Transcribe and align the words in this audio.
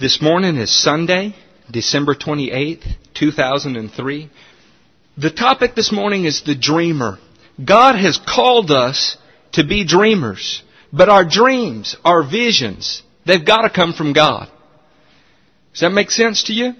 This 0.00 0.22
morning 0.22 0.56
is 0.56 0.74
Sunday, 0.74 1.34
December 1.70 2.14
28th, 2.14 2.86
2003. 3.12 4.30
The 5.18 5.30
topic 5.30 5.74
this 5.74 5.92
morning 5.92 6.24
is 6.24 6.42
the 6.42 6.54
dreamer. 6.54 7.18
God 7.62 7.96
has 7.96 8.16
called 8.16 8.70
us 8.70 9.18
to 9.52 9.62
be 9.62 9.84
dreamers, 9.84 10.62
but 10.90 11.10
our 11.10 11.26
dreams, 11.26 11.96
our 12.02 12.22
visions, 12.26 13.02
they've 13.26 13.44
got 13.44 13.60
to 13.60 13.68
come 13.68 13.92
from 13.92 14.14
God. 14.14 14.48
Does 15.72 15.80
that 15.82 15.90
make 15.90 16.10
sense 16.10 16.44
to 16.44 16.54
you? 16.54 16.72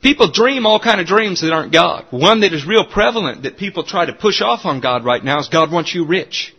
People 0.00 0.30
dream 0.30 0.64
all 0.64 0.78
kind 0.78 1.00
of 1.00 1.08
dreams 1.08 1.40
that 1.40 1.52
aren't 1.52 1.72
God. 1.72 2.06
One 2.10 2.42
that 2.42 2.52
is 2.52 2.64
real 2.64 2.86
prevalent 2.86 3.42
that 3.42 3.56
people 3.56 3.82
try 3.82 4.06
to 4.06 4.12
push 4.12 4.40
off 4.40 4.66
on 4.66 4.80
God 4.80 5.04
right 5.04 5.24
now 5.24 5.40
is 5.40 5.48
God 5.48 5.72
wants 5.72 5.92
you 5.92 6.06
rich. 6.06 6.54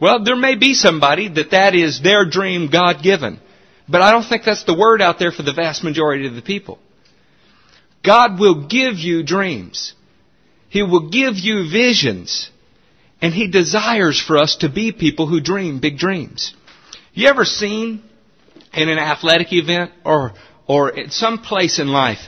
Well, 0.00 0.22
there 0.22 0.36
may 0.36 0.54
be 0.54 0.74
somebody 0.74 1.28
that 1.28 1.50
that 1.50 1.74
is 1.74 2.00
their 2.00 2.24
dream 2.24 2.70
God 2.70 3.02
given. 3.02 3.40
But 3.90 4.02
I 4.02 4.12
don't 4.12 4.22
think 4.22 4.44
that's 4.44 4.64
the 4.64 4.78
word 4.78 5.02
out 5.02 5.18
there 5.18 5.32
for 5.32 5.42
the 5.42 5.52
vast 5.52 5.82
majority 5.82 6.26
of 6.26 6.34
the 6.34 6.42
people. 6.42 6.78
God 8.04 8.38
will 8.38 8.66
give 8.66 8.94
you 8.94 9.22
dreams. 9.22 9.94
He 10.68 10.82
will 10.82 11.10
give 11.10 11.36
you 11.36 11.68
visions. 11.68 12.50
And 13.20 13.34
He 13.34 13.48
desires 13.48 14.20
for 14.20 14.38
us 14.38 14.56
to 14.56 14.68
be 14.68 14.92
people 14.92 15.26
who 15.26 15.40
dream 15.40 15.80
big 15.80 15.98
dreams. 15.98 16.54
You 17.12 17.28
ever 17.28 17.44
seen 17.44 18.02
in 18.72 18.88
an 18.88 18.98
athletic 18.98 19.52
event 19.52 19.90
or, 20.04 20.32
or 20.68 20.96
at 20.96 21.12
some 21.12 21.38
place 21.38 21.80
in 21.80 21.88
life 21.88 22.20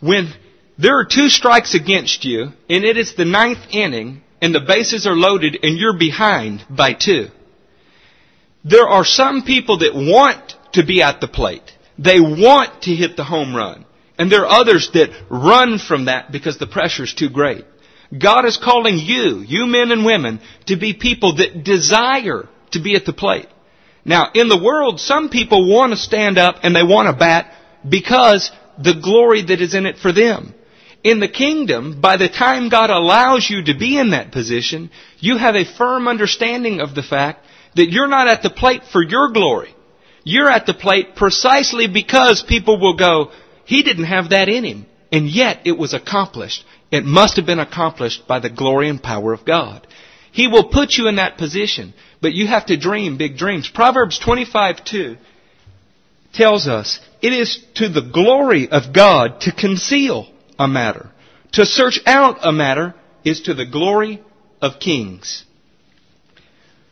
when 0.00 0.32
there 0.76 0.98
are 0.98 1.04
two 1.04 1.28
strikes 1.28 1.74
against 1.74 2.24
you 2.24 2.52
and 2.68 2.84
it 2.84 2.96
is 2.96 3.14
the 3.14 3.24
ninth 3.24 3.64
inning 3.70 4.22
and 4.42 4.52
the 4.52 4.60
bases 4.60 5.06
are 5.06 5.14
loaded 5.14 5.58
and 5.62 5.78
you're 5.78 5.96
behind 5.96 6.64
by 6.68 6.94
two. 6.94 7.28
There 8.64 8.88
are 8.88 9.04
some 9.04 9.42
people 9.42 9.78
that 9.78 9.94
want 9.94 10.54
to 10.72 10.84
be 10.84 11.02
at 11.02 11.20
the 11.20 11.28
plate. 11.28 11.72
They 11.98 12.20
want 12.20 12.82
to 12.82 12.94
hit 12.94 13.16
the 13.16 13.24
home 13.24 13.54
run. 13.54 13.84
And 14.18 14.30
there 14.30 14.46
are 14.46 14.60
others 14.60 14.90
that 14.92 15.10
run 15.30 15.78
from 15.78 16.06
that 16.06 16.30
because 16.30 16.58
the 16.58 16.66
pressure 16.66 17.04
is 17.04 17.14
too 17.14 17.30
great. 17.30 17.64
God 18.16 18.44
is 18.44 18.56
calling 18.56 18.98
you, 18.98 19.38
you 19.38 19.66
men 19.66 19.92
and 19.92 20.04
women, 20.04 20.40
to 20.66 20.76
be 20.76 20.94
people 20.94 21.36
that 21.36 21.64
desire 21.64 22.48
to 22.72 22.82
be 22.82 22.96
at 22.96 23.06
the 23.06 23.12
plate. 23.12 23.48
Now, 24.04 24.30
in 24.34 24.48
the 24.48 24.62
world, 24.62 25.00
some 25.00 25.28
people 25.28 25.68
want 25.68 25.92
to 25.92 25.96
stand 25.96 26.38
up 26.38 26.56
and 26.62 26.74
they 26.74 26.82
want 26.82 27.06
to 27.08 27.18
bat 27.18 27.54
because 27.88 28.50
the 28.78 28.98
glory 29.00 29.42
that 29.42 29.60
is 29.60 29.74
in 29.74 29.86
it 29.86 29.98
for 29.98 30.12
them. 30.12 30.54
In 31.02 31.20
the 31.20 31.28
kingdom, 31.28 32.00
by 32.00 32.16
the 32.16 32.28
time 32.28 32.68
God 32.68 32.90
allows 32.90 33.48
you 33.48 33.64
to 33.64 33.78
be 33.78 33.98
in 33.98 34.10
that 34.10 34.32
position, 34.32 34.90
you 35.18 35.38
have 35.38 35.54
a 35.54 35.64
firm 35.64 36.08
understanding 36.08 36.80
of 36.80 36.94
the 36.94 37.02
fact 37.02 37.46
that 37.76 37.90
you're 37.90 38.08
not 38.08 38.28
at 38.28 38.42
the 38.42 38.50
plate 38.50 38.82
for 38.84 39.02
your 39.02 39.30
glory. 39.32 39.74
You're 40.24 40.50
at 40.50 40.66
the 40.66 40.74
plate 40.74 41.16
precisely 41.16 41.86
because 41.86 42.42
people 42.42 42.78
will 42.78 42.96
go, 42.96 43.30
he 43.64 43.82
didn't 43.82 44.04
have 44.04 44.30
that 44.30 44.48
in 44.48 44.64
him. 44.64 44.86
And 45.12 45.28
yet 45.28 45.60
it 45.64 45.78
was 45.78 45.94
accomplished. 45.94 46.64
It 46.90 47.04
must 47.04 47.36
have 47.36 47.46
been 47.46 47.58
accomplished 47.58 48.26
by 48.26 48.38
the 48.40 48.50
glory 48.50 48.88
and 48.88 49.02
power 49.02 49.32
of 49.32 49.44
God. 49.44 49.86
He 50.32 50.46
will 50.46 50.68
put 50.68 50.92
you 50.92 51.08
in 51.08 51.16
that 51.16 51.38
position, 51.38 51.94
but 52.20 52.32
you 52.32 52.46
have 52.46 52.66
to 52.66 52.76
dream 52.76 53.16
big 53.16 53.36
dreams. 53.36 53.68
Proverbs 53.72 54.18
25 54.18 54.84
2 54.84 55.16
tells 56.32 56.68
us 56.68 57.00
it 57.20 57.32
is 57.32 57.64
to 57.74 57.88
the 57.88 58.02
glory 58.02 58.68
of 58.68 58.92
God 58.92 59.40
to 59.42 59.52
conceal 59.52 60.28
a 60.58 60.68
matter. 60.68 61.10
To 61.52 61.66
search 61.66 62.00
out 62.06 62.38
a 62.42 62.52
matter 62.52 62.94
is 63.24 63.42
to 63.42 63.54
the 63.54 63.66
glory 63.66 64.22
of 64.62 64.78
kings. 64.78 65.44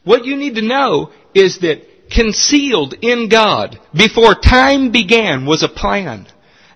What 0.05 0.25
you 0.25 0.37
need 0.37 0.57
to 0.57 0.63
know 0.63 1.13
is 1.35 1.61
that 1.61 1.83
concealed 2.11 2.95
in 3.03 3.29
God 3.29 3.79
before 3.95 4.35
time 4.35 4.93
began 4.93 5.47
was 5.47 5.63
a 5.63 5.69
plan. 5.69 6.27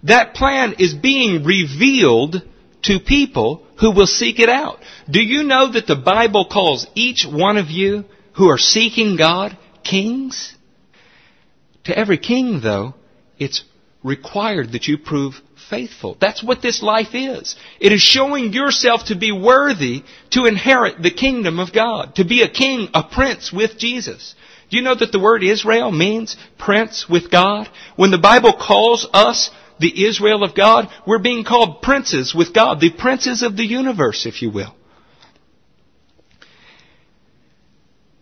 That 0.04 0.34
plan 0.34 0.74
is 0.78 0.94
being 0.94 1.44
revealed 1.44 2.42
to 2.82 2.98
people 2.98 3.64
who 3.78 3.92
will 3.92 4.06
seek 4.06 4.40
it 4.40 4.48
out. 4.48 4.78
Do 5.08 5.22
you 5.22 5.44
know 5.44 5.72
that 5.72 5.86
the 5.86 5.96
Bible 5.96 6.46
calls 6.50 6.86
each 6.94 7.24
one 7.24 7.56
of 7.56 7.70
you 7.70 8.04
who 8.34 8.48
are 8.48 8.58
seeking 8.58 9.16
God 9.16 9.56
kings? 9.84 10.54
To 11.84 11.96
every 11.96 12.18
king, 12.18 12.60
though, 12.60 12.94
it's 13.38 13.64
required 14.02 14.72
that 14.72 14.86
you 14.86 14.98
prove 14.98 15.40
faithful. 15.70 16.16
That's 16.20 16.42
what 16.42 16.62
this 16.62 16.82
life 16.82 17.14
is. 17.14 17.56
It 17.80 17.92
is 17.92 18.00
showing 18.00 18.52
yourself 18.52 19.06
to 19.06 19.16
be 19.16 19.32
worthy 19.32 20.02
to 20.30 20.46
inherit 20.46 21.02
the 21.02 21.10
kingdom 21.10 21.58
of 21.58 21.72
God, 21.72 22.16
to 22.16 22.24
be 22.24 22.42
a 22.42 22.48
king, 22.48 22.88
a 22.94 23.02
prince 23.02 23.52
with 23.52 23.78
Jesus. 23.78 24.34
Do 24.72 24.78
you 24.78 24.84
know 24.84 24.94
that 24.94 25.12
the 25.12 25.20
word 25.20 25.44
Israel 25.44 25.92
means 25.92 26.34
prince 26.58 27.06
with 27.06 27.30
God? 27.30 27.68
When 27.94 28.10
the 28.10 28.16
Bible 28.16 28.54
calls 28.54 29.06
us 29.12 29.50
the 29.78 30.06
Israel 30.06 30.42
of 30.42 30.54
God, 30.54 30.88
we're 31.06 31.18
being 31.18 31.44
called 31.44 31.82
princes 31.82 32.34
with 32.34 32.54
God, 32.54 32.80
the 32.80 32.90
princes 32.90 33.42
of 33.42 33.54
the 33.54 33.66
universe, 33.66 34.24
if 34.24 34.40
you 34.40 34.48
will. 34.48 34.74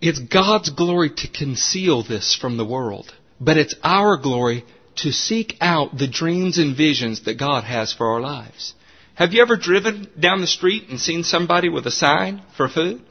It's 0.00 0.18
God's 0.18 0.70
glory 0.70 1.10
to 1.18 1.28
conceal 1.28 2.02
this 2.02 2.34
from 2.34 2.56
the 2.56 2.66
world, 2.66 3.14
but 3.40 3.56
it's 3.56 3.76
our 3.84 4.16
glory 4.16 4.64
to 4.96 5.12
seek 5.12 5.56
out 5.60 5.96
the 5.96 6.08
dreams 6.08 6.58
and 6.58 6.76
visions 6.76 7.26
that 7.26 7.38
God 7.38 7.62
has 7.62 7.92
for 7.92 8.10
our 8.10 8.20
lives. 8.20 8.74
Have 9.14 9.34
you 9.34 9.42
ever 9.42 9.56
driven 9.56 10.08
down 10.18 10.40
the 10.40 10.48
street 10.48 10.88
and 10.88 10.98
seen 10.98 11.22
somebody 11.22 11.68
with 11.68 11.86
a 11.86 11.92
sign 11.92 12.42
for 12.56 12.68
food? 12.68 13.02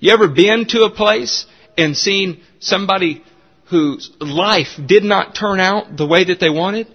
You 0.00 0.12
ever 0.12 0.28
been 0.28 0.66
to 0.66 0.82
a 0.82 0.90
place 0.90 1.46
and 1.78 1.96
seen 1.96 2.42
somebody 2.60 3.22
whose 3.70 4.10
life 4.20 4.78
did 4.84 5.04
not 5.04 5.34
turn 5.34 5.60
out 5.60 5.96
the 5.96 6.06
way 6.06 6.24
that 6.24 6.40
they 6.40 6.50
wanted, 6.50 6.88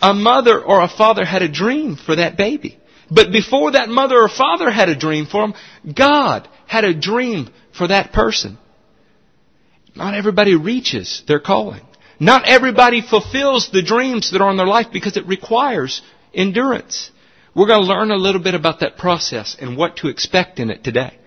a 0.00 0.14
mother 0.14 0.62
or 0.62 0.80
a 0.80 0.88
father 0.88 1.24
had 1.24 1.42
a 1.42 1.48
dream 1.48 1.96
for 1.96 2.16
that 2.16 2.36
baby. 2.36 2.78
But 3.10 3.32
before 3.32 3.72
that 3.72 3.88
mother 3.88 4.16
or 4.16 4.28
father 4.28 4.70
had 4.70 4.88
a 4.88 4.96
dream 4.96 5.26
for 5.26 5.44
him, 5.44 5.54
God 5.94 6.48
had 6.66 6.84
a 6.84 6.94
dream 6.94 7.50
for 7.76 7.88
that 7.88 8.12
person. 8.12 8.58
Not 9.96 10.14
everybody 10.14 10.54
reaches 10.54 11.22
their 11.26 11.40
calling. 11.40 11.82
Not 12.20 12.46
everybody 12.46 13.00
fulfills 13.00 13.70
the 13.70 13.82
dreams 13.82 14.30
that 14.30 14.40
are 14.40 14.50
in 14.50 14.56
their 14.56 14.66
life 14.66 14.86
because 14.92 15.16
it 15.16 15.26
requires 15.26 16.02
endurance. 16.32 17.10
We're 17.54 17.66
going 17.66 17.82
to 17.82 17.88
learn 17.88 18.10
a 18.10 18.16
little 18.16 18.42
bit 18.42 18.54
about 18.54 18.80
that 18.80 18.96
process 18.96 19.56
and 19.58 19.76
what 19.76 19.96
to 19.96 20.08
expect 20.08 20.60
in 20.60 20.70
it 20.70 20.84
today. 20.84 21.18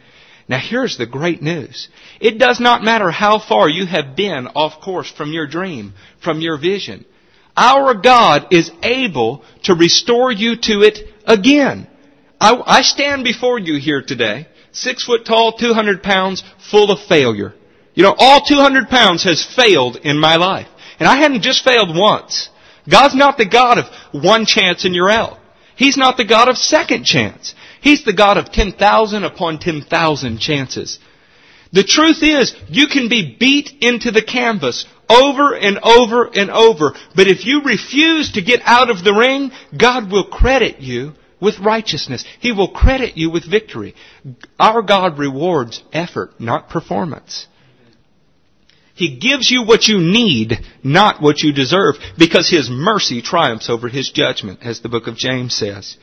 Now 0.48 0.59
here's 0.59 0.98
the 0.98 1.06
great 1.06 1.42
news. 1.42 1.88
It 2.20 2.38
does 2.38 2.59
not 2.59 2.84
matter 2.84 3.12
how 3.12 3.40
far 3.40 3.70
you 3.70 3.86
have 3.86 4.16
been 4.16 4.48
off 4.48 4.81
course 4.81 5.09
from 5.09 5.31
your 5.31 5.48
dream, 5.48 5.94
from 6.22 6.42
your 6.42 6.58
vision. 6.58 7.06
Our 7.56 7.94
God 7.94 8.48
is 8.52 8.72
able 8.81 9.44
to 9.64 9.76
restore 9.76 10.31
you 10.31 10.56
to 10.58 10.81
it 10.81 11.00
again. 11.26 11.88
I, 12.42 12.62
I 12.66 12.81
stand 12.81 13.24
before 13.24 13.59
you 13.59 13.80
here 13.80 14.02
today, 14.02 14.48
six 14.72 15.06
foot 15.06 15.26
tall, 15.26 15.54
200 15.54 16.04
pounds, 16.04 16.44
full 16.72 16.92
of 16.92 17.00
failure. 17.08 17.54
You 17.94 18.04
know, 18.04 18.16
all 18.18 18.42
200 18.44 18.90
pounds 18.90 19.24
has 19.24 19.46
failed 19.46 19.98
in 19.98 20.18
my 20.20 20.36
life. 20.38 20.68
And 21.00 21.08
I 21.08 21.18
hadn't 21.18 21.42
just 21.42 21.64
failed 21.64 21.96
once. 21.96 22.50
God's 22.90 23.16
not 23.16 23.38
the 23.38 23.46
God 23.46 23.78
of 23.78 23.86
one 24.12 24.46
chance 24.46 24.84
and 24.84 24.96
you're 24.96 25.10
out. 25.10 25.38
He's 25.75 25.98
not 25.98 26.18
the 26.18 26.25
God 26.25 26.50
of 26.50 26.58
second 26.58 27.06
chance. 27.06 27.56
He's 27.84 28.06
the 28.06 28.14
God 28.14 28.38
of 28.38 28.50
10,000 28.50 29.24
upon 29.26 29.60
10,000 29.60 30.38
chances. 30.40 31.00
The 31.74 31.84
truth 31.84 32.24
is, 32.24 32.56
you 32.70 32.88
can 32.88 33.10
be 33.10 33.36
beat 33.38 33.72
into 33.82 34.12
the 34.12 34.24
canvas 34.24 34.86
over 35.10 35.54
and 35.54 35.80
over 35.84 36.24
and 36.34 36.50
over, 36.50 36.94
but 37.14 37.28
if 37.28 37.46
you 37.46 37.62
refuse 37.62 38.32
to 38.32 38.42
get 38.42 38.62
out 38.64 38.90
of 38.90 39.04
the 39.04 39.14
ring, 39.14 39.52
God 39.78 40.10
will 40.10 40.24
credit 40.24 40.80
you 40.80 41.12
with 41.42 41.60
righteousness. 41.60 42.24
He 42.40 42.54
will 42.54 42.70
credit 42.70 43.18
you 43.18 43.30
with 43.30 43.50
victory. 43.50 43.96
Our 44.58 44.82
God 44.82 45.20
rewards 45.20 45.84
effort, 45.92 46.40
not 46.40 46.70
performance. 46.70 47.48
He 48.96 49.18
gives 49.18 49.52
you 49.52 49.64
what 49.66 49.88
you 49.88 49.98
need, 49.98 50.54
not 50.84 51.22
what 51.22 51.42
you 51.42 51.52
deserve, 51.52 51.96
because 52.18 52.50
His 52.50 52.70
mercy 52.70 53.22
triumphs 53.22 53.70
over 53.70 53.90
His 53.90 54.10
judgment, 54.10 54.60
as 54.62 54.80
the 54.80 54.90
book 54.90 55.07
of 55.07 55.18
James 55.18 55.54
says. 55.54 55.98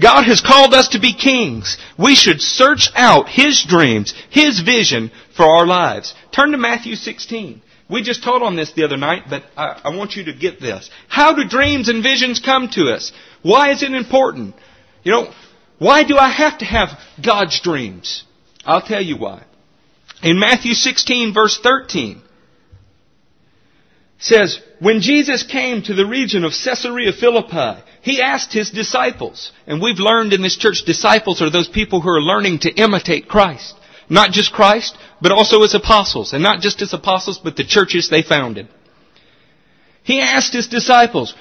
God 0.00 0.24
has 0.24 0.40
called 0.40 0.74
us 0.74 0.88
to 0.88 1.00
be 1.00 1.12
kings. 1.12 1.76
We 1.98 2.14
should 2.14 2.40
search 2.40 2.88
out 2.94 3.28
His 3.28 3.64
dreams, 3.64 4.14
His 4.30 4.60
vision 4.60 5.10
for 5.36 5.44
our 5.44 5.66
lives. 5.66 6.14
Turn 6.32 6.52
to 6.52 6.58
Matthew 6.58 6.94
16. 6.94 7.62
We 7.90 8.02
just 8.02 8.22
taught 8.22 8.42
on 8.42 8.54
this 8.54 8.72
the 8.72 8.84
other 8.84 8.96
night, 8.96 9.24
but 9.28 9.44
I, 9.56 9.80
I, 9.84 9.96
want 9.96 10.14
you 10.14 10.24
to 10.24 10.32
get 10.34 10.60
this. 10.60 10.90
How 11.08 11.34
do 11.34 11.48
dreams 11.48 11.88
and 11.88 12.02
visions 12.02 12.38
come 12.38 12.68
to 12.72 12.92
us? 12.92 13.12
Why 13.42 13.72
is 13.72 13.82
it 13.82 13.92
important? 13.92 14.54
You 15.04 15.12
know, 15.12 15.32
why 15.78 16.04
do 16.04 16.18
I 16.18 16.28
have 16.28 16.58
to 16.58 16.66
have 16.66 16.90
God's 17.24 17.60
dreams? 17.60 18.24
I'll 18.64 18.82
tell 18.82 19.02
you 19.02 19.16
why. 19.16 19.44
In 20.22 20.38
Matthew 20.38 20.74
16 20.74 21.32
verse 21.32 21.58
13, 21.62 22.22
says, 24.18 24.60
when 24.80 25.00
Jesus 25.00 25.44
came 25.44 25.82
to 25.82 25.94
the 25.94 26.06
region 26.06 26.44
of 26.44 26.52
Caesarea 26.52 27.12
Philippi, 27.12 27.82
he 28.08 28.22
asked 28.22 28.52
his 28.52 28.70
disciples, 28.70 29.52
and 29.66 29.82
we've 29.82 29.98
learned 29.98 30.32
in 30.32 30.42
this 30.42 30.56
church, 30.56 30.84
disciples 30.84 31.42
are 31.42 31.50
those 31.50 31.68
people 31.68 32.00
who 32.00 32.08
are 32.10 32.20
learning 32.20 32.60
to 32.60 32.70
imitate 32.70 33.28
Christ. 33.28 33.74
Not 34.08 34.30
just 34.30 34.52
Christ, 34.52 34.96
but 35.20 35.32
also 35.32 35.62
his 35.62 35.74
apostles, 35.74 36.32
and 36.32 36.42
not 36.42 36.60
just 36.60 36.80
his 36.80 36.94
apostles, 36.94 37.38
but 37.38 37.56
the 37.56 37.64
churches 37.64 38.08
they 38.08 38.22
founded. 38.22 38.68
He 40.02 40.20
asked 40.20 40.54
his 40.54 40.68
disciples, 40.68 41.34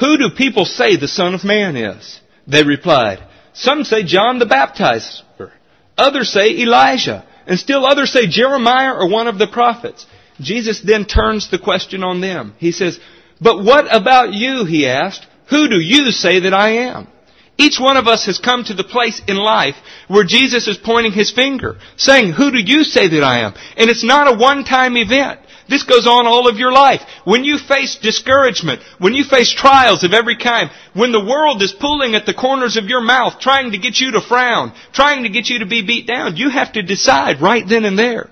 Who 0.00 0.16
do 0.16 0.30
people 0.30 0.64
say 0.64 0.96
the 0.96 1.08
Son 1.08 1.34
of 1.34 1.44
Man 1.44 1.76
is? 1.76 2.20
They 2.46 2.62
replied, 2.62 3.22
Some 3.52 3.84
say 3.84 4.04
John 4.04 4.38
the 4.38 4.46
Baptizer, 4.46 5.50
others 5.98 6.32
say 6.32 6.58
Elijah, 6.58 7.26
and 7.46 7.58
still 7.58 7.84
others 7.84 8.12
say 8.12 8.26
Jeremiah 8.26 8.94
or 8.94 9.10
one 9.10 9.28
of 9.28 9.38
the 9.38 9.46
prophets. 9.46 10.06
Jesus 10.40 10.80
then 10.80 11.04
turns 11.04 11.50
the 11.50 11.58
question 11.58 12.02
on 12.02 12.20
them. 12.20 12.54
He 12.58 12.72
says, 12.72 12.98
But 13.40 13.62
what 13.62 13.94
about 13.94 14.32
you, 14.32 14.64
he 14.64 14.86
asked. 14.86 15.26
Who 15.50 15.68
do 15.68 15.78
you 15.78 16.10
say 16.10 16.40
that 16.40 16.54
I 16.54 16.70
am? 16.88 17.08
Each 17.56 17.78
one 17.78 17.96
of 17.96 18.08
us 18.08 18.26
has 18.26 18.38
come 18.38 18.64
to 18.64 18.74
the 18.74 18.82
place 18.82 19.22
in 19.28 19.36
life 19.36 19.76
where 20.08 20.24
Jesus 20.24 20.66
is 20.66 20.76
pointing 20.76 21.12
his 21.12 21.30
finger, 21.30 21.76
saying, 21.96 22.32
Who 22.32 22.50
do 22.50 22.58
you 22.58 22.82
say 22.82 23.08
that 23.08 23.22
I 23.22 23.40
am? 23.40 23.54
And 23.76 23.88
it's 23.88 24.02
not 24.02 24.32
a 24.32 24.36
one-time 24.36 24.96
event. 24.96 25.40
This 25.68 25.84
goes 25.84 26.06
on 26.06 26.26
all 26.26 26.48
of 26.48 26.58
your 26.58 26.72
life. 26.72 27.00
When 27.24 27.44
you 27.44 27.58
face 27.58 27.96
discouragement, 27.96 28.82
when 28.98 29.14
you 29.14 29.24
face 29.24 29.52
trials 29.52 30.04
of 30.04 30.12
every 30.12 30.36
kind, 30.36 30.70
when 30.92 31.12
the 31.12 31.24
world 31.24 31.62
is 31.62 31.72
pulling 31.72 32.14
at 32.14 32.26
the 32.26 32.34
corners 32.34 32.76
of 32.76 32.86
your 32.86 33.00
mouth, 33.00 33.38
trying 33.40 33.72
to 33.72 33.78
get 33.78 33.98
you 33.98 34.12
to 34.12 34.20
frown, 34.20 34.74
trying 34.92 35.22
to 35.22 35.30
get 35.30 35.48
you 35.48 35.60
to 35.60 35.66
be 35.66 35.86
beat 35.86 36.06
down, 36.06 36.36
you 36.36 36.50
have 36.50 36.72
to 36.72 36.82
decide 36.82 37.40
right 37.40 37.66
then 37.66 37.84
and 37.84 37.98
there, 37.98 38.28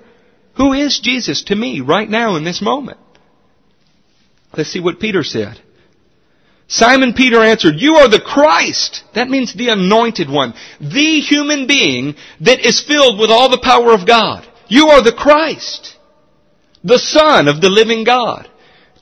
who 0.56 0.72
is 0.72 1.00
Jesus 1.00 1.44
to 1.44 1.54
me 1.54 1.80
right 1.80 2.08
now 2.08 2.36
in 2.36 2.44
this 2.44 2.60
moment? 2.60 2.98
Let's 4.54 4.70
see 4.70 4.80
what 4.80 5.00
Peter 5.00 5.22
said. 5.22 5.58
Simon 6.68 7.12
Peter 7.12 7.42
answered, 7.42 7.74
You 7.76 7.96
are 7.96 8.08
the 8.08 8.20
Christ. 8.20 9.04
That 9.14 9.28
means 9.28 9.52
the 9.52 9.68
anointed 9.68 10.30
one. 10.30 10.54
The 10.80 11.20
human 11.20 11.66
being 11.66 12.14
that 12.40 12.60
is 12.60 12.82
filled 12.82 13.18
with 13.18 13.30
all 13.30 13.50
the 13.50 13.60
power 13.62 13.92
of 13.92 14.06
God. 14.06 14.46
You 14.68 14.88
are 14.88 15.02
the 15.02 15.12
Christ. 15.12 15.96
The 16.82 16.98
Son 16.98 17.48
of 17.48 17.60
the 17.60 17.68
living 17.68 18.04
God. 18.04 18.48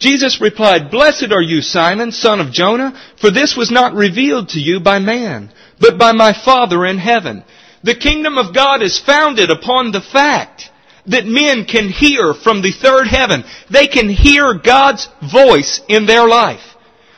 Jesus 0.00 0.40
replied, 0.40 0.90
Blessed 0.90 1.30
are 1.30 1.42
you, 1.42 1.60
Simon, 1.60 2.10
son 2.10 2.40
of 2.40 2.52
Jonah, 2.52 2.98
for 3.20 3.30
this 3.30 3.54
was 3.56 3.70
not 3.70 3.94
revealed 3.94 4.48
to 4.50 4.58
you 4.58 4.80
by 4.80 4.98
man, 4.98 5.52
but 5.78 5.98
by 5.98 6.12
my 6.12 6.32
Father 6.32 6.86
in 6.86 6.96
heaven. 6.96 7.44
The 7.84 7.94
kingdom 7.94 8.38
of 8.38 8.54
God 8.54 8.82
is 8.82 8.98
founded 8.98 9.50
upon 9.50 9.92
the 9.92 10.00
fact 10.00 10.70
that 11.06 11.26
men 11.26 11.66
can 11.66 11.88
hear 11.88 12.34
from 12.34 12.62
the 12.62 12.72
third 12.72 13.06
heaven. 13.06 13.44
They 13.70 13.86
can 13.86 14.08
hear 14.08 14.54
God's 14.54 15.08
voice 15.32 15.80
in 15.88 16.06
their 16.06 16.26
life. 16.26 16.62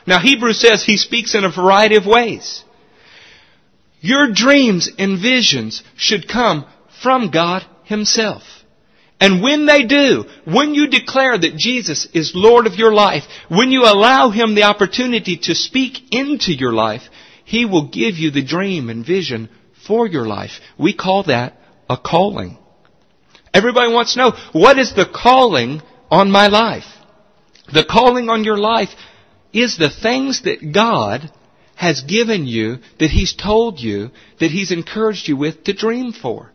Now 0.05 0.19
Hebrews 0.19 0.59
says 0.59 0.83
he 0.83 0.97
speaks 0.97 1.35
in 1.35 1.45
a 1.45 1.51
variety 1.51 1.95
of 1.95 2.05
ways. 2.05 2.63
Your 4.01 4.31
dreams 4.33 4.91
and 4.99 5.21
visions 5.21 5.81
should 5.95 6.27
come 6.27 6.65
from 7.01 7.31
God 7.31 7.65
Himself. 7.85 8.43
And 9.19 9.41
when 9.41 9.65
they 9.65 9.83
do, 9.85 10.25
when 10.43 10.75
you 10.75 10.87
declare 10.87 11.37
that 11.37 11.55
Jesus 11.55 12.07
is 12.13 12.33
Lord 12.35 12.67
of 12.67 12.75
your 12.75 12.93
life, 12.93 13.23
when 13.47 13.71
you 13.71 13.83
allow 13.83 14.29
Him 14.29 14.55
the 14.55 14.63
opportunity 14.63 15.37
to 15.43 15.55
speak 15.55 16.13
into 16.13 16.51
your 16.51 16.73
life, 16.73 17.03
He 17.45 17.63
will 17.63 17.87
give 17.87 18.17
you 18.17 18.31
the 18.31 18.43
dream 18.43 18.89
and 18.89 19.05
vision 19.05 19.49
for 19.87 20.05
your 20.05 20.25
life. 20.25 20.59
We 20.77 20.93
call 20.93 21.23
that 21.23 21.57
a 21.89 21.95
calling. 21.95 22.57
Everybody 23.53 23.93
wants 23.93 24.13
to 24.13 24.19
know, 24.19 24.31
what 24.51 24.77
is 24.77 24.93
the 24.93 25.05
calling 25.05 25.81
on 26.11 26.29
my 26.29 26.47
life? 26.47 26.85
The 27.71 27.85
calling 27.85 28.27
on 28.27 28.43
your 28.43 28.57
life 28.57 28.89
is 29.53 29.77
the 29.77 29.89
things 29.89 30.43
that 30.43 30.73
God 30.73 31.31
has 31.75 32.01
given 32.01 32.45
you, 32.45 32.77
that 32.99 33.09
He's 33.11 33.33
told 33.33 33.79
you, 33.79 34.11
that 34.39 34.51
He's 34.51 34.71
encouraged 34.71 35.27
you 35.27 35.37
with 35.37 35.63
to 35.65 35.73
dream 35.73 36.11
for, 36.11 36.51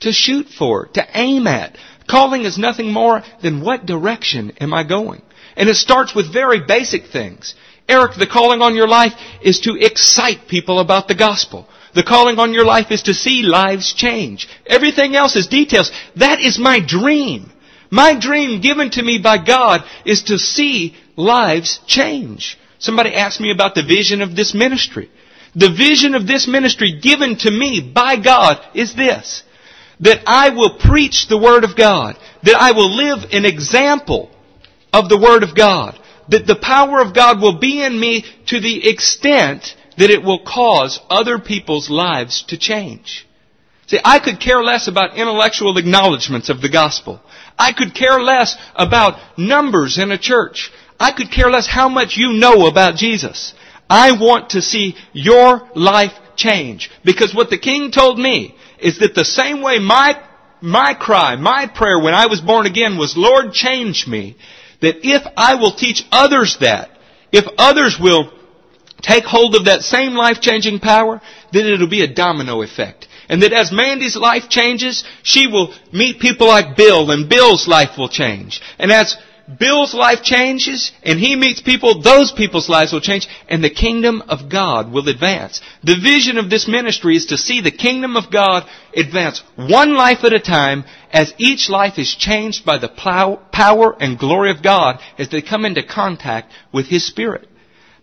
to 0.00 0.12
shoot 0.12 0.48
for, 0.48 0.86
to 0.88 1.06
aim 1.14 1.46
at. 1.46 1.76
Calling 2.08 2.42
is 2.42 2.58
nothing 2.58 2.92
more 2.92 3.22
than 3.42 3.62
what 3.62 3.86
direction 3.86 4.52
am 4.60 4.74
I 4.74 4.84
going? 4.84 5.22
And 5.56 5.68
it 5.68 5.76
starts 5.76 6.14
with 6.14 6.32
very 6.32 6.60
basic 6.66 7.06
things. 7.06 7.54
Eric, 7.88 8.16
the 8.18 8.26
calling 8.26 8.62
on 8.62 8.74
your 8.74 8.88
life 8.88 9.12
is 9.42 9.60
to 9.60 9.76
excite 9.76 10.48
people 10.48 10.78
about 10.80 11.08
the 11.08 11.14
gospel. 11.14 11.68
The 11.94 12.02
calling 12.02 12.38
on 12.38 12.54
your 12.54 12.64
life 12.64 12.90
is 12.90 13.02
to 13.04 13.14
see 13.14 13.42
lives 13.42 13.92
change. 13.92 14.48
Everything 14.66 15.14
else 15.14 15.36
is 15.36 15.46
details. 15.46 15.92
That 16.16 16.40
is 16.40 16.58
my 16.58 16.80
dream. 16.80 17.51
My 17.92 18.18
dream 18.18 18.62
given 18.62 18.88
to 18.92 19.02
me 19.02 19.18
by 19.18 19.36
God 19.36 19.84
is 20.06 20.22
to 20.24 20.38
see 20.38 20.96
lives 21.14 21.78
change. 21.86 22.58
Somebody 22.78 23.14
asked 23.14 23.38
me 23.38 23.52
about 23.52 23.74
the 23.74 23.82
vision 23.82 24.22
of 24.22 24.34
this 24.34 24.54
ministry. 24.54 25.10
The 25.54 25.68
vision 25.68 26.14
of 26.14 26.26
this 26.26 26.48
ministry 26.48 26.98
given 26.98 27.36
to 27.40 27.50
me 27.50 27.92
by 27.94 28.16
God 28.16 28.64
is 28.72 28.94
this. 28.94 29.42
That 30.00 30.22
I 30.26 30.48
will 30.48 30.78
preach 30.78 31.28
the 31.28 31.36
Word 31.36 31.64
of 31.64 31.76
God. 31.76 32.16
That 32.44 32.56
I 32.58 32.72
will 32.72 32.90
live 32.96 33.30
an 33.30 33.44
example 33.44 34.30
of 34.90 35.10
the 35.10 35.18
Word 35.18 35.42
of 35.42 35.54
God. 35.54 35.98
That 36.28 36.46
the 36.46 36.56
power 36.56 36.98
of 37.02 37.14
God 37.14 37.42
will 37.42 37.58
be 37.58 37.84
in 37.84 38.00
me 38.00 38.24
to 38.46 38.58
the 38.58 38.88
extent 38.88 39.76
that 39.98 40.08
it 40.08 40.24
will 40.24 40.42
cause 40.42 40.98
other 41.10 41.38
people's 41.38 41.90
lives 41.90 42.42
to 42.44 42.56
change. 42.56 43.28
See, 43.86 43.98
I 44.04 44.20
could 44.20 44.40
care 44.40 44.62
less 44.62 44.88
about 44.88 45.16
intellectual 45.16 45.76
acknowledgments 45.76 46.48
of 46.48 46.60
the 46.60 46.70
gospel. 46.70 47.20
I 47.58 47.72
could 47.72 47.94
care 47.94 48.20
less 48.20 48.56
about 48.74 49.18
numbers 49.38 49.98
in 49.98 50.12
a 50.12 50.18
church. 50.18 50.70
I 50.98 51.12
could 51.12 51.30
care 51.30 51.50
less 51.50 51.66
how 51.66 51.88
much 51.88 52.16
you 52.16 52.32
know 52.32 52.66
about 52.66 52.96
Jesus. 52.96 53.54
I 53.90 54.12
want 54.12 54.50
to 54.50 54.62
see 54.62 54.96
your 55.12 55.68
life 55.74 56.12
change. 56.36 56.90
Because 57.04 57.34
what 57.34 57.50
the 57.50 57.58
king 57.58 57.90
told 57.90 58.18
me 58.18 58.54
is 58.78 58.98
that 59.00 59.14
the 59.14 59.24
same 59.24 59.62
way 59.62 59.78
my, 59.78 60.22
my 60.60 60.94
cry, 60.94 61.36
my 61.36 61.66
prayer 61.66 61.98
when 61.98 62.14
I 62.14 62.26
was 62.26 62.40
born 62.40 62.66
again 62.66 62.96
was, 62.96 63.16
Lord, 63.16 63.52
change 63.52 64.06
me, 64.06 64.36
that 64.80 65.06
if 65.06 65.22
I 65.36 65.56
will 65.56 65.74
teach 65.74 66.06
others 66.10 66.58
that, 66.60 66.90
if 67.30 67.44
others 67.58 67.98
will 68.00 68.32
take 69.00 69.24
hold 69.24 69.54
of 69.56 69.66
that 69.66 69.82
same 69.82 70.14
life-changing 70.14 70.78
power, 70.80 71.20
then 71.52 71.66
it'll 71.66 71.88
be 71.88 72.02
a 72.02 72.14
domino 72.14 72.62
effect. 72.62 73.08
And 73.28 73.42
that 73.42 73.52
as 73.52 73.72
Mandy's 73.72 74.16
life 74.16 74.48
changes, 74.48 75.04
she 75.22 75.46
will 75.46 75.74
meet 75.92 76.20
people 76.20 76.46
like 76.46 76.76
Bill 76.76 77.10
and 77.10 77.28
Bill's 77.28 77.68
life 77.68 77.96
will 77.96 78.08
change. 78.08 78.60
And 78.78 78.90
as 78.92 79.16
Bill's 79.58 79.94
life 79.94 80.22
changes 80.22 80.92
and 81.02 81.18
he 81.18 81.36
meets 81.36 81.60
people, 81.60 82.00
those 82.00 82.32
people's 82.32 82.68
lives 82.68 82.92
will 82.92 83.00
change 83.00 83.28
and 83.48 83.62
the 83.62 83.70
kingdom 83.70 84.22
of 84.28 84.48
God 84.48 84.92
will 84.92 85.08
advance. 85.08 85.60
The 85.82 85.98
vision 85.98 86.38
of 86.38 86.48
this 86.48 86.68
ministry 86.68 87.16
is 87.16 87.26
to 87.26 87.36
see 87.36 87.60
the 87.60 87.70
kingdom 87.70 88.16
of 88.16 88.30
God 88.30 88.64
advance 88.96 89.42
one 89.56 89.94
life 89.94 90.24
at 90.24 90.32
a 90.32 90.40
time 90.40 90.84
as 91.12 91.34
each 91.38 91.68
life 91.68 91.98
is 91.98 92.14
changed 92.14 92.64
by 92.64 92.78
the 92.78 92.88
power 92.88 93.96
and 94.00 94.18
glory 94.18 94.50
of 94.50 94.62
God 94.62 95.00
as 95.18 95.28
they 95.28 95.42
come 95.42 95.64
into 95.64 95.82
contact 95.82 96.52
with 96.72 96.86
His 96.86 97.06
Spirit. 97.06 97.48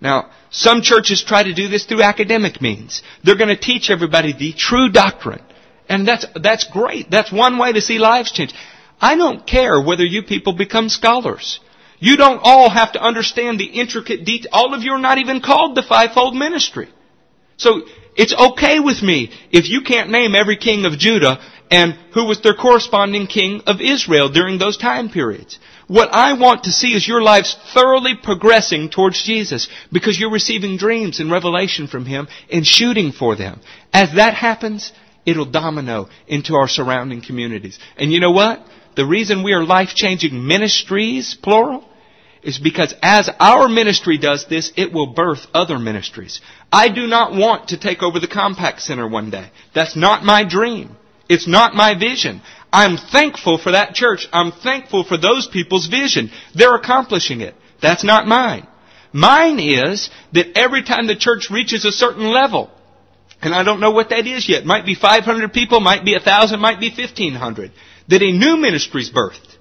Now, 0.01 0.29
some 0.49 0.81
churches 0.81 1.23
try 1.23 1.43
to 1.43 1.53
do 1.53 1.67
this 1.67 1.85
through 1.85 2.01
academic 2.01 2.61
means. 2.61 3.03
They're 3.23 3.37
going 3.37 3.55
to 3.55 3.61
teach 3.61 3.89
everybody 3.89 4.33
the 4.33 4.53
true 4.53 4.89
doctrine. 4.89 5.43
And 5.87 6.07
that's, 6.07 6.25
that's 6.35 6.65
great. 6.65 7.09
That's 7.09 7.31
one 7.31 7.57
way 7.57 7.73
to 7.73 7.81
see 7.81 7.99
lives 7.99 8.31
change. 8.31 8.53
I 9.01 9.15
don't 9.15 9.45
care 9.45 9.81
whether 9.81 10.05
you 10.05 10.23
people 10.23 10.53
become 10.53 10.89
scholars. 10.89 11.59
You 11.99 12.15
don't 12.15 12.39
all 12.43 12.69
have 12.69 12.93
to 12.93 13.01
understand 13.01 13.59
the 13.59 13.65
intricate 13.65 14.25
detail. 14.25 14.49
All 14.53 14.73
of 14.73 14.83
you 14.83 14.93
are 14.93 14.99
not 14.99 15.17
even 15.17 15.41
called 15.41 15.75
the 15.75 15.83
fivefold 15.83 16.35
ministry. 16.35 16.89
So 17.57 17.81
it's 18.15 18.33
okay 18.33 18.79
with 18.79 19.01
me 19.01 19.31
if 19.51 19.69
you 19.69 19.81
can't 19.81 20.09
name 20.09 20.35
every 20.35 20.57
king 20.57 20.85
of 20.85 20.97
Judah 20.97 21.39
and 21.71 21.93
who 22.13 22.25
was 22.25 22.41
their 22.41 22.55
corresponding 22.55 23.27
king 23.27 23.61
of 23.67 23.81
Israel 23.81 24.29
during 24.29 24.57
those 24.57 24.77
time 24.77 25.09
periods. 25.09 25.59
What 25.87 26.09
I 26.11 26.33
want 26.33 26.63
to 26.63 26.71
see 26.71 26.93
is 26.93 27.07
your 27.07 27.21
lives 27.21 27.55
thoroughly 27.73 28.13
progressing 28.21 28.89
towards 28.89 29.23
Jesus 29.23 29.67
because 29.91 30.19
you're 30.19 30.31
receiving 30.31 30.77
dreams 30.77 31.19
and 31.19 31.31
revelation 31.31 31.87
from 31.87 32.05
Him 32.05 32.27
and 32.51 32.65
shooting 32.65 33.11
for 33.11 33.35
them. 33.35 33.61
As 33.93 34.15
that 34.15 34.33
happens, 34.33 34.91
it'll 35.25 35.45
domino 35.45 36.09
into 36.27 36.55
our 36.55 36.67
surrounding 36.67 37.21
communities. 37.21 37.79
And 37.97 38.11
you 38.11 38.19
know 38.19 38.31
what? 38.31 38.65
The 38.95 39.05
reason 39.05 39.43
we 39.43 39.53
are 39.53 39.63
life-changing 39.63 40.45
ministries, 40.45 41.37
plural, 41.41 41.87
is 42.43 42.57
because 42.57 42.93
as 43.01 43.29
our 43.39 43.67
ministry 43.67 44.17
does 44.17 44.45
this, 44.47 44.71
it 44.75 44.93
will 44.93 45.13
birth 45.13 45.45
other 45.53 45.77
ministries. 45.77 46.41
I 46.71 46.89
do 46.89 47.07
not 47.07 47.33
want 47.33 47.69
to 47.69 47.79
take 47.79 48.01
over 48.01 48.19
the 48.19 48.27
Compaq 48.27 48.79
Center 48.79 49.07
one 49.07 49.29
day. 49.29 49.51
That's 49.73 49.95
not 49.95 50.23
my 50.23 50.47
dream. 50.47 50.95
It's 51.29 51.47
not 51.47 51.75
my 51.75 51.97
vision. 51.97 52.41
I'm 52.73 52.97
thankful 52.97 53.57
for 53.59 53.71
that 53.71 53.93
church. 53.93 54.27
I'm 54.33 54.51
thankful 54.51 55.03
for 55.03 55.17
those 55.17 55.47
people's 55.47 55.87
vision. 55.87 56.31
They're 56.55 56.75
accomplishing 56.75 57.41
it. 57.41 57.55
That's 57.81 58.03
not 58.03 58.27
mine. 58.27 58.67
Mine 59.13 59.59
is 59.59 60.09
that 60.33 60.57
every 60.57 60.83
time 60.83 61.07
the 61.07 61.15
church 61.15 61.49
reaches 61.49 61.85
a 61.85 61.91
certain 61.91 62.31
level, 62.31 62.69
and 63.41 63.53
I 63.55 63.63
don't 63.63 63.79
know 63.79 63.91
what 63.91 64.09
that 64.09 64.27
is 64.27 64.49
yet, 64.49 64.65
might 64.65 64.85
be 64.85 64.95
500 64.95 65.53
people, 65.53 65.79
might 65.79 66.03
be 66.03 66.13
1,000, 66.13 66.59
might 66.59 66.79
be 66.79 66.89
1,500, 66.89 67.71
that 68.09 68.21
a 68.21 68.31
new 68.31 68.57
ministry 68.57 69.01
is 69.01 69.11
birthed. 69.11 69.57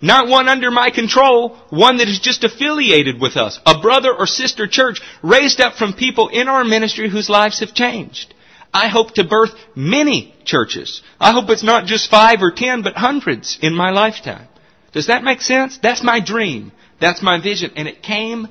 Not 0.00 0.28
one 0.28 0.48
under 0.48 0.70
my 0.70 0.90
control, 0.90 1.56
one 1.70 1.98
that 1.98 2.08
is 2.08 2.20
just 2.20 2.44
affiliated 2.44 3.18
with 3.18 3.36
us. 3.36 3.58
A 3.64 3.80
brother 3.80 4.12
or 4.14 4.26
sister 4.26 4.66
church 4.66 5.00
raised 5.22 5.60
up 5.60 5.74
from 5.74 5.94
people 5.94 6.28
in 6.28 6.48
our 6.48 6.64
ministry 6.64 7.08
whose 7.08 7.30
lives 7.30 7.60
have 7.60 7.72
changed. 7.72 8.34
I 8.76 8.88
hope 8.88 9.14
to 9.14 9.24
birth 9.24 9.52
many 9.74 10.34
churches. 10.44 11.00
I 11.18 11.32
hope 11.32 11.48
it's 11.48 11.62
not 11.62 11.86
just 11.86 12.10
five 12.10 12.42
or 12.42 12.52
ten, 12.52 12.82
but 12.82 12.94
hundreds 12.94 13.58
in 13.62 13.74
my 13.74 13.90
lifetime. 13.90 14.48
Does 14.92 15.06
that 15.06 15.24
make 15.24 15.40
sense? 15.40 15.78
That's 15.82 16.02
my 16.02 16.20
dream. 16.20 16.72
That's 17.00 17.22
my 17.22 17.40
vision. 17.40 17.70
And 17.76 17.88
it 17.88 18.02
came 18.02 18.48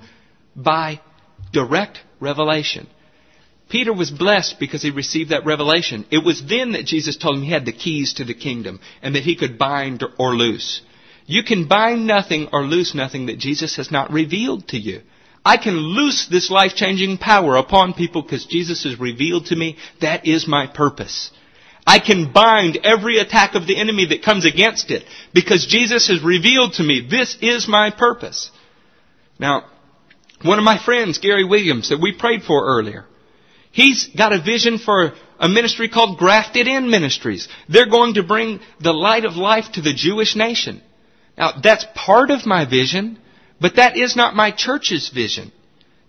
by 0.55 0.99
direct 1.53 1.99
revelation. 2.19 2.87
Peter 3.69 3.93
was 3.93 4.09
blessed 4.09 4.55
because 4.59 4.81
he 4.81 4.89
received 4.89 5.29
that 5.29 5.45
revelation. 5.45 6.07
It 6.09 6.25
was 6.25 6.43
then 6.43 6.71
that 6.71 6.85
Jesus 6.85 7.17
told 7.17 7.37
him 7.37 7.43
he 7.43 7.51
had 7.51 7.65
the 7.65 7.71
keys 7.83 8.15
to 8.15 8.23
the 8.23 8.33
kingdom 8.33 8.79
and 9.03 9.13
that 9.13 9.23
he 9.23 9.35
could 9.35 9.59
bind 9.59 10.03
or 10.17 10.35
loose. 10.35 10.81
You 11.27 11.43
can 11.43 11.67
bind 11.67 12.07
nothing 12.07 12.49
or 12.51 12.63
loose 12.63 12.95
nothing 12.95 13.27
that 13.27 13.37
Jesus 13.37 13.75
has 13.75 13.91
not 13.91 14.11
revealed 14.11 14.69
to 14.69 14.77
you. 14.77 15.01
I 15.45 15.57
can 15.57 15.75
loose 15.75 16.27
this 16.27 16.49
life-changing 16.49 17.19
power 17.19 17.55
upon 17.55 17.93
people 17.93 18.23
because 18.23 18.47
Jesus 18.47 18.83
has 18.83 18.99
revealed 18.99 19.45
to 19.47 19.55
me 19.55 19.77
that 20.01 20.25
is 20.25 20.47
my 20.47 20.65
purpose. 20.65 21.29
I 21.85 21.99
can 21.99 22.33
bind 22.33 22.79
every 22.83 23.19
attack 23.19 23.53
of 23.53 23.67
the 23.67 23.77
enemy 23.77 24.07
that 24.07 24.23
comes 24.23 24.43
against 24.43 24.89
it 24.89 25.03
because 25.33 25.67
Jesus 25.67 26.07
has 26.07 26.23
revealed 26.23 26.73
to 26.73 26.83
me 26.83 27.07
this 27.07 27.37
is 27.41 27.67
my 27.67 27.91
purpose. 27.91 28.49
Now, 29.37 29.65
one 30.41 30.57
of 30.57 30.65
my 30.65 30.79
friends, 30.83 31.19
Gary 31.19 31.45
Williams, 31.45 31.89
that 31.89 32.01
we 32.01 32.17
prayed 32.17 32.41
for 32.41 32.65
earlier, 32.65 33.05
he's 33.71 34.07
got 34.07 34.33
a 34.33 34.41
vision 34.41 34.79
for 34.79 35.13
a 35.39 35.47
ministry 35.47 35.89
called 35.89 36.17
Grafted 36.17 36.67
In 36.67 36.89
Ministries. 36.89 37.47
They're 37.69 37.89
going 37.89 38.15
to 38.15 38.23
bring 38.23 38.61
the 38.81 38.93
light 38.93 39.25
of 39.25 39.35
life 39.35 39.73
to 39.73 39.81
the 39.81 39.93
Jewish 39.93 40.35
nation. 40.35 40.81
Now, 41.37 41.59
that's 41.61 41.85
part 41.93 42.31
of 42.31 42.45
my 42.47 42.65
vision, 42.65 43.19
but 43.59 43.75
that 43.77 43.97
is 43.97 44.15
not 44.15 44.35
my 44.35 44.51
church's 44.51 45.09
vision. 45.09 45.51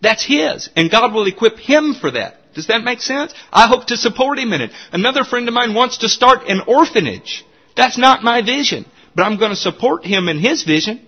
That's 0.00 0.24
his, 0.24 0.68
and 0.76 0.90
God 0.90 1.14
will 1.14 1.26
equip 1.26 1.58
him 1.58 1.94
for 1.94 2.10
that. 2.10 2.54
Does 2.54 2.68
that 2.68 2.84
make 2.84 3.02
sense? 3.02 3.34
I 3.52 3.66
hope 3.66 3.86
to 3.86 3.96
support 3.96 4.38
him 4.38 4.52
in 4.52 4.62
it. 4.62 4.70
Another 4.92 5.24
friend 5.24 5.46
of 5.46 5.54
mine 5.54 5.74
wants 5.74 5.98
to 5.98 6.08
start 6.08 6.48
an 6.48 6.62
orphanage. 6.66 7.44
That's 7.76 7.98
not 7.98 8.22
my 8.24 8.42
vision, 8.42 8.86
but 9.14 9.24
I'm 9.24 9.38
going 9.38 9.50
to 9.50 9.56
support 9.56 10.04
him 10.04 10.28
in 10.28 10.38
his 10.38 10.62
vision. 10.62 11.06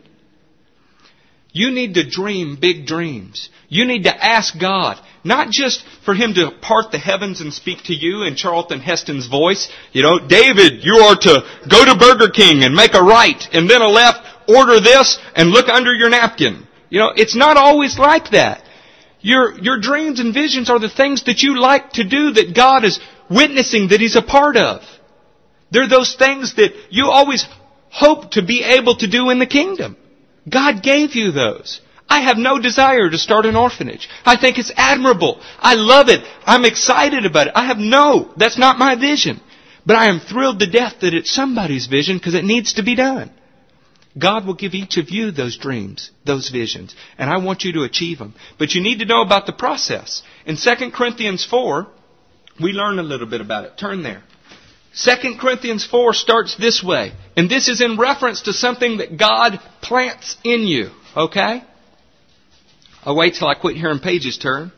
You 1.53 1.71
need 1.71 1.95
to 1.95 2.09
dream 2.09 2.59
big 2.61 2.87
dreams. 2.87 3.49
You 3.69 3.85
need 3.87 4.05
to 4.05 4.25
ask 4.25 4.59
God, 4.59 5.01
not 5.25 5.51
just 5.51 5.83
for 6.05 6.15
Him 6.15 6.35
to 6.35 6.51
part 6.61 6.93
the 6.93 6.99
heavens 6.99 7.41
and 7.41 7.53
speak 7.53 7.85
to 7.85 7.95
you 7.95 8.23
in 8.23 8.37
Charlton 8.37 8.81
Heston's 8.81 9.27
voice. 9.27 9.69
You 9.93 10.03
know, 10.03 10.19
David, 10.19 10.85
you 10.85 10.97
are 10.97 11.17
to 11.17 11.45
go 11.69 11.85
to 11.85 11.99
Burger 11.99 12.31
King 12.31 12.65
and 12.65 12.75
make 12.75 12.95
a 12.95 13.03
right 13.03 13.43
and 13.53 13.69
then 13.69 13.83
a 13.83 13.89
left, 13.89 14.21
order 14.49 14.81
this 14.81 15.19
and 15.35 15.51
look 15.51 15.69
under 15.69 15.95
your 15.95 16.09
napkin. 16.09 16.67
You 16.91 17.01
know, 17.01 17.13
it's 17.15 17.37
not 17.37 17.57
always 17.57 17.99
like 17.99 18.31
that. 18.31 18.63
Your, 19.21 19.59
your 19.59 19.81
dreams 19.81 20.21
and 20.21 20.33
visions 20.33 20.71
are 20.71 20.79
the 20.79 20.89
things 20.89 21.25
that 21.25 21.43
you 21.43 21.61
like 21.61 21.93
to 21.93 22.05
do 22.05 22.33
that 22.33 22.55
God 22.55 22.85
is 22.85 23.01
witnessing 23.29 23.89
that 23.89 24.01
He's 24.01 24.17
a 24.17 24.23
part 24.23 24.57
of. 24.57 24.83
They're 25.71 25.89
those 25.89 26.15
things 26.15 26.55
that 26.55 26.73
you 26.91 27.07
always 27.07 27.47
hope 27.91 28.33
to 28.33 28.43
be 28.43 28.63
able 28.63 28.97
to 28.97 29.11
do 29.11 29.31
in 29.31 29.39
the 29.39 29.47
kingdom. 29.47 29.97
God 30.49 30.83
gave 30.83 31.15
you 31.15 31.33
those. 31.33 31.81
I 32.09 32.21
have 32.21 32.39
no 32.39 32.59
desire 32.59 33.11
to 33.11 33.19
start 33.19 33.45
an 33.45 33.57
orphanage. 33.57 34.09
I 34.25 34.37
think 34.37 34.59
it's 34.59 34.73
admirable. 34.77 35.43
I 35.59 35.75
love 35.75 36.09
it. 36.09 36.21
I'm 36.47 36.65
excited 36.65 37.27
about 37.27 37.49
it. 37.49 37.53
I 37.55 37.67
have 37.67 37.77
no, 37.77 38.33
that's 38.37 38.57
not 38.57 38.79
my 38.79 38.95
vision. 38.95 39.41
But 39.85 39.97
I 39.97 40.07
am 40.07 40.21
thrilled 40.21 40.61
to 40.61 40.71
death 40.71 41.01
that 41.01 41.13
it's 41.13 41.31
somebody's 41.31 41.87
vision 41.87 42.17
because 42.17 42.35
it 42.35 42.45
needs 42.45 42.75
to 42.75 42.83
be 42.83 42.95
done. 42.95 43.31
God 44.19 44.47
will 44.47 44.55
give 44.55 44.75
each 44.75 44.97
of 44.97 45.11
you 45.11 45.31
those 45.31 45.57
dreams, 45.57 46.11
those 46.25 46.49
visions, 46.49 46.95
and 47.17 47.31
I 47.31 47.39
want 47.39 47.63
you 47.63 47.75
to 47.75 47.83
achieve 47.83 48.19
them. 48.19 48.35
But 48.59 48.75
you 48.75 48.83
need 48.83 48.99
to 49.01 49.05
know 49.05 49.23
about 49.23 49.47
the 49.47 49.53
process. 49.53 50.23
In 50.47 50.57
2 50.57 50.91
Corinthians 50.91 51.45
4, 51.45 51.87
we 52.61 52.73
learn 52.73 52.99
a 52.99 53.03
little 53.03 53.27
bit 53.27 53.41
about 53.41 53.65
it. 53.65 53.79
Turn 53.79 54.03
there. 54.03 54.23
2 54.95 55.37
Corinthians 55.39 55.87
4 55.87 56.13
starts 56.15 56.57
this 56.57 56.83
way, 56.83 57.13
and 57.37 57.49
this 57.49 57.69
is 57.69 57.81
in 57.81 57.99
reference 57.99 58.43
to 58.43 58.53
something 58.53 58.99
that 58.99 59.17
God 59.17 59.61
plants 59.81 60.37
in 60.43 60.63
you, 60.63 60.91
okay? 61.17 61.63
I'll 63.05 63.17
wait 63.17 63.35
till 63.35 63.49
I 63.49 63.55
quit 63.55 63.77
hearing 63.77 64.01
pages 64.01 64.39
turn. 64.39 64.73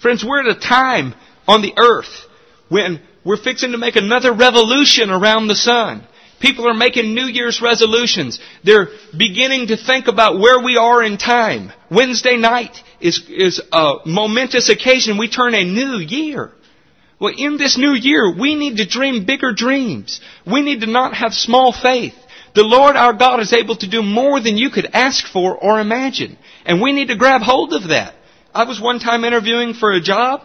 Friends, 0.00 0.24
we're 0.24 0.48
at 0.48 0.56
a 0.56 0.60
time 0.60 1.14
on 1.46 1.62
the 1.62 1.74
earth 1.76 2.26
when 2.68 3.02
we're 3.24 3.36
fixing 3.36 3.72
to 3.72 3.78
make 3.78 3.96
another 3.96 4.32
revolution 4.32 5.10
around 5.10 5.48
the 5.48 5.54
sun. 5.54 6.06
People 6.40 6.68
are 6.68 6.74
making 6.74 7.14
New 7.14 7.26
Year's 7.26 7.62
resolutions. 7.62 8.38
They're 8.62 8.88
beginning 9.16 9.68
to 9.68 9.76
think 9.76 10.06
about 10.06 10.38
where 10.38 10.60
we 10.62 10.76
are 10.76 11.02
in 11.02 11.16
time. 11.16 11.72
Wednesday 11.90 12.36
night 12.36 12.76
is, 13.00 13.26
is 13.28 13.62
a 13.72 13.94
momentous 14.04 14.68
occasion. 14.68 15.18
We 15.18 15.28
turn 15.28 15.54
a 15.54 15.64
new 15.64 15.96
year. 15.98 16.52
Well, 17.18 17.32
in 17.36 17.56
this 17.56 17.78
new 17.78 17.92
year, 17.92 18.34
we 18.38 18.54
need 18.54 18.76
to 18.76 18.86
dream 18.86 19.24
bigger 19.24 19.52
dreams. 19.52 20.20
We 20.46 20.60
need 20.60 20.80
to 20.80 20.86
not 20.86 21.14
have 21.14 21.32
small 21.32 21.72
faith. 21.72 22.14
The 22.54 22.62
Lord 22.62 22.96
our 22.96 23.14
God 23.14 23.40
is 23.40 23.52
able 23.52 23.76
to 23.76 23.88
do 23.88 24.02
more 24.02 24.40
than 24.40 24.56
you 24.56 24.70
could 24.70 24.88
ask 24.92 25.26
for 25.26 25.56
or 25.56 25.80
imagine. 25.80 26.36
And 26.66 26.82
we 26.82 26.92
need 26.92 27.08
to 27.08 27.16
grab 27.16 27.40
hold 27.40 27.72
of 27.72 27.88
that. 27.88 28.14
I 28.54 28.64
was 28.64 28.80
one 28.80 28.98
time 28.98 29.24
interviewing 29.24 29.74
for 29.74 29.92
a 29.92 30.00
job, 30.00 30.42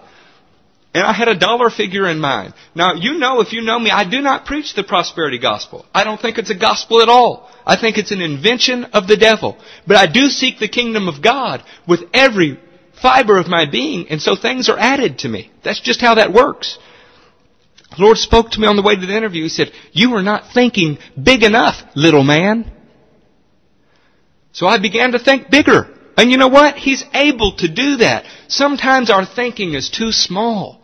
and 0.94 1.04
I 1.04 1.14
had 1.14 1.30
a 1.30 1.38
dollar 1.38 1.70
figure 1.70 2.08
in 2.08 2.20
mind. 2.20 2.54
Now, 2.76 2.96
you 2.96 3.18
know, 3.18 3.40
if 3.40 3.54
you 3.54 3.62
know 3.62 3.80
me, 3.80 3.90
I 3.90 4.10
do 4.10 4.22
not 4.22 4.46
preach 4.46 4.74
the 4.74 4.84
prosperity 4.84 5.40
gospel. 5.40 5.86
I 5.94 6.04
don't 6.04 6.20
think 6.20 6.38
it's 6.38 6.50
a 6.50 6.56
gospel 6.56 7.02
at 7.02 7.08
all. 7.08 7.50
I 7.66 7.80
think 7.80 7.98
it's 7.98 8.12
an 8.12 8.22
invention 8.22 8.86
of 8.86 9.08
the 9.08 9.16
devil. 9.16 9.58
But 9.88 9.96
I 9.96 10.08
do 10.08 10.28
seek 10.28 10.60
the 10.60 10.68
kingdom 10.68 11.08
of 11.08 11.22
God 11.22 11.64
with 11.88 12.02
every 12.14 12.60
fiber 13.02 13.38
of 13.38 13.48
my 13.48 13.70
being, 13.70 14.10
and 14.10 14.22
so 14.22 14.36
things 14.36 14.68
are 14.68 14.78
added 14.78 15.20
to 15.20 15.30
me. 15.30 15.50
That's 15.64 15.80
just 15.80 16.02
how 16.02 16.16
that 16.16 16.34
works. 16.34 16.78
The 17.98 18.04
Lord 18.04 18.18
spoke 18.18 18.52
to 18.52 18.60
me 18.60 18.68
on 18.68 18.76
the 18.76 18.82
way 18.82 18.96
to 18.96 19.06
the 19.06 19.16
interview. 19.16 19.44
He 19.44 19.50
said, 19.50 19.72
You 19.94 20.14
are 20.16 20.24
not 20.24 20.54
thinking 20.54 20.98
big 21.22 21.44
enough, 21.44 21.82
little 21.96 22.24
man. 22.24 22.70
So 24.52 24.68
I 24.68 24.78
began 24.78 25.14
to 25.14 25.20
think 25.20 25.50
bigger. 25.50 25.90
And 26.18 26.30
you 26.30 26.38
know 26.38 26.50
what? 26.50 26.76
He's 26.76 27.04
able 27.14 27.56
to 27.58 27.68
do 27.68 27.98
that. 27.98 28.26
Sometimes 28.50 29.10
our 29.10 29.26
thinking 29.26 29.74
is 29.74 29.90
too 29.90 30.12
small. 30.12 30.81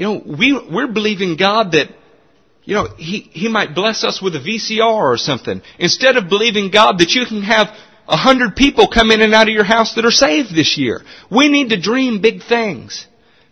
You 0.00 0.06
know, 0.06 0.22
we, 0.24 0.58
we're 0.72 0.90
believing 0.90 1.36
God 1.36 1.72
that, 1.72 1.88
you 2.64 2.74
know, 2.74 2.88
He, 2.96 3.18
He 3.18 3.48
might 3.48 3.74
bless 3.74 4.02
us 4.02 4.22
with 4.22 4.34
a 4.34 4.38
VCR 4.38 4.80
or 4.80 5.18
something. 5.18 5.60
Instead 5.78 6.16
of 6.16 6.30
believing 6.30 6.70
God 6.70 7.00
that 7.00 7.10
you 7.10 7.26
can 7.26 7.42
have 7.42 7.68
a 8.08 8.16
hundred 8.16 8.56
people 8.56 8.88
come 8.88 9.10
in 9.10 9.20
and 9.20 9.34
out 9.34 9.48
of 9.48 9.52
your 9.52 9.62
house 9.62 9.96
that 9.96 10.06
are 10.06 10.10
saved 10.10 10.54
this 10.54 10.78
year. 10.78 11.02
We 11.30 11.50
need 11.50 11.68
to 11.68 11.78
dream 11.78 12.22
big 12.22 12.42
things. 12.42 13.06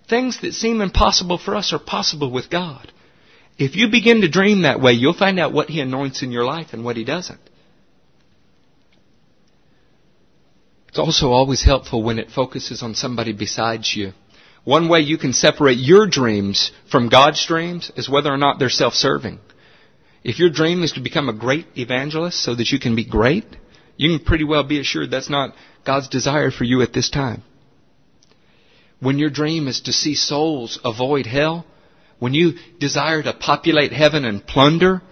Things 0.08 0.40
that 0.40 0.54
seem 0.54 0.80
impossible 0.80 1.36
for 1.36 1.54
us 1.54 1.74
are 1.74 1.78
possible 1.78 2.30
with 2.32 2.48
God. 2.48 2.90
If 3.58 3.76
you 3.76 3.90
begin 3.90 4.22
to 4.22 4.30
dream 4.30 4.62
that 4.62 4.80
way, 4.80 4.92
you'll 4.92 5.12
find 5.12 5.38
out 5.38 5.52
what 5.52 5.68
He 5.68 5.82
anoints 5.82 6.22
in 6.22 6.32
your 6.32 6.46
life 6.46 6.68
and 6.72 6.82
what 6.82 6.96
He 6.96 7.04
doesn't. 7.04 7.40
It's 10.88 10.98
also 10.98 11.30
always 11.30 11.62
helpful 11.62 12.02
when 12.02 12.18
it 12.18 12.30
focuses 12.30 12.82
on 12.82 12.94
somebody 12.94 13.34
besides 13.34 13.94
you. 13.94 14.14
One 14.64 14.88
way 14.88 15.00
you 15.00 15.18
can 15.18 15.32
separate 15.32 15.78
your 15.78 16.06
dreams 16.06 16.72
from 16.90 17.08
God's 17.08 17.44
dreams 17.46 17.90
is 17.96 18.08
whether 18.08 18.32
or 18.32 18.36
not 18.36 18.58
they're 18.58 18.68
self-serving. 18.68 19.38
If 20.24 20.38
your 20.38 20.50
dream 20.50 20.82
is 20.82 20.92
to 20.92 21.00
become 21.00 21.28
a 21.28 21.32
great 21.32 21.66
evangelist 21.76 22.42
so 22.42 22.54
that 22.54 22.70
you 22.70 22.78
can 22.78 22.94
be 22.94 23.04
great, 23.04 23.46
you 23.96 24.16
can 24.16 24.24
pretty 24.24 24.44
well 24.44 24.64
be 24.64 24.80
assured 24.80 25.10
that's 25.10 25.30
not 25.30 25.54
God's 25.84 26.08
desire 26.08 26.50
for 26.50 26.64
you 26.64 26.82
at 26.82 26.92
this 26.92 27.08
time. 27.08 27.42
When 29.00 29.18
your 29.18 29.30
dream 29.30 29.68
is 29.68 29.80
to 29.82 29.92
see 29.92 30.14
souls 30.14 30.78
avoid 30.84 31.26
hell, 31.26 31.64
when 32.18 32.34
you 32.34 32.54
desire 32.80 33.22
to 33.22 33.32
populate 33.32 33.92
heaven 33.92 34.24
and 34.24 34.44
plunder 34.46 35.02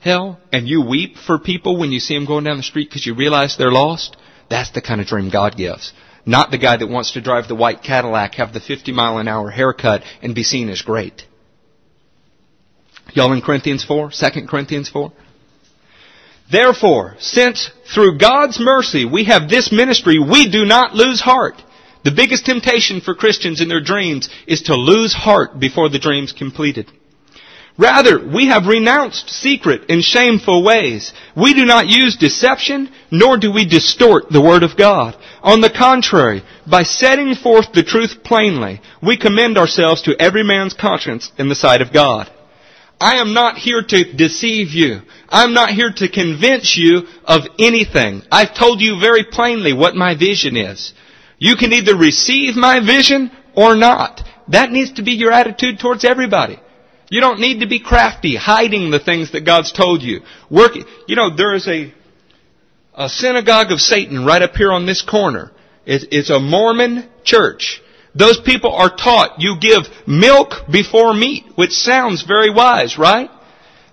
hell, 0.00 0.40
and 0.52 0.68
you 0.68 0.82
weep 0.82 1.16
for 1.16 1.38
people 1.38 1.78
when 1.78 1.92
you 1.92 2.00
see 2.00 2.14
them 2.14 2.26
going 2.26 2.44
down 2.44 2.56
the 2.56 2.62
street 2.62 2.88
because 2.88 3.06
you 3.06 3.14
realize 3.14 3.56
they're 3.56 3.70
lost, 3.70 4.16
that's 4.50 4.70
the 4.72 4.82
kind 4.82 5.00
of 5.00 5.06
dream 5.06 5.30
God 5.30 5.56
gives. 5.56 5.92
Not 6.26 6.50
the 6.50 6.58
guy 6.58 6.76
that 6.76 6.88
wants 6.88 7.12
to 7.12 7.20
drive 7.20 7.46
the 7.46 7.54
white 7.54 7.84
Cadillac, 7.84 8.34
have 8.34 8.52
the 8.52 8.60
50 8.60 8.90
mile 8.92 9.18
an 9.18 9.28
hour 9.28 9.48
haircut, 9.48 10.02
and 10.20 10.34
be 10.34 10.42
seen 10.42 10.68
as 10.68 10.82
great. 10.82 11.24
Y'all 13.14 13.32
in 13.32 13.40
Corinthians 13.40 13.84
4? 13.84 14.10
2 14.10 14.46
Corinthians 14.48 14.88
4? 14.88 15.12
Therefore, 16.50 17.16
since 17.20 17.70
through 17.92 18.18
God's 18.18 18.58
mercy 18.58 19.04
we 19.04 19.24
have 19.24 19.48
this 19.48 19.70
ministry, 19.70 20.18
we 20.18 20.50
do 20.50 20.64
not 20.64 20.94
lose 20.94 21.20
heart. 21.20 21.62
The 22.04 22.10
biggest 22.12 22.44
temptation 22.44 23.00
for 23.00 23.14
Christians 23.14 23.60
in 23.60 23.68
their 23.68 23.80
dreams 23.80 24.28
is 24.46 24.62
to 24.62 24.74
lose 24.74 25.12
heart 25.12 25.58
before 25.58 25.88
the 25.88 25.98
dream's 25.98 26.32
completed. 26.32 26.90
Rather, 27.78 28.18
we 28.26 28.46
have 28.46 28.66
renounced 28.66 29.28
secret 29.28 29.82
and 29.90 30.02
shameful 30.02 30.64
ways. 30.64 31.12
We 31.36 31.52
do 31.52 31.66
not 31.66 31.88
use 31.88 32.16
deception, 32.16 32.90
nor 33.10 33.36
do 33.36 33.52
we 33.52 33.66
distort 33.66 34.30
the 34.30 34.40
Word 34.40 34.62
of 34.62 34.78
God. 34.78 35.14
On 35.42 35.60
the 35.60 35.70
contrary, 35.70 36.42
by 36.66 36.84
setting 36.84 37.34
forth 37.34 37.72
the 37.72 37.82
truth 37.82 38.24
plainly, 38.24 38.80
we 39.02 39.18
commend 39.18 39.58
ourselves 39.58 40.02
to 40.02 40.16
every 40.18 40.42
man's 40.42 40.72
conscience 40.72 41.30
in 41.36 41.50
the 41.50 41.54
sight 41.54 41.82
of 41.82 41.92
God. 41.92 42.30
I 42.98 43.16
am 43.16 43.34
not 43.34 43.58
here 43.58 43.82
to 43.82 44.12
deceive 44.14 44.70
you. 44.70 45.02
I'm 45.28 45.52
not 45.52 45.68
here 45.68 45.92
to 45.96 46.08
convince 46.08 46.78
you 46.78 47.06
of 47.24 47.42
anything. 47.58 48.22
I've 48.32 48.54
told 48.54 48.80
you 48.80 48.98
very 48.98 49.24
plainly 49.24 49.74
what 49.74 49.94
my 49.94 50.14
vision 50.16 50.56
is. 50.56 50.94
You 51.38 51.56
can 51.56 51.74
either 51.74 51.94
receive 51.94 52.56
my 52.56 52.80
vision 52.80 53.30
or 53.54 53.76
not. 53.76 54.22
That 54.48 54.72
needs 54.72 54.92
to 54.92 55.02
be 55.02 55.12
your 55.12 55.32
attitude 55.32 55.78
towards 55.78 56.06
everybody. 56.06 56.58
You 57.08 57.20
don't 57.20 57.40
need 57.40 57.60
to 57.60 57.68
be 57.68 57.80
crafty, 57.80 58.36
hiding 58.36 58.90
the 58.90 58.98
things 58.98 59.32
that 59.32 59.44
God's 59.44 59.72
told 59.72 60.02
you. 60.02 60.20
Work, 60.50 60.72
you 61.06 61.16
know, 61.16 61.34
there 61.34 61.54
is 61.54 61.68
a, 61.68 61.92
a 62.94 63.08
synagogue 63.08 63.70
of 63.70 63.80
Satan 63.80 64.24
right 64.24 64.42
up 64.42 64.56
here 64.56 64.72
on 64.72 64.86
this 64.86 65.02
corner. 65.02 65.52
It's, 65.84 66.04
it's 66.10 66.30
a 66.30 66.40
Mormon 66.40 67.08
church. 67.22 67.80
Those 68.14 68.40
people 68.40 68.72
are 68.72 68.94
taught 68.94 69.40
you 69.40 69.56
give 69.60 69.82
milk 70.06 70.48
before 70.70 71.14
meat, 71.14 71.44
which 71.54 71.72
sounds 71.72 72.24
very 72.24 72.50
wise, 72.50 72.98
right? 72.98 73.30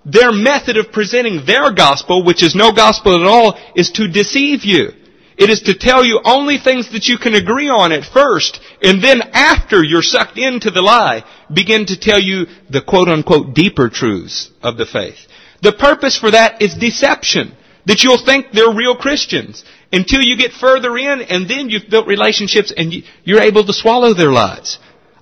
Their 0.05 0.31
method 0.31 0.77
of 0.77 0.91
presenting 0.91 1.45
their 1.45 1.71
gospel, 1.73 2.25
which 2.25 2.41
is 2.41 2.55
no 2.55 2.71
gospel 2.71 3.21
at 3.21 3.27
all, 3.27 3.59
is 3.75 3.91
to 3.91 4.07
deceive 4.07 4.63
you. 4.63 4.91
It 5.37 5.49
is 5.49 5.61
to 5.63 5.77
tell 5.77 6.05
you 6.05 6.21
only 6.23 6.57
things 6.57 6.91
that 6.91 7.07
you 7.07 7.17
can 7.17 7.33
agree 7.33 7.69
on 7.69 7.91
at 7.91 8.05
first, 8.05 8.59
and 8.81 9.03
then 9.03 9.21
after 9.33 9.83
you're 9.83 10.03
sucked 10.03 10.37
into 10.37 10.69
the 10.69 10.81
lie, 10.81 11.23
begin 11.51 11.85
to 11.87 11.99
tell 11.99 12.19
you 12.19 12.45
the 12.69 12.81
quote 12.81 13.07
unquote 13.07 13.55
deeper 13.55 13.89
truths 13.89 14.51
of 14.61 14.77
the 14.77 14.85
faith. 14.85 15.17
The 15.61 15.71
purpose 15.71 16.17
for 16.17 16.31
that 16.31 16.61
is 16.61 16.75
deception. 16.75 17.55
That 17.85 18.03
you'll 18.03 18.23
think 18.23 18.51
they're 18.51 18.73
real 18.73 18.95
Christians 18.95 19.65
until 19.91 20.21
you 20.21 20.37
get 20.37 20.53
further 20.53 20.97
in 20.97 21.21
and 21.21 21.49
then 21.49 21.69
you've 21.69 21.89
built 21.89 22.07
relationships 22.07 22.73
and 22.75 22.93
you're 23.25 23.41
able 23.41 23.65
to 23.65 23.73
swallow 23.73 24.13
their 24.13 24.31
lies. 24.31 24.79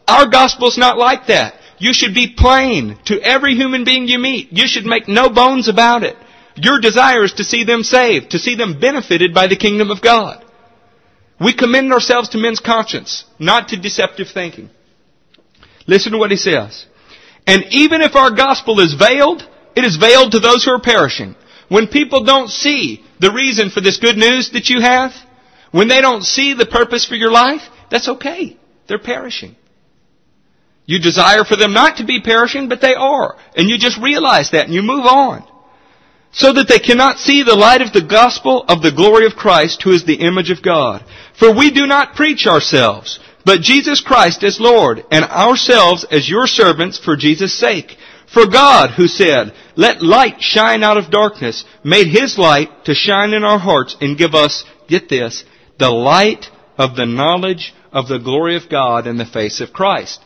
Our 0.07 0.27
gospel's 0.27 0.77
not 0.77 0.97
like 0.97 1.27
that. 1.27 1.55
You 1.79 1.93
should 1.93 2.13
be 2.13 2.35
plain 2.37 2.99
to 3.05 3.19
every 3.19 3.55
human 3.55 3.83
being 3.83 4.07
you 4.07 4.19
meet. 4.19 4.51
You 4.51 4.67
should 4.67 4.85
make 4.85 5.07
no 5.07 5.29
bones 5.29 5.67
about 5.67 6.03
it. 6.03 6.15
Your 6.55 6.79
desire 6.79 7.23
is 7.23 7.33
to 7.33 7.43
see 7.43 7.63
them 7.63 7.83
saved, 7.83 8.31
to 8.31 8.39
see 8.39 8.55
them 8.55 8.79
benefited 8.79 9.33
by 9.33 9.47
the 9.47 9.55
kingdom 9.55 9.89
of 9.89 10.01
God. 10.01 10.43
We 11.39 11.53
commend 11.53 11.91
ourselves 11.91 12.29
to 12.29 12.37
men's 12.37 12.59
conscience, 12.59 13.25
not 13.39 13.69
to 13.69 13.77
deceptive 13.77 14.27
thinking. 14.33 14.69
Listen 15.87 16.11
to 16.11 16.17
what 16.17 16.31
he 16.31 16.37
says. 16.37 16.85
And 17.47 17.63
even 17.71 18.01
if 18.01 18.15
our 18.15 18.31
gospel 18.31 18.79
is 18.79 18.93
veiled, 18.93 19.47
it 19.75 19.83
is 19.83 19.97
veiled 19.97 20.33
to 20.33 20.39
those 20.39 20.63
who 20.63 20.71
are 20.71 20.81
perishing. 20.81 21.35
When 21.69 21.87
people 21.87 22.23
don't 22.23 22.49
see 22.49 23.03
the 23.19 23.31
reason 23.31 23.69
for 23.69 23.81
this 23.81 23.97
good 23.97 24.17
news 24.17 24.51
that 24.51 24.69
you 24.69 24.81
have, 24.81 25.13
when 25.71 25.87
they 25.87 26.01
don't 26.01 26.23
see 26.23 26.53
the 26.53 26.65
purpose 26.65 27.05
for 27.05 27.15
your 27.15 27.31
life, 27.31 27.61
that's 27.89 28.09
okay. 28.09 28.57
They're 28.87 28.99
perishing. 28.99 29.55
You 30.85 30.99
desire 30.99 31.45
for 31.45 31.55
them 31.55 31.73
not 31.73 31.97
to 31.97 32.05
be 32.05 32.21
perishing, 32.21 32.67
but 32.67 32.81
they 32.81 32.93
are. 32.93 33.37
And 33.55 33.69
you 33.69 33.77
just 33.77 33.99
realize 33.99 34.51
that 34.51 34.65
and 34.65 34.73
you 34.73 34.81
move 34.81 35.05
on 35.05 35.47
so 36.31 36.53
that 36.53 36.67
they 36.67 36.79
cannot 36.79 37.17
see 37.17 37.43
the 37.43 37.55
light 37.55 37.81
of 37.81 37.91
the 37.91 38.01
gospel 38.01 38.63
of 38.67 38.81
the 38.81 38.91
glory 38.91 39.25
of 39.25 39.35
Christ, 39.35 39.81
who 39.81 39.91
is 39.91 40.05
the 40.05 40.21
image 40.21 40.49
of 40.49 40.61
God. 40.61 41.03
For 41.37 41.53
we 41.53 41.71
do 41.71 41.85
not 41.85 42.15
preach 42.15 42.47
ourselves, 42.47 43.19
but 43.45 43.61
Jesus 43.61 44.01
Christ 44.01 44.43
as 44.43 44.59
Lord, 44.59 45.03
and 45.11 45.25
ourselves 45.25 46.05
as 46.09 46.29
your 46.29 46.47
servants 46.47 46.97
for 46.97 47.17
Jesus' 47.17 47.57
sake. 47.57 47.97
For 48.33 48.47
God, 48.47 48.91
who 48.91 49.07
said, 49.07 49.53
Let 49.75 50.01
light 50.01 50.41
shine 50.41 50.83
out 50.83 50.97
of 50.97 51.11
darkness, 51.11 51.65
made 51.83 52.07
His 52.07 52.37
light 52.37 52.85
to 52.85 52.93
shine 52.93 53.33
in 53.33 53.43
our 53.43 53.59
hearts 53.59 53.97
and 53.99 54.17
give 54.17 54.33
us, 54.33 54.63
get 54.87 55.09
this, 55.09 55.43
the 55.79 55.89
light 55.89 56.49
of 56.77 56.95
the 56.95 57.05
knowledge 57.05 57.73
of 57.91 58.07
the 58.07 58.19
glory 58.19 58.55
of 58.55 58.69
God 58.69 59.05
in 59.05 59.17
the 59.17 59.25
face 59.25 59.59
of 59.59 59.73
Christ. 59.73 60.23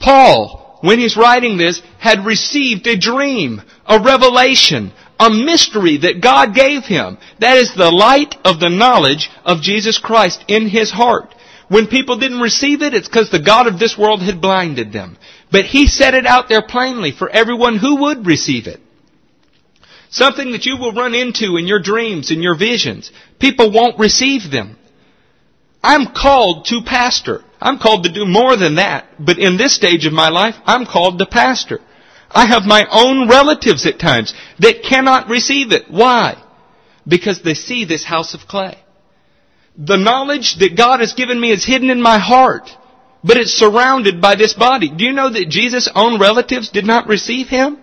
Paul, 0.00 0.78
when 0.82 0.98
he's 0.98 1.16
writing 1.16 1.56
this, 1.56 1.80
had 1.98 2.26
received 2.26 2.86
a 2.88 2.98
dream, 2.98 3.62
a 3.86 4.00
revelation, 4.00 4.92
a 5.22 5.30
mystery 5.30 5.98
that 5.98 6.20
God 6.20 6.54
gave 6.54 6.84
him. 6.84 7.18
That 7.38 7.56
is 7.56 7.74
the 7.74 7.90
light 7.90 8.34
of 8.44 8.58
the 8.58 8.68
knowledge 8.68 9.30
of 9.44 9.62
Jesus 9.62 9.98
Christ 9.98 10.44
in 10.48 10.68
his 10.68 10.90
heart. 10.90 11.34
When 11.68 11.86
people 11.86 12.18
didn't 12.18 12.40
receive 12.40 12.82
it, 12.82 12.92
it's 12.92 13.08
because 13.08 13.30
the 13.30 13.42
God 13.42 13.66
of 13.66 13.78
this 13.78 13.96
world 13.96 14.20
had 14.20 14.40
blinded 14.40 14.92
them. 14.92 15.16
But 15.50 15.64
he 15.64 15.86
set 15.86 16.14
it 16.14 16.26
out 16.26 16.48
there 16.48 16.66
plainly 16.66 17.12
for 17.12 17.30
everyone 17.30 17.78
who 17.78 18.02
would 18.02 18.26
receive 18.26 18.66
it. 18.66 18.80
Something 20.10 20.52
that 20.52 20.66
you 20.66 20.76
will 20.76 20.92
run 20.92 21.14
into 21.14 21.56
in 21.56 21.66
your 21.66 21.80
dreams, 21.80 22.30
in 22.30 22.42
your 22.42 22.58
visions. 22.58 23.10
People 23.38 23.72
won't 23.72 23.98
receive 23.98 24.50
them. 24.50 24.76
I'm 25.82 26.08
called 26.14 26.66
to 26.66 26.82
pastor. 26.84 27.42
I'm 27.60 27.78
called 27.78 28.04
to 28.04 28.12
do 28.12 28.26
more 28.26 28.56
than 28.56 28.74
that. 28.74 29.06
But 29.18 29.38
in 29.38 29.56
this 29.56 29.74
stage 29.74 30.04
of 30.04 30.12
my 30.12 30.28
life, 30.28 30.56
I'm 30.66 30.84
called 30.84 31.18
to 31.20 31.26
pastor. 31.26 31.80
I 32.34 32.46
have 32.46 32.64
my 32.64 32.86
own 32.90 33.28
relatives 33.28 33.86
at 33.86 33.98
times 33.98 34.34
that 34.58 34.82
cannot 34.82 35.28
receive 35.28 35.72
it. 35.72 35.90
Why? 35.90 36.42
Because 37.06 37.42
they 37.42 37.54
see 37.54 37.84
this 37.84 38.04
house 38.04 38.34
of 38.34 38.48
clay. 38.48 38.78
The 39.76 39.96
knowledge 39.96 40.56
that 40.56 40.76
God 40.76 41.00
has 41.00 41.14
given 41.14 41.40
me 41.40 41.50
is 41.50 41.64
hidden 41.64 41.90
in 41.90 42.00
my 42.00 42.18
heart, 42.18 42.70
but 43.24 43.36
it's 43.36 43.52
surrounded 43.52 44.20
by 44.20 44.34
this 44.34 44.54
body. 44.54 44.90
Do 44.90 45.04
you 45.04 45.12
know 45.12 45.30
that 45.30 45.48
Jesus' 45.48 45.90
own 45.94 46.20
relatives 46.20 46.70
did 46.70 46.84
not 46.84 47.08
receive 47.08 47.48
him? 47.48 47.78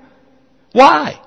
Why? 0.71 1.19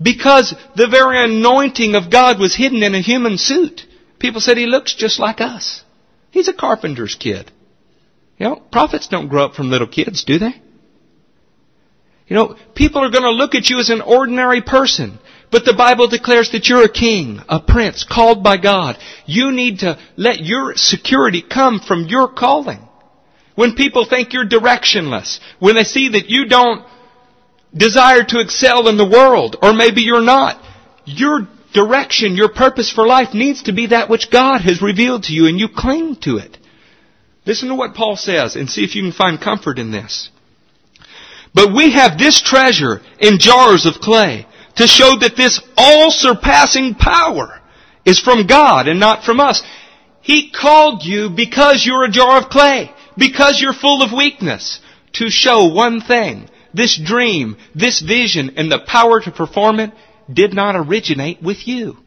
Because 0.00 0.54
the 0.76 0.88
very 0.88 1.22
anointing 1.24 1.94
of 1.94 2.10
God 2.10 2.38
was 2.38 2.54
hidden 2.54 2.82
in 2.82 2.94
a 2.94 3.00
human 3.00 3.38
suit. 3.38 3.82
People 4.18 4.40
said 4.40 4.56
he 4.56 4.66
looks 4.66 4.94
just 4.94 5.18
like 5.18 5.40
us. 5.40 5.82
He's 6.30 6.48
a 6.48 6.52
carpenter's 6.52 7.14
kid. 7.14 7.50
You 8.38 8.46
know, 8.48 8.56
prophets 8.56 9.08
don't 9.08 9.28
grow 9.28 9.44
up 9.44 9.54
from 9.54 9.70
little 9.70 9.86
kids, 9.86 10.24
do 10.24 10.38
they? 10.38 10.60
You 12.26 12.36
know, 12.36 12.56
people 12.74 13.02
are 13.02 13.10
going 13.10 13.24
to 13.24 13.30
look 13.30 13.54
at 13.54 13.68
you 13.68 13.78
as 13.78 13.90
an 13.90 14.00
ordinary 14.00 14.62
person. 14.62 15.18
But 15.50 15.66
the 15.66 15.74
Bible 15.74 16.08
declares 16.08 16.52
that 16.52 16.66
you're 16.68 16.84
a 16.84 16.92
king, 16.92 17.40
a 17.46 17.60
prince, 17.60 18.04
called 18.04 18.42
by 18.42 18.56
God. 18.56 18.96
You 19.26 19.52
need 19.52 19.80
to 19.80 19.98
let 20.16 20.40
your 20.40 20.74
security 20.76 21.42
come 21.42 21.78
from 21.80 22.06
your 22.06 22.28
calling. 22.32 22.88
When 23.54 23.74
people 23.74 24.06
think 24.06 24.32
you're 24.32 24.48
directionless, 24.48 25.40
when 25.58 25.74
they 25.74 25.84
see 25.84 26.08
that 26.10 26.30
you 26.30 26.48
don't 26.48 26.86
desire 27.74 28.24
to 28.24 28.40
excel 28.40 28.88
in 28.88 28.96
the 28.96 29.08
world, 29.08 29.56
or 29.60 29.74
maybe 29.74 30.00
you're 30.00 30.22
not, 30.22 30.58
your 31.04 31.46
direction, 31.74 32.34
your 32.34 32.48
purpose 32.48 32.90
for 32.90 33.06
life 33.06 33.34
needs 33.34 33.64
to 33.64 33.72
be 33.72 33.88
that 33.88 34.08
which 34.08 34.30
God 34.30 34.62
has 34.62 34.80
revealed 34.80 35.24
to 35.24 35.34
you, 35.34 35.46
and 35.46 35.58
you 35.60 35.68
cling 35.68 36.16
to 36.22 36.38
it. 36.38 36.56
Listen 37.44 37.68
to 37.68 37.74
what 37.74 37.94
Paul 37.94 38.16
says 38.16 38.56
and 38.56 38.70
see 38.70 38.84
if 38.84 38.94
you 38.94 39.02
can 39.02 39.12
find 39.12 39.38
comfort 39.38 39.78
in 39.78 39.90
this. 39.90 40.30
But 41.54 41.74
we 41.74 41.92
have 41.92 42.18
this 42.18 42.40
treasure 42.40 43.02
in 43.18 43.38
jars 43.38 43.86
of 43.86 44.00
clay 44.00 44.46
to 44.76 44.86
show 44.86 45.18
that 45.18 45.36
this 45.36 45.60
all 45.76 46.10
surpassing 46.10 46.94
power 46.94 47.60
is 48.04 48.18
from 48.18 48.46
God 48.46 48.88
and 48.88 48.98
not 48.98 49.24
from 49.24 49.40
us. 49.40 49.62
He 50.22 50.50
called 50.50 51.04
you 51.04 51.30
because 51.30 51.84
you're 51.84 52.04
a 52.04 52.10
jar 52.10 52.38
of 52.38 52.48
clay, 52.48 52.90
because 53.18 53.60
you're 53.60 53.74
full 53.74 54.02
of 54.02 54.12
weakness, 54.12 54.80
to 55.14 55.28
show 55.28 55.66
one 55.66 56.00
thing. 56.00 56.48
This 56.72 56.98
dream, 56.98 57.56
this 57.74 58.00
vision, 58.00 58.54
and 58.56 58.72
the 58.72 58.78
power 58.86 59.20
to 59.20 59.30
perform 59.30 59.78
it 59.78 59.92
did 60.32 60.54
not 60.54 60.76
originate 60.76 61.42
with 61.42 61.68
you. 61.68 61.98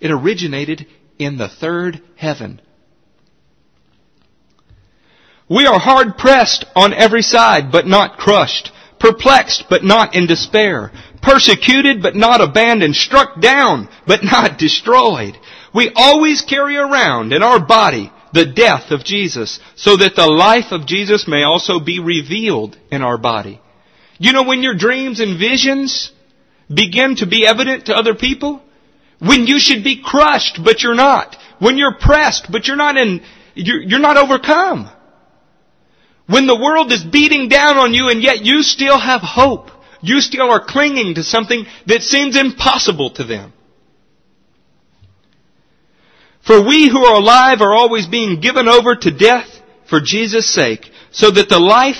It 0.00 0.10
originated 0.10 0.86
in 1.18 1.38
the 1.38 1.48
third 1.48 2.02
heaven. 2.16 2.60
We 5.48 5.66
are 5.66 5.78
hard 5.78 6.16
pressed 6.16 6.64
on 6.74 6.94
every 6.94 7.22
side, 7.22 7.70
but 7.70 7.86
not 7.86 8.18
crushed 8.18 8.72
perplexed 9.04 9.64
but 9.68 9.84
not 9.84 10.14
in 10.14 10.26
despair, 10.26 10.90
persecuted 11.20 12.02
but 12.02 12.16
not 12.16 12.40
abandoned, 12.40 12.96
struck 12.96 13.38
down 13.38 13.88
but 14.06 14.24
not 14.24 14.58
destroyed. 14.66 15.36
We 15.74 15.92
always 15.94 16.40
carry 16.40 16.76
around 16.76 17.32
in 17.32 17.42
our 17.42 17.64
body 17.64 18.10
the 18.32 18.46
death 18.46 18.90
of 18.90 19.04
Jesus 19.04 19.60
so 19.76 19.96
that 19.96 20.16
the 20.16 20.26
life 20.26 20.72
of 20.72 20.86
Jesus 20.86 21.28
may 21.28 21.42
also 21.42 21.80
be 21.80 22.00
revealed 22.00 22.78
in 22.90 23.02
our 23.02 23.18
body. 23.18 23.60
You 24.18 24.32
know 24.32 24.44
when 24.44 24.62
your 24.62 24.74
dreams 24.74 25.20
and 25.20 25.38
visions 25.38 26.10
begin 26.72 27.16
to 27.16 27.26
be 27.26 27.46
evident 27.46 27.86
to 27.86 27.94
other 27.94 28.14
people? 28.14 28.62
When 29.18 29.46
you 29.46 29.58
should 29.60 29.84
be 29.84 30.02
crushed 30.02 30.60
but 30.64 30.82
you're 30.82 30.94
not. 30.94 31.36
When 31.58 31.76
you're 31.76 31.98
pressed 32.00 32.50
but 32.50 32.66
you're 32.66 32.76
not 32.76 32.96
in, 32.96 33.22
you're, 33.54 34.00
not 34.00 34.16
overcome. 34.16 34.90
When 36.26 36.46
the 36.46 36.58
world 36.58 36.92
is 36.92 37.04
beating 37.04 37.48
down 37.48 37.76
on 37.76 37.92
you 37.92 38.08
and 38.08 38.22
yet 38.22 38.44
you 38.44 38.62
still 38.62 38.98
have 38.98 39.20
hope. 39.20 39.70
You 40.00 40.20
still 40.20 40.50
are 40.50 40.64
clinging 40.64 41.14
to 41.14 41.22
something 41.22 41.66
that 41.86 42.02
seems 42.02 42.36
impossible 42.36 43.10
to 43.12 43.24
them. 43.24 43.52
For 46.46 46.62
we 46.62 46.88
who 46.88 47.04
are 47.06 47.16
alive 47.16 47.62
are 47.62 47.74
always 47.74 48.06
being 48.06 48.40
given 48.40 48.68
over 48.68 48.94
to 48.94 49.10
death 49.10 49.48
for 49.88 50.00
Jesus' 50.00 50.52
sake, 50.52 50.90
so 51.10 51.30
that 51.30 51.48
the 51.48 51.58
life, 51.58 51.96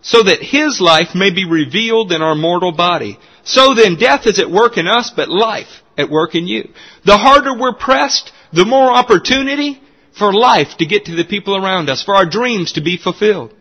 so 0.00 0.22
that 0.22 0.42
His 0.42 0.80
life 0.80 1.14
may 1.14 1.30
be 1.30 1.44
revealed 1.44 2.12
in 2.12 2.22
our 2.22 2.36
mortal 2.36 2.72
body. 2.72 3.18
So 3.42 3.74
then 3.74 3.96
death 3.96 4.26
is 4.26 4.38
at 4.38 4.50
work 4.50 4.78
in 4.78 4.86
us, 4.86 5.10
but 5.14 5.28
life 5.28 5.82
at 5.98 6.10
work 6.10 6.34
in 6.34 6.46
you. 6.46 6.72
The 7.04 7.16
harder 7.16 7.58
we're 7.58 7.74
pressed, 7.74 8.32
the 8.52 8.64
more 8.64 8.92
opportunity, 8.92 9.80
for 10.18 10.32
life 10.32 10.76
to 10.78 10.86
get 10.86 11.06
to 11.06 11.16
the 11.16 11.24
people 11.24 11.56
around 11.56 11.90
us, 11.90 12.02
for 12.02 12.14
our 12.14 12.26
dreams 12.28 12.72
to 12.72 12.82
be 12.82 12.96
fulfilled. 12.96 13.52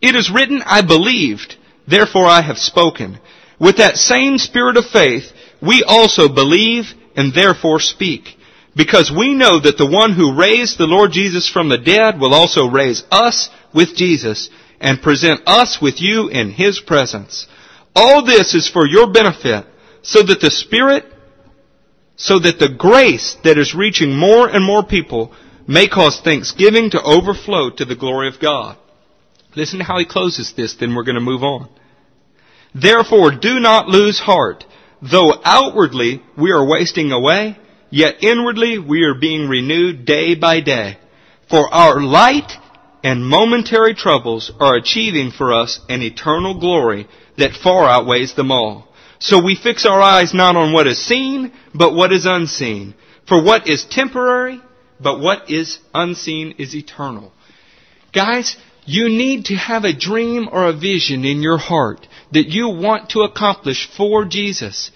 It 0.00 0.14
is 0.14 0.30
written, 0.30 0.62
I 0.64 0.82
believed, 0.82 1.56
therefore 1.86 2.26
I 2.26 2.40
have 2.40 2.58
spoken. 2.58 3.18
With 3.58 3.78
that 3.78 3.96
same 3.96 4.38
spirit 4.38 4.76
of 4.76 4.86
faith, 4.86 5.32
we 5.60 5.82
also 5.82 6.28
believe 6.28 6.86
and 7.16 7.34
therefore 7.34 7.80
speak. 7.80 8.36
Because 8.76 9.10
we 9.10 9.34
know 9.34 9.58
that 9.58 9.76
the 9.76 9.90
one 9.90 10.12
who 10.12 10.38
raised 10.38 10.78
the 10.78 10.86
Lord 10.86 11.10
Jesus 11.10 11.48
from 11.48 11.68
the 11.68 11.78
dead 11.78 12.20
will 12.20 12.32
also 12.32 12.68
raise 12.68 13.02
us 13.10 13.50
with 13.74 13.96
Jesus 13.96 14.50
and 14.80 15.02
present 15.02 15.40
us 15.46 15.80
with 15.82 16.00
you 16.00 16.28
in 16.28 16.52
His 16.52 16.78
presence. 16.78 17.48
All 17.96 18.24
this 18.24 18.54
is 18.54 18.68
for 18.68 18.86
your 18.86 19.10
benefit, 19.10 19.66
so 20.02 20.22
that 20.22 20.40
the 20.40 20.50
Spirit 20.50 21.04
so 22.18 22.38
that 22.40 22.58
the 22.58 22.68
grace 22.68 23.36
that 23.44 23.56
is 23.56 23.74
reaching 23.74 24.14
more 24.14 24.48
and 24.48 24.64
more 24.64 24.82
people 24.82 25.32
may 25.68 25.86
cause 25.86 26.20
thanksgiving 26.20 26.90
to 26.90 27.02
overflow 27.02 27.70
to 27.70 27.84
the 27.84 27.94
glory 27.94 28.26
of 28.26 28.40
God. 28.40 28.76
Listen 29.54 29.78
to 29.78 29.84
how 29.84 29.98
he 29.98 30.06
closes 30.06 30.54
this, 30.54 30.74
then 30.74 30.94
we're 30.94 31.04
going 31.04 31.14
to 31.14 31.20
move 31.20 31.42
on. 31.42 31.68
Therefore, 32.74 33.30
do 33.30 33.60
not 33.60 33.88
lose 33.88 34.18
heart. 34.18 34.64
Though 35.00 35.34
outwardly 35.44 36.22
we 36.36 36.50
are 36.52 36.66
wasting 36.66 37.12
away, 37.12 37.58
yet 37.90 38.22
inwardly 38.22 38.78
we 38.78 39.04
are 39.04 39.14
being 39.14 39.48
renewed 39.48 40.04
day 40.06 40.34
by 40.34 40.60
day. 40.60 40.98
For 41.50 41.72
our 41.72 42.00
light 42.00 42.52
and 43.04 43.24
momentary 43.24 43.94
troubles 43.94 44.50
are 44.58 44.74
achieving 44.74 45.30
for 45.30 45.52
us 45.52 45.80
an 45.88 46.02
eternal 46.02 46.58
glory 46.58 47.06
that 47.36 47.52
far 47.52 47.88
outweighs 47.88 48.34
them 48.34 48.50
all. 48.50 48.88
So 49.18 49.42
we 49.42 49.54
fix 49.54 49.84
our 49.84 50.00
eyes 50.00 50.32
not 50.32 50.56
on 50.56 50.72
what 50.72 50.86
is 50.86 51.04
seen, 51.04 51.52
but 51.74 51.94
what 51.94 52.12
is 52.12 52.26
unseen. 52.26 52.94
For 53.26 53.42
what 53.42 53.68
is 53.68 53.84
temporary, 53.84 54.60
but 55.00 55.20
what 55.20 55.50
is 55.50 55.78
unseen 55.94 56.54
is 56.58 56.74
eternal. 56.74 57.32
Guys, 58.12 58.56
you 58.84 59.08
need 59.08 59.46
to 59.46 59.54
have 59.54 59.84
a 59.84 59.92
dream 59.92 60.48
or 60.50 60.66
a 60.66 60.72
vision 60.72 61.24
in 61.24 61.42
your 61.42 61.58
heart 61.58 62.06
that 62.32 62.48
you 62.48 62.68
want 62.68 63.10
to 63.10 63.20
accomplish 63.20 63.88
for 63.96 64.24
Jesus. 64.24 64.90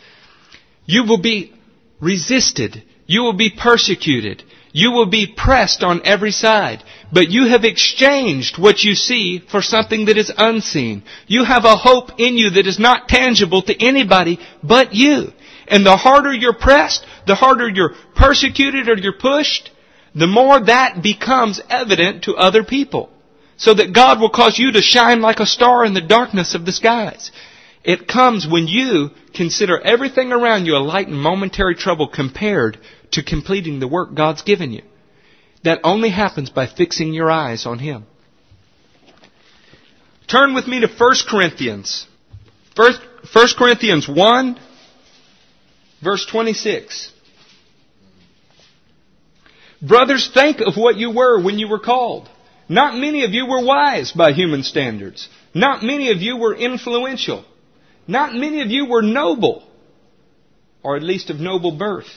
You 0.86 1.04
will 1.04 1.20
be 1.20 1.52
resisted. 2.00 2.82
You 3.06 3.22
will 3.22 3.34
be 3.34 3.50
persecuted. 3.50 4.42
You 4.72 4.92
will 4.92 5.06
be 5.06 5.26
pressed 5.26 5.82
on 5.82 6.00
every 6.04 6.30
side. 6.30 6.82
But 7.12 7.30
you 7.30 7.48
have 7.48 7.64
exchanged 7.64 8.58
what 8.58 8.82
you 8.82 8.94
see 8.94 9.38
for 9.38 9.60
something 9.60 10.06
that 10.06 10.16
is 10.16 10.32
unseen. 10.36 11.02
You 11.26 11.44
have 11.44 11.66
a 11.66 11.76
hope 11.76 12.12
in 12.18 12.38
you 12.38 12.50
that 12.50 12.66
is 12.66 12.78
not 12.78 13.08
tangible 13.08 13.62
to 13.62 13.84
anybody 13.84 14.38
but 14.62 14.94
you. 14.94 15.32
And 15.68 15.84
the 15.84 15.96
harder 15.96 16.32
you're 16.32 16.54
pressed, 16.54 17.04
the 17.26 17.34
harder 17.34 17.68
you're 17.68 17.94
persecuted 18.16 18.88
or 18.88 18.96
you're 18.96 19.18
pushed, 19.18 19.70
the 20.14 20.26
more 20.26 20.60
that 20.64 21.02
becomes 21.02 21.60
evident 21.68 22.24
to 22.24 22.34
other 22.34 22.64
people. 22.64 23.10
So 23.56 23.74
that 23.74 23.92
God 23.92 24.20
will 24.20 24.30
cause 24.30 24.58
you 24.58 24.72
to 24.72 24.82
shine 24.82 25.20
like 25.20 25.38
a 25.38 25.46
star 25.46 25.84
in 25.84 25.94
the 25.94 26.00
darkness 26.00 26.54
of 26.54 26.66
the 26.66 26.72
skies. 26.72 27.30
It 27.84 28.08
comes 28.08 28.46
when 28.46 28.66
you 28.66 29.10
consider 29.34 29.80
everything 29.80 30.32
around 30.32 30.66
you 30.66 30.76
a 30.76 30.78
light 30.78 31.08
and 31.08 31.20
momentary 31.20 31.74
trouble 31.74 32.08
compared 32.08 32.78
to 33.12 33.22
completing 33.22 33.78
the 33.78 33.88
work 33.88 34.14
God's 34.14 34.42
given 34.42 34.72
you. 34.72 34.82
That 35.64 35.80
only 35.84 36.10
happens 36.10 36.50
by 36.50 36.66
fixing 36.66 37.12
your 37.12 37.30
eyes 37.30 37.66
on 37.66 37.78
Him. 37.78 38.06
Turn 40.28 40.54
with 40.54 40.66
me 40.66 40.80
to 40.80 40.88
1 40.88 41.14
Corinthians. 41.28 42.06
1 42.74 42.94
Corinthians 43.56 44.08
1, 44.08 44.58
verse 46.02 46.26
26. 46.26 47.12
Brothers, 49.82 50.30
think 50.32 50.60
of 50.60 50.76
what 50.76 50.96
you 50.96 51.10
were 51.10 51.42
when 51.42 51.58
you 51.58 51.68
were 51.68 51.80
called. 51.80 52.28
Not 52.68 52.96
many 52.96 53.24
of 53.24 53.32
you 53.32 53.46
were 53.46 53.64
wise 53.64 54.12
by 54.12 54.32
human 54.32 54.62
standards. 54.62 55.28
Not 55.54 55.82
many 55.82 56.10
of 56.12 56.18
you 56.18 56.36
were 56.36 56.54
influential. 56.54 57.44
Not 58.06 58.34
many 58.34 58.62
of 58.62 58.70
you 58.70 58.86
were 58.86 59.02
noble, 59.02 59.64
or 60.82 60.96
at 60.96 61.02
least 61.02 61.30
of 61.30 61.40
noble 61.40 61.72
birth. 61.72 62.10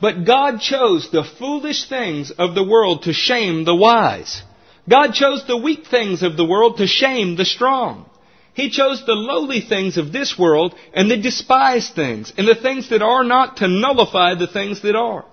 But 0.00 0.24
God 0.24 0.60
chose 0.60 1.10
the 1.10 1.24
foolish 1.38 1.88
things 1.88 2.30
of 2.30 2.54
the 2.54 2.64
world 2.64 3.02
to 3.02 3.12
shame 3.12 3.64
the 3.64 3.74
wise. 3.74 4.42
God 4.88 5.12
chose 5.12 5.44
the 5.46 5.56
weak 5.56 5.86
things 5.86 6.22
of 6.22 6.36
the 6.36 6.46
world 6.46 6.78
to 6.78 6.86
shame 6.86 7.36
the 7.36 7.44
strong. 7.44 8.08
He 8.54 8.70
chose 8.70 9.04
the 9.04 9.14
lowly 9.14 9.60
things 9.60 9.96
of 9.98 10.12
this 10.12 10.38
world 10.38 10.74
and 10.94 11.10
the 11.10 11.16
despised 11.16 11.94
things 11.94 12.32
and 12.36 12.46
the 12.46 12.54
things 12.54 12.88
that 12.90 13.02
are 13.02 13.24
not 13.24 13.58
to 13.58 13.68
nullify 13.68 14.34
the 14.34 14.48
things 14.48 14.82
that 14.82 14.96
are, 14.96 15.24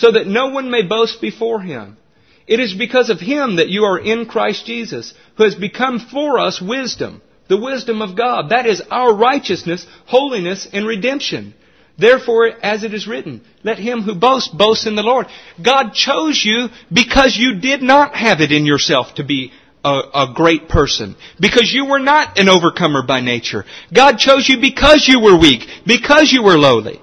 so 0.00 0.12
that 0.12 0.26
no 0.26 0.48
one 0.48 0.70
may 0.70 0.82
boast 0.82 1.20
before 1.20 1.60
Him. 1.60 1.98
It 2.46 2.58
is 2.58 2.72
because 2.74 3.10
of 3.10 3.20
Him 3.20 3.56
that 3.56 3.68
you 3.68 3.84
are 3.84 3.98
in 3.98 4.24
Christ 4.24 4.64
Jesus, 4.64 5.12
who 5.36 5.44
has 5.44 5.54
become 5.54 5.98
for 5.98 6.38
us 6.38 6.60
wisdom, 6.60 7.20
the 7.48 7.60
wisdom 7.60 8.00
of 8.00 8.16
God. 8.16 8.48
That 8.48 8.64
is 8.64 8.82
our 8.90 9.14
righteousness, 9.14 9.86
holiness, 10.06 10.66
and 10.72 10.86
redemption. 10.86 11.52
Therefore, 11.98 12.50
as 12.62 12.82
it 12.82 12.94
is 12.94 13.06
written, 13.06 13.42
let 13.62 13.78
him 13.78 14.00
who 14.00 14.14
boasts 14.14 14.48
boast 14.48 14.86
in 14.86 14.96
the 14.96 15.02
Lord. 15.02 15.26
God 15.62 15.92
chose 15.92 16.42
you 16.42 16.68
because 16.90 17.36
you 17.36 17.60
did 17.60 17.82
not 17.82 18.14
have 18.14 18.40
it 18.40 18.52
in 18.52 18.64
yourself 18.64 19.16
to 19.16 19.24
be 19.24 19.52
a, 19.84 20.00
a, 20.14 20.32
great 20.34 20.70
person. 20.70 21.14
Because 21.38 21.70
you 21.70 21.84
were 21.84 21.98
not 21.98 22.38
an 22.38 22.48
overcomer 22.48 23.02
by 23.06 23.20
nature. 23.20 23.66
God 23.92 24.16
chose 24.16 24.48
you 24.48 24.62
because 24.62 25.06
you 25.06 25.20
were 25.20 25.38
weak, 25.38 25.68
because 25.86 26.32
you 26.32 26.42
were 26.42 26.56
lowly. 26.56 27.00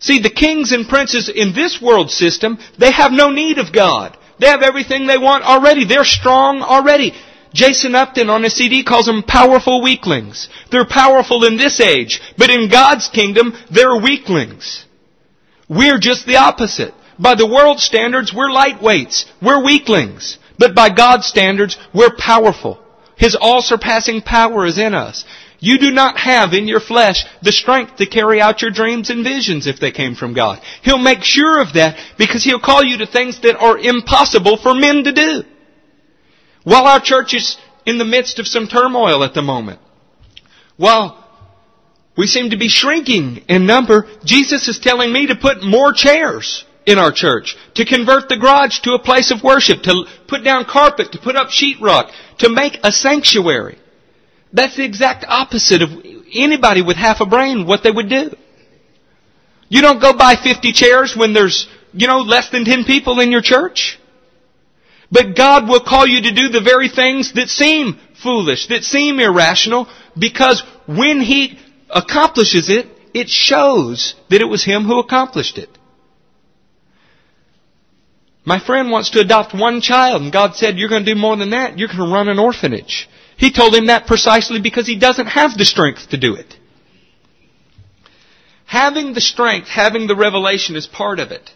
See, 0.00 0.20
the 0.20 0.30
kings 0.30 0.72
and 0.72 0.88
princes 0.88 1.28
in 1.28 1.52
this 1.54 1.80
world 1.82 2.10
system, 2.10 2.58
they 2.78 2.92
have 2.92 3.12
no 3.12 3.30
need 3.30 3.58
of 3.58 3.72
God. 3.72 4.16
They 4.38 4.46
have 4.46 4.62
everything 4.62 5.06
they 5.06 5.18
want 5.18 5.44
already. 5.44 5.84
They're 5.84 6.04
strong 6.04 6.62
already. 6.62 7.12
Jason 7.52 7.94
Upton 7.94 8.30
on 8.30 8.44
a 8.44 8.50
CD 8.50 8.84
calls 8.84 9.06
them 9.06 9.22
powerful 9.22 9.82
weaklings. 9.82 10.48
They're 10.70 10.86
powerful 10.86 11.44
in 11.44 11.56
this 11.56 11.80
age, 11.80 12.20
but 12.36 12.50
in 12.50 12.68
God's 12.70 13.08
kingdom, 13.08 13.54
they're 13.70 13.96
weaklings. 13.96 14.84
We're 15.68 15.98
just 15.98 16.26
the 16.26 16.36
opposite. 16.36 16.94
By 17.18 17.34
the 17.34 17.46
world 17.46 17.80
standards, 17.80 18.32
we're 18.32 18.50
lightweights. 18.50 19.24
We're 19.42 19.64
weaklings. 19.64 20.38
But 20.58 20.74
by 20.74 20.90
God's 20.90 21.26
standards, 21.26 21.76
we're 21.92 22.14
powerful. 22.16 22.78
His 23.16 23.36
all-surpassing 23.38 24.22
power 24.22 24.64
is 24.66 24.78
in 24.78 24.94
us. 24.94 25.24
You 25.60 25.78
do 25.78 25.90
not 25.90 26.16
have 26.18 26.52
in 26.52 26.68
your 26.68 26.80
flesh 26.80 27.24
the 27.42 27.50
strength 27.50 27.96
to 27.96 28.06
carry 28.06 28.40
out 28.40 28.62
your 28.62 28.70
dreams 28.70 29.10
and 29.10 29.24
visions 29.24 29.66
if 29.66 29.80
they 29.80 29.90
came 29.90 30.14
from 30.14 30.32
God. 30.34 30.60
He'll 30.82 30.98
make 30.98 31.22
sure 31.22 31.60
of 31.60 31.72
that 31.74 31.98
because 32.16 32.44
He'll 32.44 32.60
call 32.60 32.84
you 32.84 32.98
to 32.98 33.06
things 33.06 33.40
that 33.40 33.56
are 33.56 33.76
impossible 33.76 34.56
for 34.56 34.74
men 34.74 35.04
to 35.04 35.12
do. 35.12 35.42
While 36.62 36.86
our 36.86 37.00
church 37.00 37.34
is 37.34 37.56
in 37.84 37.98
the 37.98 38.04
midst 38.04 38.38
of 38.38 38.46
some 38.46 38.68
turmoil 38.68 39.24
at 39.24 39.34
the 39.34 39.42
moment, 39.42 39.80
while 40.76 41.24
we 42.16 42.26
seem 42.26 42.50
to 42.50 42.56
be 42.56 42.68
shrinking 42.68 43.38
in 43.48 43.66
number, 43.66 44.06
Jesus 44.24 44.68
is 44.68 44.78
telling 44.78 45.12
me 45.12 45.26
to 45.26 45.34
put 45.36 45.62
more 45.62 45.92
chairs 45.92 46.64
in 46.86 46.98
our 46.98 47.12
church, 47.12 47.56
to 47.74 47.84
convert 47.84 48.28
the 48.28 48.36
garage 48.36 48.80
to 48.80 48.92
a 48.92 48.98
place 48.98 49.30
of 49.30 49.42
worship, 49.42 49.82
to 49.82 50.04
put 50.28 50.44
down 50.44 50.64
carpet, 50.64 51.12
to 51.12 51.18
put 51.18 51.36
up 51.36 51.48
sheetrock, 51.48 52.10
to 52.38 52.48
make 52.48 52.78
a 52.82 52.92
sanctuary. 52.92 53.78
That's 54.52 54.76
the 54.76 54.84
exact 54.84 55.24
opposite 55.28 55.82
of 55.82 55.90
anybody 56.32 56.82
with 56.82 56.96
half 56.96 57.20
a 57.20 57.26
brain 57.26 57.66
what 57.66 57.82
they 57.82 57.90
would 57.90 58.08
do. 58.08 58.30
You 59.68 59.82
don't 59.82 60.00
go 60.00 60.16
buy 60.16 60.34
50 60.36 60.72
chairs 60.72 61.14
when 61.16 61.34
there's, 61.34 61.68
you 61.92 62.06
know, 62.06 62.20
less 62.20 62.48
than 62.50 62.64
10 62.64 62.84
people 62.84 63.20
in 63.20 63.30
your 63.30 63.42
church. 63.42 63.98
But 65.10 65.36
God 65.36 65.68
will 65.68 65.80
call 65.80 66.06
you 66.06 66.22
to 66.22 66.34
do 66.34 66.48
the 66.48 66.60
very 66.60 66.88
things 66.88 67.32
that 67.34 67.48
seem 67.48 67.98
foolish, 68.22 68.68
that 68.68 68.84
seem 68.84 69.20
irrational, 69.20 69.88
because 70.18 70.62
when 70.86 71.20
He 71.20 71.58
accomplishes 71.90 72.68
it, 72.68 72.86
it 73.14 73.28
shows 73.28 74.14
that 74.30 74.40
it 74.40 74.46
was 74.46 74.64
Him 74.64 74.84
who 74.84 74.98
accomplished 74.98 75.58
it. 75.58 75.70
My 78.44 78.58
friend 78.58 78.90
wants 78.90 79.10
to 79.10 79.20
adopt 79.20 79.54
one 79.54 79.82
child, 79.82 80.22
and 80.22 80.32
God 80.32 80.56
said, 80.56 80.78
you're 80.78 80.88
going 80.88 81.04
to 81.04 81.14
do 81.14 81.20
more 81.20 81.36
than 81.36 81.50
that. 81.50 81.78
You're 81.78 81.88
going 81.88 81.98
to 81.98 82.14
run 82.14 82.28
an 82.28 82.38
orphanage. 82.38 83.08
He 83.38 83.52
told 83.52 83.74
him 83.74 83.86
that 83.86 84.08
precisely 84.08 84.60
because 84.60 84.86
he 84.86 84.98
doesn't 84.98 85.28
have 85.28 85.56
the 85.56 85.64
strength 85.64 86.10
to 86.10 86.18
do 86.18 86.34
it. 86.34 86.56
Having 88.66 89.14
the 89.14 89.20
strength, 89.20 89.68
having 89.68 90.08
the 90.08 90.16
revelation 90.16 90.74
is 90.74 90.88
part 90.88 91.20
of 91.20 91.30
it. 91.30 91.48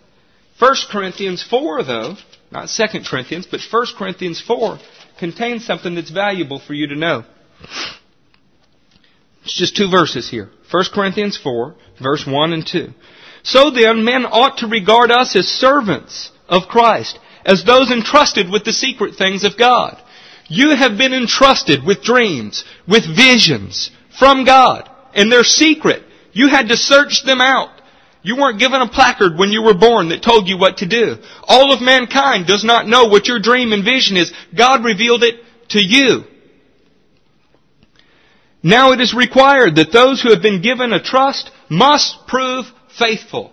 1 0.60 0.74
Corinthians 0.90 1.42
4, 1.42 1.82
though, 1.82 2.16
not 2.52 2.68
2 2.68 3.00
Corinthians, 3.10 3.46
but 3.50 3.60
1 3.68 3.86
Corinthians 3.98 4.40
4 4.40 4.78
contains 5.18 5.66
something 5.66 5.96
that's 5.96 6.10
valuable 6.10 6.60
for 6.60 6.72
you 6.72 6.86
to 6.86 6.94
know. 6.94 7.24
It's 9.44 9.58
just 9.58 9.76
two 9.76 9.90
verses 9.90 10.30
here. 10.30 10.50
1 10.70 10.84
Corinthians 10.94 11.36
4, 11.36 11.74
verse 12.00 12.24
1 12.24 12.52
and 12.52 12.64
2. 12.64 12.90
So 13.42 13.70
then, 13.72 14.04
men 14.04 14.24
ought 14.24 14.58
to 14.58 14.68
regard 14.68 15.10
us 15.10 15.34
as 15.34 15.48
servants 15.48 16.30
of 16.48 16.68
Christ, 16.68 17.18
as 17.44 17.64
those 17.64 17.90
entrusted 17.90 18.48
with 18.48 18.64
the 18.64 18.72
secret 18.72 19.16
things 19.16 19.42
of 19.42 19.58
God. 19.58 20.00
You 20.48 20.74
have 20.76 20.98
been 20.98 21.14
entrusted 21.14 21.84
with 21.84 22.02
dreams, 22.02 22.64
with 22.86 23.04
visions 23.04 23.90
from 24.18 24.44
God, 24.44 24.88
and 25.14 25.30
they're 25.30 25.44
secret. 25.44 26.02
You 26.32 26.48
had 26.48 26.68
to 26.68 26.76
search 26.76 27.24
them 27.24 27.40
out. 27.40 27.70
You 28.22 28.36
weren't 28.36 28.60
given 28.60 28.80
a 28.80 28.88
placard 28.88 29.36
when 29.36 29.50
you 29.50 29.62
were 29.62 29.74
born 29.74 30.10
that 30.10 30.22
told 30.22 30.46
you 30.46 30.56
what 30.56 30.78
to 30.78 30.86
do. 30.86 31.16
All 31.42 31.72
of 31.72 31.80
mankind 31.80 32.46
does 32.46 32.64
not 32.64 32.86
know 32.86 33.06
what 33.06 33.26
your 33.26 33.40
dream 33.40 33.72
and 33.72 33.84
vision 33.84 34.16
is. 34.16 34.32
God 34.56 34.84
revealed 34.84 35.24
it 35.24 35.40
to 35.70 35.80
you. 35.80 36.24
Now 38.62 38.92
it 38.92 39.00
is 39.00 39.12
required 39.12 39.74
that 39.76 39.92
those 39.92 40.22
who 40.22 40.30
have 40.30 40.42
been 40.42 40.62
given 40.62 40.92
a 40.92 41.02
trust 41.02 41.50
must 41.68 42.26
prove 42.28 42.66
faithful. 42.96 43.52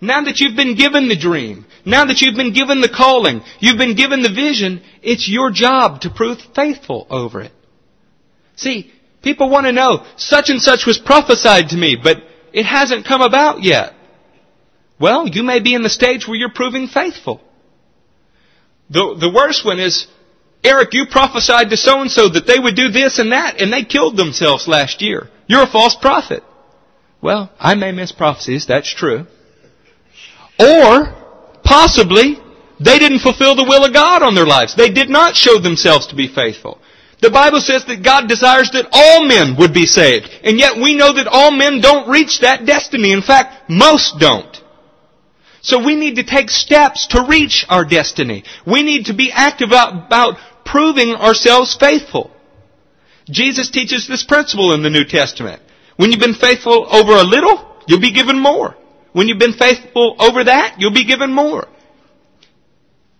Now 0.00 0.22
that 0.22 0.40
you've 0.40 0.56
been 0.56 0.74
given 0.74 1.08
the 1.08 1.16
dream, 1.16 1.66
now 1.88 2.04
that 2.04 2.20
you've 2.20 2.36
been 2.36 2.52
given 2.52 2.80
the 2.80 2.88
calling, 2.88 3.42
you've 3.60 3.78
been 3.78 3.96
given 3.96 4.22
the 4.22 4.32
vision, 4.32 4.82
it's 5.02 5.28
your 5.28 5.50
job 5.50 6.02
to 6.02 6.10
prove 6.10 6.38
faithful 6.54 7.06
over 7.08 7.40
it. 7.40 7.52
See, 8.56 8.92
people 9.22 9.48
want 9.48 9.66
to 9.66 9.72
know, 9.72 10.04
such 10.16 10.50
and 10.50 10.60
such 10.60 10.86
was 10.86 10.98
prophesied 10.98 11.70
to 11.70 11.76
me, 11.76 11.96
but 11.96 12.18
it 12.52 12.64
hasn't 12.64 13.06
come 13.06 13.22
about 13.22 13.62
yet. 13.62 13.94
Well, 15.00 15.28
you 15.28 15.42
may 15.42 15.60
be 15.60 15.74
in 15.74 15.82
the 15.82 15.88
stage 15.88 16.26
where 16.26 16.36
you're 16.36 16.50
proving 16.52 16.88
faithful. 16.88 17.40
The, 18.90 19.16
the 19.18 19.30
worst 19.30 19.64
one 19.64 19.78
is, 19.78 20.08
Eric, 20.64 20.92
you 20.92 21.06
prophesied 21.10 21.70
to 21.70 21.76
so 21.76 22.00
and 22.00 22.10
so 22.10 22.28
that 22.28 22.46
they 22.46 22.58
would 22.58 22.74
do 22.74 22.90
this 22.90 23.18
and 23.18 23.32
that, 23.32 23.60
and 23.60 23.72
they 23.72 23.84
killed 23.84 24.16
themselves 24.16 24.66
last 24.66 25.00
year. 25.00 25.30
You're 25.46 25.62
a 25.62 25.70
false 25.70 25.94
prophet. 25.94 26.42
Well, 27.20 27.52
I 27.58 27.74
may 27.74 27.92
miss 27.92 28.12
prophecies, 28.12 28.66
that's 28.66 28.92
true. 28.92 29.26
Or, 30.58 31.14
possibly, 31.68 32.40
they 32.80 32.98
didn't 32.98 33.20
fulfill 33.20 33.54
the 33.54 33.64
will 33.68 33.84
of 33.84 33.92
God 33.92 34.22
on 34.22 34.34
their 34.34 34.46
lives. 34.46 34.74
They 34.74 34.90
did 34.90 35.10
not 35.10 35.36
show 35.36 35.58
themselves 35.58 36.08
to 36.08 36.16
be 36.16 36.26
faithful. 36.26 36.80
The 37.20 37.30
Bible 37.30 37.60
says 37.60 37.84
that 37.86 38.04
God 38.04 38.28
desires 38.28 38.70
that 38.72 38.88
all 38.92 39.26
men 39.26 39.56
would 39.58 39.74
be 39.74 39.86
saved. 39.86 40.30
And 40.44 40.58
yet 40.58 40.80
we 40.80 40.94
know 40.94 41.12
that 41.12 41.26
all 41.26 41.50
men 41.50 41.80
don't 41.80 42.08
reach 42.08 42.40
that 42.40 42.64
destiny. 42.64 43.12
In 43.12 43.22
fact, 43.22 43.68
most 43.68 44.18
don't. 44.18 44.56
So 45.60 45.84
we 45.84 45.96
need 45.96 46.16
to 46.16 46.22
take 46.22 46.48
steps 46.48 47.08
to 47.08 47.26
reach 47.28 47.66
our 47.68 47.84
destiny. 47.84 48.44
We 48.64 48.82
need 48.82 49.06
to 49.06 49.14
be 49.14 49.32
active 49.32 49.70
about 49.72 50.38
proving 50.64 51.10
ourselves 51.10 51.76
faithful. 51.76 52.30
Jesus 53.28 53.68
teaches 53.70 54.06
this 54.06 54.24
principle 54.24 54.72
in 54.72 54.82
the 54.82 54.90
New 54.90 55.04
Testament. 55.04 55.60
When 55.96 56.12
you've 56.12 56.20
been 56.20 56.34
faithful 56.34 56.86
over 56.88 57.12
a 57.12 57.24
little, 57.24 57.82
you'll 57.88 58.00
be 58.00 58.12
given 58.12 58.38
more. 58.38 58.76
When 59.12 59.28
you've 59.28 59.38
been 59.38 59.54
faithful 59.54 60.16
over 60.18 60.44
that, 60.44 60.76
you'll 60.78 60.92
be 60.92 61.04
given 61.04 61.32
more 61.32 61.66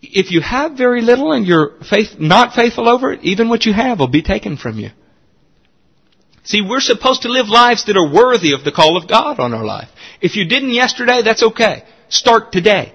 if 0.00 0.30
you 0.30 0.40
have 0.40 0.76
very 0.76 1.02
little 1.02 1.32
and 1.32 1.46
you're 1.46 1.72
faith, 1.88 2.18
not 2.18 2.54
faithful 2.54 2.88
over 2.88 3.12
it, 3.12 3.20
even 3.22 3.48
what 3.48 3.66
you 3.66 3.72
have 3.72 3.98
will 3.98 4.08
be 4.08 4.22
taken 4.22 4.56
from 4.56 4.78
you. 4.78 4.90
See, 6.44 6.62
we're 6.62 6.80
supposed 6.80 7.22
to 7.22 7.28
live 7.28 7.48
lives 7.48 7.86
that 7.86 7.96
are 7.96 8.10
worthy 8.10 8.52
of 8.52 8.64
the 8.64 8.72
call 8.72 8.96
of 8.96 9.08
God 9.08 9.38
on 9.38 9.52
our 9.52 9.64
life. 9.64 9.88
If 10.20 10.36
you 10.36 10.46
didn't 10.46 10.70
yesterday, 10.70 11.22
that's 11.22 11.42
okay. 11.42 11.84
Start 12.08 12.52
today. 12.52 12.94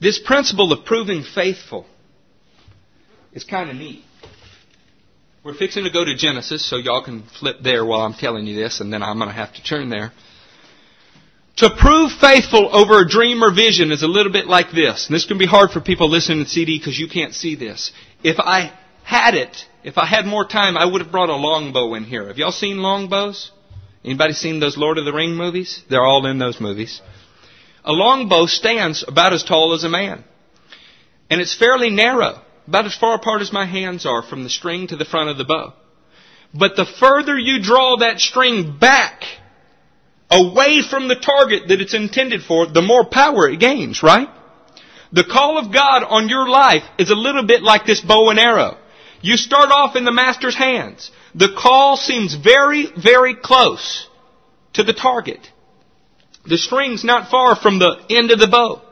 This 0.00 0.18
principle 0.18 0.72
of 0.72 0.84
proving 0.84 1.24
faithful 1.24 1.84
is 3.32 3.42
kind 3.42 3.68
of 3.68 3.76
neat. 3.76 4.04
We're 5.44 5.54
fixing 5.54 5.84
to 5.84 5.90
go 5.90 6.04
to 6.04 6.16
Genesis, 6.16 6.68
so 6.68 6.76
y'all 6.76 7.02
can 7.02 7.22
flip 7.22 7.58
there 7.62 7.84
while 7.84 8.00
I'm 8.00 8.14
telling 8.14 8.46
you 8.46 8.56
this, 8.56 8.80
and 8.80 8.92
then 8.92 9.02
I'm 9.02 9.18
going 9.18 9.28
to 9.28 9.34
have 9.34 9.54
to 9.54 9.62
turn 9.62 9.88
there. 9.88 10.12
To 11.58 11.70
prove 11.70 12.12
faithful 12.12 12.74
over 12.74 13.00
a 13.00 13.08
dream 13.08 13.42
or 13.42 13.52
vision 13.54 13.92
is 13.92 14.02
a 14.02 14.08
little 14.08 14.32
bit 14.32 14.46
like 14.46 14.72
this. 14.72 15.06
And 15.06 15.14
this 15.14 15.26
can 15.26 15.38
be 15.38 15.46
hard 15.46 15.70
for 15.70 15.80
people 15.80 16.08
listening 16.08 16.44
to 16.44 16.50
CD 16.50 16.78
because 16.78 16.98
you 16.98 17.08
can't 17.08 17.34
see 17.34 17.54
this. 17.54 17.92
If 18.22 18.38
I 18.38 18.72
had 19.04 19.34
it, 19.34 19.64
if 19.84 19.96
I 19.96 20.06
had 20.06 20.26
more 20.26 20.44
time, 20.44 20.76
I 20.76 20.84
would 20.84 21.00
have 21.02 21.10
brought 21.10 21.30
a 21.30 21.36
longbow 21.36 21.94
in 21.94 22.04
here. 22.04 22.26
Have 22.28 22.38
y'all 22.38 22.52
seen 22.52 22.78
longbows? 22.78 23.50
Anybody 24.04 24.34
seen 24.34 24.60
those 24.60 24.76
Lord 24.76 24.98
of 24.98 25.04
the 25.04 25.12
Ring 25.12 25.34
movies? 25.34 25.82
They're 25.88 26.04
all 26.04 26.26
in 26.26 26.38
those 26.38 26.60
movies. 26.60 27.00
A 27.84 27.92
longbow 27.92 28.46
stands 28.46 29.04
about 29.06 29.32
as 29.32 29.44
tall 29.44 29.72
as 29.74 29.84
a 29.84 29.88
man. 29.88 30.24
And 31.30 31.40
it's 31.40 31.56
fairly 31.56 31.90
narrow, 31.90 32.40
about 32.68 32.84
as 32.84 32.96
far 32.96 33.14
apart 33.14 33.40
as 33.40 33.50
my 33.50 33.64
hands 33.64 34.04
are 34.04 34.22
from 34.22 34.44
the 34.44 34.50
string 34.50 34.86
to 34.88 34.96
the 34.96 35.06
front 35.06 35.30
of 35.30 35.38
the 35.38 35.44
bow. 35.44 35.72
But 36.52 36.76
the 36.76 36.84
further 36.84 37.38
you 37.38 37.62
draw 37.62 37.96
that 37.96 38.20
string 38.20 38.76
back 38.78 39.24
away 40.30 40.82
from 40.82 41.08
the 41.08 41.16
target 41.16 41.68
that 41.68 41.80
it's 41.80 41.94
intended 41.94 42.42
for, 42.42 42.66
the 42.66 42.82
more 42.82 43.06
power 43.06 43.48
it 43.48 43.58
gains, 43.58 44.02
right? 44.02 44.28
The 45.12 45.24
call 45.24 45.56
of 45.56 45.72
God 45.72 46.04
on 46.04 46.28
your 46.28 46.46
life 46.46 46.82
is 46.98 47.10
a 47.10 47.14
little 47.14 47.46
bit 47.46 47.62
like 47.62 47.86
this 47.86 48.02
bow 48.02 48.28
and 48.28 48.38
arrow. 48.38 48.76
You 49.22 49.38
start 49.38 49.70
off 49.70 49.96
in 49.96 50.04
the 50.04 50.12
master's 50.12 50.56
hands. 50.56 51.10
The 51.34 51.54
call 51.58 51.96
seems 51.96 52.34
very, 52.34 52.86
very 52.94 53.34
close 53.34 54.06
to 54.74 54.84
the 54.84 54.92
target. 54.92 55.40
The 56.44 56.58
string's 56.58 57.02
not 57.02 57.30
far 57.30 57.56
from 57.56 57.78
the 57.78 57.96
end 58.10 58.30
of 58.30 58.38
the 58.38 58.46
bow. 58.46 58.82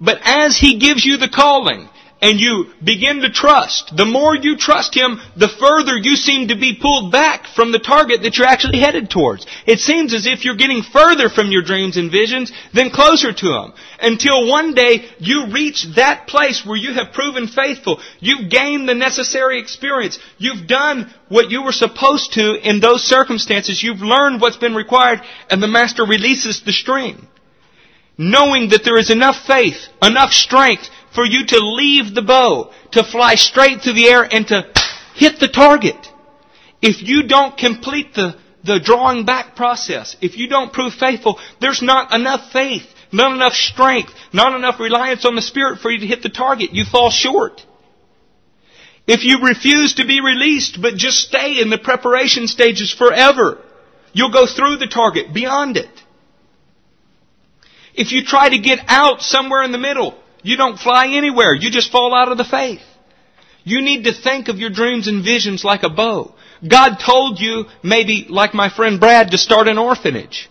But 0.00 0.18
as 0.22 0.56
he 0.56 0.78
gives 0.78 1.04
you 1.04 1.16
the 1.16 1.28
calling, 1.28 1.88
and 2.20 2.40
you 2.40 2.66
begin 2.82 3.20
to 3.20 3.30
trust. 3.30 3.96
The 3.96 4.04
more 4.04 4.34
you 4.34 4.56
trust 4.56 4.94
Him, 4.96 5.20
the 5.36 5.48
further 5.48 5.96
you 5.96 6.16
seem 6.16 6.48
to 6.48 6.56
be 6.56 6.78
pulled 6.80 7.12
back 7.12 7.46
from 7.46 7.70
the 7.70 7.78
target 7.78 8.22
that 8.22 8.36
you're 8.36 8.46
actually 8.46 8.80
headed 8.80 9.08
towards. 9.08 9.46
It 9.66 9.78
seems 9.78 10.12
as 10.12 10.26
if 10.26 10.44
you're 10.44 10.56
getting 10.56 10.82
further 10.82 11.28
from 11.28 11.50
your 11.50 11.62
dreams 11.62 11.96
and 11.96 12.10
visions 12.10 12.52
than 12.74 12.90
closer 12.90 13.32
to 13.32 13.48
them. 13.48 13.72
Until 14.00 14.48
one 14.48 14.74
day 14.74 15.08
you 15.18 15.46
reach 15.52 15.86
that 15.94 16.26
place 16.26 16.64
where 16.66 16.76
you 16.76 16.94
have 16.94 17.12
proven 17.12 17.46
faithful. 17.46 18.00
You've 18.18 18.50
gained 18.50 18.88
the 18.88 18.94
necessary 18.94 19.60
experience. 19.60 20.18
You've 20.38 20.66
done 20.66 21.12
what 21.28 21.50
you 21.50 21.62
were 21.62 21.72
supposed 21.72 22.32
to 22.32 22.54
in 22.54 22.80
those 22.80 23.04
circumstances. 23.04 23.82
You've 23.82 24.00
learned 24.00 24.40
what's 24.40 24.56
been 24.56 24.74
required 24.74 25.20
and 25.50 25.62
the 25.62 25.68
Master 25.68 26.04
releases 26.04 26.62
the 26.64 26.72
string. 26.72 27.28
Knowing 28.20 28.70
that 28.70 28.82
there 28.82 28.98
is 28.98 29.10
enough 29.10 29.36
faith, 29.46 29.76
enough 30.02 30.32
strength 30.32 30.90
for 31.14 31.24
you 31.24 31.46
to 31.46 31.58
leave 31.58 32.14
the 32.14 32.22
bow, 32.22 32.72
to 32.92 33.02
fly 33.02 33.34
straight 33.34 33.80
through 33.80 33.94
the 33.94 34.08
air 34.08 34.22
and 34.22 34.46
to 34.48 34.66
hit 35.14 35.40
the 35.40 35.48
target. 35.48 35.96
If 36.80 37.02
you 37.02 37.24
don't 37.24 37.56
complete 37.56 38.14
the, 38.14 38.36
the 38.64 38.80
drawing 38.80 39.24
back 39.24 39.56
process, 39.56 40.16
if 40.20 40.36
you 40.36 40.48
don't 40.48 40.72
prove 40.72 40.94
faithful, 40.94 41.38
there's 41.60 41.82
not 41.82 42.14
enough 42.14 42.52
faith, 42.52 42.86
not 43.12 43.32
enough 43.32 43.54
strength, 43.54 44.12
not 44.32 44.54
enough 44.54 44.78
reliance 44.78 45.24
on 45.24 45.34
the 45.34 45.42
Spirit 45.42 45.80
for 45.80 45.90
you 45.90 46.00
to 46.00 46.06
hit 46.06 46.22
the 46.22 46.28
target. 46.28 46.72
You 46.72 46.84
fall 46.84 47.10
short. 47.10 47.64
If 49.06 49.24
you 49.24 49.40
refuse 49.42 49.94
to 49.94 50.06
be 50.06 50.20
released 50.20 50.80
but 50.80 50.96
just 50.96 51.18
stay 51.18 51.60
in 51.60 51.70
the 51.70 51.78
preparation 51.78 52.46
stages 52.46 52.92
forever, 52.92 53.58
you'll 54.12 54.32
go 54.32 54.46
through 54.46 54.76
the 54.76 54.86
target, 54.86 55.32
beyond 55.32 55.78
it. 55.78 55.88
If 57.94 58.12
you 58.12 58.24
try 58.24 58.50
to 58.50 58.58
get 58.58 58.80
out 58.86 59.22
somewhere 59.22 59.62
in 59.62 59.72
the 59.72 59.78
middle, 59.78 60.14
you 60.42 60.56
don't 60.56 60.78
fly 60.78 61.08
anywhere. 61.08 61.54
You 61.54 61.70
just 61.70 61.92
fall 61.92 62.14
out 62.14 62.30
of 62.30 62.38
the 62.38 62.44
faith. 62.44 62.82
You 63.64 63.82
need 63.82 64.04
to 64.04 64.12
think 64.12 64.48
of 64.48 64.58
your 64.58 64.70
dreams 64.70 65.08
and 65.08 65.24
visions 65.24 65.64
like 65.64 65.82
a 65.82 65.90
bow. 65.90 66.34
God 66.66 66.96
told 66.96 67.38
you, 67.38 67.66
maybe 67.82 68.26
like 68.28 68.54
my 68.54 68.68
friend 68.68 68.98
Brad, 68.98 69.30
to 69.30 69.38
start 69.38 69.68
an 69.68 69.78
orphanage. 69.78 70.48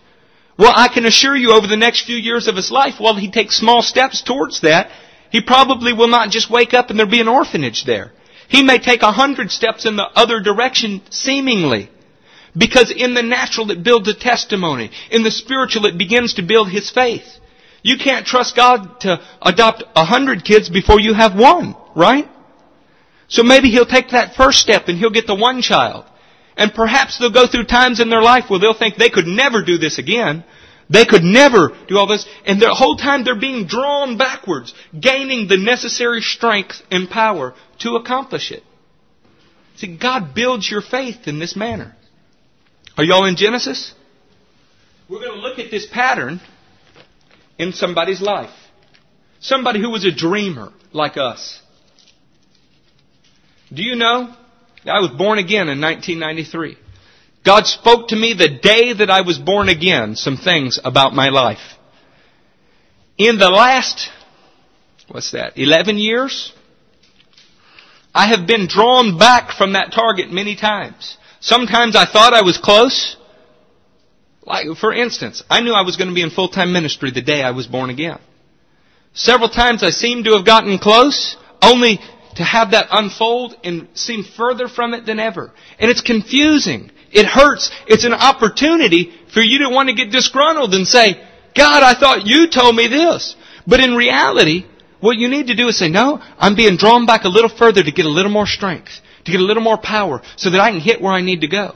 Well, 0.58 0.72
I 0.74 0.88
can 0.88 1.06
assure 1.06 1.36
you 1.36 1.52
over 1.52 1.66
the 1.66 1.76
next 1.76 2.06
few 2.06 2.16
years 2.16 2.48
of 2.48 2.56
his 2.56 2.70
life, 2.70 2.94
while 2.98 3.14
he 3.14 3.30
takes 3.30 3.56
small 3.56 3.82
steps 3.82 4.22
towards 4.22 4.62
that, 4.62 4.90
he 5.30 5.40
probably 5.40 5.92
will 5.92 6.08
not 6.08 6.30
just 6.30 6.50
wake 6.50 6.74
up 6.74 6.90
and 6.90 6.98
there 6.98 7.06
be 7.06 7.20
an 7.20 7.28
orphanage 7.28 7.84
there. 7.84 8.12
He 8.48 8.62
may 8.62 8.78
take 8.78 9.02
a 9.02 9.12
hundred 9.12 9.50
steps 9.50 9.84
in 9.84 9.96
the 9.96 10.08
other 10.14 10.40
direction, 10.40 11.02
seemingly. 11.10 11.90
Because 12.56 12.90
in 12.90 13.14
the 13.14 13.22
natural 13.22 13.70
it 13.70 13.84
builds 13.84 14.08
a 14.08 14.14
testimony. 14.14 14.90
In 15.10 15.22
the 15.22 15.30
spiritual 15.30 15.86
it 15.86 15.98
begins 15.98 16.34
to 16.34 16.42
build 16.42 16.70
his 16.70 16.90
faith. 16.90 17.37
You 17.82 17.96
can't 17.96 18.26
trust 18.26 18.56
God 18.56 19.00
to 19.00 19.20
adopt 19.40 19.84
a 19.94 20.04
hundred 20.04 20.44
kids 20.44 20.68
before 20.68 21.00
you 21.00 21.14
have 21.14 21.38
one, 21.38 21.76
right? 21.94 22.28
So 23.28 23.42
maybe 23.42 23.68
He'll 23.68 23.86
take 23.86 24.10
that 24.10 24.34
first 24.34 24.58
step 24.58 24.88
and 24.88 24.98
He'll 24.98 25.10
get 25.10 25.26
the 25.26 25.34
one 25.34 25.62
child. 25.62 26.04
And 26.56 26.74
perhaps 26.74 27.18
they'll 27.18 27.32
go 27.32 27.46
through 27.46 27.64
times 27.64 28.00
in 28.00 28.10
their 28.10 28.22
life 28.22 28.50
where 28.50 28.58
they'll 28.58 28.74
think 28.74 28.96
they 28.96 29.10
could 29.10 29.26
never 29.26 29.64
do 29.64 29.78
this 29.78 29.98
again. 29.98 30.44
They 30.90 31.04
could 31.04 31.22
never 31.22 31.70
do 31.86 31.98
all 31.98 32.06
this. 32.06 32.26
And 32.46 32.60
the 32.60 32.74
whole 32.74 32.96
time 32.96 33.22
they're 33.22 33.38
being 33.38 33.66
drawn 33.66 34.16
backwards, 34.16 34.74
gaining 34.98 35.46
the 35.46 35.58
necessary 35.58 36.20
strength 36.20 36.82
and 36.90 37.08
power 37.08 37.54
to 37.80 37.96
accomplish 37.96 38.50
it. 38.50 38.64
See, 39.76 39.96
God 39.96 40.34
builds 40.34 40.68
your 40.68 40.80
faith 40.80 41.28
in 41.28 41.38
this 41.38 41.54
manner. 41.54 41.94
Are 42.96 43.04
y'all 43.04 43.26
in 43.26 43.36
Genesis? 43.36 43.94
We're 45.08 45.20
going 45.20 45.34
to 45.34 45.38
look 45.38 45.60
at 45.60 45.70
this 45.70 45.86
pattern 45.86 46.40
in 47.58 47.72
somebody's 47.72 48.20
life. 48.20 48.54
Somebody 49.40 49.80
who 49.80 49.90
was 49.90 50.04
a 50.04 50.12
dreamer 50.12 50.72
like 50.92 51.16
us. 51.16 51.60
Do 53.72 53.82
you 53.82 53.96
know? 53.96 54.34
I 54.86 55.00
was 55.00 55.10
born 55.10 55.38
again 55.38 55.68
in 55.68 55.80
1993. 55.80 56.76
God 57.44 57.66
spoke 57.66 58.08
to 58.08 58.16
me 58.16 58.34
the 58.34 58.48
day 58.48 58.92
that 58.92 59.10
I 59.10 59.22
was 59.22 59.38
born 59.38 59.68
again 59.68 60.16
some 60.16 60.36
things 60.36 60.80
about 60.82 61.14
my 61.14 61.28
life. 61.28 61.76
In 63.16 63.38
the 63.38 63.50
last, 63.50 64.10
what's 65.08 65.32
that, 65.32 65.58
11 65.58 65.98
years? 65.98 66.52
I 68.14 68.28
have 68.28 68.46
been 68.46 68.66
drawn 68.66 69.18
back 69.18 69.52
from 69.52 69.74
that 69.74 69.92
target 69.92 70.30
many 70.30 70.56
times. 70.56 71.16
Sometimes 71.40 71.94
I 71.94 72.04
thought 72.04 72.32
I 72.32 72.42
was 72.42 72.58
close. 72.58 73.16
Like, 74.48 74.66
for 74.78 74.94
instance, 74.94 75.42
I 75.50 75.60
knew 75.60 75.72
I 75.72 75.82
was 75.82 75.96
going 75.96 76.08
to 76.08 76.14
be 76.14 76.22
in 76.22 76.30
full-time 76.30 76.72
ministry 76.72 77.10
the 77.10 77.20
day 77.20 77.42
I 77.42 77.50
was 77.50 77.66
born 77.66 77.90
again. 77.90 78.18
Several 79.12 79.50
times 79.50 79.82
I 79.82 79.90
seemed 79.90 80.24
to 80.24 80.32
have 80.36 80.46
gotten 80.46 80.78
close, 80.78 81.36
only 81.60 82.00
to 82.36 82.44
have 82.44 82.70
that 82.70 82.88
unfold 82.90 83.54
and 83.62 83.88
seem 83.92 84.24
further 84.24 84.66
from 84.66 84.94
it 84.94 85.04
than 85.04 85.18
ever. 85.18 85.52
And 85.78 85.90
it's 85.90 86.00
confusing. 86.00 86.90
It 87.12 87.26
hurts. 87.26 87.70
It's 87.86 88.04
an 88.04 88.14
opportunity 88.14 89.12
for 89.34 89.42
you 89.42 89.58
to 89.60 89.68
want 89.68 89.90
to 89.90 89.94
get 89.94 90.10
disgruntled 90.10 90.72
and 90.74 90.86
say, 90.88 91.22
God, 91.54 91.82
I 91.82 91.98
thought 91.98 92.26
you 92.26 92.48
told 92.48 92.74
me 92.74 92.86
this. 92.88 93.36
But 93.66 93.80
in 93.80 93.94
reality, 93.94 94.64
what 95.00 95.18
you 95.18 95.28
need 95.28 95.48
to 95.48 95.56
do 95.56 95.68
is 95.68 95.78
say, 95.78 95.90
no, 95.90 96.22
I'm 96.38 96.56
being 96.56 96.78
drawn 96.78 97.04
back 97.04 97.24
a 97.24 97.28
little 97.28 97.50
further 97.50 97.82
to 97.82 97.92
get 97.92 98.06
a 98.06 98.10
little 98.10 98.32
more 98.32 98.46
strength, 98.46 98.92
to 99.24 99.30
get 99.30 99.40
a 99.40 99.44
little 99.44 99.62
more 99.62 99.78
power, 99.78 100.22
so 100.36 100.48
that 100.50 100.60
I 100.60 100.70
can 100.70 100.80
hit 100.80 101.02
where 101.02 101.12
I 101.12 101.20
need 101.20 101.42
to 101.42 101.48
go. 101.48 101.74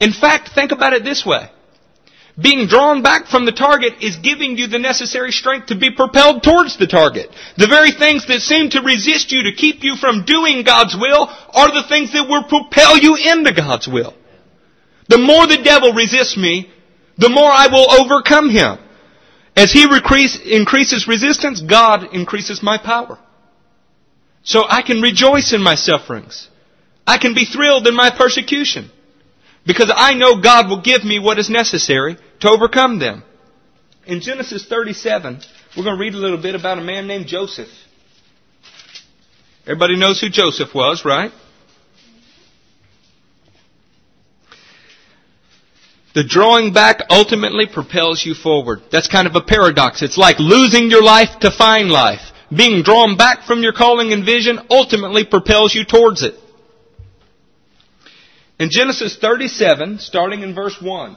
In 0.00 0.12
fact, 0.12 0.50
think 0.52 0.72
about 0.72 0.94
it 0.94 1.04
this 1.04 1.24
way. 1.24 1.48
Being 2.40 2.66
drawn 2.66 3.02
back 3.02 3.26
from 3.26 3.44
the 3.44 3.52
target 3.52 4.02
is 4.02 4.16
giving 4.16 4.56
you 4.56 4.66
the 4.66 4.78
necessary 4.78 5.32
strength 5.32 5.66
to 5.66 5.76
be 5.76 5.90
propelled 5.90 6.42
towards 6.42 6.78
the 6.78 6.86
target. 6.86 7.28
The 7.58 7.66
very 7.66 7.92
things 7.92 8.26
that 8.28 8.40
seem 8.40 8.70
to 8.70 8.80
resist 8.80 9.32
you 9.32 9.44
to 9.44 9.52
keep 9.52 9.84
you 9.84 9.96
from 9.96 10.24
doing 10.24 10.64
God's 10.64 10.96
will 10.96 11.28
are 11.28 11.68
the 11.68 11.86
things 11.88 12.12
that 12.14 12.28
will 12.28 12.44
propel 12.44 12.96
you 12.96 13.16
into 13.16 13.52
God's 13.52 13.86
will. 13.86 14.14
The 15.08 15.18
more 15.18 15.46
the 15.46 15.62
devil 15.62 15.92
resists 15.92 16.38
me, 16.38 16.70
the 17.18 17.28
more 17.28 17.50
I 17.50 17.66
will 17.66 17.90
overcome 18.00 18.48
him. 18.48 18.78
As 19.54 19.70
he 19.70 19.82
increase, 19.82 20.38
increases 20.40 21.06
resistance, 21.06 21.60
God 21.60 22.14
increases 22.14 22.62
my 22.62 22.78
power. 22.78 23.18
So 24.42 24.64
I 24.66 24.80
can 24.80 25.02
rejoice 25.02 25.52
in 25.52 25.62
my 25.62 25.74
sufferings. 25.74 26.48
I 27.06 27.18
can 27.18 27.34
be 27.34 27.44
thrilled 27.44 27.86
in 27.86 27.94
my 27.94 28.10
persecution. 28.10 28.90
Because 29.66 29.92
I 29.94 30.14
know 30.14 30.40
God 30.40 30.68
will 30.68 30.82
give 30.82 31.04
me 31.04 31.18
what 31.18 31.38
is 31.38 31.48
necessary 31.48 32.16
to 32.40 32.48
overcome 32.48 32.98
them. 32.98 33.22
In 34.06 34.20
Genesis 34.20 34.66
37, 34.66 35.40
we're 35.76 35.84
going 35.84 35.96
to 35.96 36.00
read 36.00 36.14
a 36.14 36.18
little 36.18 36.40
bit 36.40 36.54
about 36.54 36.78
a 36.78 36.82
man 36.82 37.06
named 37.06 37.26
Joseph. 37.26 37.68
Everybody 39.64 39.96
knows 39.96 40.20
who 40.20 40.28
Joseph 40.28 40.74
was, 40.74 41.04
right? 41.04 41.30
The 46.14 46.24
drawing 46.24 46.72
back 46.72 47.02
ultimately 47.08 47.66
propels 47.66 48.24
you 48.26 48.34
forward. 48.34 48.82
That's 48.90 49.08
kind 49.08 49.26
of 49.26 49.36
a 49.36 49.40
paradox. 49.40 50.02
It's 50.02 50.18
like 50.18 50.38
losing 50.38 50.90
your 50.90 51.02
life 51.02 51.38
to 51.40 51.50
find 51.50 51.90
life. 51.90 52.20
Being 52.54 52.82
drawn 52.82 53.16
back 53.16 53.44
from 53.44 53.62
your 53.62 53.72
calling 53.72 54.12
and 54.12 54.24
vision 54.24 54.58
ultimately 54.68 55.24
propels 55.24 55.74
you 55.74 55.84
towards 55.84 56.22
it. 56.22 56.34
In 58.62 58.70
Genesis 58.70 59.16
37, 59.16 59.98
starting 59.98 60.42
in 60.44 60.54
verse 60.54 60.80
1, 60.80 61.16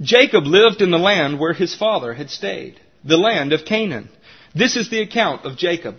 Jacob 0.00 0.46
lived 0.46 0.80
in 0.80 0.92
the 0.92 0.96
land 0.96 1.40
where 1.40 1.52
his 1.52 1.74
father 1.74 2.14
had 2.14 2.30
stayed, 2.30 2.78
the 3.02 3.16
land 3.16 3.52
of 3.52 3.64
Canaan. 3.64 4.10
This 4.54 4.76
is 4.76 4.90
the 4.90 5.00
account 5.00 5.44
of 5.44 5.56
Jacob. 5.56 5.96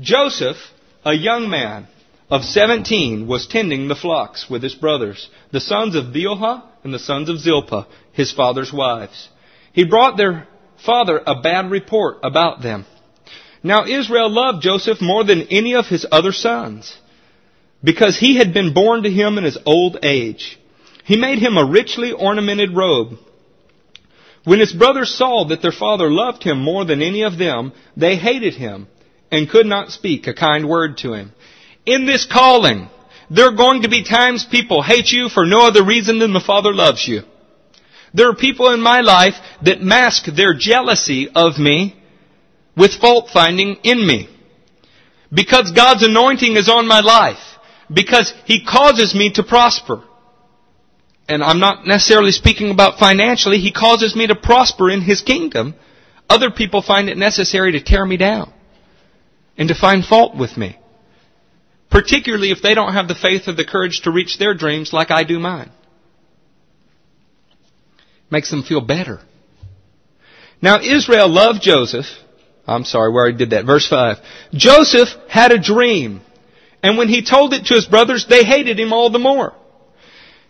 Joseph, 0.00 0.56
a 1.04 1.14
young 1.14 1.48
man 1.48 1.86
of 2.28 2.42
17, 2.42 3.28
was 3.28 3.46
tending 3.46 3.86
the 3.86 3.94
flocks 3.94 4.50
with 4.50 4.64
his 4.64 4.74
brothers, 4.74 5.30
the 5.52 5.60
sons 5.60 5.94
of 5.94 6.12
Bilhah 6.12 6.64
and 6.82 6.92
the 6.92 6.98
sons 6.98 7.28
of 7.28 7.38
Zilpah, 7.38 7.86
his 8.10 8.32
father's 8.32 8.72
wives. 8.72 9.28
He 9.72 9.84
brought 9.84 10.16
their 10.16 10.48
father 10.84 11.22
a 11.24 11.40
bad 11.40 11.70
report 11.70 12.16
about 12.24 12.60
them. 12.60 12.86
Now 13.62 13.86
Israel 13.86 14.30
loved 14.30 14.64
Joseph 14.64 15.00
more 15.00 15.22
than 15.22 15.42
any 15.42 15.76
of 15.76 15.86
his 15.86 16.04
other 16.10 16.32
sons 16.32 16.98
because 17.84 18.18
he 18.18 18.38
had 18.38 18.54
been 18.54 18.72
born 18.72 19.02
to 19.02 19.10
him 19.10 19.36
in 19.36 19.44
his 19.44 19.58
old 19.66 19.98
age. 20.02 20.58
He 21.04 21.16
made 21.16 21.38
him 21.38 21.58
a 21.58 21.70
richly 21.70 22.12
ornamented 22.12 22.74
robe. 22.74 23.18
When 24.44 24.58
his 24.58 24.72
brothers 24.72 25.14
saw 25.14 25.44
that 25.48 25.60
their 25.60 25.72
father 25.72 26.10
loved 26.10 26.42
him 26.42 26.58
more 26.62 26.84
than 26.86 27.02
any 27.02 27.22
of 27.22 27.38
them, 27.38 27.72
they 27.96 28.16
hated 28.16 28.54
him 28.54 28.88
and 29.30 29.48
could 29.48 29.66
not 29.66 29.90
speak 29.90 30.26
a 30.26 30.34
kind 30.34 30.66
word 30.66 30.98
to 30.98 31.12
him. 31.12 31.32
In 31.84 32.06
this 32.06 32.26
calling, 32.26 32.88
there 33.30 33.48
are 33.48 33.56
going 33.56 33.82
to 33.82 33.90
be 33.90 34.02
times 34.02 34.46
people 34.50 34.82
hate 34.82 35.10
you 35.10 35.28
for 35.28 35.44
no 35.44 35.66
other 35.66 35.84
reason 35.84 36.18
than 36.18 36.32
the 36.32 36.40
Father 36.40 36.72
loves 36.72 37.06
you. 37.06 37.22
There 38.14 38.30
are 38.30 38.36
people 38.36 38.72
in 38.72 38.80
my 38.80 39.00
life 39.00 39.34
that 39.62 39.82
mask 39.82 40.24
their 40.26 40.54
jealousy 40.54 41.28
of 41.34 41.58
me 41.58 42.00
with 42.76 42.94
fault 42.94 43.28
finding 43.32 43.76
in 43.82 44.06
me. 44.06 44.28
Because 45.32 45.72
God's 45.72 46.04
anointing 46.04 46.56
is 46.56 46.68
on 46.68 46.86
my 46.86 47.00
life 47.00 47.43
because 47.92 48.32
He 48.44 48.64
causes 48.64 49.14
me 49.14 49.32
to 49.32 49.42
prosper. 49.42 50.02
And 51.28 51.42
I'm 51.42 51.58
not 51.58 51.86
necessarily 51.86 52.32
speaking 52.32 52.70
about 52.70 52.98
financially. 52.98 53.58
He 53.58 53.72
causes 53.72 54.14
me 54.14 54.26
to 54.26 54.34
prosper 54.34 54.90
in 54.90 55.00
His 55.00 55.22
kingdom. 55.22 55.74
Other 56.28 56.50
people 56.50 56.82
find 56.82 57.08
it 57.08 57.16
necessary 57.16 57.72
to 57.72 57.82
tear 57.82 58.04
me 58.04 58.16
down 58.16 58.52
and 59.56 59.68
to 59.68 59.74
find 59.74 60.04
fault 60.04 60.36
with 60.36 60.56
me. 60.56 60.78
Particularly 61.90 62.50
if 62.50 62.60
they 62.62 62.74
don't 62.74 62.92
have 62.92 63.08
the 63.08 63.14
faith 63.14 63.46
or 63.46 63.54
the 63.54 63.64
courage 63.64 64.00
to 64.02 64.10
reach 64.10 64.38
their 64.38 64.54
dreams 64.54 64.92
like 64.92 65.10
I 65.10 65.24
do 65.24 65.38
mine. 65.38 65.70
Makes 68.30 68.50
them 68.50 68.62
feel 68.62 68.80
better. 68.80 69.20
Now 70.60 70.80
Israel 70.80 71.28
loved 71.28 71.62
Joseph. 71.62 72.06
I'm 72.66 72.84
sorry, 72.84 73.12
where 73.12 73.28
I 73.28 73.32
did 73.32 73.50
that. 73.50 73.66
Verse 73.66 73.86
5. 73.86 74.16
Joseph 74.54 75.08
had 75.28 75.52
a 75.52 75.58
dream 75.58 76.22
and 76.84 76.98
when 76.98 77.08
he 77.08 77.22
told 77.24 77.54
it 77.54 77.64
to 77.64 77.74
his 77.74 77.86
brothers, 77.86 78.26
they 78.28 78.44
hated 78.44 78.78
him 78.78 78.92
all 78.92 79.08
the 79.08 79.18
more. 79.18 79.54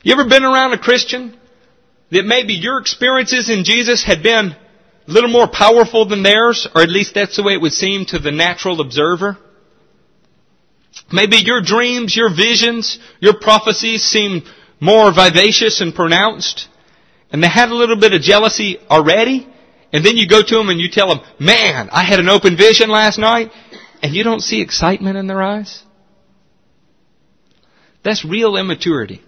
You 0.03 0.15
ever 0.15 0.29
been 0.29 0.43
around 0.43 0.73
a 0.73 0.79
Christian 0.79 1.39
that 2.11 2.27
maybe 2.27 2.55
your 2.55 2.81
experiences 2.81 3.49
in 3.49 3.63
Jesus 3.63 4.03
had 4.03 4.21
been 4.21 4.47
a 4.47 4.57
little 5.07 5.31
more 5.31 5.47
powerful 5.47 6.07
than 6.09 6.25
theirs, 6.25 6.67
or 6.75 6.83
at 6.83 6.89
least 6.89 7.15
that's 7.15 7.37
the 7.37 7.45
way 7.45 7.53
it 7.53 7.61
would 7.61 7.73
seem 7.73 8.05
to 8.07 8.19
the 8.19 8.33
natural 8.33 8.81
observer? 8.81 9.39
Maybe 11.13 11.37
your 11.37 11.63
dreams, 11.63 12.17
your 12.17 12.35
visions, 12.35 12.99
your 13.21 13.39
prophecies 13.41 14.03
seem 14.03 14.43
more 14.81 15.15
vivacious 15.15 15.81
and 15.81 15.95
pronounced, 15.95 16.67
and 17.31 17.45
they 17.45 17.49
had 17.49 17.69
a 17.69 17.77
little 17.77 17.97
bit 17.97 18.13
of 18.13 18.23
jealousy 18.23 18.81
already, 18.91 19.47
and 19.93 20.05
then 20.05 20.17
you 20.17 20.27
go 20.27 20.43
to 20.43 20.57
them 20.57 20.69
and 20.69 20.81
you 20.81 20.91
tell 20.91 21.15
them, 21.15 21.21
man, 21.39 21.91
I 21.93 22.03
had 22.03 22.19
an 22.19 22.29
open 22.29 22.57
vision 22.57 22.91
last 22.91 23.21
night, 23.21 23.53
and 24.03 24.13
you 24.13 24.25
don't 24.25 24.41
see 24.41 24.61
excitement 24.61 25.17
in 25.17 25.29
their 25.29 25.41
eyes? 25.41 25.85
That's 28.05 28.25
real 28.25 28.57
immaturity. 28.57 29.23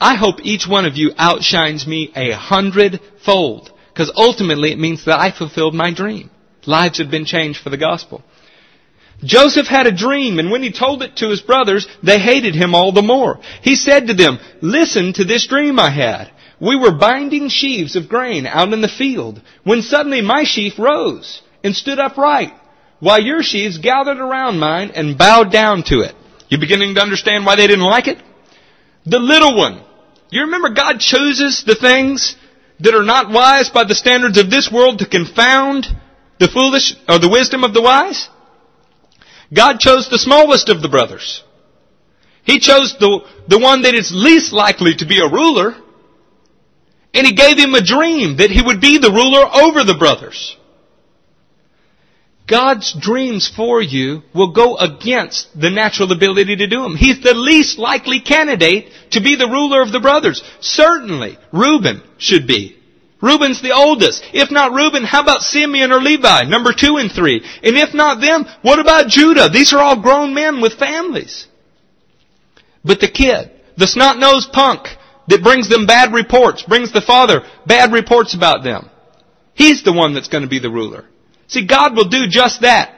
I 0.00 0.16
hope 0.16 0.36
each 0.42 0.66
one 0.66 0.86
of 0.86 0.96
you 0.96 1.12
outshines 1.18 1.86
me 1.86 2.10
a 2.16 2.32
hundredfold. 2.32 3.70
Because 3.92 4.12
ultimately 4.16 4.72
it 4.72 4.78
means 4.78 5.04
that 5.04 5.20
I 5.20 5.30
fulfilled 5.30 5.74
my 5.74 5.92
dream. 5.92 6.30
Lives 6.66 6.98
have 6.98 7.10
been 7.10 7.26
changed 7.26 7.60
for 7.62 7.70
the 7.70 7.76
gospel. 7.76 8.22
Joseph 9.22 9.66
had 9.66 9.86
a 9.86 9.92
dream, 9.94 10.38
and 10.38 10.50
when 10.50 10.62
he 10.62 10.72
told 10.72 11.02
it 11.02 11.16
to 11.16 11.28
his 11.28 11.42
brothers, 11.42 11.86
they 12.02 12.18
hated 12.18 12.54
him 12.54 12.74
all 12.74 12.92
the 12.92 13.02
more. 13.02 13.40
He 13.62 13.76
said 13.76 14.06
to 14.06 14.14
them, 14.14 14.38
Listen 14.62 15.12
to 15.14 15.24
this 15.24 15.46
dream 15.46 15.78
I 15.78 15.90
had. 15.90 16.30
We 16.58 16.76
were 16.76 16.92
binding 16.92 17.48
sheaves 17.48 17.96
of 17.96 18.08
grain 18.08 18.46
out 18.46 18.72
in 18.72 18.80
the 18.80 18.88
field, 18.88 19.42
when 19.64 19.82
suddenly 19.82 20.22
my 20.22 20.44
sheaf 20.44 20.78
rose 20.78 21.42
and 21.62 21.74
stood 21.76 21.98
upright, 21.98 22.52
while 23.00 23.20
your 23.20 23.42
sheaves 23.42 23.78
gathered 23.78 24.18
around 24.18 24.58
mine 24.58 24.92
and 24.94 25.18
bowed 25.18 25.52
down 25.52 25.82
to 25.84 26.00
it. 26.00 26.14
You 26.50 26.58
beginning 26.58 26.96
to 26.96 27.00
understand 27.00 27.46
why 27.46 27.56
they 27.56 27.66
didn't 27.68 27.84
like 27.84 28.08
it? 28.08 28.18
The 29.06 29.20
little 29.20 29.56
one. 29.56 29.82
You 30.30 30.42
remember 30.42 30.70
God 30.70 30.98
chooses 30.98 31.64
the 31.64 31.76
things 31.76 32.36
that 32.80 32.94
are 32.94 33.04
not 33.04 33.30
wise 33.30 33.70
by 33.70 33.84
the 33.84 33.94
standards 33.94 34.36
of 34.36 34.50
this 34.50 34.70
world 34.70 34.98
to 34.98 35.06
confound 35.06 35.86
the 36.38 36.48
foolish 36.48 36.94
or 37.08 37.18
the 37.18 37.28
wisdom 37.28 37.62
of 37.62 37.72
the 37.72 37.82
wise? 37.82 38.28
God 39.52 39.78
chose 39.78 40.08
the 40.08 40.18
smallest 40.18 40.68
of 40.68 40.82
the 40.82 40.88
brothers. 40.88 41.42
He 42.44 42.58
chose 42.58 42.96
the, 42.98 43.20
the 43.48 43.58
one 43.58 43.82
that 43.82 43.94
is 43.94 44.12
least 44.12 44.52
likely 44.52 44.94
to 44.96 45.06
be 45.06 45.20
a 45.20 45.30
ruler. 45.30 45.74
And 47.14 47.26
he 47.26 47.34
gave 47.34 47.58
him 47.58 47.74
a 47.74 47.82
dream 47.82 48.36
that 48.36 48.50
he 48.50 48.62
would 48.62 48.80
be 48.80 48.98
the 48.98 49.10
ruler 49.10 49.46
over 49.52 49.84
the 49.84 49.96
brothers. 49.98 50.56
God's 52.50 52.92
dreams 52.92 53.48
for 53.48 53.80
you 53.80 54.22
will 54.34 54.52
go 54.52 54.76
against 54.76 55.48
the 55.58 55.70
natural 55.70 56.10
ability 56.10 56.56
to 56.56 56.66
do 56.66 56.82
them. 56.82 56.96
He's 56.96 57.22
the 57.22 57.32
least 57.32 57.78
likely 57.78 58.18
candidate 58.20 58.90
to 59.12 59.20
be 59.20 59.36
the 59.36 59.46
ruler 59.46 59.80
of 59.82 59.92
the 59.92 60.00
brothers. 60.00 60.42
Certainly, 60.60 61.38
Reuben 61.52 62.02
should 62.18 62.48
be. 62.48 62.76
Reuben's 63.22 63.62
the 63.62 63.72
oldest. 63.72 64.24
If 64.32 64.50
not 64.50 64.72
Reuben, 64.72 65.04
how 65.04 65.22
about 65.22 65.42
Simeon 65.42 65.92
or 65.92 66.00
Levi, 66.00 66.42
number 66.44 66.72
two 66.72 66.96
and 66.96 67.12
three? 67.12 67.36
And 67.62 67.76
if 67.76 67.94
not 67.94 68.20
them, 68.20 68.46
what 68.62 68.80
about 68.80 69.08
Judah? 69.08 69.48
These 69.48 69.72
are 69.72 69.78
all 69.78 70.00
grown 70.00 70.34
men 70.34 70.60
with 70.60 70.72
families. 70.72 71.46
But 72.84 72.98
the 72.98 73.10
kid, 73.10 73.52
the 73.76 73.86
snot-nosed 73.86 74.52
punk 74.52 74.88
that 75.28 75.44
brings 75.44 75.68
them 75.68 75.86
bad 75.86 76.12
reports, 76.12 76.64
brings 76.64 76.92
the 76.92 77.00
father 77.02 77.42
bad 77.64 77.92
reports 77.92 78.34
about 78.34 78.64
them, 78.64 78.90
he's 79.54 79.84
the 79.84 79.92
one 79.92 80.14
that's 80.14 80.28
going 80.28 80.42
to 80.42 80.48
be 80.48 80.58
the 80.58 80.70
ruler. 80.70 81.04
See, 81.50 81.66
God 81.66 81.96
will 81.96 82.08
do 82.08 82.28
just 82.28 82.60
that. 82.60 82.94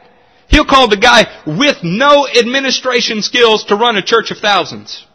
He'll 0.48 0.66
call 0.66 0.88
the 0.88 0.98
guy 0.98 1.24
with 1.46 1.78
no 1.82 2.28
administration 2.28 3.22
skills 3.22 3.64
to 3.64 3.76
run 3.76 3.96
a 3.96 4.02
church 4.02 4.30
of 4.30 4.38
thousands. 4.38 5.06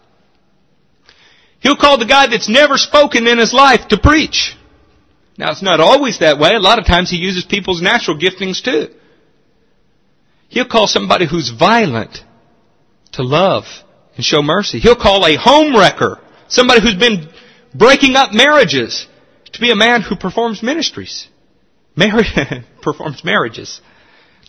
He'll 1.59 1.77
call 1.77 1.99
the 1.99 2.05
guy 2.05 2.25
that's 2.25 2.49
never 2.49 2.77
spoken 2.77 3.27
in 3.27 3.37
his 3.37 3.53
life 3.53 3.89
to 3.89 3.99
preach. 3.99 4.55
Now 5.37 5.51
it's 5.51 5.61
not 5.61 5.79
always 5.79 6.19
that 6.19 6.39
way. 6.39 6.55
A 6.55 6.59
lot 6.59 6.79
of 6.79 6.87
times 6.87 7.11
he 7.11 7.17
uses 7.17 7.45
people's 7.45 7.79
natural 7.79 8.17
giftings 8.17 8.63
too. 8.63 8.87
He'll 10.49 10.67
call 10.67 10.87
somebody 10.87 11.27
who's 11.27 11.51
violent 11.51 12.23
to 13.13 13.21
love 13.21 13.65
and 14.15 14.25
show 14.25 14.41
mercy. 14.41 14.79
He'll 14.79 14.95
call 14.95 15.23
a 15.27 15.35
home 15.35 15.75
wrecker, 15.77 16.19
somebody 16.47 16.81
who's 16.81 16.95
been 16.95 17.29
breaking 17.75 18.15
up 18.15 18.33
marriages, 18.33 19.05
to 19.53 19.61
be 19.61 19.69
a 19.69 19.75
man 19.75 20.01
who 20.01 20.15
performs 20.15 20.63
ministries. 20.63 21.27
Marriage 21.95 22.33
performs 22.93 23.23
marriages. 23.23 23.81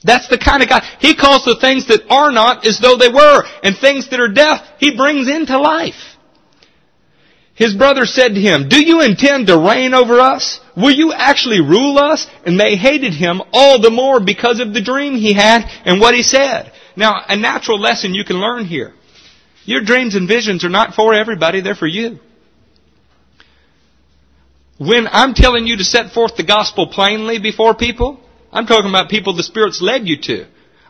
That's 0.05 0.29
the 0.29 0.39
kind 0.39 0.63
of 0.63 0.69
God. 0.69 0.85
He 1.01 1.17
calls 1.17 1.45
the 1.45 1.59
things 1.61 1.89
that 1.89 2.03
are 2.09 2.31
not 2.31 2.65
as 2.65 2.79
though 2.79 2.97
they 2.97 3.09
were, 3.09 3.43
and 3.65 3.77
things 3.77 4.11
that 4.11 4.21
are 4.21 4.33
deaf, 4.33 4.61
He 4.79 4.97
brings 4.97 5.29
into 5.29 5.59
life. 5.59 6.17
His 7.55 7.75
brother 7.75 8.07
said 8.07 8.35
to 8.35 8.41
him, 8.41 8.69
Do 8.69 8.81
you 8.81 9.01
intend 9.01 9.49
to 9.49 9.59
reign 9.59 9.93
over 9.93 10.21
us? 10.21 10.61
Will 10.77 10.93
you 10.93 11.13
actually 11.13 11.61
rule 11.61 11.99
us? 11.99 12.29
And 12.47 12.59
they 12.59 12.77
hated 12.77 13.13
him 13.15 13.43
all 13.53 13.81
the 13.81 13.91
more 13.91 14.21
because 14.21 14.61
of 14.61 14.73
the 14.73 14.81
dream 14.81 15.15
he 15.15 15.33
had 15.33 15.65
and 15.85 16.01
what 16.01 16.15
he 16.15 16.23
said. 16.23 16.71
Now, 16.95 17.21
a 17.29 17.37
natural 17.37 17.81
lesson 17.81 18.15
you 18.15 18.25
can 18.25 18.37
learn 18.37 18.65
here. 18.65 18.95
Your 19.65 19.83
dreams 19.83 20.15
and 20.15 20.29
visions 20.29 20.65
are 20.65 20.69
not 20.69 20.95
for 20.95 21.15
everybody, 21.15 21.61
they're 21.61 21.75
for 21.75 21.89
you. 21.89 22.21
When 24.79 25.09
I'm 25.11 25.35
telling 25.35 25.67
you 25.67 25.79
to 25.79 25.85
set 25.85 26.13
forth 26.13 26.37
the 26.37 26.45
gospel 26.45 26.87
plainly 26.87 27.41
before 27.41 27.75
people, 27.75 28.21
I'm 28.53 28.67
talking 28.67 28.89
about 28.89 29.11
people 29.11 29.35
the 29.35 29.43
Spirit's 29.43 29.83
led 29.83 30.09
you 30.09 30.21
to. 30.23 30.47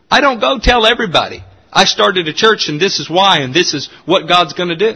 I 0.09 0.21
don't 0.21 0.39
go 0.39 0.59
tell 0.59 0.85
everybody. 0.85 1.43
I 1.71 1.85
started 1.85 2.27
a 2.27 2.33
church 2.33 2.67
and 2.67 2.79
this 2.79 2.99
is 2.99 3.09
why 3.09 3.39
and 3.39 3.53
this 3.53 3.73
is 3.73 3.89
what 4.05 4.27
God's 4.27 4.53
gonna 4.53 4.75
do. 4.75 4.95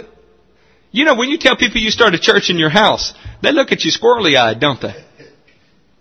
You 0.91 1.05
know, 1.05 1.15
when 1.15 1.29
you 1.29 1.37
tell 1.37 1.55
people 1.55 1.81
you 1.81 1.91
start 1.91 2.13
a 2.13 2.19
church 2.19 2.49
in 2.49 2.57
your 2.57 2.69
house, 2.69 3.13
they 3.41 3.51
look 3.51 3.71
at 3.71 3.83
you 3.83 3.91
squirrely 3.91 4.37
eyed, 4.37 4.59
don't 4.59 4.81
they? 4.81 4.93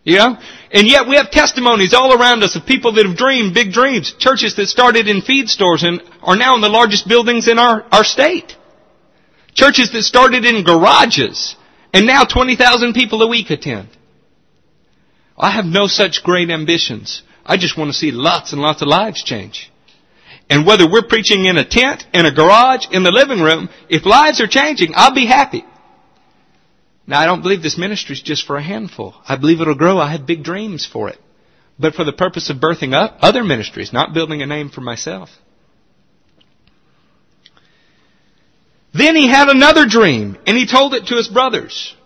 You 0.04 0.16
know? 0.16 0.36
And 0.72 0.86
yet 0.86 1.08
we 1.08 1.16
have 1.16 1.30
testimonies 1.30 1.94
all 1.94 2.18
around 2.18 2.42
us 2.42 2.56
of 2.56 2.66
people 2.66 2.92
that 2.94 3.06
have 3.06 3.16
dreamed 3.16 3.54
big 3.54 3.72
dreams. 3.72 4.14
Churches 4.18 4.56
that 4.56 4.66
started 4.66 5.08
in 5.08 5.22
feed 5.22 5.48
stores 5.48 5.82
and 5.82 6.02
are 6.22 6.36
now 6.36 6.54
in 6.56 6.60
the 6.60 6.68
largest 6.68 7.08
buildings 7.08 7.48
in 7.48 7.58
our, 7.58 7.84
our 7.92 8.04
state. 8.04 8.56
Churches 9.54 9.92
that 9.92 10.02
started 10.02 10.44
in 10.44 10.64
garages 10.64 11.56
and 11.92 12.06
now 12.06 12.24
20,000 12.24 12.94
people 12.94 13.22
a 13.22 13.28
week 13.28 13.50
attend. 13.50 13.88
I 15.37 15.51
have 15.51 15.64
no 15.64 15.87
such 15.87 16.22
great 16.22 16.51
ambitions. 16.51 17.22
I 17.45 17.57
just 17.57 17.76
want 17.76 17.91
to 17.91 17.97
see 17.97 18.11
lots 18.11 18.53
and 18.53 18.61
lots 18.61 18.83
of 18.83 18.89
lives 18.89 19.22
change. 19.22 19.70
And 20.49 20.66
whether 20.66 20.91
we're 20.91 21.07
preaching 21.07 21.47
in 21.47 21.57
a 21.57 21.64
tent, 21.64 22.05
in 22.12 22.26
a 22.26 22.35
garage, 22.35 22.87
in 22.91 23.03
the 23.03 23.11
living 23.11 23.41
room, 23.41 23.68
if 23.89 24.05
lives 24.05 24.41
are 24.41 24.47
changing, 24.47 24.93
I'll 24.95 25.14
be 25.14 25.26
happy. 25.26 25.64
Now 27.07 27.20
I 27.20 27.26
don't 27.26 27.43
believe 27.43 27.62
this 27.62 27.78
ministry 27.78 28.14
is 28.14 28.22
just 28.22 28.47
for 28.47 28.57
a 28.57 28.62
handful. 28.62 29.14
I 29.26 29.37
believe 29.37 29.61
it'll 29.61 29.74
grow. 29.74 29.99
I 29.99 30.12
have 30.12 30.26
big 30.26 30.45
dreams 30.45 30.87
for 30.91 31.09
it. 31.09 31.18
But 31.78 31.95
for 31.95 32.05
the 32.05 32.12
purpose 32.12 32.51
of 32.51 32.59
birthing 32.59 32.95
up 32.95 33.18
other 33.20 33.43
ministries, 33.43 33.93
not 33.93 34.14
building 34.14 34.43
a 34.43 34.47
name 34.47 34.68
for 34.70 34.83
myself. 34.83 35.30
Then 38.95 39.16
he 39.16 39.26
had 39.26 39.49
another 39.49 39.87
dream, 39.87 40.37
and 40.47 40.57
he 40.57 40.66
told 40.66 40.95
it 40.95 41.07
to 41.07 41.16
his 41.16 41.28
brothers. 41.28 41.97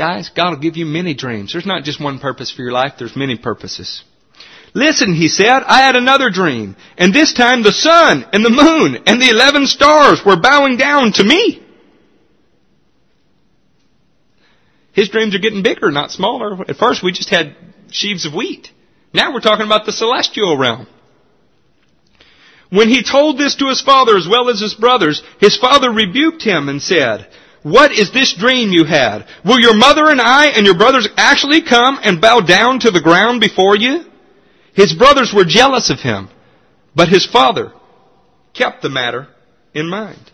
Guys, 0.00 0.30
God 0.34 0.52
will 0.52 0.60
give 0.60 0.78
you 0.78 0.86
many 0.86 1.12
dreams. 1.12 1.52
There's 1.52 1.66
not 1.66 1.84
just 1.84 2.00
one 2.00 2.20
purpose 2.20 2.50
for 2.50 2.62
your 2.62 2.72
life, 2.72 2.94
there's 2.98 3.14
many 3.14 3.36
purposes. 3.36 4.02
Listen, 4.72 5.12
he 5.12 5.28
said, 5.28 5.62
I 5.62 5.82
had 5.82 5.94
another 5.94 6.30
dream, 6.30 6.74
and 6.96 7.12
this 7.12 7.34
time 7.34 7.62
the 7.62 7.70
sun 7.70 8.24
and 8.32 8.42
the 8.42 8.48
moon 8.48 9.02
and 9.06 9.20
the 9.20 9.28
eleven 9.28 9.66
stars 9.66 10.22
were 10.24 10.40
bowing 10.40 10.78
down 10.78 11.12
to 11.12 11.22
me. 11.22 11.62
His 14.92 15.10
dreams 15.10 15.34
are 15.34 15.38
getting 15.38 15.62
bigger, 15.62 15.90
not 15.90 16.10
smaller. 16.10 16.58
At 16.66 16.78
first 16.78 17.02
we 17.02 17.12
just 17.12 17.28
had 17.28 17.54
sheaves 17.90 18.24
of 18.24 18.32
wheat. 18.32 18.70
Now 19.12 19.34
we're 19.34 19.40
talking 19.40 19.66
about 19.66 19.84
the 19.84 19.92
celestial 19.92 20.56
realm. 20.56 20.86
When 22.70 22.88
he 22.88 23.02
told 23.02 23.36
this 23.36 23.56
to 23.56 23.68
his 23.68 23.82
father 23.82 24.16
as 24.16 24.26
well 24.26 24.48
as 24.48 24.60
his 24.60 24.72
brothers, 24.72 25.22
his 25.40 25.58
father 25.58 25.92
rebuked 25.92 26.42
him 26.42 26.70
and 26.70 26.80
said, 26.80 27.28
What 27.62 27.92
is 27.92 28.12
this 28.12 28.34
dream 28.34 28.70
you 28.70 28.84
had? 28.84 29.26
Will 29.44 29.60
your 29.60 29.76
mother 29.76 30.08
and 30.08 30.20
I 30.20 30.46
and 30.46 30.64
your 30.64 30.76
brothers 30.76 31.08
actually 31.16 31.62
come 31.62 31.98
and 32.02 32.20
bow 32.20 32.40
down 32.40 32.80
to 32.80 32.90
the 32.90 33.02
ground 33.02 33.40
before 33.40 33.76
you? 33.76 34.04
His 34.74 34.94
brothers 34.94 35.32
were 35.34 35.44
jealous 35.44 35.90
of 35.90 36.00
him, 36.00 36.30
but 36.94 37.08
his 37.08 37.26
father 37.26 37.72
kept 38.54 38.82
the 38.82 38.88
matter 38.88 39.28
in 39.74 39.88
mind. 39.88 40.30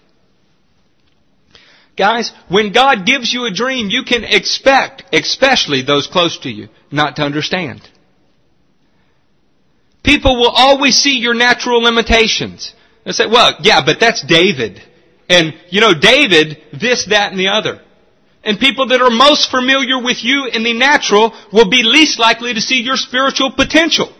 Guys, 1.96 2.30
when 2.48 2.72
God 2.72 3.06
gives 3.06 3.32
you 3.32 3.46
a 3.46 3.54
dream, 3.54 3.88
you 3.88 4.04
can 4.04 4.22
expect, 4.22 5.02
especially 5.14 5.82
those 5.82 6.06
close 6.06 6.38
to 6.40 6.50
you, 6.50 6.68
not 6.90 7.16
to 7.16 7.22
understand. 7.22 7.80
People 10.02 10.36
will 10.36 10.50
always 10.50 10.96
see 10.96 11.18
your 11.18 11.34
natural 11.34 11.82
limitations. 11.82 12.72
They 13.04 13.12
say, 13.12 13.26
well, 13.26 13.56
yeah, 13.60 13.84
but 13.84 13.98
that's 13.98 14.22
David. 14.22 14.82
And, 15.28 15.54
you 15.70 15.80
know, 15.80 15.92
David, 15.98 16.62
this, 16.72 17.06
that, 17.06 17.32
and 17.32 17.40
the 17.40 17.48
other. 17.48 17.82
And 18.44 18.60
people 18.60 18.88
that 18.88 19.02
are 19.02 19.10
most 19.10 19.50
familiar 19.50 20.00
with 20.00 20.22
you 20.22 20.46
in 20.46 20.62
the 20.62 20.72
natural 20.72 21.34
will 21.52 21.68
be 21.68 21.82
least 21.82 22.18
likely 22.18 22.54
to 22.54 22.60
see 22.60 22.80
your 22.82 22.96
spiritual 22.96 23.50
potential. 23.50 24.14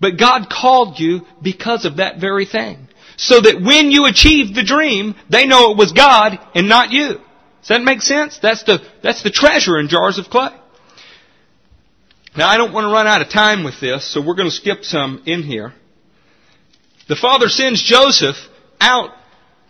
But 0.00 0.18
God 0.18 0.50
called 0.50 0.98
you 0.98 1.22
because 1.40 1.84
of 1.84 1.98
that 1.98 2.18
very 2.18 2.46
thing. 2.46 2.88
So 3.16 3.40
that 3.40 3.62
when 3.62 3.92
you 3.92 4.06
achieve 4.06 4.54
the 4.54 4.64
dream, 4.64 5.14
they 5.30 5.46
know 5.46 5.70
it 5.70 5.78
was 5.78 5.92
God 5.92 6.38
and 6.54 6.68
not 6.68 6.90
you. 6.90 7.20
Does 7.60 7.68
that 7.68 7.82
make 7.82 8.02
sense? 8.02 8.38
That's 8.42 8.64
the, 8.64 8.84
that's 9.02 9.22
the 9.22 9.30
treasure 9.30 9.78
in 9.78 9.88
jars 9.88 10.18
of 10.18 10.28
clay. 10.28 10.50
Now 12.36 12.48
I 12.48 12.56
don't 12.56 12.72
want 12.72 12.86
to 12.86 12.92
run 12.92 13.06
out 13.06 13.22
of 13.22 13.28
time 13.28 13.62
with 13.62 13.80
this, 13.80 14.04
so 14.04 14.20
we're 14.20 14.34
going 14.34 14.50
to 14.50 14.54
skip 14.54 14.82
some 14.82 15.22
in 15.26 15.44
here. 15.44 15.72
The 17.08 17.16
father 17.16 17.48
sends 17.48 17.82
Joseph 17.82 18.36
out 18.80 19.10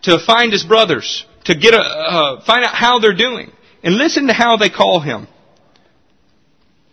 to 0.05 0.19
find 0.19 0.53
his 0.53 0.65
brothers, 0.65 1.27
to 1.45 1.55
get 1.55 1.75
a, 1.75 1.79
uh, 1.79 2.45
find 2.45 2.65
out 2.65 2.75
how 2.75 2.99
they're 2.99 3.17
doing. 3.17 3.51
And 3.83 3.97
listen 3.97 4.29
to 4.29 4.33
how 4.33 4.57
they 4.57 4.71
call 4.71 5.01
him. 5.01 5.29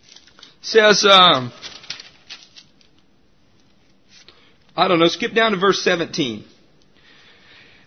It 0.02 0.66
says, 0.66 1.04
um, 1.04 1.52
I 4.76 4.88
don't 4.88 4.98
know, 4.98 5.08
skip 5.08 5.34
down 5.34 5.52
to 5.52 5.58
verse 5.58 5.82
17. 5.82 6.44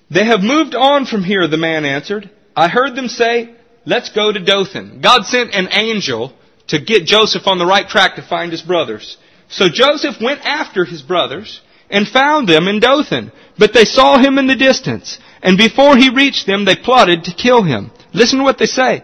They 0.10 0.26
have 0.26 0.42
moved 0.42 0.76
on 0.76 1.06
from 1.06 1.24
here, 1.24 1.48
the 1.48 1.58
man 1.58 1.86
answered. 1.86 2.30
I 2.56 2.68
heard 2.68 2.96
them 2.96 3.08
say, 3.08 3.56
let's 3.86 4.10
go 4.10 4.32
to 4.32 4.40
Dothan. 4.40 5.02
God 5.02 5.26
sent 5.26 5.54
an 5.54 5.70
angel 5.72 6.34
to 6.68 6.80
get 6.80 7.06
Joseph 7.06 7.48
on 7.48 7.58
the 7.58 7.66
right 7.66 7.88
track 7.88 8.16
to 8.16 8.22
find 8.22 8.52
his 8.52 8.62
brothers. 8.62 9.18
So 9.50 9.70
Joseph 9.70 10.16
went 10.22 10.42
after 10.42 10.86
his 10.86 11.02
brothers 11.02 11.62
and 11.90 12.08
found 12.08 12.48
them 12.48 12.68
in 12.68 12.80
Dothan, 12.80 13.32
but 13.58 13.74
they 13.74 13.86
saw 13.86 14.18
him 14.18 14.38
in 14.38 14.48
the 14.48 14.56
distance. 14.56 15.20
And 15.42 15.58
before 15.58 15.96
he 15.98 16.10
reached 16.10 16.48
them, 16.48 16.66
they 16.66 16.76
plotted 16.76 17.26
to 17.26 17.34
kill 17.34 17.64
him. 17.64 17.92
Listen 18.14 18.40
to 18.40 18.44
what 18.44 18.58
they 18.58 18.66
say. 18.66 19.04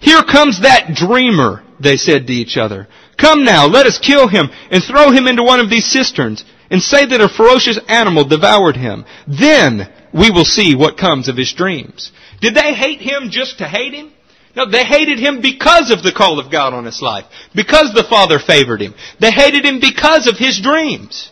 Here 0.00 0.22
comes 0.22 0.62
that 0.62 0.94
dreamer, 0.94 1.64
they 1.80 1.96
said 1.96 2.26
to 2.26 2.32
each 2.32 2.56
other. 2.56 2.88
Come 3.16 3.44
now, 3.44 3.66
let 3.66 3.86
us 3.86 3.98
kill 3.98 4.28
him 4.28 4.50
and 4.70 4.82
throw 4.82 5.10
him 5.10 5.26
into 5.26 5.42
one 5.42 5.60
of 5.60 5.70
these 5.70 5.86
cisterns 5.86 6.44
and 6.70 6.80
say 6.80 7.06
that 7.06 7.20
a 7.20 7.28
ferocious 7.28 7.78
animal 7.88 8.24
devoured 8.24 8.76
him. 8.76 9.04
Then 9.26 9.92
we 10.12 10.30
will 10.30 10.44
see 10.44 10.76
what 10.76 10.98
comes 10.98 11.28
of 11.28 11.36
his 11.36 11.52
dreams. 11.52 12.12
Did 12.40 12.54
they 12.54 12.74
hate 12.74 13.00
him 13.00 13.30
just 13.30 13.58
to 13.58 13.64
hate 13.66 13.94
him? 13.94 14.12
No, 14.54 14.70
they 14.70 14.84
hated 14.84 15.18
him 15.18 15.40
because 15.40 15.90
of 15.90 16.02
the 16.02 16.12
call 16.12 16.38
of 16.38 16.50
God 16.50 16.74
on 16.74 16.84
his 16.84 17.02
life. 17.02 17.24
Because 17.54 17.92
the 17.92 18.06
Father 18.08 18.38
favored 18.38 18.80
him. 18.80 18.94
They 19.20 19.30
hated 19.30 19.64
him 19.64 19.80
because 19.80 20.26
of 20.26 20.36
his 20.36 20.60
dreams. 20.60 21.30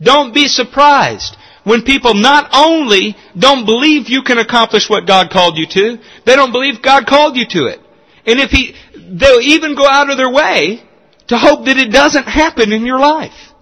Don't 0.00 0.34
be 0.34 0.48
surprised 0.48 1.36
when 1.64 1.82
people 1.82 2.14
not 2.14 2.50
only 2.52 3.16
don't 3.38 3.64
believe 3.64 4.08
you 4.08 4.22
can 4.22 4.38
accomplish 4.38 4.90
what 4.90 5.06
God 5.06 5.30
called 5.30 5.56
you 5.56 5.66
to, 5.66 5.98
they 6.26 6.34
don't 6.34 6.52
believe 6.52 6.82
God 6.82 7.06
called 7.06 7.36
you 7.36 7.46
to 7.50 7.66
it. 7.66 7.80
And 8.26 8.40
if 8.40 8.50
he, 8.50 8.74
they'll 8.94 9.40
even 9.40 9.74
go 9.74 9.86
out 9.86 10.10
of 10.10 10.16
their 10.16 10.30
way 10.30 10.82
to 11.28 11.38
hope 11.38 11.66
that 11.66 11.76
it 11.76 11.92
doesn't 11.92 12.24
happen 12.24 12.72
in 12.72 12.84
your 12.84 12.98
life. 12.98 13.52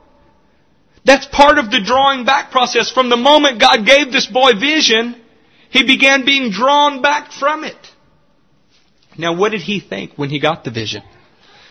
That's 1.05 1.27
part 1.27 1.59
of 1.59 1.71
the 1.71 1.81
drawing 1.81 2.25
back 2.25 2.51
process. 2.51 2.91
From 2.91 3.09
the 3.09 3.17
moment 3.17 3.61
God 3.61 3.87
gave 3.87 4.13
this 4.13 4.27
boy 4.27 4.53
vision, 4.59 5.21
he 5.71 5.85
began 5.85 6.25
being 6.25 6.51
drawn 6.51 7.01
back 7.01 7.33
from 7.33 7.65
it. 7.65 7.77
Now 9.17 9.35
what 9.35 9.53
did 9.53 9.63
he 9.63 9.81
think 9.81 10.13
when 10.17 10.31
he 10.31 10.41
got 10.41 10.65
the 10.65 10.71
vision? 10.71 11.03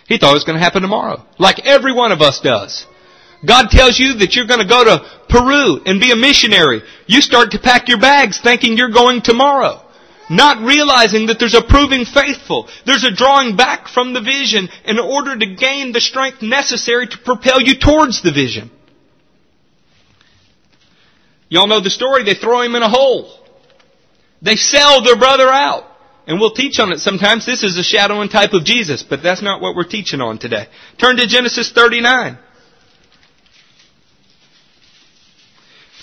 He 0.08 0.18
thought 0.18 0.32
it 0.32 0.34
was 0.34 0.44
going 0.44 0.58
to 0.58 0.64
happen 0.64 0.82
tomorrow. 0.82 1.26
Like 1.38 1.66
every 1.66 1.94
one 1.94 2.12
of 2.12 2.22
us 2.22 2.40
does. 2.42 2.86
God 3.46 3.70
tells 3.70 3.98
you 3.98 4.16
that 4.16 4.36
you're 4.36 4.48
going 4.48 4.60
to 4.60 4.68
go 4.68 4.84
to 4.84 5.06
Peru 5.30 5.82
and 5.86 6.00
be 6.00 6.12
a 6.12 6.16
missionary. 6.16 6.82
You 7.08 7.22
start 7.22 7.52
to 7.52 7.60
pack 7.60 7.88
your 7.88 8.00
bags 8.00 8.40
thinking 8.42 8.76
you're 8.76 8.92
going 8.92 9.22
tomorrow. 9.22 9.86
Not 10.30 10.64
realizing 10.64 11.28
that 11.28 11.40
there's 11.40 11.56
a 11.56 11.64
proving 11.64 12.06
faithful. 12.06 12.70
There's 12.86 13.04
a 13.04 13.12
drawing 13.12 13.56
back 13.56 13.88
from 13.88 14.14
the 14.14 14.22
vision 14.22 14.70
in 14.86 15.00
order 15.00 15.38
to 15.38 15.56
gain 15.56 15.92
the 15.92 16.02
strength 16.02 16.42
necessary 16.42 17.08
to 17.08 17.18
propel 17.18 17.62
you 17.62 17.80
towards 17.80 18.22
the 18.22 18.32
vision. 18.32 18.70
Y'all 21.48 21.68
know 21.68 21.82
the 21.82 21.90
story. 21.90 22.24
They 22.24 22.36
throw 22.36 22.62
him 22.62 22.76
in 22.76 22.84
a 22.84 22.90
hole. 22.90 23.40
They 24.42 24.56
sell 24.56 25.02
their 25.04 25.18
brother 25.18 25.50
out. 25.50 25.86
And 26.28 26.40
we'll 26.40 26.54
teach 26.54 26.80
on 26.80 26.92
it 26.92 27.00
sometimes. 27.00 27.44
This 27.48 27.64
is 27.64 27.76
a 27.80 27.84
shadow 27.84 28.22
and 28.22 28.30
type 28.30 28.54
of 28.54 28.64
Jesus, 28.64 29.02
but 29.02 29.24
that's 29.24 29.42
not 29.42 29.62
what 29.62 29.76
we're 29.76 29.88
teaching 29.88 30.22
on 30.22 30.38
today. 30.38 30.68
Turn 31.00 31.18
to 31.18 31.26
Genesis 31.26 31.72
39. 31.72 32.38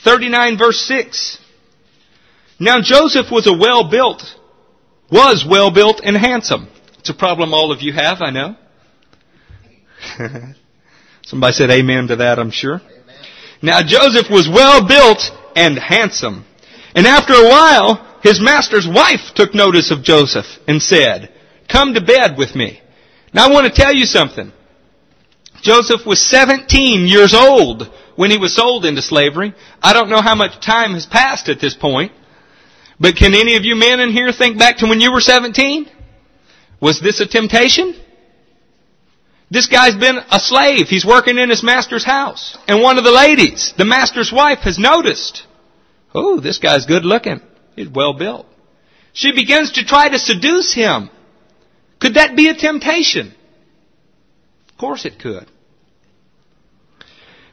39 0.06 0.56
verse 0.56 0.80
6. 0.82 1.38
Now 2.60 2.80
Joseph 2.80 3.26
was 3.30 3.48
a 3.48 3.52
well 3.52 3.90
built, 3.90 4.22
was 5.10 5.44
well 5.46 5.72
built 5.72 6.00
and 6.02 6.16
handsome. 6.16 6.68
It's 7.00 7.10
a 7.10 7.14
problem 7.14 7.52
all 7.52 7.72
of 7.72 7.82
you 7.82 7.92
have, 7.92 8.18
I 8.22 8.30
know. 8.30 8.56
Somebody 11.24 11.52
said 11.54 11.70
amen 11.70 12.06
to 12.06 12.16
that, 12.16 12.38
I'm 12.38 12.52
sure. 12.52 12.80
Now 13.60 13.82
Joseph 13.82 14.30
was 14.30 14.48
well 14.48 14.86
built 14.86 15.28
and 15.56 15.76
handsome. 15.76 16.44
And 16.94 17.04
after 17.04 17.32
a 17.32 17.48
while, 17.48 18.20
his 18.22 18.40
master's 18.40 18.86
wife 18.86 19.34
took 19.34 19.54
notice 19.56 19.90
of 19.90 20.04
Joseph 20.04 20.46
and 20.68 20.80
said, 20.80 21.32
come 21.68 21.94
to 21.94 22.00
bed 22.00 22.38
with 22.38 22.54
me. 22.54 22.80
Now 23.34 23.48
I 23.48 23.52
want 23.52 23.66
to 23.66 23.72
tell 23.82 23.92
you 23.92 24.06
something. 24.06 24.52
Joseph 25.62 26.06
was 26.06 26.24
17 26.24 27.08
years 27.08 27.34
old 27.34 27.92
when 28.16 28.30
he 28.30 28.38
was 28.38 28.54
sold 28.54 28.84
into 28.84 29.02
slavery. 29.02 29.54
I 29.82 29.92
don't 29.92 30.10
know 30.10 30.20
how 30.20 30.34
much 30.34 30.64
time 30.64 30.94
has 30.94 31.06
passed 31.06 31.48
at 31.48 31.60
this 31.60 31.74
point. 31.74 32.12
But 32.98 33.16
can 33.16 33.34
any 33.34 33.56
of 33.56 33.64
you 33.64 33.76
men 33.76 34.00
in 34.00 34.10
here 34.10 34.32
think 34.32 34.58
back 34.58 34.78
to 34.78 34.86
when 34.86 35.00
you 35.00 35.12
were 35.12 35.20
17? 35.20 35.90
Was 36.80 37.00
this 37.00 37.20
a 37.20 37.26
temptation? 37.26 37.94
This 39.50 39.68
guy's 39.68 39.94
been 39.94 40.18
a 40.30 40.40
slave. 40.40 40.88
He's 40.88 41.04
working 41.04 41.38
in 41.38 41.50
his 41.50 41.62
master's 41.62 42.04
house. 42.04 42.58
And 42.66 42.82
one 42.82 42.98
of 42.98 43.04
the 43.04 43.12
ladies, 43.12 43.74
the 43.76 43.84
master's 43.84 44.32
wife, 44.32 44.60
has 44.60 44.78
noticed, 44.78 45.46
oh, 46.14 46.40
this 46.40 46.58
guy's 46.58 46.86
good 46.86 47.04
looking. 47.04 47.40
He's 47.76 47.88
well 47.88 48.14
built. 48.14 48.46
She 49.12 49.32
begins 49.32 49.72
to 49.72 49.84
try 49.84 50.08
to 50.08 50.18
seduce 50.18 50.74
him. 50.74 51.10
Could 52.00 52.14
that 52.14 52.36
be 52.36 52.48
a 52.48 52.54
temptation? 52.54 53.34
Of 54.70 54.78
course 54.78 55.04
it 55.04 55.18
could. 55.18 55.46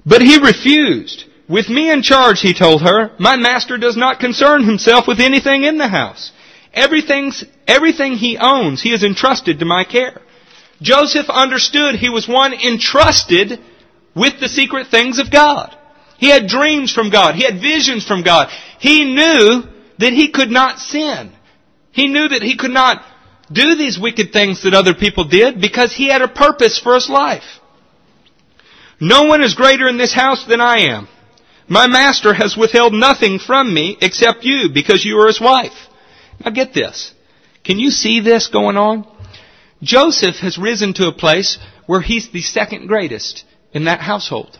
But 0.05 0.21
he 0.21 0.37
refused. 0.37 1.25
With 1.47 1.69
me 1.69 1.91
in 1.91 2.01
charge, 2.01 2.39
he 2.41 2.53
told 2.53 2.81
her, 2.81 3.11
my 3.19 3.35
master 3.35 3.77
does 3.77 3.97
not 3.97 4.19
concern 4.19 4.63
himself 4.63 5.07
with 5.07 5.19
anything 5.19 5.63
in 5.63 5.77
the 5.77 5.87
house. 5.87 6.31
Everything's, 6.73 7.43
everything 7.67 8.13
he 8.13 8.37
owns, 8.37 8.81
he 8.81 8.91
has 8.91 9.03
entrusted 9.03 9.59
to 9.59 9.65
my 9.65 9.83
care. 9.83 10.21
Joseph 10.81 11.29
understood 11.29 11.95
he 11.95 12.09
was 12.09 12.27
one 12.27 12.53
entrusted 12.53 13.59
with 14.15 14.39
the 14.39 14.49
secret 14.49 14.87
things 14.87 15.19
of 15.19 15.31
God. 15.31 15.75
He 16.17 16.29
had 16.29 16.47
dreams 16.47 16.93
from 16.93 17.09
God. 17.09 17.35
He 17.35 17.43
had 17.43 17.61
visions 17.61 18.05
from 18.05 18.23
God. 18.23 18.49
He 18.79 19.13
knew 19.13 19.63
that 19.99 20.13
he 20.13 20.31
could 20.31 20.49
not 20.49 20.79
sin. 20.79 21.31
He 21.91 22.07
knew 22.07 22.27
that 22.29 22.41
he 22.41 22.57
could 22.57 22.71
not 22.71 23.03
do 23.51 23.75
these 23.75 23.99
wicked 23.99 24.31
things 24.31 24.63
that 24.63 24.73
other 24.73 24.93
people 24.93 25.25
did 25.25 25.61
because 25.61 25.93
he 25.93 26.07
had 26.07 26.21
a 26.21 26.27
purpose 26.27 26.79
for 26.79 26.95
his 26.95 27.09
life. 27.09 27.43
No 28.99 29.23
one 29.23 29.43
is 29.43 29.55
greater 29.55 29.87
in 29.87 29.97
this 29.97 30.13
house 30.13 30.45
than 30.45 30.61
I 30.61 30.79
am. 30.95 31.07
My 31.67 31.87
master 31.87 32.33
has 32.33 32.57
withheld 32.57 32.93
nothing 32.93 33.39
from 33.39 33.73
me 33.73 33.97
except 34.01 34.43
you 34.43 34.69
because 34.73 35.05
you 35.05 35.19
are 35.19 35.27
his 35.27 35.41
wife. 35.41 35.73
Now 36.43 36.51
get 36.51 36.73
this. 36.73 37.13
Can 37.63 37.79
you 37.79 37.89
see 37.89 38.19
this 38.19 38.47
going 38.47 38.77
on? 38.77 39.07
Joseph 39.81 40.37
has 40.37 40.57
risen 40.57 40.93
to 40.95 41.07
a 41.07 41.13
place 41.13 41.57
where 41.85 42.01
he's 42.01 42.29
the 42.29 42.41
second 42.41 42.87
greatest 42.87 43.45
in 43.73 43.85
that 43.85 43.99
household. 43.99 44.59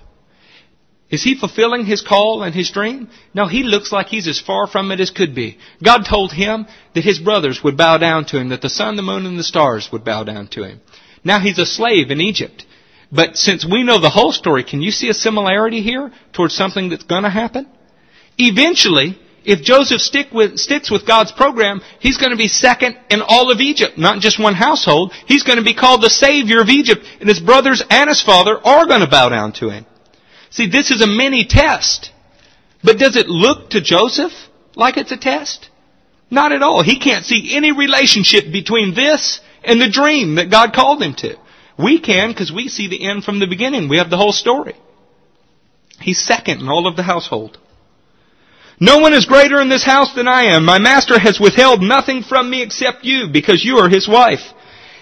Is 1.10 1.24
he 1.24 1.36
fulfilling 1.36 1.86
his 1.86 2.02
call 2.02 2.42
and 2.42 2.56
his 2.56 2.72
dream? 2.72 3.10
No, 3.36 3.46
he 3.46 3.62
looks 3.62 3.92
like 3.92 4.08
he's 4.08 4.28
as 4.28 4.40
far 4.40 4.66
from 4.66 4.92
it 4.92 5.00
as 5.00 5.12
could 5.12 5.36
be. 5.36 5.60
God 5.84 6.06
told 6.10 6.32
him 6.32 6.66
that 6.96 7.04
his 7.04 7.20
brothers 7.20 7.64
would 7.64 7.78
bow 7.78 7.98
down 7.98 8.26
to 8.26 8.40
him, 8.40 8.50
that 8.50 8.62
the 8.62 8.70
sun, 8.70 8.96
the 8.96 9.04
moon, 9.04 9.26
and 9.26 9.38
the 9.38 9.44
stars 9.44 9.92
would 9.92 10.04
bow 10.04 10.24
down 10.24 10.48
to 10.50 10.64
him. 10.64 10.82
Now 11.24 11.40
he's 11.40 11.60
a 11.60 11.68
slave 11.68 12.10
in 12.10 12.20
Egypt. 12.20 12.66
But 13.14 13.38
since 13.38 13.64
we 13.64 13.84
know 13.84 14.00
the 14.00 14.10
whole 14.10 14.32
story, 14.32 14.64
can 14.64 14.82
you 14.82 14.90
see 14.90 15.08
a 15.10 15.14
similarity 15.14 15.84
here 15.84 16.12
towards 16.34 16.56
something 16.56 16.90
that's 16.90 17.04
going 17.04 17.24
to 17.24 17.30
happen? 17.30 17.68
Eventually, 18.40 19.20
if 19.46 19.62
Joseph 19.62 20.02
stick 20.02 20.32
with, 20.32 20.58
sticks 20.58 20.90
with 20.90 21.06
God's 21.06 21.32
program, 21.32 21.82
he's 22.00 22.18
going 22.18 22.32
to 22.32 22.38
be 22.38 22.48
second 22.48 22.98
in 23.12 23.22
all 23.22 23.52
of 23.52 23.60
Egypt, 23.60 24.00
not 24.00 24.20
just 24.20 24.40
one 24.40 24.56
household. 24.56 25.14
He's 25.28 25.44
going 25.44 25.60
to 25.60 25.64
be 25.64 25.76
called 25.76 26.02
the 26.02 26.10
Savior 26.10 26.60
of 26.60 26.70
Egypt, 26.70 27.06
and 27.20 27.30
his 27.30 27.40
brothers 27.40 27.84
and 27.88 28.10
his 28.10 28.22
father 28.22 28.58
are 28.66 28.88
going 28.88 29.02
to 29.02 29.10
bow 29.10 29.30
down 29.30 29.54
to 29.54 29.70
him. 29.70 29.86
See, 30.50 30.68
this 30.68 30.90
is 30.90 31.02
a 31.02 31.08
mini 31.08 31.46
test. 31.46 32.12
But 32.84 32.98
does 32.98 33.16
it 33.16 33.28
look 33.30 33.72
to 33.72 33.82
Joseph 33.82 34.34
like 34.76 34.98
it's 34.98 35.12
a 35.12 35.18
test? 35.18 35.70
Not 36.32 36.52
at 36.52 36.64
all. 36.64 36.82
He 36.82 36.98
can't 36.98 37.26
see 37.26 37.56
any 37.56 37.72
relationship 37.72 38.52
between 38.52 38.96
this 38.96 39.40
and 39.64 39.80
the 39.80 39.90
dream 39.90 40.36
that 40.36 40.50
God 40.50 40.74
called 40.74 41.02
him 41.02 41.14
to. 41.16 41.38
We 41.78 42.00
can 42.00 42.30
because 42.30 42.52
we 42.52 42.68
see 42.68 42.88
the 42.88 43.08
end 43.08 43.24
from 43.24 43.40
the 43.40 43.48
beginning. 43.48 43.90
We 43.90 43.98
have 43.98 44.10
the 44.10 44.18
whole 44.18 44.34
story. 44.34 44.76
He's 46.00 46.20
second 46.20 46.60
in 46.60 46.68
all 46.68 46.88
of 46.88 46.96
the 46.96 47.04
household. 47.04 47.58
No 48.80 48.98
one 48.98 49.14
is 49.14 49.26
greater 49.26 49.62
in 49.62 49.70
this 49.70 49.84
house 49.84 50.14
than 50.14 50.28
I 50.28 50.56
am. 50.56 50.66
My 50.66 50.80
master 50.80 51.18
has 51.18 51.40
withheld 51.40 51.82
nothing 51.82 52.24
from 52.24 52.50
me 52.50 52.62
except 52.62 53.06
you 53.06 53.28
because 53.32 53.64
you 53.64 53.78
are 53.78 53.90
his 53.90 54.08
wife. 54.08 54.42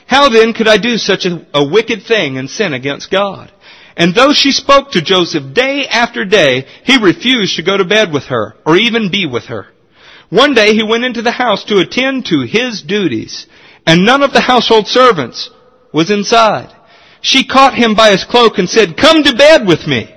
How 0.06 0.30
then 0.30 0.54
could 0.54 0.68
I 0.68 0.78
do 0.78 0.98
such 0.98 1.26
a, 1.26 1.46
a 1.54 1.68
wicked 1.68 2.04
thing 2.04 2.38
and 2.38 2.50
sin 2.50 2.74
against 2.74 3.10
God? 3.10 3.52
And 3.96 4.14
though 4.14 4.34
she 4.34 4.52
spoke 4.52 4.92
to 4.92 5.02
Joseph 5.02 5.54
day 5.54 5.88
after 5.88 6.26
day, 6.26 6.66
he 6.84 6.98
refused 6.98 7.56
to 7.56 7.64
go 7.64 7.78
to 7.78 7.86
bed 7.86 8.14
with 8.14 8.26
her 8.26 8.56
or 8.66 8.76
even 8.76 9.12
be 9.12 9.26
with 9.26 9.46
her. 9.46 9.68
One 10.30 10.54
day 10.54 10.74
he 10.74 10.84
went 10.84 11.04
into 11.04 11.22
the 11.22 11.32
house 11.32 11.66
to 11.66 11.80
attend 11.80 12.26
to 12.26 12.42
his 12.42 12.82
duties, 12.82 13.48
and 13.86 14.06
none 14.06 14.24
of 14.24 14.32
the 14.32 14.42
household 14.42 14.88
servants 14.88 15.50
was 15.94 16.10
inside. 16.12 16.74
She 17.22 17.46
caught 17.48 17.74
him 17.74 17.96
by 17.96 18.12
his 18.12 18.24
cloak 18.24 18.58
and 18.58 18.70
said, 18.70 18.98
Come 18.98 19.24
to 19.24 19.36
bed 19.36 19.68
with 19.68 19.88
me. 19.88 20.14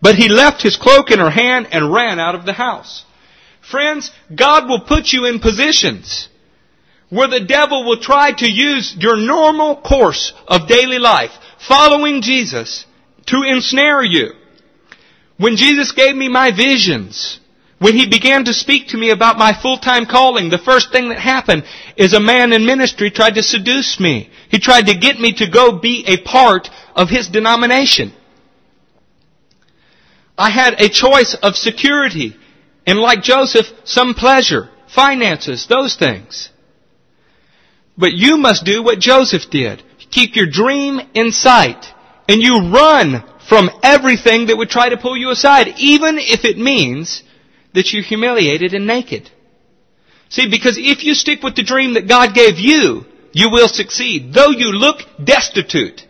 But 0.00 0.14
he 0.14 0.28
left 0.28 0.62
his 0.62 0.76
cloak 0.76 1.10
in 1.10 1.18
her 1.18 1.30
hand 1.30 1.68
and 1.72 1.92
ran 1.92 2.20
out 2.20 2.36
of 2.36 2.46
the 2.46 2.52
house. 2.52 3.04
Friends, 3.60 4.10
God 4.34 4.68
will 4.68 4.80
put 4.80 5.12
you 5.12 5.26
in 5.26 5.40
positions 5.40 6.28
where 7.10 7.28
the 7.28 7.44
devil 7.44 7.84
will 7.84 8.00
try 8.00 8.32
to 8.32 8.50
use 8.50 8.94
your 8.98 9.16
normal 9.16 9.80
course 9.80 10.32
of 10.46 10.68
daily 10.68 10.98
life, 10.98 11.30
following 11.66 12.22
Jesus, 12.22 12.84
to 13.26 13.42
ensnare 13.42 14.02
you. 14.02 14.32
When 15.38 15.56
Jesus 15.56 15.92
gave 15.92 16.14
me 16.14 16.28
my 16.28 16.50
visions, 16.50 17.40
when 17.78 17.94
he 17.94 18.08
began 18.08 18.44
to 18.44 18.52
speak 18.52 18.88
to 18.88 18.96
me 18.96 19.10
about 19.10 19.38
my 19.38 19.52
full-time 19.60 20.06
calling, 20.06 20.50
the 20.50 20.58
first 20.58 20.90
thing 20.90 21.10
that 21.10 21.18
happened 21.18 21.64
is 21.96 22.12
a 22.12 22.20
man 22.20 22.52
in 22.52 22.66
ministry 22.66 23.10
tried 23.10 23.36
to 23.36 23.42
seduce 23.42 24.00
me. 24.00 24.30
He 24.50 24.58
tried 24.58 24.86
to 24.86 24.98
get 24.98 25.20
me 25.20 25.32
to 25.34 25.48
go 25.48 25.78
be 25.78 26.04
a 26.06 26.20
part 26.22 26.68
of 26.96 27.08
his 27.08 27.28
denomination. 27.28 28.12
I 30.36 30.50
had 30.50 30.80
a 30.80 30.88
choice 30.88 31.36
of 31.40 31.56
security 31.56 32.36
and 32.86 32.98
like 32.98 33.22
Joseph, 33.22 33.66
some 33.84 34.14
pleasure, 34.14 34.70
finances, 34.94 35.66
those 35.68 35.96
things. 35.96 36.50
But 37.96 38.12
you 38.12 38.38
must 38.38 38.64
do 38.64 38.82
what 38.82 38.98
Joseph 38.98 39.50
did. 39.50 39.82
Keep 40.10 40.36
your 40.36 40.46
dream 40.46 41.00
in 41.14 41.30
sight 41.30 41.84
and 42.28 42.40
you 42.40 42.70
run 42.70 43.24
from 43.48 43.70
everything 43.82 44.46
that 44.46 44.56
would 44.56 44.70
try 44.70 44.88
to 44.88 44.96
pull 44.96 45.16
you 45.16 45.30
aside, 45.30 45.74
even 45.78 46.18
if 46.18 46.44
it 46.44 46.58
means 46.58 47.22
that 47.74 47.92
you're 47.92 48.02
humiliated 48.02 48.74
and 48.74 48.86
naked. 48.86 49.30
See, 50.28 50.50
because 50.50 50.76
if 50.78 51.04
you 51.04 51.14
stick 51.14 51.42
with 51.42 51.56
the 51.56 51.62
dream 51.62 51.94
that 51.94 52.08
God 52.08 52.34
gave 52.34 52.58
you, 52.58 53.04
you 53.32 53.50
will 53.50 53.68
succeed. 53.68 54.32
Though 54.32 54.50
you 54.50 54.72
look 54.72 54.98
destitute, 55.22 56.06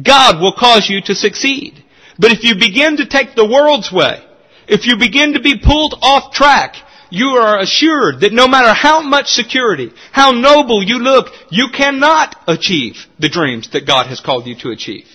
God 0.00 0.40
will 0.40 0.54
cause 0.54 0.88
you 0.88 1.00
to 1.02 1.14
succeed. 1.14 1.82
But 2.18 2.32
if 2.32 2.44
you 2.44 2.54
begin 2.54 2.98
to 2.98 3.06
take 3.06 3.34
the 3.34 3.48
world's 3.48 3.92
way, 3.92 4.22
if 4.68 4.86
you 4.86 4.96
begin 4.96 5.34
to 5.34 5.40
be 5.40 5.58
pulled 5.58 5.94
off 6.02 6.32
track, 6.32 6.76
you 7.10 7.26
are 7.28 7.60
assured 7.60 8.20
that 8.20 8.32
no 8.32 8.48
matter 8.48 8.72
how 8.72 9.02
much 9.02 9.26
security, 9.26 9.92
how 10.12 10.30
noble 10.30 10.82
you 10.82 10.98
look, 10.98 11.26
you 11.50 11.68
cannot 11.74 12.36
achieve 12.48 12.96
the 13.18 13.28
dreams 13.28 13.70
that 13.72 13.86
God 13.86 14.06
has 14.06 14.20
called 14.20 14.46
you 14.46 14.56
to 14.60 14.70
achieve. 14.70 15.06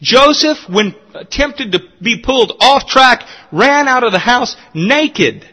Joseph, 0.00 0.58
when 0.68 0.94
tempted 1.30 1.72
to 1.72 1.80
be 2.02 2.22
pulled 2.22 2.52
off 2.60 2.86
track, 2.86 3.26
ran 3.50 3.88
out 3.88 4.04
of 4.04 4.12
the 4.12 4.18
house 4.18 4.56
naked. 4.74 5.48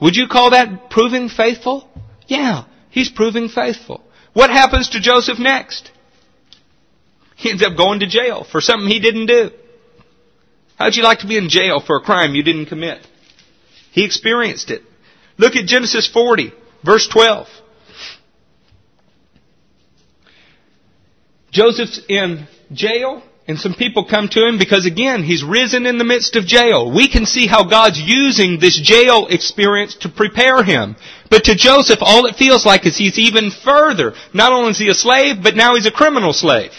Would 0.00 0.16
you 0.16 0.28
call 0.28 0.50
that 0.50 0.90
proving 0.90 1.28
faithful? 1.28 1.88
Yeah, 2.26 2.64
he's 2.90 3.10
proving 3.10 3.48
faithful. 3.48 4.02
What 4.32 4.50
happens 4.50 4.90
to 4.90 5.00
Joseph 5.00 5.38
next? 5.38 5.90
He 7.36 7.50
ends 7.50 7.62
up 7.62 7.76
going 7.76 8.00
to 8.00 8.06
jail 8.06 8.44
for 8.44 8.60
something 8.60 8.88
he 8.88 9.00
didn't 9.00 9.26
do. 9.26 9.50
How'd 10.76 10.94
you 10.94 11.02
like 11.02 11.20
to 11.20 11.26
be 11.26 11.36
in 11.36 11.48
jail 11.48 11.80
for 11.80 11.96
a 11.96 12.00
crime 12.00 12.34
you 12.34 12.42
didn't 12.42 12.66
commit? 12.66 13.06
He 13.92 14.04
experienced 14.04 14.70
it. 14.70 14.82
Look 15.38 15.56
at 15.56 15.66
Genesis 15.66 16.08
40, 16.08 16.52
verse 16.84 17.08
12. 17.08 17.46
Joseph's 21.50 22.00
in 22.08 22.48
jail 22.72 23.22
and 23.48 23.58
some 23.58 23.74
people 23.74 24.04
come 24.04 24.28
to 24.28 24.46
him 24.46 24.56
because 24.56 24.86
again, 24.86 25.24
he's 25.24 25.42
risen 25.42 25.84
in 25.84 25.98
the 25.98 26.04
midst 26.04 26.36
of 26.36 26.46
jail. 26.46 26.92
We 26.94 27.08
can 27.08 27.26
see 27.26 27.46
how 27.46 27.64
God's 27.64 28.00
using 28.00 28.58
this 28.58 28.80
jail 28.80 29.26
experience 29.26 29.96
to 30.02 30.08
prepare 30.08 30.62
him. 30.62 30.94
But 31.28 31.44
to 31.44 31.56
Joseph, 31.56 31.98
all 32.02 32.26
it 32.26 32.36
feels 32.36 32.64
like 32.64 32.86
is 32.86 32.96
he's 32.96 33.18
even 33.18 33.50
further. 33.50 34.14
Not 34.32 34.52
only 34.52 34.70
is 34.70 34.78
he 34.78 34.88
a 34.88 34.94
slave, 34.94 35.42
but 35.42 35.56
now 35.56 35.74
he's 35.74 35.86
a 35.86 35.90
criminal 35.90 36.32
slave. 36.32 36.70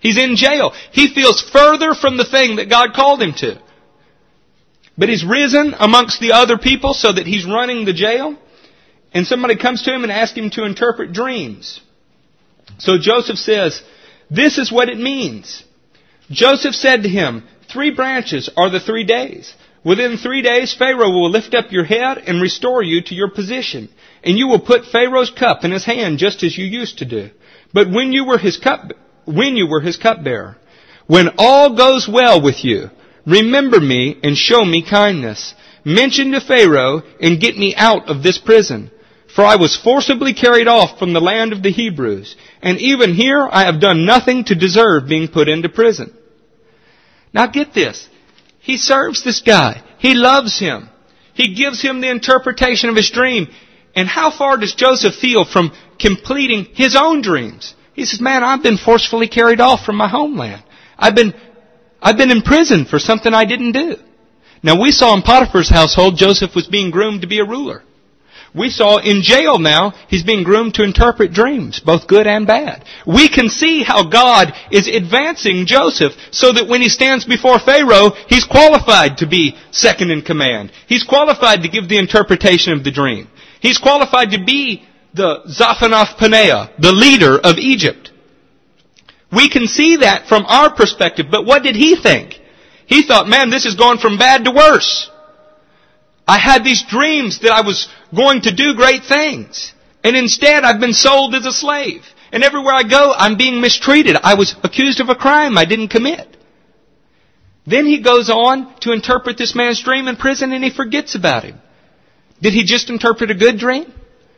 He's 0.00 0.18
in 0.18 0.34
jail. 0.36 0.72
He 0.90 1.14
feels 1.14 1.40
further 1.40 1.94
from 1.94 2.16
the 2.16 2.24
thing 2.24 2.56
that 2.56 2.68
God 2.68 2.92
called 2.92 3.22
him 3.22 3.32
to. 3.38 3.60
But 4.98 5.08
he's 5.08 5.24
risen 5.24 5.74
amongst 5.78 6.20
the 6.20 6.32
other 6.32 6.58
people 6.58 6.92
so 6.92 7.12
that 7.12 7.26
he's 7.26 7.46
running 7.46 7.84
the 7.84 7.92
jail. 7.92 8.36
And 9.12 9.26
somebody 9.26 9.56
comes 9.56 9.82
to 9.84 9.94
him 9.94 10.02
and 10.02 10.10
asks 10.10 10.36
him 10.36 10.50
to 10.50 10.64
interpret 10.64 11.12
dreams. 11.12 11.80
So 12.78 12.98
Joseph 12.98 13.38
says, 13.38 13.80
this 14.30 14.58
is 14.58 14.72
what 14.72 14.88
it 14.88 14.98
means. 14.98 15.64
Joseph 16.30 16.74
said 16.74 17.02
to 17.02 17.08
him, 17.08 17.44
Three 17.68 17.90
branches 17.90 18.50
are 18.56 18.70
the 18.70 18.80
three 18.80 19.04
days. 19.04 19.54
Within 19.84 20.16
three 20.16 20.40
days, 20.40 20.74
Pharaoh 20.74 21.10
will 21.10 21.30
lift 21.30 21.54
up 21.54 21.70
your 21.70 21.84
head 21.84 22.18
and 22.18 22.40
restore 22.40 22.82
you 22.82 23.02
to 23.02 23.14
your 23.14 23.30
position. 23.30 23.88
And 24.22 24.38
you 24.38 24.48
will 24.48 24.60
put 24.60 24.86
Pharaoh's 24.86 25.30
cup 25.30 25.64
in 25.64 25.72
his 25.72 25.84
hand 25.84 26.18
just 26.18 26.42
as 26.42 26.56
you 26.56 26.64
used 26.64 26.98
to 26.98 27.04
do. 27.04 27.30
But 27.72 27.90
when 27.90 28.12
you 28.12 28.24
were 28.24 28.38
his 28.38 28.56
cup, 28.56 28.92
when 29.26 29.56
you 29.56 29.66
were 29.66 29.80
his 29.80 29.98
cupbearer, 29.98 30.56
when 31.06 31.34
all 31.36 31.76
goes 31.76 32.08
well 32.08 32.40
with 32.40 32.64
you, 32.64 32.90
remember 33.26 33.78
me 33.78 34.18
and 34.22 34.36
show 34.36 34.64
me 34.64 34.82
kindness. 34.88 35.54
Mention 35.84 36.32
to 36.32 36.40
Pharaoh 36.40 37.02
and 37.20 37.40
get 37.40 37.58
me 37.58 37.74
out 37.76 38.08
of 38.08 38.22
this 38.22 38.38
prison. 38.38 38.90
For 39.34 39.44
I 39.44 39.56
was 39.56 39.76
forcibly 39.76 40.32
carried 40.32 40.68
off 40.68 40.98
from 40.98 41.12
the 41.12 41.20
land 41.20 41.52
of 41.52 41.62
the 41.62 41.72
Hebrews, 41.72 42.36
and 42.62 42.78
even 42.80 43.14
here 43.14 43.48
I 43.50 43.64
have 43.64 43.80
done 43.80 44.06
nothing 44.06 44.44
to 44.44 44.54
deserve 44.54 45.08
being 45.08 45.26
put 45.26 45.48
into 45.48 45.68
prison. 45.68 46.16
Now 47.32 47.48
get 47.48 47.74
this. 47.74 48.08
He 48.60 48.76
serves 48.76 49.24
this 49.24 49.42
guy. 49.42 49.82
He 49.98 50.14
loves 50.14 50.58
him. 50.58 50.88
He 51.34 51.54
gives 51.54 51.82
him 51.82 52.00
the 52.00 52.10
interpretation 52.10 52.90
of 52.90 52.96
his 52.96 53.10
dream. 53.10 53.48
And 53.96 54.08
how 54.08 54.30
far 54.30 54.56
does 54.56 54.74
Joseph 54.74 55.14
feel 55.16 55.44
from 55.44 55.72
completing 55.98 56.66
his 56.74 56.96
own 56.96 57.20
dreams? 57.20 57.74
He 57.94 58.04
says, 58.04 58.20
man, 58.20 58.44
I've 58.44 58.62
been 58.62 58.78
forcefully 58.78 59.28
carried 59.28 59.60
off 59.60 59.84
from 59.84 59.96
my 59.96 60.08
homeland. 60.08 60.62
I've 60.96 61.14
been, 61.16 61.34
I've 62.00 62.16
been 62.16 62.30
in 62.30 62.42
prison 62.42 62.84
for 62.84 63.00
something 63.00 63.34
I 63.34 63.44
didn't 63.44 63.72
do. 63.72 63.96
Now 64.62 64.80
we 64.80 64.92
saw 64.92 65.14
in 65.14 65.22
Potiphar's 65.22 65.68
household, 65.68 66.16
Joseph 66.16 66.54
was 66.54 66.68
being 66.68 66.92
groomed 66.92 67.22
to 67.22 67.28
be 67.28 67.40
a 67.40 67.44
ruler. 67.44 67.82
We 68.54 68.70
saw 68.70 68.98
in 68.98 69.22
jail 69.22 69.58
now, 69.58 69.94
he's 70.08 70.22
being 70.22 70.44
groomed 70.44 70.74
to 70.74 70.84
interpret 70.84 71.32
dreams, 71.32 71.80
both 71.80 72.06
good 72.06 72.28
and 72.28 72.46
bad. 72.46 72.84
We 73.04 73.28
can 73.28 73.48
see 73.48 73.82
how 73.82 74.08
God 74.08 74.52
is 74.70 74.86
advancing 74.86 75.66
Joseph 75.66 76.12
so 76.30 76.52
that 76.52 76.68
when 76.68 76.80
he 76.80 76.88
stands 76.88 77.24
before 77.24 77.58
Pharaoh, 77.58 78.10
he's 78.28 78.44
qualified 78.44 79.18
to 79.18 79.26
be 79.26 79.56
second 79.72 80.12
in 80.12 80.22
command. 80.22 80.70
He's 80.86 81.02
qualified 81.02 81.62
to 81.62 81.68
give 81.68 81.88
the 81.88 81.98
interpretation 81.98 82.72
of 82.72 82.84
the 82.84 82.92
dream. 82.92 83.28
He's 83.60 83.78
qualified 83.78 84.30
to 84.30 84.44
be 84.44 84.84
the 85.14 85.40
Zaphanath 85.48 86.16
Paneah, 86.16 86.70
the 86.78 86.92
leader 86.92 87.36
of 87.36 87.58
Egypt. 87.58 88.12
We 89.32 89.48
can 89.48 89.66
see 89.66 89.96
that 89.96 90.28
from 90.28 90.44
our 90.46 90.72
perspective, 90.72 91.26
but 91.28 91.44
what 91.44 91.64
did 91.64 91.74
he 91.74 91.96
think? 91.96 92.40
He 92.86 93.02
thought, 93.02 93.28
man, 93.28 93.50
this 93.50 93.66
is 93.66 93.74
going 93.74 93.98
from 93.98 94.16
bad 94.16 94.44
to 94.44 94.52
worse. 94.52 95.10
I 96.26 96.38
had 96.38 96.64
these 96.64 96.82
dreams 96.88 97.40
that 97.40 97.52
I 97.52 97.60
was 97.60 97.88
going 98.14 98.42
to 98.42 98.54
do 98.54 98.74
great 98.74 99.04
things. 99.04 99.72
And 100.02 100.16
instead 100.16 100.64
I've 100.64 100.80
been 100.80 100.94
sold 100.94 101.34
as 101.34 101.46
a 101.46 101.52
slave. 101.52 102.04
And 102.32 102.42
everywhere 102.42 102.74
I 102.74 102.82
go, 102.82 103.12
I'm 103.16 103.36
being 103.36 103.60
mistreated. 103.60 104.16
I 104.22 104.34
was 104.34 104.54
accused 104.62 105.00
of 105.00 105.08
a 105.08 105.14
crime 105.14 105.56
I 105.56 105.64
didn't 105.64 105.88
commit. 105.88 106.36
Then 107.66 107.86
he 107.86 108.02
goes 108.02 108.28
on 108.28 108.78
to 108.80 108.92
interpret 108.92 109.38
this 109.38 109.54
man's 109.54 109.82
dream 109.82 110.08
in 110.08 110.16
prison 110.16 110.52
and 110.52 110.64
he 110.64 110.70
forgets 110.70 111.14
about 111.14 111.44
him. 111.44 111.60
Did 112.42 112.52
he 112.52 112.64
just 112.64 112.90
interpret 112.90 113.30
a 113.30 113.34
good 113.34 113.58
dream? 113.58 113.92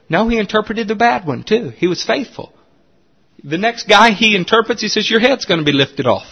No, 0.08 0.28
he 0.28 0.38
interpreted 0.38 0.86
the 0.86 0.94
bad 0.94 1.26
one 1.26 1.42
too. 1.42 1.70
He 1.70 1.88
was 1.88 2.04
faithful. 2.04 2.52
The 3.42 3.58
next 3.58 3.88
guy 3.88 4.10
he 4.10 4.36
interprets, 4.36 4.82
he 4.82 4.88
says, 4.88 5.10
your 5.10 5.20
head's 5.20 5.44
going 5.44 5.58
to 5.58 5.64
be 5.64 5.72
lifted 5.72 6.06
off. 6.06 6.26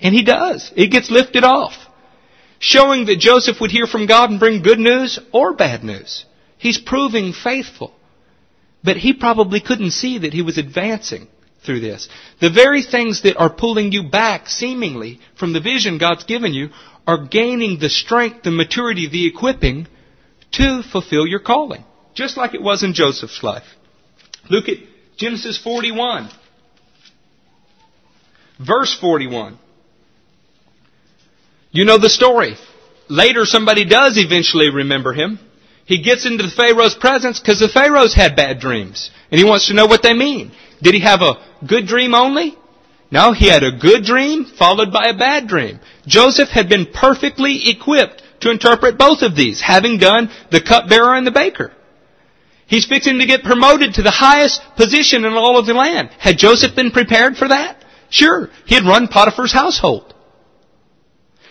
And 0.00 0.14
he 0.14 0.22
does. 0.24 0.72
It 0.74 0.88
gets 0.88 1.10
lifted 1.10 1.44
off 1.44 1.74
showing 2.62 3.06
that 3.06 3.18
Joseph 3.18 3.60
would 3.60 3.72
hear 3.72 3.88
from 3.88 4.06
God 4.06 4.30
and 4.30 4.38
bring 4.38 4.62
good 4.62 4.78
news 4.78 5.18
or 5.32 5.52
bad 5.52 5.82
news. 5.82 6.24
He's 6.58 6.80
proving 6.80 7.32
faithful. 7.32 7.92
But 8.84 8.96
he 8.96 9.14
probably 9.14 9.60
couldn't 9.60 9.90
see 9.90 10.18
that 10.18 10.32
he 10.32 10.42
was 10.42 10.58
advancing 10.58 11.26
through 11.66 11.80
this. 11.80 12.08
The 12.40 12.50
very 12.50 12.82
things 12.82 13.22
that 13.22 13.36
are 13.36 13.52
pulling 13.52 13.90
you 13.90 14.08
back, 14.08 14.48
seemingly, 14.48 15.18
from 15.36 15.52
the 15.52 15.60
vision 15.60 15.98
God's 15.98 16.22
given 16.22 16.54
you, 16.54 16.70
are 17.04 17.26
gaining 17.26 17.80
the 17.80 17.90
strength, 17.90 18.44
the 18.44 18.52
maturity, 18.52 19.08
the 19.08 19.26
equipping 19.26 19.88
to 20.52 20.84
fulfill 20.84 21.26
your 21.26 21.40
calling. 21.40 21.84
Just 22.14 22.36
like 22.36 22.54
it 22.54 22.62
was 22.62 22.84
in 22.84 22.94
Joseph's 22.94 23.42
life. 23.42 23.66
Look 24.48 24.68
at 24.68 24.78
Genesis 25.16 25.58
41. 25.58 26.30
Verse 28.64 28.96
41. 29.00 29.58
You 31.72 31.86
know 31.86 31.98
the 31.98 32.10
story. 32.10 32.56
Later 33.08 33.44
somebody 33.44 33.84
does 33.84 34.16
eventually 34.16 34.70
remember 34.70 35.12
him. 35.12 35.38
He 35.86 36.02
gets 36.02 36.26
into 36.26 36.44
the 36.44 36.50
Pharaoh's 36.50 36.94
presence 36.94 37.40
because 37.40 37.58
the 37.58 37.68
Pharaoh's 37.68 38.14
had 38.14 38.36
bad 38.36 38.60
dreams. 38.60 39.10
And 39.30 39.38
he 39.38 39.44
wants 39.44 39.68
to 39.68 39.74
know 39.74 39.86
what 39.86 40.02
they 40.02 40.14
mean. 40.14 40.52
Did 40.80 40.94
he 40.94 41.00
have 41.00 41.22
a 41.22 41.42
good 41.66 41.86
dream 41.86 42.14
only? 42.14 42.56
No, 43.10 43.32
he 43.32 43.48
had 43.48 43.62
a 43.62 43.76
good 43.76 44.04
dream 44.04 44.44
followed 44.44 44.92
by 44.92 45.06
a 45.06 45.18
bad 45.18 45.48
dream. 45.48 45.80
Joseph 46.06 46.48
had 46.48 46.68
been 46.68 46.86
perfectly 46.86 47.70
equipped 47.70 48.22
to 48.40 48.50
interpret 48.50 48.98
both 48.98 49.22
of 49.22 49.36
these, 49.36 49.60
having 49.60 49.98
done 49.98 50.30
the 50.50 50.62
cupbearer 50.62 51.14
and 51.14 51.26
the 51.26 51.30
baker. 51.30 51.72
He's 52.66 52.86
fixing 52.86 53.18
to 53.18 53.26
get 53.26 53.44
promoted 53.44 53.94
to 53.94 54.02
the 54.02 54.10
highest 54.10 54.62
position 54.76 55.24
in 55.24 55.34
all 55.34 55.58
of 55.58 55.66
the 55.66 55.74
land. 55.74 56.10
Had 56.18 56.38
Joseph 56.38 56.74
been 56.74 56.90
prepared 56.90 57.36
for 57.36 57.48
that? 57.48 57.84
Sure. 58.08 58.48
He 58.66 58.74
had 58.74 58.84
run 58.84 59.08
Potiphar's 59.08 59.52
household. 59.52 60.11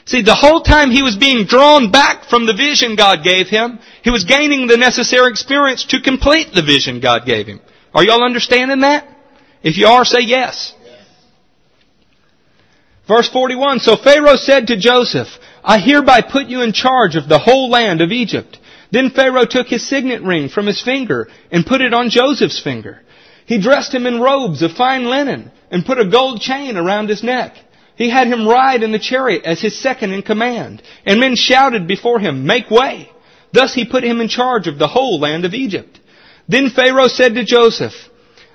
See, 0.06 0.22
the 0.24 0.36
whole 0.36 0.62
time 0.62 0.90
he 0.90 1.04
was 1.04 1.16
being 1.16 1.46
drawn 1.46 1.92
back 1.92 2.26
from 2.26 2.46
the 2.46 2.54
vision 2.54 2.96
God 2.96 3.24
gave 3.24 3.48
him, 3.48 3.80
he 4.04 4.10
was 4.10 4.24
gaining 4.24 4.68
the 4.68 4.78
necessary 4.78 5.30
experience 5.30 5.86
to 5.86 6.02
complete 6.02 6.54
the 6.54 6.64
vision 6.64 7.00
God 7.00 7.26
gave 7.26 7.48
him. 7.48 7.62
Are 7.94 8.04
y'all 8.04 8.24
understanding 8.24 8.82
that? 8.82 9.08
If 9.64 9.78
you 9.78 9.88
are, 9.88 10.06
say 10.06 10.22
yes. 10.22 10.74
Verse 13.08 13.30
41, 13.30 13.80
So 13.80 13.96
Pharaoh 13.96 14.38
said 14.38 14.68
to 14.68 14.80
Joseph, 14.80 15.28
I 15.64 15.80
hereby 15.80 16.22
put 16.22 16.48
you 16.48 16.62
in 16.62 16.74
charge 16.74 17.16
of 17.16 17.28
the 17.28 17.40
whole 17.40 17.70
land 17.70 18.02
of 18.02 18.12
Egypt. 18.12 18.58
Then 18.92 19.10
Pharaoh 19.10 19.46
took 19.46 19.68
his 19.68 19.88
signet 19.88 20.22
ring 20.22 20.50
from 20.50 20.66
his 20.66 20.82
finger 20.82 21.30
and 21.52 21.66
put 21.66 21.82
it 21.82 21.94
on 21.94 22.10
Joseph's 22.10 22.62
finger. 22.62 23.02
He 23.46 23.62
dressed 23.62 23.94
him 23.94 24.06
in 24.06 24.22
robes 24.22 24.62
of 24.62 24.72
fine 24.72 25.06
linen 25.06 25.52
and 25.70 25.86
put 25.86 26.00
a 26.00 26.10
gold 26.10 26.42
chain 26.42 26.78
around 26.78 27.10
his 27.10 27.24
neck. 27.24 27.56
He 28.02 28.10
had 28.10 28.26
him 28.26 28.48
ride 28.48 28.82
in 28.82 28.92
the 28.92 28.98
chariot 28.98 29.44
as 29.46 29.62
his 29.62 29.78
second 29.78 30.12
in 30.12 30.24
command, 30.24 30.82
and 31.06 31.20
men 31.20 31.36
shouted 31.36 31.88
before 31.88 32.20
him, 32.20 32.48
Make 32.48 32.72
way! 32.72 33.12
Thus 33.54 33.76
he 33.76 33.86
put 33.86 34.04
him 34.04 34.20
in 34.20 34.28
charge 34.28 34.66
of 34.66 34.80
the 34.80 34.88
whole 34.88 35.20
land 35.20 35.46
of 35.46 35.54
Egypt. 35.54 36.00
Then 36.48 36.72
Pharaoh 36.72 37.10
said 37.10 37.36
to 37.36 37.44
Joseph, 37.44 37.94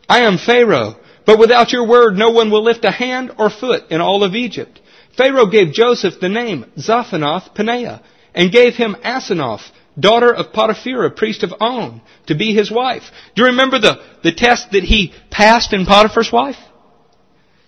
I 0.08 0.22
am 0.22 0.38
Pharaoh, 0.38 0.96
but 1.26 1.38
without 1.38 1.70
your 1.70 1.86
word 1.86 2.18
no 2.18 2.30
one 2.30 2.50
will 2.50 2.64
lift 2.64 2.84
a 2.84 2.90
hand 2.90 3.30
or 3.38 3.48
foot 3.48 3.84
in 3.88 4.00
all 4.00 4.24
of 4.24 4.34
Egypt. 4.34 4.80
Pharaoh 5.16 5.46
gave 5.46 5.72
Joseph 5.72 6.18
the 6.20 6.28
name 6.28 6.66
Zaphanath 6.76 7.54
Paneah, 7.54 8.02
and 8.34 8.50
gave 8.50 8.74
him 8.74 8.96
Asenath, 9.04 9.70
daughter 9.96 10.34
of 10.34 10.52
Potipherah, 10.52 11.14
priest 11.14 11.44
of 11.44 11.54
On, 11.60 12.00
to 12.26 12.34
be 12.34 12.52
his 12.52 12.72
wife. 12.72 13.04
Do 13.36 13.42
you 13.42 13.50
remember 13.50 13.78
the, 13.78 14.02
the 14.24 14.32
test 14.32 14.72
that 14.72 14.82
he 14.82 15.14
passed 15.30 15.72
in 15.72 15.86
Potiphar's 15.86 16.32
wife? 16.32 16.58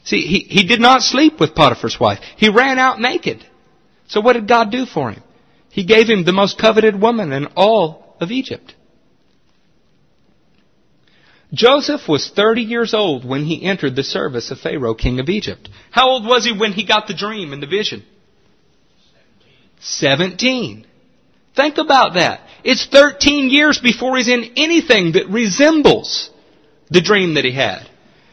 See, 0.09 0.23
he, 0.23 0.39
he 0.39 0.67
did 0.67 0.81
not 0.81 1.03
sleep 1.03 1.39
with 1.39 1.55
Potiphar's 1.55 2.01
wife. 2.01 2.21
He 2.39 2.49
ran 2.49 2.79
out 2.79 2.99
naked. 2.99 3.45
So 4.07 4.23
what 4.23 4.33
did 4.33 4.49
God 4.49 4.73
do 4.73 4.87
for 4.87 5.11
him? 5.11 5.23
He 5.69 5.85
gave 5.85 6.09
him 6.09 6.25
the 6.25 6.33
most 6.33 6.59
coveted 6.59 6.99
woman 6.99 7.31
in 7.31 7.45
all 7.57 8.17
of 8.19 8.31
Egypt. 8.31 8.75
Joseph 11.53 12.09
was 12.09 12.31
30 12.35 12.63
years 12.63 12.95
old 12.95 13.27
when 13.27 13.45
he 13.45 13.63
entered 13.63 13.97
the 13.97 14.03
service 14.03 14.51
of 14.51 14.59
Pharaoh, 14.59 14.95
king 14.95 15.21
of 15.21 15.29
Egypt. 15.29 15.69
How 15.91 16.09
old 16.09 16.25
was 16.25 16.47
he 16.47 16.59
when 16.59 16.73
he 16.73 16.87
got 16.87 17.07
the 17.07 17.15
dream 17.15 17.53
and 17.53 17.63
the 17.63 17.67
vision? 17.67 18.03
17. 19.81 20.87
Think 21.55 21.77
about 21.77 22.15
that. 22.15 22.41
It's 22.65 22.87
13 22.87 23.51
years 23.51 23.79
before 23.79 24.17
he's 24.17 24.29
in 24.29 24.53
anything 24.57 25.13
that 25.13 25.29
resembles 25.29 26.31
the 26.89 27.03
dream 27.03 27.35
that 27.35 27.45
he 27.45 27.53
had. 27.53 27.87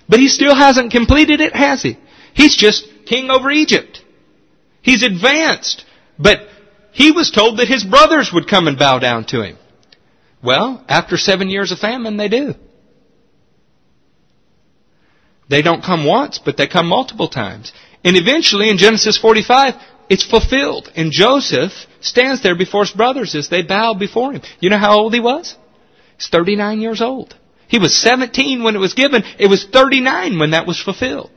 But 0.07 0.19
he 0.19 0.27
still 0.27 0.55
hasn't 0.55 0.91
completed 0.91 1.41
it, 1.41 1.55
has 1.55 1.81
he? 1.81 1.97
He's 2.33 2.55
just 2.55 2.87
king 3.05 3.29
over 3.29 3.49
Egypt. 3.49 4.01
He's 4.81 5.03
advanced. 5.03 5.85
But 6.19 6.47
he 6.91 7.11
was 7.11 7.31
told 7.31 7.59
that 7.59 7.67
his 7.67 7.83
brothers 7.83 8.31
would 8.33 8.47
come 8.47 8.67
and 8.67 8.77
bow 8.77 8.99
down 8.99 9.25
to 9.25 9.41
him. 9.41 9.57
Well, 10.43 10.83
after 10.87 11.17
seven 11.17 11.49
years 11.49 11.71
of 11.71 11.79
famine, 11.79 12.17
they 12.17 12.27
do. 12.27 12.53
They 15.49 15.61
don't 15.61 15.83
come 15.83 16.05
once, 16.05 16.39
but 16.39 16.57
they 16.57 16.67
come 16.67 16.87
multiple 16.87 17.27
times. 17.27 17.71
And 18.03 18.15
eventually, 18.15 18.69
in 18.69 18.77
Genesis 18.77 19.17
45, 19.17 19.73
it's 20.09 20.25
fulfilled. 20.25 20.91
And 20.95 21.11
Joseph 21.11 21.71
stands 21.99 22.43
there 22.43 22.55
before 22.55 22.85
his 22.85 22.93
brothers 22.93 23.35
as 23.35 23.49
they 23.49 23.63
bow 23.63 23.93
before 23.93 24.33
him. 24.33 24.41
You 24.59 24.69
know 24.69 24.77
how 24.77 24.97
old 24.99 25.13
he 25.13 25.19
was? 25.19 25.55
He's 26.17 26.29
39 26.29 26.81
years 26.81 27.01
old. 27.01 27.35
He 27.67 27.79
was 27.79 27.95
17 27.95 28.63
when 28.63 28.75
it 28.75 28.79
was 28.79 28.93
given. 28.93 29.23
It 29.39 29.47
was 29.47 29.65
39 29.65 30.39
when 30.39 30.51
that 30.51 30.67
was 30.67 30.81
fulfilled. 30.81 31.31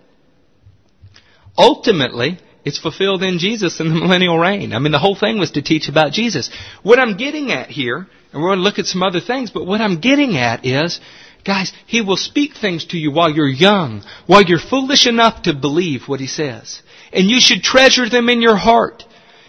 Ultimately, 1.56 2.38
it's 2.64 2.78
fulfilled 2.78 3.22
in 3.22 3.38
Jesus 3.38 3.80
in 3.80 3.88
the 3.88 3.94
millennial 4.02 4.38
reign. 4.38 4.72
I 4.72 4.78
mean, 4.78 4.92
the 4.92 4.98
whole 4.98 5.16
thing 5.16 5.38
was 5.38 5.52
to 5.52 5.62
teach 5.62 5.88
about 5.88 6.12
Jesus. 6.12 6.50
What 6.82 6.98
I'm 6.98 7.16
getting 7.16 7.50
at 7.50 7.70
here, 7.70 8.06
and 8.32 8.42
we're 8.42 8.50
going 8.50 8.58
to 8.58 8.64
look 8.64 8.78
at 8.78 8.86
some 8.86 9.02
other 9.02 9.20
things, 9.20 9.50
but 9.50 9.66
what 9.66 9.80
I'm 9.80 10.00
getting 10.00 10.36
at 10.36 10.64
is, 10.64 11.00
guys, 11.44 11.72
He 11.86 12.02
will 12.02 12.16
speak 12.16 12.54
things 12.54 12.84
to 12.86 12.98
you 12.98 13.10
while 13.10 13.30
you're 13.30 13.48
young, 13.48 14.04
while 14.26 14.42
you're 14.42 14.58
foolish 14.58 15.06
enough 15.06 15.42
to 15.42 15.54
believe 15.54 16.06
what 16.06 16.20
He 16.20 16.26
says. 16.26 16.82
And 17.12 17.26
you 17.26 17.40
should 17.40 17.62
treasure 17.62 18.08
them 18.08 18.28
in 18.28 18.42
your 18.42 18.56
heart. 18.56 19.04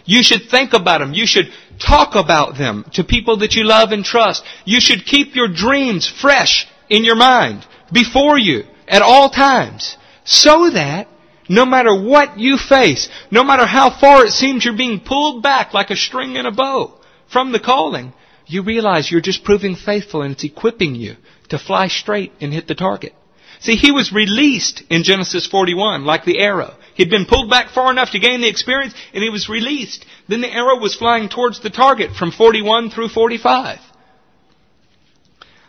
You 0.06 0.22
should 0.22 0.48
think 0.50 0.72
about 0.72 1.00
them. 1.00 1.12
You 1.12 1.26
should 1.26 1.52
talk 1.80 2.14
about 2.14 2.56
them 2.56 2.84
to 2.94 3.04
people 3.04 3.38
that 3.38 3.54
you 3.54 3.64
love 3.64 3.92
and 3.92 4.04
trust. 4.04 4.44
You 4.64 4.80
should 4.80 5.04
keep 5.04 5.34
your 5.34 5.48
dreams 5.48 6.08
fresh 6.08 6.68
in 6.88 7.04
your 7.04 7.16
mind 7.16 7.66
before 7.92 8.38
you 8.38 8.64
at 8.86 9.02
all 9.02 9.30
times 9.30 9.96
so 10.24 10.70
that 10.70 11.08
no 11.48 11.66
matter 11.66 11.94
what 11.94 12.38
you 12.38 12.56
face, 12.56 13.08
no 13.30 13.42
matter 13.42 13.66
how 13.66 13.90
far 13.90 14.24
it 14.24 14.30
seems 14.30 14.64
you're 14.64 14.76
being 14.76 15.00
pulled 15.00 15.42
back 15.42 15.74
like 15.74 15.90
a 15.90 15.96
string 15.96 16.36
in 16.36 16.46
a 16.46 16.52
bow 16.52 16.94
from 17.28 17.50
the 17.50 17.60
calling, 17.60 18.12
you 18.46 18.62
realize 18.62 19.10
you're 19.10 19.20
just 19.20 19.44
proving 19.44 19.74
faithful 19.74 20.22
and 20.22 20.32
it's 20.32 20.44
equipping 20.44 20.94
you 20.94 21.16
to 21.48 21.58
fly 21.58 21.88
straight 21.88 22.32
and 22.40 22.52
hit 22.52 22.68
the 22.68 22.74
target. 22.74 23.14
See, 23.60 23.76
he 23.76 23.90
was 23.90 24.12
released 24.12 24.82
in 24.90 25.02
Genesis 25.02 25.46
41 25.46 26.04
like 26.04 26.24
the 26.24 26.38
arrow. 26.38 26.74
He'd 27.00 27.08
been 27.08 27.24
pulled 27.24 27.48
back 27.48 27.70
far 27.70 27.90
enough 27.90 28.10
to 28.10 28.18
gain 28.18 28.42
the 28.42 28.48
experience 28.50 28.92
and 29.14 29.22
he 29.22 29.30
was 29.30 29.48
released. 29.48 30.04
Then 30.28 30.42
the 30.42 30.52
arrow 30.52 30.78
was 30.78 30.94
flying 30.94 31.30
towards 31.30 31.62
the 31.62 31.70
target 31.70 32.14
from 32.14 32.30
41 32.30 32.90
through 32.90 33.08
45. 33.08 33.78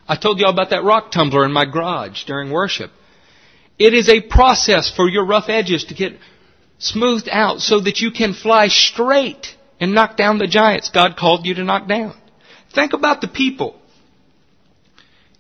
I 0.09 0.15
told 0.17 0.39
you 0.39 0.45
all 0.45 0.51
about 0.51 0.71
that 0.71 0.83
rock 0.83 1.09
tumbler 1.09 1.45
in 1.45 1.53
my 1.53 1.63
garage 1.63 2.25
during 2.25 2.51
worship. 2.51 2.91
It 3.79 3.93
is 3.93 4.09
a 4.09 4.19
process 4.19 4.93
for 4.93 5.07
your 5.07 5.25
rough 5.25 5.47
edges 5.47 5.85
to 5.85 5.93
get 5.93 6.19
smoothed 6.79 7.29
out 7.31 7.61
so 7.61 7.79
that 7.79 8.01
you 8.01 8.11
can 8.11 8.33
fly 8.33 8.67
straight 8.67 9.55
and 9.79 9.93
knock 9.93 10.17
down 10.17 10.37
the 10.37 10.47
giants 10.47 10.89
God 10.89 11.15
called 11.15 11.45
you 11.45 11.53
to 11.53 11.63
knock 11.63 11.87
down. 11.87 12.13
Think 12.75 12.91
about 12.91 13.21
the 13.21 13.29
people 13.29 13.79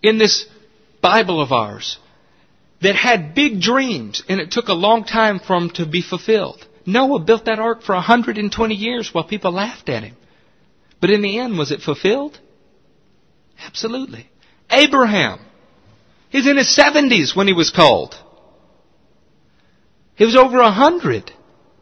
in 0.01 0.17
this 0.17 0.45
Bible 1.01 1.41
of 1.41 1.51
ours 1.51 1.97
that 2.81 2.95
had 2.95 3.35
big 3.35 3.61
dreams 3.61 4.23
and 4.27 4.39
it 4.39 4.51
took 4.51 4.67
a 4.67 4.73
long 4.73 5.03
time 5.03 5.39
for 5.39 5.59
them 5.59 5.69
to 5.71 5.85
be 5.85 6.01
fulfilled. 6.01 6.65
Noah 6.85 7.19
built 7.19 7.45
that 7.45 7.59
ark 7.59 7.83
for 7.83 7.93
120 7.93 8.75
years 8.75 9.13
while 9.13 9.23
people 9.23 9.51
laughed 9.51 9.89
at 9.89 10.03
him. 10.03 10.15
But 10.99 11.11
in 11.11 11.21
the 11.21 11.39
end, 11.39 11.57
was 11.57 11.71
it 11.71 11.81
fulfilled? 11.81 12.39
Absolutely. 13.59 14.29
Abraham. 14.69 15.39
He's 16.29 16.47
in 16.47 16.57
his 16.57 16.75
70s 16.75 17.35
when 17.35 17.47
he 17.47 17.53
was 17.53 17.71
called. 17.71 18.15
He 20.15 20.25
was 20.25 20.35
over 20.35 20.59
a 20.59 20.71
hundred 20.71 21.31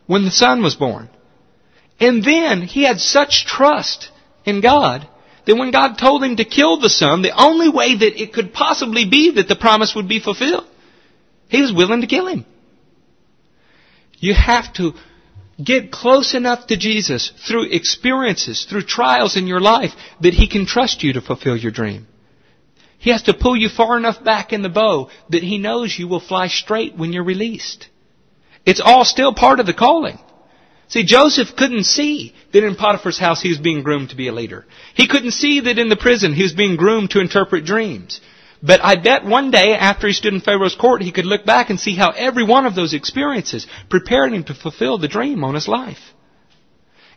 when 0.08 0.26
the 0.26 0.32
son 0.32 0.64
was 0.64 0.76
born. 0.76 1.10
And 2.00 2.24
then 2.24 2.62
he 2.62 2.84
had 2.84 3.00
such 3.00 3.45
trust 3.45 4.10
in 4.45 4.62
God 4.62 5.08
that 5.45 5.56
when 5.56 5.72
God 5.72 5.97
told 5.97 6.24
him 6.24 6.38
to 6.38 6.45
kill 6.45 6.80
the 6.80 6.89
son, 6.89 7.22
the 7.22 7.38
only 7.38 7.70
way 7.70 7.97
that 7.97 8.22
it 8.22 8.34
could 8.34 8.54
possibly 8.54 9.06
be 9.10 9.32
that 9.32 9.47
the 9.47 9.56
promise 9.56 9.93
would 9.95 10.08
be 10.08 10.20
fulfilled, 10.20 10.66
he 11.50 11.62
was 11.62 11.74
willing 11.74 12.02
to 12.02 12.08
kill 12.08 12.28
him. 12.28 12.45
You 14.20 14.34
have 14.34 14.72
to 14.74 14.93
get 15.62 15.91
close 15.91 16.34
enough 16.34 16.68
to 16.68 16.78
Jesus 16.78 17.32
through 17.47 17.72
experiences, 17.72 18.66
through 18.70 18.84
trials 18.84 19.36
in 19.36 19.47
your 19.47 19.60
life 19.60 19.91
that 20.22 20.34
he 20.34 20.47
can 20.47 20.66
trust 20.66 21.04
you 21.04 21.14
to 21.14 21.22
fulfill 21.22 21.58
your 21.58 21.72
dream. 21.72 22.08
He 22.97 23.12
has 23.12 23.24
to 23.24 23.34
pull 23.34 23.56
you 23.58 23.70
far 23.70 23.97
enough 23.97 24.24
back 24.24 24.54
in 24.54 24.62
the 24.62 24.70
bow 24.70 25.10
that 25.30 25.43
he 25.43 25.58
knows 25.58 25.97
you 25.97 26.08
will 26.08 26.20
fly 26.20 26.47
straight 26.47 26.95
when 26.95 27.14
you're 27.14 27.24
released. 27.24 27.88
It's 28.66 28.82
all 28.82 29.06
still 29.06 29.34
part 29.34 29.60
of 29.60 29.66
the 29.66 29.74
calling. 29.74 30.20
See, 30.89 31.04
Joseph 31.04 31.56
couldn't 31.56 31.86
see 31.86 32.34
that 32.52 32.66
in 32.66 32.76
Potiphar's 32.76 33.20
house 33.20 33.41
he 33.41 33.50
was 33.50 33.58
being 33.58 33.84
groomed 33.84 34.10
to 34.10 34.16
be 34.16 34.28
a 34.28 34.34
leader. 34.34 34.66
He 34.95 35.08
couldn't 35.08 35.32
see 35.32 35.62
that 35.62 35.80
in 35.80 35.88
the 35.88 35.95
prison 35.95 36.34
he 36.34 36.43
was 36.43 36.54
being 36.54 36.76
groomed 36.76 37.12
to 37.12 37.22
interpret 37.22 37.64
dreams. 37.64 38.20
But 38.62 38.84
I 38.84 38.95
bet 38.95 39.26
one 39.26 39.51
day 39.51 39.74
after 39.74 40.07
he 40.07 40.14
stood 40.14 40.34
in 40.34 40.41
Pharaoh's 40.41 40.76
court, 40.76 41.01
he 41.01 41.12
could 41.12 41.26
look 41.26 41.45
back 41.45 41.70
and 41.70 41.80
see 41.80 41.95
how 41.95 42.12
every 42.12 42.43
one 42.43 42.66
of 42.66 42.76
those 42.76 42.93
experiences 42.93 43.66
prepared 43.89 44.34
him 44.34 44.43
to 44.45 44.53
fulfill 44.53 44.97
the 44.97 45.07
dream 45.07 45.43
on 45.43 45.55
his 45.55 45.68
life. 45.68 45.99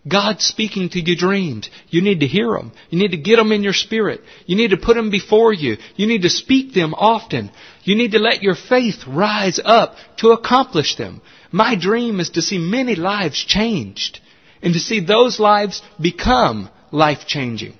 God's 0.09 0.45
speaking 0.45 0.88
to 0.90 1.01
your 1.01 1.16
dreams. 1.16 1.70
You 1.88 2.03
need 2.03 2.20
to 2.20 2.26
hear 2.26 2.51
them. 2.53 2.72
You 2.90 2.99
need 2.99 3.12
to 3.12 3.16
get 3.16 3.36
them 3.36 3.53
in 3.53 3.62
your 3.62 3.72
spirit. 3.72 4.20
You 4.47 4.57
need 4.57 4.70
to 4.70 4.76
put 4.76 4.97
them 4.97 5.11
before 5.11 5.53
you. 5.53 5.76
You 5.95 6.07
need 6.07 6.22
to 6.22 6.30
speak 6.30 6.74
them 6.74 6.93
often. 6.95 7.53
You 7.84 7.95
need 7.95 8.12
to 8.12 8.18
let 8.18 8.43
your 8.43 8.57
faith 8.57 9.05
rise 9.07 9.61
up 9.64 9.95
to 10.18 10.30
accomplish 10.30 10.97
them. 10.97 11.22
My 11.53 11.76
dream 11.76 12.18
is 12.18 12.30
to 12.30 12.43
see 12.43 12.59
many 12.59 12.97
lives 12.97 13.45
changed 13.45 14.20
and 14.61 14.74
to 14.74 14.80
see 14.80 15.01
those 15.01 15.38
lives 15.38 15.82
become 16.01 16.68
life 16.90 17.26
changing. 17.26 17.74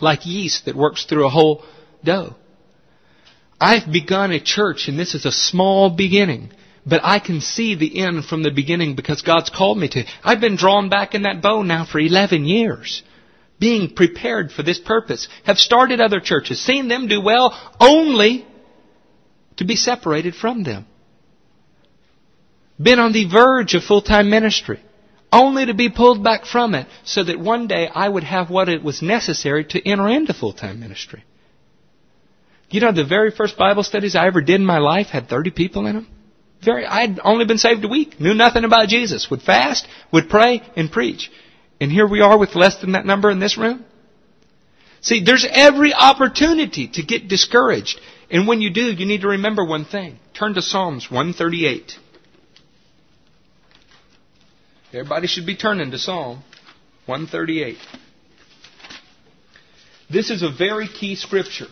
Like 0.00 0.26
yeast 0.26 0.64
that 0.64 0.74
works 0.74 1.04
through 1.04 1.26
a 1.26 1.30
whole 1.30 1.64
dough. 2.04 2.36
I've 3.60 3.90
begun 3.90 4.30
a 4.30 4.40
church 4.40 4.88
and 4.88 4.98
this 4.98 5.14
is 5.14 5.24
a 5.24 5.32
small 5.32 5.90
beginning 5.90 6.50
but 6.86 7.00
I 7.02 7.18
can 7.18 7.40
see 7.40 7.74
the 7.74 8.00
end 8.00 8.24
from 8.26 8.42
the 8.42 8.50
beginning 8.50 8.94
because 8.94 9.22
God's 9.22 9.50
called 9.50 9.78
me 9.78 9.88
to. 9.88 10.04
I've 10.22 10.40
been 10.40 10.56
drawn 10.56 10.88
back 10.88 11.14
in 11.14 11.22
that 11.22 11.40
bow 11.40 11.62
now 11.62 11.84
for 11.84 11.98
11 11.98 12.44
years. 12.44 13.02
Being 13.58 13.94
prepared 13.94 14.52
for 14.52 14.62
this 14.62 14.78
purpose. 14.78 15.28
Have 15.44 15.58
started 15.58 16.00
other 16.00 16.20
churches, 16.20 16.60
seen 16.60 16.88
them 16.88 17.08
do 17.08 17.20
well, 17.20 17.58
only 17.80 18.46
to 19.56 19.64
be 19.64 19.76
separated 19.76 20.34
from 20.34 20.64
them. 20.64 20.86
Been 22.80 22.98
on 22.98 23.12
the 23.12 23.28
verge 23.28 23.74
of 23.74 23.84
full-time 23.84 24.28
ministry, 24.28 24.80
only 25.32 25.66
to 25.66 25.74
be 25.74 25.88
pulled 25.88 26.22
back 26.22 26.44
from 26.44 26.74
it 26.74 26.88
so 27.04 27.22
that 27.22 27.38
one 27.38 27.68
day 27.68 27.88
I 27.88 28.08
would 28.08 28.24
have 28.24 28.50
what 28.50 28.68
it 28.68 28.82
was 28.82 29.00
necessary 29.00 29.64
to 29.66 29.88
enter 29.88 30.08
into 30.08 30.34
full-time 30.34 30.80
ministry. 30.80 31.24
You 32.74 32.80
know, 32.80 32.90
the 32.90 33.04
very 33.04 33.30
first 33.30 33.56
Bible 33.56 33.84
studies 33.84 34.16
I 34.16 34.26
ever 34.26 34.40
did 34.40 34.56
in 34.56 34.66
my 34.66 34.78
life 34.78 35.06
had 35.06 35.28
30 35.28 35.52
people 35.52 35.86
in 35.86 35.94
them. 35.94 36.08
Very, 36.60 36.84
I'd 36.84 37.20
only 37.22 37.44
been 37.44 37.56
saved 37.56 37.84
a 37.84 37.88
week, 37.88 38.18
knew 38.18 38.34
nothing 38.34 38.64
about 38.64 38.88
Jesus, 38.88 39.30
would 39.30 39.42
fast, 39.42 39.86
would 40.12 40.28
pray, 40.28 40.60
and 40.74 40.90
preach. 40.90 41.30
And 41.80 41.92
here 41.92 42.04
we 42.04 42.20
are 42.20 42.36
with 42.36 42.56
less 42.56 42.80
than 42.80 42.92
that 42.92 43.06
number 43.06 43.30
in 43.30 43.38
this 43.38 43.56
room. 43.56 43.84
See, 45.02 45.22
there's 45.22 45.46
every 45.48 45.94
opportunity 45.94 46.88
to 46.94 47.04
get 47.04 47.28
discouraged. 47.28 48.00
And 48.28 48.48
when 48.48 48.60
you 48.60 48.70
do, 48.70 48.90
you 48.90 49.06
need 49.06 49.20
to 49.20 49.28
remember 49.28 49.64
one 49.64 49.84
thing. 49.84 50.18
Turn 50.36 50.54
to 50.54 50.62
Psalms 50.62 51.08
138. 51.08 51.92
Everybody 54.92 55.28
should 55.28 55.46
be 55.46 55.54
turning 55.54 55.92
to 55.92 55.98
Psalm 55.98 56.42
138. 57.06 57.76
This 60.10 60.30
is 60.30 60.42
a 60.42 60.50
very 60.50 60.88
key 60.88 61.14
scripture. 61.14 61.68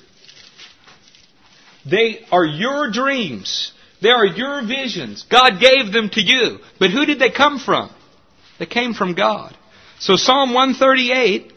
They 1.88 2.20
are 2.30 2.44
your 2.44 2.90
dreams. 2.90 3.72
They 4.00 4.10
are 4.10 4.26
your 4.26 4.66
visions. 4.66 5.24
God 5.30 5.60
gave 5.60 5.92
them 5.92 6.10
to 6.10 6.20
you. 6.20 6.58
But 6.78 6.90
who 6.90 7.06
did 7.06 7.18
they 7.18 7.30
come 7.30 7.58
from? 7.58 7.90
They 8.58 8.66
came 8.66 8.94
from 8.94 9.14
God. 9.14 9.56
So 9.98 10.16
Psalm 10.16 10.52
138, 10.52 11.52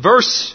verse 0.00 0.54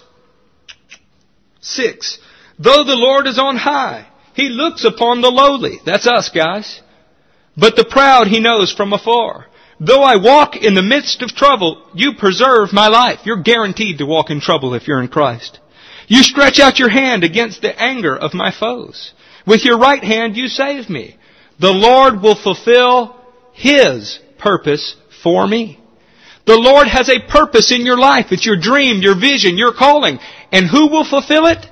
6. 1.62 2.20
Though 2.60 2.84
the 2.84 2.96
Lord 2.96 3.28
is 3.28 3.40
on 3.40 3.58
high, 3.58 4.08
He 4.36 4.50
looks 4.50 4.86
upon 4.86 5.22
the 5.22 5.32
lowly. 5.32 5.80
That's 5.86 6.08
us, 6.08 6.30
guys. 6.30 6.82
But 7.56 7.76
the 7.76 7.86
proud 7.86 8.28
He 8.28 8.40
knows 8.40 8.72
from 8.72 8.94
afar. 8.94 9.48
Though 9.80 10.02
I 10.02 10.16
walk 10.16 10.56
in 10.56 10.74
the 10.74 10.82
midst 10.82 11.22
of 11.22 11.30
trouble, 11.30 11.88
you 11.94 12.14
preserve 12.16 12.74
my 12.74 12.88
life. 12.88 13.20
You're 13.26 13.44
guaranteed 13.44 14.00
to 14.00 14.06
walk 14.06 14.32
in 14.32 14.42
trouble 14.42 14.74
if 14.74 14.88
you're 14.88 15.02
in 15.02 15.08
Christ. 15.08 15.60
You 16.08 16.24
stretch 16.24 16.60
out 16.60 16.80
your 16.80 16.90
hand 16.90 17.24
against 17.24 17.62
the 17.62 17.78
anger 17.80 18.16
of 18.16 18.34
my 18.34 18.52
foes. 18.58 19.14
With 19.46 19.64
your 19.64 19.78
right 19.78 20.04
hand 20.04 20.36
you 20.36 20.48
save 20.48 20.90
me. 20.90 21.18
The 21.60 21.72
Lord 21.72 22.22
will 22.22 22.36
fulfill 22.36 23.16
His 23.54 24.20
purpose 24.38 24.96
for 25.22 25.46
me. 25.48 25.80
The 26.46 26.58
Lord 26.58 26.88
has 26.88 27.10
a 27.10 27.28
purpose 27.28 27.74
in 27.74 27.86
your 27.86 27.98
life. 27.98 28.28
It's 28.32 28.46
your 28.46 28.60
dream, 28.60 29.02
your 29.02 29.20
vision, 29.20 29.58
your 29.58 29.74
calling. 29.74 30.20
And 30.52 30.66
who 30.66 30.88
will 30.88 31.04
fulfill 31.04 31.46
it? 31.48 31.66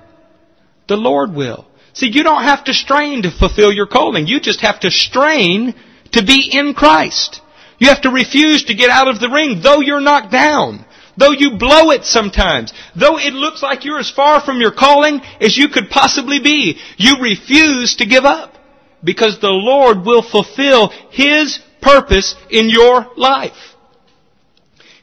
The 0.88 0.98
Lord 0.98 1.34
will. 1.34 1.66
See, 1.94 2.08
you 2.08 2.24
don't 2.24 2.44
have 2.44 2.66
to 2.66 2.74
strain 2.74 3.24
to 3.24 3.32
fulfill 3.32 3.72
your 3.72 3.88
calling. 3.88 4.28
You 4.28 4.42
just 4.42 4.60
have 4.62 4.82
to 4.82 4.92
strain 4.92 5.74
to 6.12 6.26
be 6.26 6.50
in 6.52 6.74
Christ. 6.74 7.42
You 7.80 7.88
have 7.88 8.02
to 8.02 8.10
refuse 8.10 8.66
to 8.66 8.76
get 8.76 8.90
out 8.90 9.08
of 9.08 9.20
the 9.20 9.30
ring, 9.30 9.62
though 9.62 9.80
you're 9.80 10.02
knocked 10.02 10.32
down. 10.32 10.85
Though 11.18 11.32
you 11.32 11.58
blow 11.58 11.92
it 11.92 12.04
sometimes, 12.04 12.74
though 12.96 13.18
it 13.18 13.34
looks 13.34 13.64
like 13.64 13.86
you're 13.86 14.00
as 14.00 14.12
far 14.12 14.42
from 14.42 14.60
your 14.60 14.72
calling 14.72 15.22
as 15.40 15.58
you 15.58 15.70
could 15.70 15.90
possibly 15.90 16.40
be, 16.40 16.78
you 16.98 17.22
refuse 17.22 17.96
to 17.98 18.06
give 18.06 18.26
up 18.26 18.56
because 19.04 19.40
the 19.40 19.48
Lord 19.48 20.06
will 20.06 20.22
fulfill 20.22 20.90
His 21.12 21.60
purpose 21.82 22.36
in 22.50 22.70
your 22.70 23.08
life. 23.16 23.76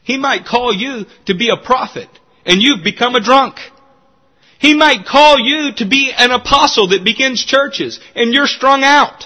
He 0.03 0.17
might 0.17 0.45
call 0.45 0.73
you 0.73 1.05
to 1.25 1.33
be 1.33 1.49
a 1.49 1.57
prophet 1.57 2.09
and 2.45 2.61
you've 2.61 2.83
become 2.83 3.15
a 3.15 3.21
drunk. 3.21 3.57
He 4.59 4.73
might 4.73 5.05
call 5.05 5.39
you 5.39 5.73
to 5.77 5.85
be 5.85 6.13
an 6.15 6.31
apostle 6.31 6.89
that 6.89 7.03
begins 7.03 7.43
churches 7.43 7.99
and 8.15 8.33
you're 8.33 8.47
strung 8.47 8.83
out. 8.83 9.25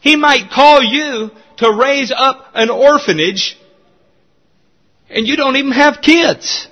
He 0.00 0.16
might 0.16 0.50
call 0.50 0.82
you 0.82 1.30
to 1.58 1.72
raise 1.72 2.12
up 2.14 2.50
an 2.54 2.70
orphanage 2.70 3.56
and 5.14 5.26
you 5.26 5.36
don't 5.36 5.56
even 5.56 5.72
have 5.72 6.02
kids. 6.02 6.68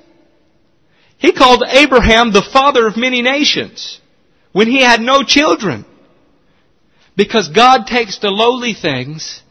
He 1.16 1.32
called 1.32 1.62
Abraham 1.66 2.32
the 2.32 2.42
father 2.42 2.86
of 2.86 2.96
many 2.96 3.22
nations 3.22 4.00
when 4.52 4.66
he 4.66 4.82
had 4.82 5.00
no 5.00 5.22
children. 5.22 5.86
Because 7.16 7.48
God 7.48 7.86
takes 7.86 8.18
the 8.18 8.30
lowly 8.30 8.74
things 8.74 9.42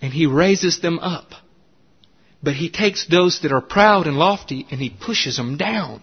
and 0.00 0.12
He 0.12 0.26
raises 0.26 0.80
them 0.80 0.98
up. 0.98 1.32
But 2.42 2.54
He 2.54 2.70
takes 2.70 3.06
those 3.06 3.40
that 3.42 3.52
are 3.52 3.60
proud 3.60 4.06
and 4.06 4.16
lofty 4.16 4.66
and 4.70 4.80
He 4.80 4.90
pushes 4.90 5.36
them 5.36 5.56
down. 5.56 6.02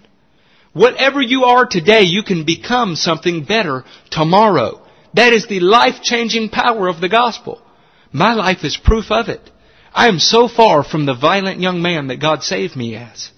Whatever 0.74 1.22
you 1.22 1.46
are 1.46 1.66
today, 1.66 2.02
you 2.02 2.24
can 2.24 2.46
become 2.46 2.96
something 2.96 3.44
better 3.44 3.84
tomorrow. 4.10 4.86
That 5.14 5.34
is 5.34 5.48
the 5.48 5.60
life-changing 5.60 6.50
power 6.50 6.88
of 6.88 7.02
the 7.02 7.10
gospel. 7.10 7.62
My 8.12 8.34
life 8.34 8.64
is 8.64 8.78
proof 8.78 9.12
of 9.12 9.30
it. 9.30 9.50
I 9.94 10.08
am 10.08 10.20
so 10.20 10.48
far 10.48 10.84
from 10.84 11.06
the 11.06 11.14
violent 11.14 11.60
young 11.60 11.82
man 11.82 12.08
that 12.08 12.22
God 12.22 12.44
saved 12.44 12.76
me 12.76 12.96
as. 12.96 13.32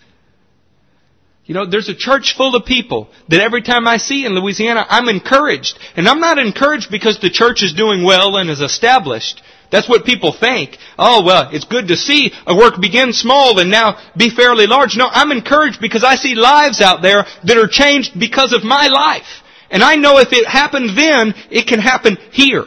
You 1.46 1.54
know, 1.54 1.66
there's 1.66 1.90
a 1.90 1.96
church 1.96 2.36
full 2.38 2.56
of 2.56 2.66
people 2.66 3.10
that 3.28 3.42
every 3.42 3.62
time 3.62 3.86
I 3.86 3.98
see 3.98 4.26
in 4.26 4.34
Louisiana, 4.34 4.86
I'm 4.88 5.10
encouraged. 5.10 5.78
And 5.98 6.08
I'm 6.08 6.22
not 6.22 6.38
encouraged 6.38 6.90
because 6.90 7.20
the 7.20 7.30
church 7.30 7.64
is 7.64 7.74
doing 7.74 8.04
well 8.04 8.38
and 8.38 8.50
is 8.50 8.62
established. 8.62 9.42
That's 9.70 9.90
what 9.90 10.06
people 10.06 10.32
think. 10.32 10.78
Oh, 10.98 11.24
well, 11.26 11.50
it's 11.52 11.66
good 11.66 11.90
to 11.90 11.98
see 11.98 12.32
a 12.48 12.56
work 12.56 12.80
begin 12.80 13.12
small 13.12 13.60
and 13.60 13.70
now 13.70 14.00
be 14.16 14.30
fairly 14.30 14.68
large. 14.68 14.96
No, 14.96 15.10
I'm 15.12 15.32
encouraged 15.32 15.82
because 15.82 16.04
I 16.04 16.16
see 16.16 16.36
lives 16.36 16.80
out 16.80 17.02
there 17.02 17.26
that 17.44 17.58
are 17.58 17.68
changed 17.68 18.18
because 18.18 18.54
of 18.54 18.64
my 18.64 18.88
life. 18.88 19.42
And 19.70 19.84
I 19.84 19.96
know 19.96 20.20
if 20.20 20.32
it 20.32 20.48
happened 20.48 20.96
then, 20.96 21.34
it 21.50 21.68
can 21.68 21.80
happen 21.80 22.18
here. 22.32 22.66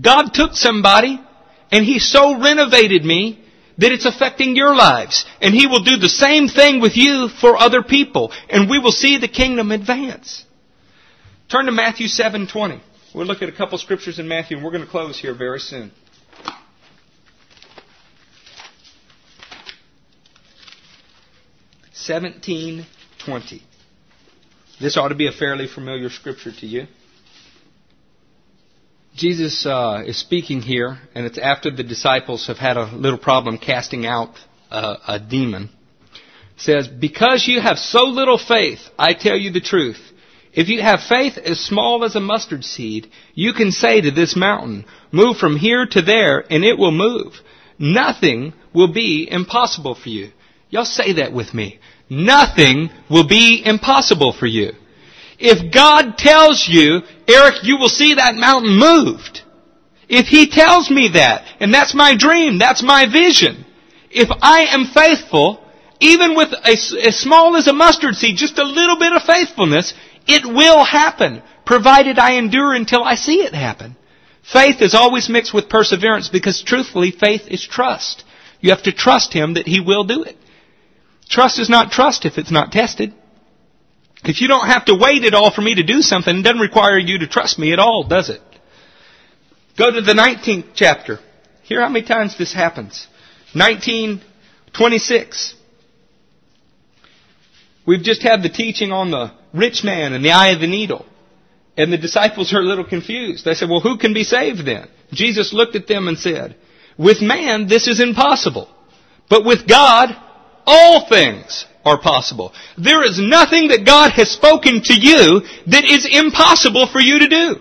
God 0.00 0.34
took 0.34 0.52
somebody 0.52 1.20
and 1.70 1.84
He 1.84 1.98
so 1.98 2.40
renovated 2.40 3.04
me 3.04 3.44
that 3.78 3.92
it's 3.92 4.06
affecting 4.06 4.56
your 4.56 4.74
lives. 4.74 5.24
And 5.40 5.54
He 5.54 5.66
will 5.66 5.82
do 5.82 5.96
the 5.96 6.08
same 6.08 6.48
thing 6.48 6.80
with 6.80 6.96
you 6.96 7.28
for 7.28 7.56
other 7.56 7.82
people. 7.82 8.32
And 8.48 8.68
we 8.68 8.78
will 8.78 8.92
see 8.92 9.18
the 9.18 9.28
kingdom 9.28 9.70
advance. 9.72 10.44
Turn 11.48 11.66
to 11.66 11.72
Matthew 11.72 12.06
7:20. 12.06 12.80
We'll 13.14 13.26
look 13.26 13.42
at 13.42 13.48
a 13.48 13.52
couple 13.52 13.76
scriptures 13.78 14.18
in 14.20 14.28
Matthew 14.28 14.56
and 14.56 14.64
we're 14.64 14.70
going 14.70 14.84
to 14.84 14.90
close 14.90 15.18
here 15.18 15.34
very 15.34 15.58
soon. 15.58 15.90
Seventeen 21.92 22.86
twenty. 23.18 23.62
This 24.80 24.96
ought 24.96 25.08
to 25.08 25.14
be 25.14 25.26
a 25.26 25.32
fairly 25.32 25.66
familiar 25.66 26.08
scripture 26.08 26.52
to 26.60 26.66
you. 26.66 26.86
Jesus 29.20 29.66
uh, 29.66 30.02
is 30.06 30.16
speaking 30.16 30.62
here, 30.62 30.98
and 31.14 31.26
it's 31.26 31.36
after 31.36 31.70
the 31.70 31.82
disciples 31.82 32.46
have 32.46 32.56
had 32.56 32.78
a 32.78 32.86
little 32.86 33.18
problem 33.18 33.58
casting 33.58 34.06
out 34.06 34.30
uh, 34.70 34.96
a 35.06 35.20
demon. 35.20 35.68
It 36.54 36.60
says, 36.62 36.88
Because 36.88 37.46
you 37.46 37.60
have 37.60 37.78
so 37.78 38.04
little 38.04 38.38
faith, 38.38 38.78
I 38.98 39.12
tell 39.12 39.36
you 39.36 39.50
the 39.50 39.60
truth. 39.60 40.00
If 40.54 40.68
you 40.70 40.80
have 40.80 41.02
faith 41.02 41.36
as 41.36 41.60
small 41.60 42.02
as 42.02 42.16
a 42.16 42.20
mustard 42.20 42.64
seed, 42.64 43.10
you 43.34 43.52
can 43.52 43.72
say 43.72 44.00
to 44.00 44.10
this 44.10 44.34
mountain, 44.36 44.86
move 45.12 45.36
from 45.36 45.56
here 45.56 45.84
to 45.84 46.00
there, 46.00 46.42
and 46.50 46.64
it 46.64 46.78
will 46.78 46.90
move. 46.90 47.34
Nothing 47.78 48.54
will 48.72 48.90
be 48.90 49.28
impossible 49.30 49.96
for 49.96 50.08
you. 50.08 50.30
Y'all 50.70 50.86
say 50.86 51.12
that 51.14 51.34
with 51.34 51.52
me. 51.52 51.78
Nothing 52.08 52.88
will 53.10 53.28
be 53.28 53.62
impossible 53.62 54.32
for 54.32 54.46
you. 54.46 54.72
If 55.40 55.72
God 55.72 56.18
tells 56.18 56.68
you, 56.68 57.00
Eric, 57.26 57.64
you 57.64 57.78
will 57.78 57.88
see 57.88 58.14
that 58.14 58.34
mountain 58.34 58.76
moved. 58.76 59.40
If 60.06 60.26
He 60.26 60.48
tells 60.48 60.90
me 60.90 61.08
that, 61.14 61.44
and 61.58 61.72
that's 61.72 61.94
my 61.94 62.14
dream, 62.14 62.58
that's 62.58 62.82
my 62.82 63.06
vision. 63.10 63.64
If 64.10 64.28
I 64.42 64.66
am 64.66 64.84
faithful, 64.84 65.64
even 65.98 66.34
with 66.34 66.52
a, 66.52 66.72
as 67.06 67.18
small 67.18 67.56
as 67.56 67.68
a 67.68 67.72
mustard 67.72 68.16
seed, 68.16 68.36
just 68.36 68.58
a 68.58 68.64
little 68.64 68.98
bit 68.98 69.14
of 69.14 69.22
faithfulness, 69.22 69.94
it 70.26 70.44
will 70.44 70.84
happen, 70.84 71.42
provided 71.64 72.18
I 72.18 72.32
endure 72.32 72.74
until 72.74 73.02
I 73.02 73.14
see 73.14 73.40
it 73.40 73.54
happen. 73.54 73.96
Faith 74.42 74.82
is 74.82 74.94
always 74.94 75.30
mixed 75.30 75.54
with 75.54 75.68
perseverance 75.68 76.28
because 76.28 76.62
truthfully, 76.62 77.12
faith 77.12 77.48
is 77.48 77.66
trust. 77.66 78.24
You 78.60 78.70
have 78.70 78.82
to 78.82 78.92
trust 78.92 79.32
Him 79.32 79.54
that 79.54 79.66
He 79.66 79.80
will 79.80 80.04
do 80.04 80.22
it. 80.22 80.36
Trust 81.30 81.58
is 81.58 81.70
not 81.70 81.92
trust 81.92 82.26
if 82.26 82.36
it's 82.36 82.50
not 82.50 82.72
tested. 82.72 83.14
If 84.24 84.40
you 84.40 84.48
don't 84.48 84.66
have 84.66 84.84
to 84.86 84.94
wait 84.94 85.24
at 85.24 85.34
all 85.34 85.50
for 85.50 85.62
me 85.62 85.76
to 85.76 85.82
do 85.82 86.02
something, 86.02 86.38
it 86.38 86.42
doesn't 86.42 86.60
require 86.60 86.98
you 86.98 87.20
to 87.20 87.26
trust 87.26 87.58
me 87.58 87.72
at 87.72 87.78
all, 87.78 88.04
does 88.04 88.28
it? 88.28 88.42
Go 89.78 89.90
to 89.90 90.00
the 90.00 90.12
19th 90.12 90.70
chapter. 90.74 91.18
Hear 91.62 91.80
how 91.80 91.88
many 91.88 92.04
times 92.04 92.36
this 92.36 92.52
happens. 92.52 93.06
1926. 93.54 95.54
We've 97.86 98.02
just 98.02 98.22
had 98.22 98.42
the 98.42 98.50
teaching 98.50 98.92
on 98.92 99.10
the 99.10 99.32
rich 99.54 99.84
man 99.84 100.12
and 100.12 100.24
the 100.24 100.32
eye 100.32 100.48
of 100.48 100.60
the 100.60 100.66
needle. 100.66 101.06
And 101.76 101.92
the 101.92 101.98
disciples 101.98 102.52
are 102.52 102.58
a 102.58 102.64
little 102.64 102.84
confused. 102.84 103.44
They 103.44 103.54
said, 103.54 103.70
well, 103.70 103.80
who 103.80 103.96
can 103.96 104.12
be 104.12 104.24
saved 104.24 104.66
then? 104.66 104.88
Jesus 105.12 105.54
looked 105.54 105.76
at 105.76 105.86
them 105.86 106.08
and 106.08 106.18
said, 106.18 106.56
with 106.98 107.22
man, 107.22 107.68
this 107.68 107.88
is 107.88 108.00
impossible. 108.00 108.68
But 109.30 109.46
with 109.46 109.66
God, 109.66 110.14
all 110.66 111.08
things 111.08 111.64
are 111.84 112.00
possible. 112.00 112.52
There 112.76 113.04
is 113.04 113.18
nothing 113.18 113.68
that 113.68 113.86
God 113.86 114.12
has 114.12 114.30
spoken 114.30 114.82
to 114.84 114.94
you 114.94 115.42
that 115.66 115.84
is 115.84 116.06
impossible 116.10 116.86
for 116.86 117.00
you 117.00 117.20
to 117.20 117.28
do. 117.28 117.60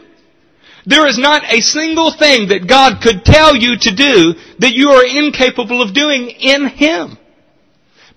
There 0.85 1.07
is 1.07 1.17
not 1.17 1.43
a 1.45 1.61
single 1.61 2.11
thing 2.11 2.49
that 2.49 2.67
God 2.67 3.01
could 3.01 3.23
tell 3.23 3.55
you 3.55 3.77
to 3.79 3.95
do 3.95 4.33
that 4.59 4.73
you 4.73 4.89
are 4.89 5.05
incapable 5.05 5.81
of 5.81 5.93
doing 5.93 6.29
in 6.29 6.67
Him. 6.67 7.17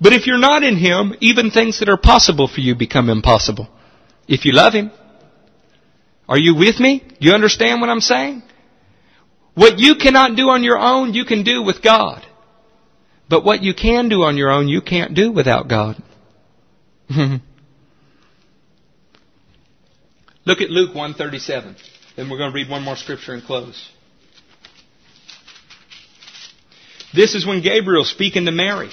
But 0.01 0.13
if 0.13 0.27
you're 0.27 0.39
not 0.39 0.65
in 0.65 0.77
Him, 0.77 1.15
even 1.21 1.51
things 1.51 1.79
that 1.79 1.89
are 1.89 1.97
possible 1.97 2.49
for 2.49 2.61
you 2.61 2.75
become 2.75 3.09
impossible. 3.09 3.69
If 4.27 4.45
you 4.45 4.53
love 4.53 4.73
Him. 4.73 4.91
Are 6.29 6.39
you 6.39 6.55
with 6.55 6.81
me? 6.81 7.01
Do 7.21 7.29
you 7.29 7.35
understand 7.35 7.81
what 7.81 7.91
I'm 7.91 8.01
saying? 8.01 8.43
What 9.55 9.79
you 9.79 9.97
cannot 9.97 10.35
do 10.35 10.49
on 10.49 10.65
your 10.65 10.79
own, 10.79 11.13
you 11.13 11.25
can 11.25 11.43
do 11.43 11.63
with 11.63 11.83
God. 11.83 12.27
But 13.33 13.45
what 13.45 13.63
you 13.63 13.73
can 13.73 14.11
do 14.11 14.25
on 14.25 14.37
your 14.37 14.51
own, 14.51 14.69
you 14.69 14.83
can't 14.83 15.15
do 15.15 15.33
without 15.33 15.67
God. 15.67 15.97
Look 17.09 17.41
at 20.61 20.69
Luke 20.69 20.95
137. 20.95 21.77
Then 22.15 22.29
we're 22.29 22.37
going 22.37 22.51
to 22.51 22.55
read 22.55 22.69
one 22.69 22.83
more 22.83 22.95
scripture 22.95 23.33
and 23.33 23.43
close. 23.43 23.89
This 27.15 27.35
is 27.35 27.47
when 27.47 27.63
Gabriel's 27.63 28.11
speaking 28.11 28.45
to 28.45 28.53
Mary. 28.53 28.91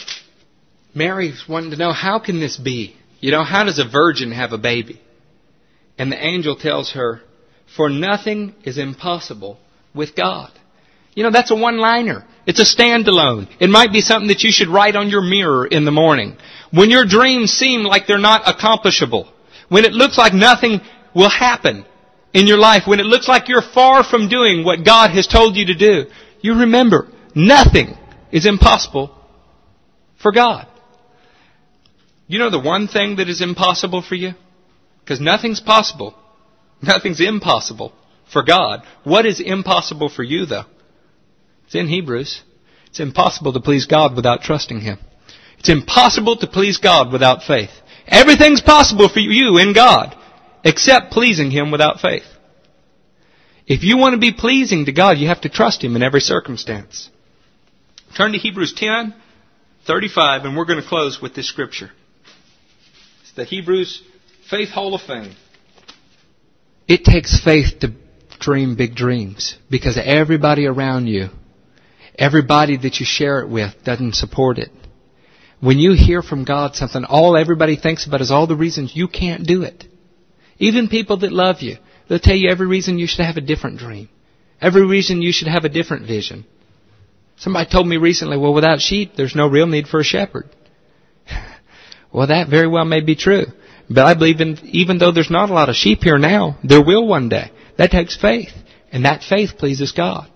Mary's 0.96 1.44
wanting 1.46 1.72
to 1.72 1.78
know, 1.78 1.92
how 1.92 2.20
can 2.20 2.40
this 2.40 2.56
be? 2.56 2.96
You 3.20 3.32
know, 3.32 3.44
how 3.44 3.66
does 3.66 3.78
a 3.78 3.90
virgin 3.90 4.32
have 4.32 4.54
a 4.54 4.58
baby? 4.58 5.02
And 5.98 6.10
the 6.10 6.26
angel 6.26 6.56
tells 6.56 6.94
her, 6.94 7.20
for 7.76 7.90
nothing 7.90 8.56
is 8.64 8.78
impossible 8.78 9.60
with 9.94 10.16
God. 10.16 10.58
You 11.16 11.24
know, 11.24 11.32
that's 11.32 11.52
a 11.52 11.56
one-liner. 11.56 12.26
It's 12.46 12.60
a 12.60 12.82
standalone. 12.82 13.48
It 13.60 13.70
might 13.70 13.92
be 13.92 14.02
something 14.02 14.30
that 14.30 14.44
you 14.44 14.52
should 14.52 14.70
write 14.70 14.96
on 14.96 15.10
your 15.10 15.22
mirror 15.22 15.66
in 15.66 15.86
the 15.86 15.92
morning. 15.92 16.38
When 16.72 16.90
your 16.90 17.06
dreams 17.06 17.52
seem 17.52 17.84
like 17.84 18.08
they're 18.08 18.18
not 18.18 18.48
accomplishable, 18.48 19.32
when 19.68 19.86
it 19.86 19.94
looks 19.94 20.18
like 20.18 20.34
nothing 20.34 20.82
will 21.14 21.30
happen 21.30 21.86
in 22.34 22.48
your 22.48 22.58
life, 22.58 22.84
when 22.86 23.00
it 23.00 23.06
looks 23.06 23.28
like 23.28 23.50
you're 23.50 23.62
far 23.62 24.04
from 24.04 24.30
doing 24.30 24.64
what 24.64 24.86
God 24.86 25.12
has 25.12 25.28
told 25.28 25.56
you 25.56 25.68
to 25.68 25.76
do, 25.76 26.06
you 26.42 26.60
remember, 26.60 27.08
nothing 27.36 27.96
is 28.32 28.46
impossible 28.46 29.16
for 30.22 30.32
God. 30.32 30.68
You 32.28 32.40
know 32.40 32.52
the 32.52 32.60
one 32.60 32.88
thing 32.88 33.16
that 33.16 33.30
is 33.30 33.42
impossible 33.42 34.02
for 34.02 34.16
you? 34.16 34.34
Because 35.02 35.20
nothing's 35.20 35.60
possible. 35.60 36.16
Nothing's 36.82 37.20
impossible 37.20 37.92
for 38.32 38.44
God. 38.44 38.84
What 39.04 39.26
is 39.26 39.40
impossible 39.40 40.10
for 40.10 40.24
you 40.24 40.46
though? 40.46 40.66
It's 41.70 41.76
in 41.76 41.88
Hebrews. 41.88 42.42
It's 42.88 43.00
impossible 43.00 43.54
to 43.54 43.60
please 43.60 43.86
God 43.86 44.16
without 44.16 44.42
trusting 44.42 44.82
Him. 44.82 44.98
It's 45.60 45.70
impossible 45.70 46.38
to 46.38 46.48
please 46.48 46.80
God 46.80 47.14
without 47.14 47.44
faith. 47.44 47.70
Everything's 48.08 48.60
possible 48.60 49.08
for 49.08 49.20
you 49.20 49.60
in 49.60 49.76
God, 49.76 50.18
except 50.64 51.12
pleasing 51.12 51.52
Him 51.52 51.70
without 51.70 52.00
faith. 52.00 52.24
If 53.68 53.84
you 53.84 54.00
want 54.00 54.14
to 54.14 54.20
be 54.20 54.34
pleasing 54.34 54.86
to 54.86 54.92
God, 54.92 55.20
you 55.20 55.28
have 55.28 55.42
to 55.42 55.50
trust 55.50 55.84
Him 55.84 55.96
in 55.96 56.02
every 56.02 56.22
circumstance. 56.22 57.12
Turn 58.18 58.32
to 58.32 58.40
Hebrews 58.40 58.74
10, 58.76 59.14
35, 59.86 60.46
and 60.46 60.58
we're 60.58 60.66
going 60.66 60.82
to 60.82 60.90
close 60.90 61.22
with 61.22 61.36
this 61.36 61.48
scripture. 61.48 61.92
It's 63.22 63.34
the 63.34 63.44
Hebrews 63.44 64.02
Faith 64.50 64.70
Hall 64.70 64.96
of 64.96 65.04
Fame. 65.04 65.36
It 66.88 67.04
takes 67.04 67.40
faith 67.40 67.78
to 67.82 67.94
dream 68.40 68.76
big 68.76 68.96
dreams 68.96 69.56
because 69.70 70.00
everybody 70.04 70.66
around 70.66 71.06
you 71.06 71.30
Everybody 72.20 72.76
that 72.76 73.00
you 73.00 73.06
share 73.06 73.40
it 73.40 73.50
with 73.50 73.82
doesn't 73.86 74.16
support 74.16 74.58
it. 74.58 74.70
When 75.62 75.80
you 75.80 75.94
hear 75.94 76.22
from 76.22 76.44
God 76.44 76.76
something, 76.76 77.06
all 77.06 77.38
everybody 77.38 77.78
thinks 77.78 78.06
about 78.06 78.20
is 78.20 78.30
all 78.30 78.46
the 78.46 78.58
reasons 78.58 78.94
you 78.94 79.08
can't 79.08 79.48
do 79.48 79.64
it. 79.64 79.86
Even 80.58 80.90
people 80.90 81.18
that 81.20 81.32
love 81.32 81.62
you, 81.62 81.78
they'll 82.08 82.20
tell 82.20 82.36
you 82.36 82.50
every 82.50 82.68
reason 82.68 83.00
you 83.00 83.08
should 83.08 83.26
have 83.26 83.38
a 83.38 83.42
different 83.42 83.80
dream. 83.80 84.10
Every 84.60 84.86
reason 84.86 85.22
you 85.22 85.32
should 85.32 85.48
have 85.48 85.64
a 85.64 85.70
different 85.70 86.08
vision. 86.08 86.46
Somebody 87.38 87.70
told 87.70 87.88
me 87.88 87.96
recently, 87.96 88.38
well, 88.38 88.54
without 88.54 88.82
sheep, 88.82 89.14
there's 89.16 89.36
no 89.36 89.48
real 89.48 89.68
need 89.68 89.88
for 89.88 90.02
a 90.02 90.04
shepherd. 90.04 90.50
well, 92.12 92.28
that 92.28 92.50
very 92.50 92.68
well 92.68 92.84
may 92.84 93.00
be 93.00 93.16
true. 93.16 93.46
But 93.90 94.06
I 94.06 94.14
believe 94.14 94.42
in, 94.42 94.60
even 94.66 94.98
though 94.98 95.14
there's 95.14 95.32
not 95.32 95.50
a 95.50 95.54
lot 95.54 95.70
of 95.70 95.76
sheep 95.76 96.04
here 96.04 96.18
now, 96.18 96.60
there 96.66 96.84
will 96.84 97.08
one 97.08 97.30
day. 97.30 97.52
That 97.78 97.92
takes 97.92 98.18
faith. 98.18 98.52
And 98.92 99.06
that 99.06 99.24
faith 99.24 99.52
pleases 99.58 99.94
God. 99.94 100.30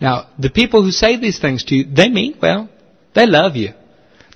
Now, 0.00 0.30
the 0.38 0.50
people 0.50 0.82
who 0.82 0.90
say 0.90 1.16
these 1.16 1.38
things 1.38 1.64
to 1.64 1.74
you, 1.74 1.84
they 1.84 2.08
mean 2.08 2.38
well. 2.40 2.68
They 3.14 3.26
love 3.26 3.56
you. 3.56 3.74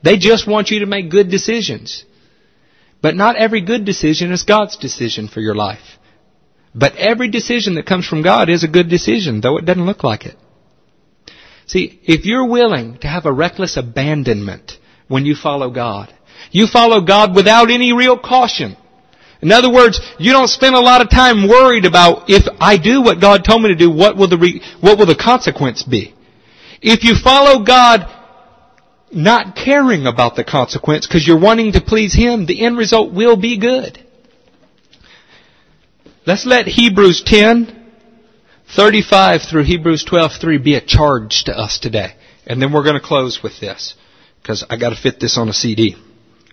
They 0.03 0.19
just 0.19 0.47
want 0.47 0.71
you 0.71 0.81
to 0.81 0.87
make 0.87 1.11
good 1.11 1.31
decisions. 1.31 2.05
But 3.01 3.17
not 3.17 3.37
every 3.37 3.63
good 3.63 3.85
decision 3.85 4.33
is 4.33 4.43
God's 4.43 4.77
decision 4.77 5.29
for 5.29 5.41
your 5.41 5.55
life. 5.55 5.99
But 6.75 6.97
every 6.97 7.31
decision 7.31 7.77
that 7.77 7.87
comes 7.87 8.07
from 8.07 8.23
God 8.23 8.51
is 8.51 8.65
a 8.65 8.69
good 8.69 8.91
decision, 8.91 9.41
though 9.41 9.57
it 9.59 9.65
doesn't 9.65 9.87
look 9.87 10.03
like 10.05 10.27
it. 10.27 10.37
See, 11.67 12.01
if 12.05 12.27
you're 12.27 12.49
willing 12.49 12.99
to 12.99 13.09
have 13.09 13.25
a 13.25 13.33
reckless 13.33 13.77
abandonment 13.77 14.73
when 15.09 15.25
you 15.25 15.35
follow 15.35 15.71
God, 15.71 16.13
you 16.51 16.67
follow 16.67 17.01
God 17.01 17.35
without 17.35 17.71
any 17.71 17.93
real 17.93 18.19
caution. 18.19 18.77
In 19.43 19.53
other 19.53 19.71
words, 19.71 20.01
you 20.19 20.33
don't 20.33 20.49
spend 20.49 20.75
a 20.75 20.81
lot 20.81 21.03
of 21.03 21.11
time 21.11 21.49
worried 21.49 21.85
about 21.85 22.31
if 22.31 22.45
I 22.61 22.79
do 22.79 23.03
what 23.03 23.21
God 23.21 23.45
told 23.45 23.63
me 23.63 23.69
to 23.69 23.75
do, 23.75 23.91
what 23.91 24.17
will 24.17 24.29
the 24.29 24.39
re- 24.39 24.63
what 24.81 24.99
will 24.99 25.07
the 25.07 25.17
consequence 25.17 25.83
be? 25.83 26.15
If 26.81 27.05
you 27.05 27.15
follow 27.15 27.65
God 27.65 28.07
not 29.13 29.57
caring 29.57 30.07
about 30.07 30.37
the 30.37 30.45
consequence 30.45 31.07
because 31.07 31.27
you're 31.27 31.41
wanting 31.41 31.73
to 31.73 31.81
please 31.81 32.15
Him, 32.15 32.47
the 32.47 32.65
end 32.65 32.77
result 32.77 33.13
will 33.13 33.37
be 33.37 33.59
good. 33.59 33.99
Let's 36.27 36.47
let 36.47 36.67
Hebrews 36.67 37.23
10, 37.25 37.85
35 38.75 39.43
through 39.43 39.65
Hebrews 39.65 40.05
12:3 40.05 40.63
be 40.63 40.75
a 40.75 40.81
charge 40.81 41.45
to 41.45 41.57
us 41.57 41.79
today. 41.79 42.15
And 42.47 42.61
then 42.61 42.73
we're 42.73 42.83
going 42.83 43.01
to 43.01 43.07
close 43.07 43.43
with 43.43 43.61
this 43.61 43.95
because 44.43 44.65
I 44.69 44.77
got 44.77 44.91
to 44.91 44.97
fit 44.97 45.21
this 45.21 45.39
on 45.39 45.49
a 45.49 45.55
CD. 45.55 45.97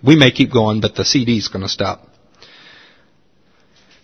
We 0.03 0.15
may 0.15 0.32
keep 0.32 0.51
going, 0.51 0.82
but 0.82 0.95
the 0.95 1.05
CD 1.05 1.38
is 1.38 1.47
going 1.47 1.63
to 1.63 1.69
stop. 1.69 2.07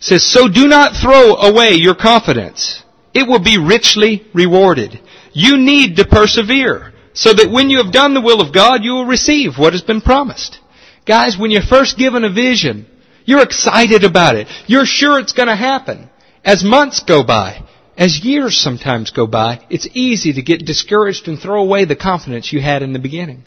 Says, 0.00 0.24
so 0.24 0.48
do 0.48 0.68
not 0.68 0.94
throw 0.94 1.34
away 1.34 1.72
your 1.72 1.94
confidence. 1.94 2.82
It 3.14 3.26
will 3.26 3.42
be 3.42 3.58
richly 3.58 4.26
rewarded. 4.32 5.00
You 5.32 5.56
need 5.56 5.96
to 5.96 6.06
persevere 6.06 6.92
so 7.14 7.32
that 7.32 7.50
when 7.50 7.68
you 7.68 7.78
have 7.78 7.92
done 7.92 8.14
the 8.14 8.20
will 8.20 8.40
of 8.40 8.54
God, 8.54 8.84
you 8.84 8.92
will 8.92 9.06
receive 9.06 9.58
what 9.58 9.72
has 9.72 9.82
been 9.82 10.00
promised. 10.00 10.60
Guys, 11.04 11.36
when 11.36 11.50
you're 11.50 11.62
first 11.62 11.98
given 11.98 12.22
a 12.22 12.32
vision, 12.32 12.86
you're 13.24 13.42
excited 13.42 14.04
about 14.04 14.36
it. 14.36 14.46
You're 14.66 14.86
sure 14.86 15.18
it's 15.18 15.32
going 15.32 15.48
to 15.48 15.56
happen. 15.56 16.10
As 16.44 16.62
months 16.62 17.00
go 17.00 17.24
by, 17.24 17.64
as 17.96 18.24
years 18.24 18.56
sometimes 18.56 19.10
go 19.10 19.26
by, 19.26 19.66
it's 19.68 19.88
easy 19.92 20.32
to 20.34 20.42
get 20.42 20.64
discouraged 20.64 21.26
and 21.26 21.38
throw 21.38 21.60
away 21.60 21.84
the 21.84 21.96
confidence 21.96 22.52
you 22.52 22.60
had 22.60 22.82
in 22.82 22.92
the 22.92 23.00
beginning. 23.00 23.42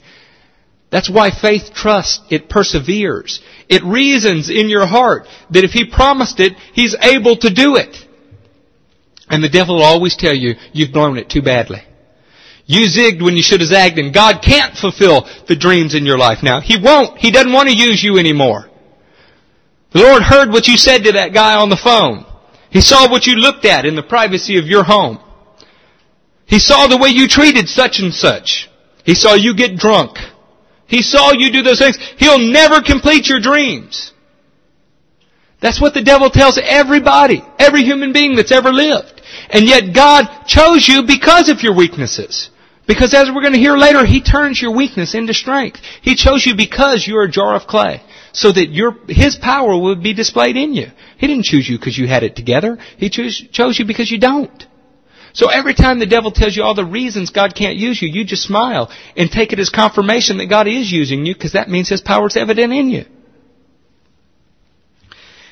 That's 0.91 1.09
why 1.09 1.31
faith 1.31 1.73
trusts, 1.73 2.21
it 2.29 2.49
perseveres. 2.49 3.41
It 3.69 3.83
reasons 3.83 4.49
in 4.49 4.67
your 4.67 4.85
heart 4.85 5.25
that 5.51 5.63
if 5.63 5.71
He 5.71 5.85
promised 5.85 6.39
it, 6.39 6.53
He's 6.73 6.95
able 7.01 7.37
to 7.37 7.53
do 7.53 7.77
it. 7.77 7.95
And 9.29 9.41
the 9.41 9.49
devil 9.49 9.75
will 9.75 9.83
always 9.83 10.17
tell 10.17 10.35
you, 10.35 10.55
you've 10.73 10.91
blown 10.91 11.17
it 11.17 11.29
too 11.29 11.41
badly. 11.41 11.81
You 12.65 12.87
zigged 12.87 13.23
when 13.23 13.37
you 13.37 13.43
should 13.43 13.61
have 13.61 13.69
zagged 13.69 13.97
and 13.97 14.13
God 14.13 14.41
can't 14.43 14.77
fulfill 14.77 15.27
the 15.47 15.55
dreams 15.55 15.95
in 15.95 16.05
your 16.05 16.17
life 16.17 16.39
now. 16.43 16.59
He 16.59 16.77
won't. 16.77 17.17
He 17.17 17.31
doesn't 17.31 17.51
want 17.51 17.69
to 17.69 17.75
use 17.75 18.03
you 18.03 18.17
anymore. 18.17 18.69
The 19.93 19.99
Lord 19.99 20.23
heard 20.23 20.49
what 20.49 20.67
you 20.67 20.77
said 20.77 21.05
to 21.05 21.13
that 21.13 21.33
guy 21.33 21.55
on 21.55 21.69
the 21.69 21.79
phone. 21.81 22.25
He 22.69 22.81
saw 22.81 23.09
what 23.09 23.25
you 23.25 23.35
looked 23.35 23.65
at 23.65 23.85
in 23.85 23.95
the 23.95 24.03
privacy 24.03 24.57
of 24.57 24.67
your 24.67 24.83
home. 24.83 25.19
He 26.45 26.59
saw 26.59 26.87
the 26.87 26.97
way 26.97 27.09
you 27.09 27.27
treated 27.27 27.67
such 27.67 27.99
and 27.99 28.13
such. 28.13 28.69
He 29.03 29.15
saw 29.15 29.33
you 29.33 29.55
get 29.55 29.77
drunk. 29.77 30.17
He 30.91 31.01
saw 31.01 31.31
you 31.31 31.53
do 31.53 31.61
those 31.61 31.79
things. 31.79 31.97
He'll 32.17 32.37
never 32.37 32.81
complete 32.81 33.29
your 33.29 33.39
dreams. 33.39 34.11
That's 35.61 35.79
what 35.79 35.93
the 35.93 36.03
devil 36.03 36.29
tells 36.29 36.59
everybody, 36.61 37.41
every 37.57 37.83
human 37.83 38.11
being 38.11 38.35
that's 38.35 38.51
ever 38.51 38.73
lived. 38.73 39.21
And 39.49 39.69
yet 39.69 39.95
God 39.95 40.45
chose 40.47 40.85
you 40.85 41.03
because 41.07 41.47
of 41.47 41.63
your 41.63 41.73
weaknesses. 41.73 42.49
Because 42.87 43.13
as 43.13 43.29
we're 43.33 43.39
going 43.41 43.53
to 43.53 43.59
hear 43.59 43.77
later, 43.77 44.05
He 44.05 44.21
turns 44.21 44.61
your 44.61 44.75
weakness 44.75 45.15
into 45.15 45.33
strength. 45.33 45.79
He 46.01 46.15
chose 46.15 46.45
you 46.45 46.57
because 46.57 47.07
you're 47.07 47.23
a 47.23 47.31
jar 47.31 47.55
of 47.55 47.67
clay. 47.67 48.03
So 48.33 48.51
that 48.51 48.67
your, 48.71 48.97
His 49.07 49.37
power 49.37 49.79
would 49.79 50.03
be 50.03 50.13
displayed 50.13 50.57
in 50.57 50.73
you. 50.73 50.87
He 51.17 51.27
didn't 51.27 51.45
choose 51.45 51.69
you 51.69 51.77
because 51.77 51.97
you 51.97 52.05
had 52.05 52.23
it 52.23 52.35
together. 52.35 52.77
He 52.97 53.09
chose, 53.09 53.41
chose 53.53 53.79
you 53.79 53.85
because 53.85 54.11
you 54.11 54.19
don't. 54.19 54.65
So 55.33 55.47
every 55.49 55.73
time 55.73 55.99
the 55.99 56.05
devil 56.05 56.31
tells 56.31 56.55
you 56.55 56.63
all 56.63 56.75
the 56.75 56.85
reasons 56.85 57.29
God 57.29 57.55
can't 57.55 57.77
use 57.77 58.01
you, 58.01 58.09
you 58.09 58.25
just 58.25 58.43
smile 58.43 58.91
and 59.15 59.31
take 59.31 59.53
it 59.53 59.59
as 59.59 59.69
confirmation 59.69 60.37
that 60.37 60.47
God 60.47 60.67
is 60.67 60.91
using 60.91 61.25
you 61.25 61.33
because 61.33 61.53
that 61.53 61.69
means 61.69 61.89
His 61.89 62.01
power 62.01 62.27
is 62.27 62.37
evident 62.37 62.73
in 62.73 62.89
you. 62.89 63.05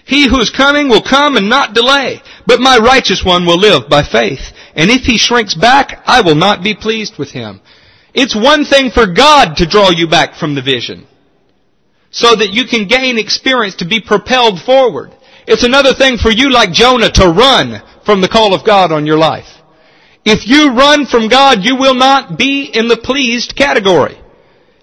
He 0.10 0.28
who 0.28 0.40
is 0.40 0.50
coming 0.50 0.90
will 0.90 1.04
come 1.04 1.38
and 1.38 1.50
not 1.50 1.76
delay, 1.76 2.24
but 2.48 2.60
my 2.60 2.80
righteous 2.80 3.24
one 3.24 3.46
will 3.46 3.60
live 3.60 3.88
by 3.88 4.02
faith. 4.02 4.42
And 4.74 4.90
if 4.90 5.04
he 5.04 5.20
shrinks 5.20 5.54
back, 5.54 6.02
I 6.04 6.22
will 6.22 6.34
not 6.34 6.64
be 6.64 6.74
pleased 6.74 7.20
with 7.20 7.30
him. 7.30 7.62
It's 8.16 8.36
one 8.36 8.66
thing 8.66 8.90
for 8.90 9.06
God 9.06 9.58
to 9.58 9.68
draw 9.68 9.92
you 9.92 10.08
back 10.08 10.34
from 10.34 10.56
the 10.56 10.64
vision 10.64 11.06
so 12.10 12.36
that 12.36 12.50
you 12.50 12.66
can 12.66 12.88
gain 12.88 13.20
experience 13.20 13.76
to 13.76 13.86
be 13.88 14.02
propelled 14.02 14.60
forward. 14.60 15.14
It's 15.46 15.64
another 15.64 15.94
thing 15.94 16.18
for 16.18 16.32
you 16.32 16.50
like 16.50 16.72
Jonah 16.72 17.12
to 17.12 17.28
run 17.28 17.80
from 18.04 18.22
the 18.22 18.28
call 18.28 18.56
of 18.56 18.66
God 18.66 18.92
on 18.92 19.06
your 19.06 19.20
life. 19.20 19.59
If 20.32 20.46
you 20.46 20.76
run 20.76 21.08
from 21.08 21.28
God, 21.28 21.64
you 21.64 21.76
will 21.76 21.96
not 21.96 22.38
be 22.38 22.70
in 22.72 22.88
the 22.88 22.98
pleased 22.98 23.56
category. 23.56 24.16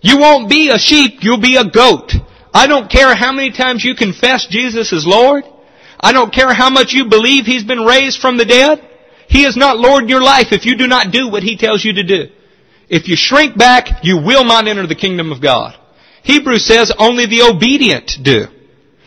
You 0.02 0.18
won't 0.18 0.50
be 0.50 0.70
a 0.70 0.78
sheep, 0.78 1.18
you'll 1.20 1.40
be 1.40 1.54
a 1.54 1.70
goat. 1.70 2.14
I 2.52 2.66
don't 2.66 2.90
care 2.90 3.14
how 3.14 3.30
many 3.30 3.52
times 3.52 3.84
you 3.84 3.94
confess 3.94 4.48
Jesus 4.50 4.92
is 4.92 5.06
Lord. 5.06 5.44
I 6.00 6.10
don't 6.10 6.34
care 6.34 6.52
how 6.52 6.68
much 6.68 6.94
you 6.94 7.08
believe 7.08 7.46
He's 7.46 7.62
been 7.62 7.84
raised 7.84 8.20
from 8.20 8.38
the 8.38 8.44
dead. 8.44 8.82
He 9.28 9.44
is 9.44 9.56
not 9.56 9.78
Lord 9.78 10.02
in 10.02 10.08
your 10.08 10.20
life 10.20 10.48
if 10.50 10.66
you 10.66 10.76
do 10.76 10.88
not 10.88 11.12
do 11.12 11.30
what 11.30 11.44
He 11.44 11.56
tells 11.56 11.84
you 11.84 11.92
to 11.92 12.02
do. 12.02 12.26
If 12.88 13.06
you 13.06 13.14
shrink 13.14 13.56
back, 13.56 14.02
you 14.02 14.16
will 14.16 14.44
not 14.44 14.66
enter 14.66 14.88
the 14.88 14.96
kingdom 14.96 15.30
of 15.30 15.40
God. 15.40 15.76
Hebrews 16.24 16.66
says 16.66 16.92
only 16.98 17.26
the 17.26 17.42
obedient 17.42 18.18
do. 18.20 18.46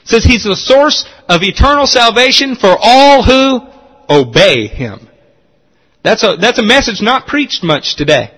It 0.04 0.08
says 0.08 0.24
He's 0.24 0.46
the 0.46 0.56
source 0.56 1.06
of 1.28 1.44
eternal 1.44 1.86
salvation 1.86 2.56
for 2.56 2.78
all 2.80 3.24
who 3.24 3.68
obey 4.10 4.68
Him. 4.68 5.09
That's 6.04 6.24
a, 6.24 6.38
that's 6.38 6.60
a 6.60 6.64
message 6.64 7.02
not 7.02 7.28
preached 7.28 7.64
much 7.64 7.96
today. 7.96 8.32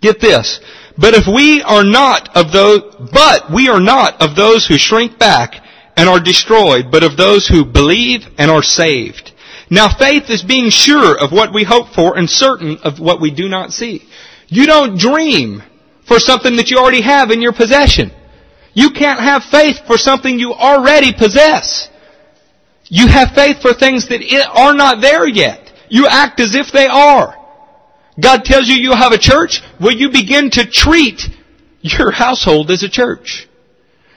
Get 0.00 0.20
this. 0.20 0.60
But 0.98 1.14
if 1.14 1.26
we 1.26 1.62
are 1.62 1.84
not 1.84 2.36
of 2.36 2.52
those, 2.52 2.94
but 3.12 3.52
we 3.52 3.68
are 3.68 3.80
not 3.80 4.20
of 4.20 4.36
those 4.36 4.66
who 4.66 4.76
shrink 4.76 5.18
back 5.18 5.54
and 5.96 6.08
are 6.08 6.20
destroyed, 6.20 6.90
but 6.90 7.04
of 7.04 7.16
those 7.16 7.46
who 7.46 7.64
believe 7.64 8.26
and 8.38 8.50
are 8.50 8.62
saved. 8.62 9.32
Now 9.70 9.88
faith 9.88 10.24
is 10.28 10.42
being 10.42 10.70
sure 10.70 11.18
of 11.18 11.32
what 11.32 11.54
we 11.54 11.64
hope 11.64 11.94
for 11.94 12.18
and 12.18 12.28
certain 12.28 12.78
of 12.82 12.98
what 12.98 13.20
we 13.20 13.30
do 13.30 13.48
not 13.48 13.72
see. 13.72 14.06
You 14.48 14.66
don't 14.66 14.98
dream 14.98 15.62
for 16.06 16.18
something 16.18 16.56
that 16.56 16.70
you 16.70 16.78
already 16.78 17.02
have 17.02 17.30
in 17.30 17.40
your 17.40 17.52
possession. 17.52 18.10
You 18.74 18.90
can't 18.90 19.20
have 19.20 19.44
faith 19.44 19.86
for 19.86 19.96
something 19.96 20.38
you 20.38 20.52
already 20.52 21.12
possess. 21.12 21.88
You 22.84 23.06
have 23.06 23.30
faith 23.34 23.62
for 23.62 23.72
things 23.72 24.08
that 24.08 24.22
are 24.54 24.74
not 24.74 25.00
there 25.00 25.26
yet. 25.26 25.61
You 25.92 26.06
act 26.06 26.40
as 26.40 26.54
if 26.54 26.72
they 26.72 26.86
are. 26.86 27.36
God 28.18 28.46
tells 28.46 28.66
you 28.66 28.76
you 28.76 28.92
have 28.92 29.12
a 29.12 29.18
church, 29.18 29.60
will 29.78 29.92
you 29.92 30.10
begin 30.10 30.48
to 30.52 30.64
treat 30.64 31.20
your 31.82 32.10
household 32.10 32.70
as 32.70 32.82
a 32.82 32.88
church? 32.88 33.46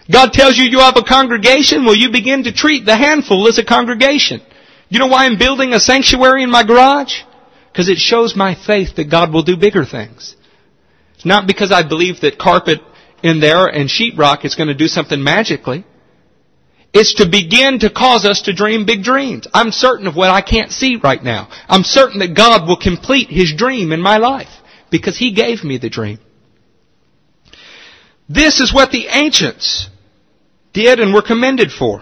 God 0.10 0.32
tells 0.32 0.56
you 0.56 0.64
you 0.64 0.80
have 0.80 0.96
a 0.96 1.04
congregation, 1.04 1.84
will 1.84 1.98
you 1.98 2.12
begin 2.12 2.46
to 2.46 2.54
treat 2.54 2.86
the 2.86 2.96
handful 2.96 3.50
as 3.50 3.60
a 3.60 3.66
congregation? 3.66 4.40
You 4.88 5.00
know 5.00 5.08
why 5.08 5.26
I'm 5.26 5.38
building 5.38 5.74
a 5.74 5.82
sanctuary 5.82 6.44
in 6.44 6.50
my 6.50 6.64
garage? 6.64 7.24
Because 7.74 7.90
it 7.90 7.98
shows 7.98 8.38
my 8.38 8.56
faith 8.56 8.96
that 8.96 9.12
God 9.12 9.34
will 9.34 9.44
do 9.44 9.58
bigger 9.58 9.84
things. 9.84 10.38
It's 11.16 11.26
not 11.26 11.46
because 11.46 11.74
I 11.74 11.86
believe 11.86 12.22
that 12.22 12.40
carpet 12.40 12.80
in 13.22 13.42
there 13.42 13.68
and 13.68 13.90
sheetrock 13.90 14.46
is 14.46 14.56
going 14.56 14.70
to 14.70 14.74
do 14.74 14.88
something 14.88 15.22
magically. 15.22 15.84
It's 16.98 17.16
to 17.16 17.28
begin 17.30 17.80
to 17.80 17.90
cause 17.90 18.24
us 18.24 18.44
to 18.44 18.54
dream 18.54 18.86
big 18.86 19.04
dreams. 19.04 19.50
I'm 19.54 19.72
certain 19.72 20.08
of 20.08 20.16
what 20.16 20.30
I 20.30 20.40
can't 20.40 20.72
see 20.72 20.96
right 20.96 21.22
now. 21.22 21.50
I'm 21.68 21.84
certain 21.84 22.20
that 22.20 22.38
God 22.38 22.70
will 22.70 22.78
complete 22.78 23.30
His 23.30 23.54
dream 23.54 23.92
in 23.92 24.02
my 24.02 24.16
life 24.16 24.48
because 24.90 25.18
He 25.18 25.34
gave 25.34 25.62
me 25.62 25.78
the 25.78 25.90
dream. 25.90 26.20
This 28.30 28.62
is 28.62 28.74
what 28.74 28.92
the 28.92 29.08
ancients 29.08 29.90
did 30.72 31.02
and 31.02 31.14
were 31.14 31.22
commended 31.22 31.70
for. 31.70 32.02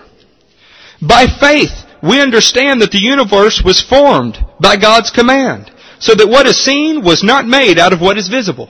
By 1.01 1.25
faith, 1.25 1.73
we 2.03 2.21
understand 2.21 2.81
that 2.81 2.91
the 2.91 2.99
universe 2.99 3.63
was 3.65 3.81
formed 3.81 4.37
by 4.59 4.77
God's 4.77 5.09
command, 5.09 5.71
so 5.97 6.13
that 6.13 6.29
what 6.29 6.45
is 6.45 6.63
seen 6.63 7.03
was 7.03 7.23
not 7.23 7.47
made 7.47 7.79
out 7.79 7.93
of 7.93 7.99
what 7.99 8.19
is 8.19 8.29
visible. 8.29 8.69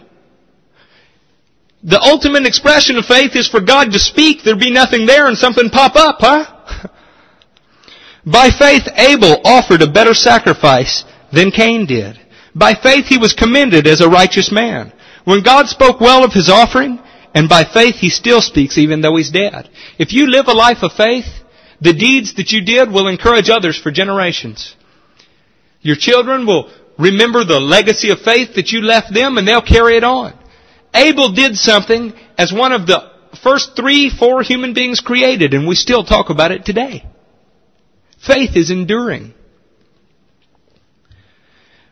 The 1.83 1.99
ultimate 1.99 2.45
expression 2.45 2.97
of 2.97 3.05
faith 3.05 3.35
is 3.35 3.47
for 3.47 3.59
God 3.59 3.91
to 3.91 3.99
speak, 3.99 4.43
there 4.43 4.55
be 4.55 4.71
nothing 4.71 5.05
there, 5.05 5.27
and 5.27 5.37
something 5.37 5.69
pop 5.69 5.95
up, 5.95 6.17
huh? 6.19 6.89
By 8.25 8.49
faith, 8.51 8.87
Abel 8.95 9.41
offered 9.43 9.81
a 9.81 9.91
better 9.91 10.13
sacrifice 10.13 11.03
than 11.33 11.51
Cain 11.51 11.85
did. 11.85 12.17
By 12.55 12.73
faith, 12.75 13.07
he 13.07 13.17
was 13.17 13.33
commended 13.33 13.85
as 13.85 13.99
a 13.99 14.07
righteous 14.07 14.49
man. 14.51 14.93
When 15.25 15.43
God 15.43 15.67
spoke 15.67 15.99
well 15.99 16.23
of 16.23 16.31
his 16.31 16.49
offering, 16.49 16.99
and 17.33 17.49
by 17.49 17.63
faith, 17.65 17.95
he 17.95 18.09
still 18.09 18.41
speaks 18.41 18.77
even 18.77 19.01
though 19.01 19.17
he's 19.17 19.31
dead. 19.31 19.69
If 19.97 20.13
you 20.13 20.27
live 20.27 20.47
a 20.47 20.53
life 20.53 20.83
of 20.83 20.93
faith, 20.93 21.25
the 21.81 21.93
deeds 21.93 22.35
that 22.35 22.51
you 22.51 22.63
did 22.63 22.91
will 22.91 23.07
encourage 23.07 23.49
others 23.49 23.77
for 23.77 23.91
generations. 23.91 24.75
Your 25.81 25.95
children 25.97 26.45
will 26.45 26.71
remember 26.97 27.43
the 27.43 27.59
legacy 27.59 28.11
of 28.11 28.19
faith 28.21 28.55
that 28.55 28.71
you 28.71 28.81
left 28.81 29.13
them 29.13 29.37
and 29.37 29.47
they'll 29.47 29.61
carry 29.61 29.97
it 29.97 30.03
on. 30.03 30.37
Abel 30.93 31.31
did 31.31 31.57
something 31.57 32.13
as 32.37 32.53
one 32.53 32.71
of 32.71 32.85
the 32.87 33.11
first 33.41 33.75
three, 33.75 34.09
four 34.09 34.43
human 34.43 34.73
beings 34.73 34.99
created 34.99 35.53
and 35.53 35.67
we 35.67 35.75
still 35.75 36.03
talk 36.03 36.29
about 36.29 36.51
it 36.51 36.65
today. 36.65 37.05
Faith 38.25 38.55
is 38.55 38.71
enduring. 38.71 39.33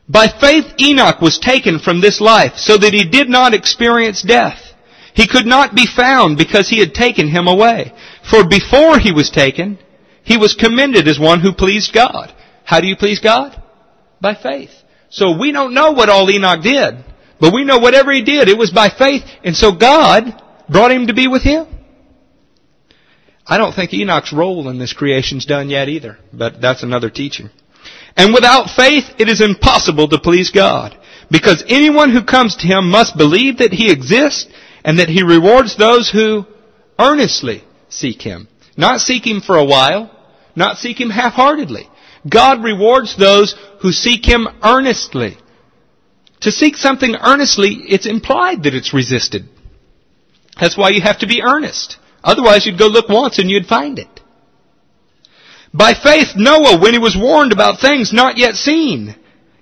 By 0.07 0.27
faith 0.27 0.65
Enoch 0.79 1.21
was 1.21 1.39
taken 1.39 1.79
from 1.79 2.01
this 2.01 2.19
life 2.19 2.57
so 2.57 2.77
that 2.77 2.93
he 2.93 3.05
did 3.05 3.29
not 3.29 3.53
experience 3.53 4.21
death. 4.21 4.59
He 5.13 5.27
could 5.27 5.45
not 5.45 5.75
be 5.75 5.85
found 5.85 6.37
because 6.37 6.69
he 6.69 6.79
had 6.79 6.93
taken 6.93 7.27
him 7.27 7.47
away. 7.47 7.93
For 8.29 8.47
before 8.47 8.99
he 8.99 9.11
was 9.11 9.29
taken, 9.29 9.77
he 10.23 10.37
was 10.37 10.53
commended 10.53 11.07
as 11.07 11.19
one 11.19 11.41
who 11.41 11.53
pleased 11.53 11.93
God. 11.93 12.33
How 12.63 12.79
do 12.79 12.87
you 12.87 12.95
please 12.95 13.19
God? 13.19 13.61
By 14.21 14.35
faith. 14.35 14.71
So 15.09 15.37
we 15.37 15.51
don't 15.51 15.73
know 15.73 15.91
what 15.91 16.09
all 16.09 16.29
Enoch 16.29 16.61
did, 16.61 17.03
but 17.41 17.53
we 17.53 17.65
know 17.65 17.79
whatever 17.79 18.13
he 18.13 18.21
did, 18.21 18.47
it 18.47 18.57
was 18.57 18.71
by 18.71 18.89
faith, 18.89 19.23
and 19.43 19.55
so 19.55 19.73
God 19.73 20.41
brought 20.69 20.91
him 20.91 21.07
to 21.07 21.13
be 21.13 21.27
with 21.27 21.41
him. 21.41 21.67
I 23.45 23.57
don't 23.57 23.73
think 23.73 23.93
Enoch's 23.93 24.31
role 24.31 24.69
in 24.69 24.77
this 24.77 24.93
creation's 24.93 25.45
done 25.45 25.69
yet 25.69 25.89
either, 25.89 26.19
but 26.31 26.61
that's 26.61 26.83
another 26.83 27.09
teaching. 27.09 27.49
And 28.15 28.33
without 28.33 28.69
faith, 28.69 29.05
it 29.17 29.27
is 29.27 29.41
impossible 29.41 30.07
to 30.09 30.19
please 30.19 30.51
God, 30.51 30.97
because 31.29 31.63
anyone 31.67 32.11
who 32.11 32.23
comes 32.23 32.55
to 32.57 32.67
him 32.67 32.89
must 32.89 33.17
believe 33.17 33.57
that 33.57 33.73
he 33.73 33.91
exists 33.91 34.47
and 34.85 34.99
that 34.99 35.09
he 35.09 35.23
rewards 35.23 35.75
those 35.75 36.09
who 36.09 36.45
earnestly 36.99 37.63
seek 37.89 38.21
him. 38.21 38.47
Not 38.77 39.01
seek 39.01 39.25
him 39.25 39.41
for 39.41 39.57
a 39.57 39.65
while, 39.65 40.11
not 40.55 40.77
seek 40.77 41.01
him 41.01 41.09
half-heartedly. 41.09 41.89
God 42.29 42.63
rewards 42.63 43.17
those 43.17 43.55
who 43.81 43.91
seek 43.91 44.25
him 44.25 44.47
earnestly. 44.61 45.37
To 46.41 46.51
seek 46.51 46.75
something 46.75 47.15
earnestly, 47.15 47.69
it's 47.87 48.05
implied 48.05 48.63
that 48.63 48.73
it's 48.73 48.93
resisted. 48.93 49.47
That's 50.59 50.77
why 50.77 50.89
you 50.89 51.01
have 51.01 51.19
to 51.19 51.27
be 51.27 51.41
earnest. 51.41 51.97
Otherwise 52.23 52.65
you'd 52.65 52.79
go 52.79 52.87
look 52.87 53.09
once 53.09 53.39
and 53.39 53.49
you'd 53.49 53.67
find 53.67 53.99
it. 53.99 54.19
By 55.73 55.93
faith, 55.93 56.35
Noah, 56.35 56.79
when 56.79 56.93
he 56.93 56.99
was 56.99 57.15
warned 57.17 57.53
about 57.53 57.79
things 57.79 58.11
not 58.11 58.37
yet 58.37 58.55
seen, 58.55 59.15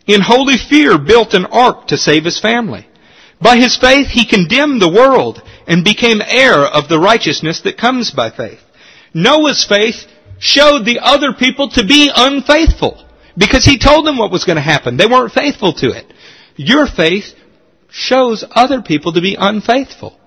in 0.08 0.22
holy 0.22 0.58
fear 0.58 0.98
built 0.98 1.34
an 1.34 1.46
ark 1.46 1.88
to 1.88 1.98
save 1.98 2.26
his 2.26 2.40
family. 2.40 2.88
By 3.42 3.58
his 3.58 3.78
faith, 3.78 4.08
he 4.08 4.26
condemned 4.26 4.82
the 4.82 4.92
world 4.92 5.42
and 5.68 5.84
became 5.84 6.22
heir 6.26 6.66
of 6.66 6.90
the 6.90 7.00
righteousness 7.00 7.62
that 7.62 7.78
comes 7.78 8.12
by 8.12 8.32
faith. 8.32 8.60
Noah's 9.14 9.64
faith 9.64 10.08
showed 10.40 10.86
the 10.86 11.00
other 11.00 11.34
people 11.34 11.70
to 11.70 11.86
be 11.86 12.12
unfaithful 12.14 13.06
because 13.38 13.66
he 13.66 13.78
told 13.78 14.06
them 14.06 14.18
what 14.18 14.32
was 14.32 14.46
going 14.46 14.56
to 14.56 14.62
happen. 14.62 14.98
They 14.98 15.06
weren't 15.06 15.32
faithful 15.32 15.74
to 15.74 15.92
it. 15.92 16.12
Your 16.62 16.88
faith 16.88 17.36
shows 17.90 18.44
other 18.52 18.82
people 18.82 19.14
to 19.14 19.22
be 19.22 19.38
unfaithful. 19.40 20.20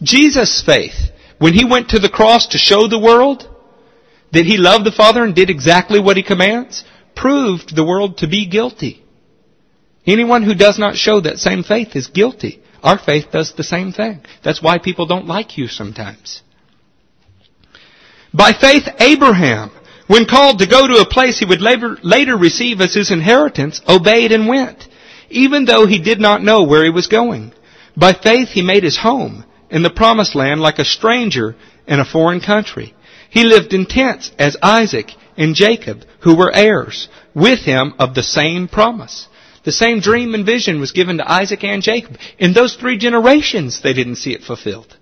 Jesus' 0.00 0.62
faith, 0.64 1.10
when 1.38 1.52
he 1.52 1.64
went 1.64 1.88
to 1.88 1.98
the 1.98 2.08
cross 2.08 2.46
to 2.48 2.58
show 2.58 2.86
the 2.86 2.96
world 2.96 3.42
that 4.32 4.46
he 4.46 4.56
loved 4.56 4.86
the 4.86 4.92
Father 4.92 5.24
and 5.24 5.34
did 5.34 5.50
exactly 5.50 5.98
what 5.98 6.16
he 6.16 6.22
commands, 6.22 6.84
proved 7.16 7.74
the 7.74 7.84
world 7.84 8.18
to 8.18 8.28
be 8.28 8.46
guilty. 8.46 9.02
Anyone 10.06 10.44
who 10.44 10.54
does 10.54 10.78
not 10.78 10.94
show 10.94 11.18
that 11.22 11.38
same 11.38 11.64
faith 11.64 11.96
is 11.96 12.06
guilty. 12.06 12.62
Our 12.84 12.96
faith 12.96 13.32
does 13.32 13.52
the 13.54 13.64
same 13.64 13.90
thing. 13.90 14.20
That's 14.44 14.62
why 14.62 14.78
people 14.78 15.06
don't 15.06 15.26
like 15.26 15.58
you 15.58 15.66
sometimes. 15.66 16.40
By 18.32 18.52
faith, 18.52 18.84
Abraham, 19.00 19.72
when 20.06 20.24
called 20.24 20.60
to 20.60 20.68
go 20.68 20.86
to 20.86 21.00
a 21.00 21.10
place 21.10 21.40
he 21.40 21.46
would 21.46 21.60
later, 21.60 22.36
receive 22.36 22.80
as 22.80 22.94
his 22.94 23.10
inheritance, 23.10 23.80
obeyed 23.88 24.30
and 24.30 24.46
went, 24.46 24.87
even 25.30 25.64
though 25.64 25.86
he 25.86 25.98
did 25.98 26.20
not 26.20 26.42
know 26.42 26.64
where 26.64 26.84
he 26.84 26.90
was 26.90 27.06
going. 27.06 27.52
By 27.96 28.12
faith, 28.12 28.48
he 28.48 28.62
made 28.62 28.82
his 28.82 28.98
home 28.98 29.44
in 29.70 29.82
the 29.82 29.90
promised 29.90 30.34
land 30.34 30.60
like 30.60 30.78
a 30.78 30.84
stranger 30.84 31.56
in 31.86 32.00
a 32.00 32.04
foreign 32.04 32.40
country. 32.40 32.94
He 33.30 33.44
lived 33.44 33.74
in 33.74 33.86
tents 33.86 34.30
as 34.38 34.56
Isaac 34.62 35.10
and 35.36 35.54
Jacob, 35.54 36.04
who 36.20 36.36
were 36.36 36.54
heirs, 36.54 37.08
with 37.34 37.60
him 37.60 37.94
of 37.98 38.14
the 38.14 38.22
same 38.22 38.68
promise. 38.68 39.28
The 39.64 39.72
same 39.72 40.00
dream 40.00 40.34
and 40.34 40.46
vision 40.46 40.80
was 40.80 40.92
given 40.92 41.18
to 41.18 41.30
Isaac 41.30 41.62
and 41.64 41.82
Jacob. 41.82 42.16
In 42.38 42.52
those 42.52 42.74
three 42.74 42.96
generations, 42.96 43.82
they 43.82 43.92
didn't 43.92 44.16
see 44.16 44.32
it 44.32 44.42
fulfilled. 44.42 44.96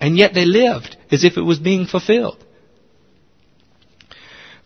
And 0.00 0.18
yet 0.18 0.34
they 0.34 0.44
lived 0.44 0.96
as 1.10 1.24
if 1.24 1.36
it 1.36 1.42
was 1.42 1.58
being 1.58 1.86
fulfilled. 1.86 2.44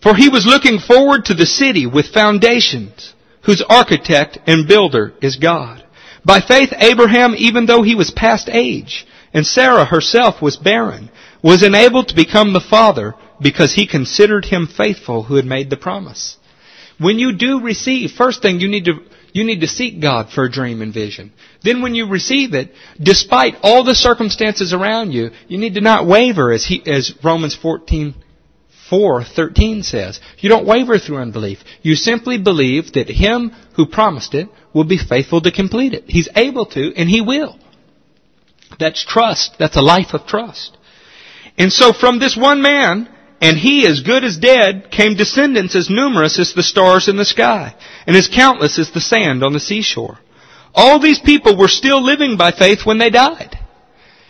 For 0.02 0.14
he 0.14 0.28
was 0.28 0.46
looking 0.46 0.78
forward 0.78 1.26
to 1.26 1.34
the 1.34 1.46
city 1.46 1.86
with 1.86 2.12
foundations, 2.12 3.14
whose 3.46 3.62
architect 3.68 4.38
and 4.46 4.68
builder 4.68 5.14
is 5.22 5.36
God. 5.36 5.84
By 6.24 6.40
faith, 6.40 6.72
Abraham, 6.76 7.34
even 7.38 7.66
though 7.66 7.82
he 7.82 7.94
was 7.94 8.10
past 8.10 8.48
age, 8.50 9.06
and 9.32 9.46
Sarah 9.46 9.84
herself 9.84 10.42
was 10.42 10.56
barren, 10.56 11.10
was 11.42 11.62
enabled 11.62 12.08
to 12.08 12.16
become 12.16 12.52
the 12.52 12.60
father 12.60 13.14
because 13.40 13.72
he 13.72 13.86
considered 13.86 14.44
him 14.44 14.66
faithful 14.66 15.22
who 15.22 15.36
had 15.36 15.44
made 15.44 15.70
the 15.70 15.76
promise. 15.76 16.36
When 16.98 17.18
you 17.18 17.36
do 17.36 17.60
receive, 17.60 18.10
first 18.10 18.42
thing 18.42 18.60
you 18.60 18.68
need 18.68 18.86
to 18.86 19.00
you 19.32 19.44
need 19.44 19.60
to 19.60 19.66
seek 19.66 20.00
God 20.00 20.30
for 20.30 20.44
a 20.44 20.50
dream 20.50 20.80
and 20.80 20.94
vision. 20.94 21.30
Then 21.62 21.82
when 21.82 21.94
you 21.94 22.08
receive 22.08 22.54
it, 22.54 22.72
despite 22.98 23.56
all 23.62 23.84
the 23.84 23.94
circumstances 23.94 24.72
around 24.72 25.12
you, 25.12 25.30
you 25.46 25.58
need 25.58 25.74
to 25.74 25.82
not 25.82 26.06
waver 26.06 26.52
as 26.52 26.64
he, 26.64 26.82
as 26.86 27.12
Romans 27.22 27.54
14 27.54 28.14
4, 28.88 29.24
13 29.24 29.82
says. 29.82 30.20
You 30.38 30.48
don't 30.48 30.66
waver 30.66 30.98
through 30.98 31.18
unbelief. 31.18 31.58
You 31.82 31.94
simply 31.94 32.38
believe 32.38 32.92
that 32.92 33.08
Him 33.08 33.52
who 33.74 33.86
promised 33.86 34.34
it 34.34 34.48
will 34.72 34.84
be 34.84 34.98
faithful 34.98 35.40
to 35.40 35.50
complete 35.50 35.94
it. 35.94 36.04
He's 36.06 36.28
able 36.36 36.66
to, 36.66 36.92
and 36.96 37.08
He 37.08 37.20
will. 37.20 37.58
That's 38.78 39.04
trust. 39.04 39.56
That's 39.58 39.76
a 39.76 39.82
life 39.82 40.12
of 40.12 40.26
trust. 40.26 40.76
And 41.58 41.72
so 41.72 41.92
from 41.92 42.18
this 42.18 42.36
one 42.36 42.62
man, 42.62 43.08
and 43.40 43.56
he 43.56 43.86
as 43.86 44.00
good 44.00 44.24
as 44.24 44.38
dead, 44.38 44.90
came 44.90 45.14
descendants 45.14 45.74
as 45.74 45.90
numerous 45.90 46.38
as 46.38 46.54
the 46.54 46.62
stars 46.62 47.08
in 47.08 47.16
the 47.16 47.24
sky, 47.24 47.74
and 48.06 48.16
as 48.16 48.28
countless 48.28 48.78
as 48.78 48.90
the 48.92 49.00
sand 49.00 49.42
on 49.42 49.52
the 49.52 49.60
seashore. 49.60 50.18
All 50.74 50.98
these 50.98 51.20
people 51.20 51.56
were 51.56 51.68
still 51.68 52.02
living 52.02 52.36
by 52.36 52.50
faith 52.50 52.84
when 52.84 52.98
they 52.98 53.10
died. 53.10 53.58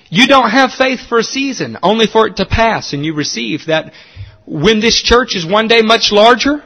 You 0.09 0.29
don't 0.29 0.51
have 0.51 0.71
faith 0.73 1.01
for 1.09 1.19
a 1.19 1.25
season, 1.25 1.77
only 1.83 2.07
for 2.07 2.29
it 2.29 2.37
to 2.37 2.47
pass, 2.47 2.93
and 2.93 3.05
you 3.05 3.15
receive 3.15 3.67
that 3.67 3.93
when 4.47 4.81
this 4.81 5.03
church 5.03 5.35
is 5.35 5.45
one 5.45 5.69
day 5.69 5.83
much 5.83 6.13
larger, 6.13 6.65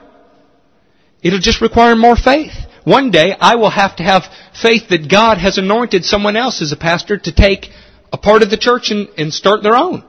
it'll 1.23 1.39
just 1.39 1.61
require 1.61 1.97
more 1.97 2.17
faith. 2.17 2.53
One 2.85 3.11
day 3.11 3.35
I 3.39 3.57
will 3.57 3.71
have 3.71 3.97
to 3.97 4.03
have 4.03 4.25
faith 4.61 4.89
that 4.89 5.11
God 5.11 5.39
has 5.39 5.59
anointed 5.59 6.05
someone 6.05 6.37
else 6.37 6.63
as 6.63 6.73
a 6.73 6.77
pastor 6.77 7.19
to 7.19 7.33
take 7.33 7.71
a 8.13 8.19
part 8.19 8.43
of 8.43 8.51
the 8.51 8.57
church 8.57 8.91
and, 8.91 9.09
and 9.17 9.33
start 9.33 9.63
their 9.63 9.77
own. 9.77 10.05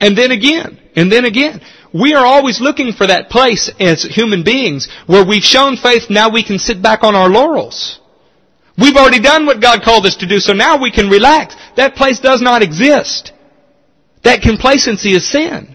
And 0.00 0.18
then 0.18 0.30
again, 0.30 0.80
and 0.96 1.10
then 1.10 1.24
again. 1.24 1.60
We 1.92 2.14
are 2.14 2.26
always 2.26 2.60
looking 2.60 2.92
for 2.92 3.06
that 3.06 3.30
place 3.30 3.70
as 3.78 4.02
human 4.02 4.42
beings 4.42 4.88
where 5.06 5.24
we've 5.24 5.44
shown 5.44 5.76
faith, 5.76 6.10
now 6.10 6.30
we 6.30 6.42
can 6.42 6.58
sit 6.58 6.82
back 6.82 7.04
on 7.04 7.14
our 7.14 7.28
laurels. 7.28 8.00
We've 8.76 8.96
already 8.96 9.20
done 9.20 9.46
what 9.46 9.60
God 9.60 9.82
called 9.82 10.04
us 10.04 10.16
to 10.16 10.26
do, 10.26 10.40
so 10.40 10.52
now 10.52 10.82
we 10.82 10.90
can 10.90 11.08
relax. 11.08 11.54
That 11.76 11.94
place 11.94 12.18
does 12.18 12.42
not 12.42 12.62
exist. 12.62 13.32
That 14.24 14.42
complacency 14.42 15.10
is 15.10 15.30
sin. 15.30 15.73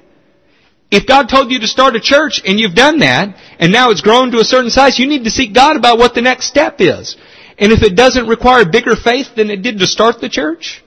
If 0.91 1.05
God 1.05 1.29
told 1.29 1.51
you 1.51 1.59
to 1.59 1.67
start 1.67 1.95
a 1.95 1.99
church 1.99 2.41
and 2.43 2.59
you've 2.59 2.73
done 2.73 2.99
that, 2.99 3.35
and 3.59 3.71
now 3.71 3.91
it's 3.91 4.01
grown 4.01 4.31
to 4.31 4.39
a 4.39 4.43
certain 4.43 4.71
size, 4.71 4.97
you 4.97 5.07
need 5.07 5.25
to 5.25 5.29
seek 5.29 5.53
God 5.53 5.75
about 5.75 5.99
what 5.99 6.15
the 6.15 6.21
next 6.21 6.47
step 6.47 6.77
is. 6.79 7.15
And 7.59 7.71
if 7.71 7.83
it 7.83 7.95
doesn't 7.95 8.27
require 8.27 8.65
bigger 8.65 8.95
faith 8.95 9.27
than 9.35 9.51
it 9.51 9.61
did 9.61 9.79
to 9.79 9.85
start 9.85 10.19
the 10.19 10.29
church, 10.29 10.83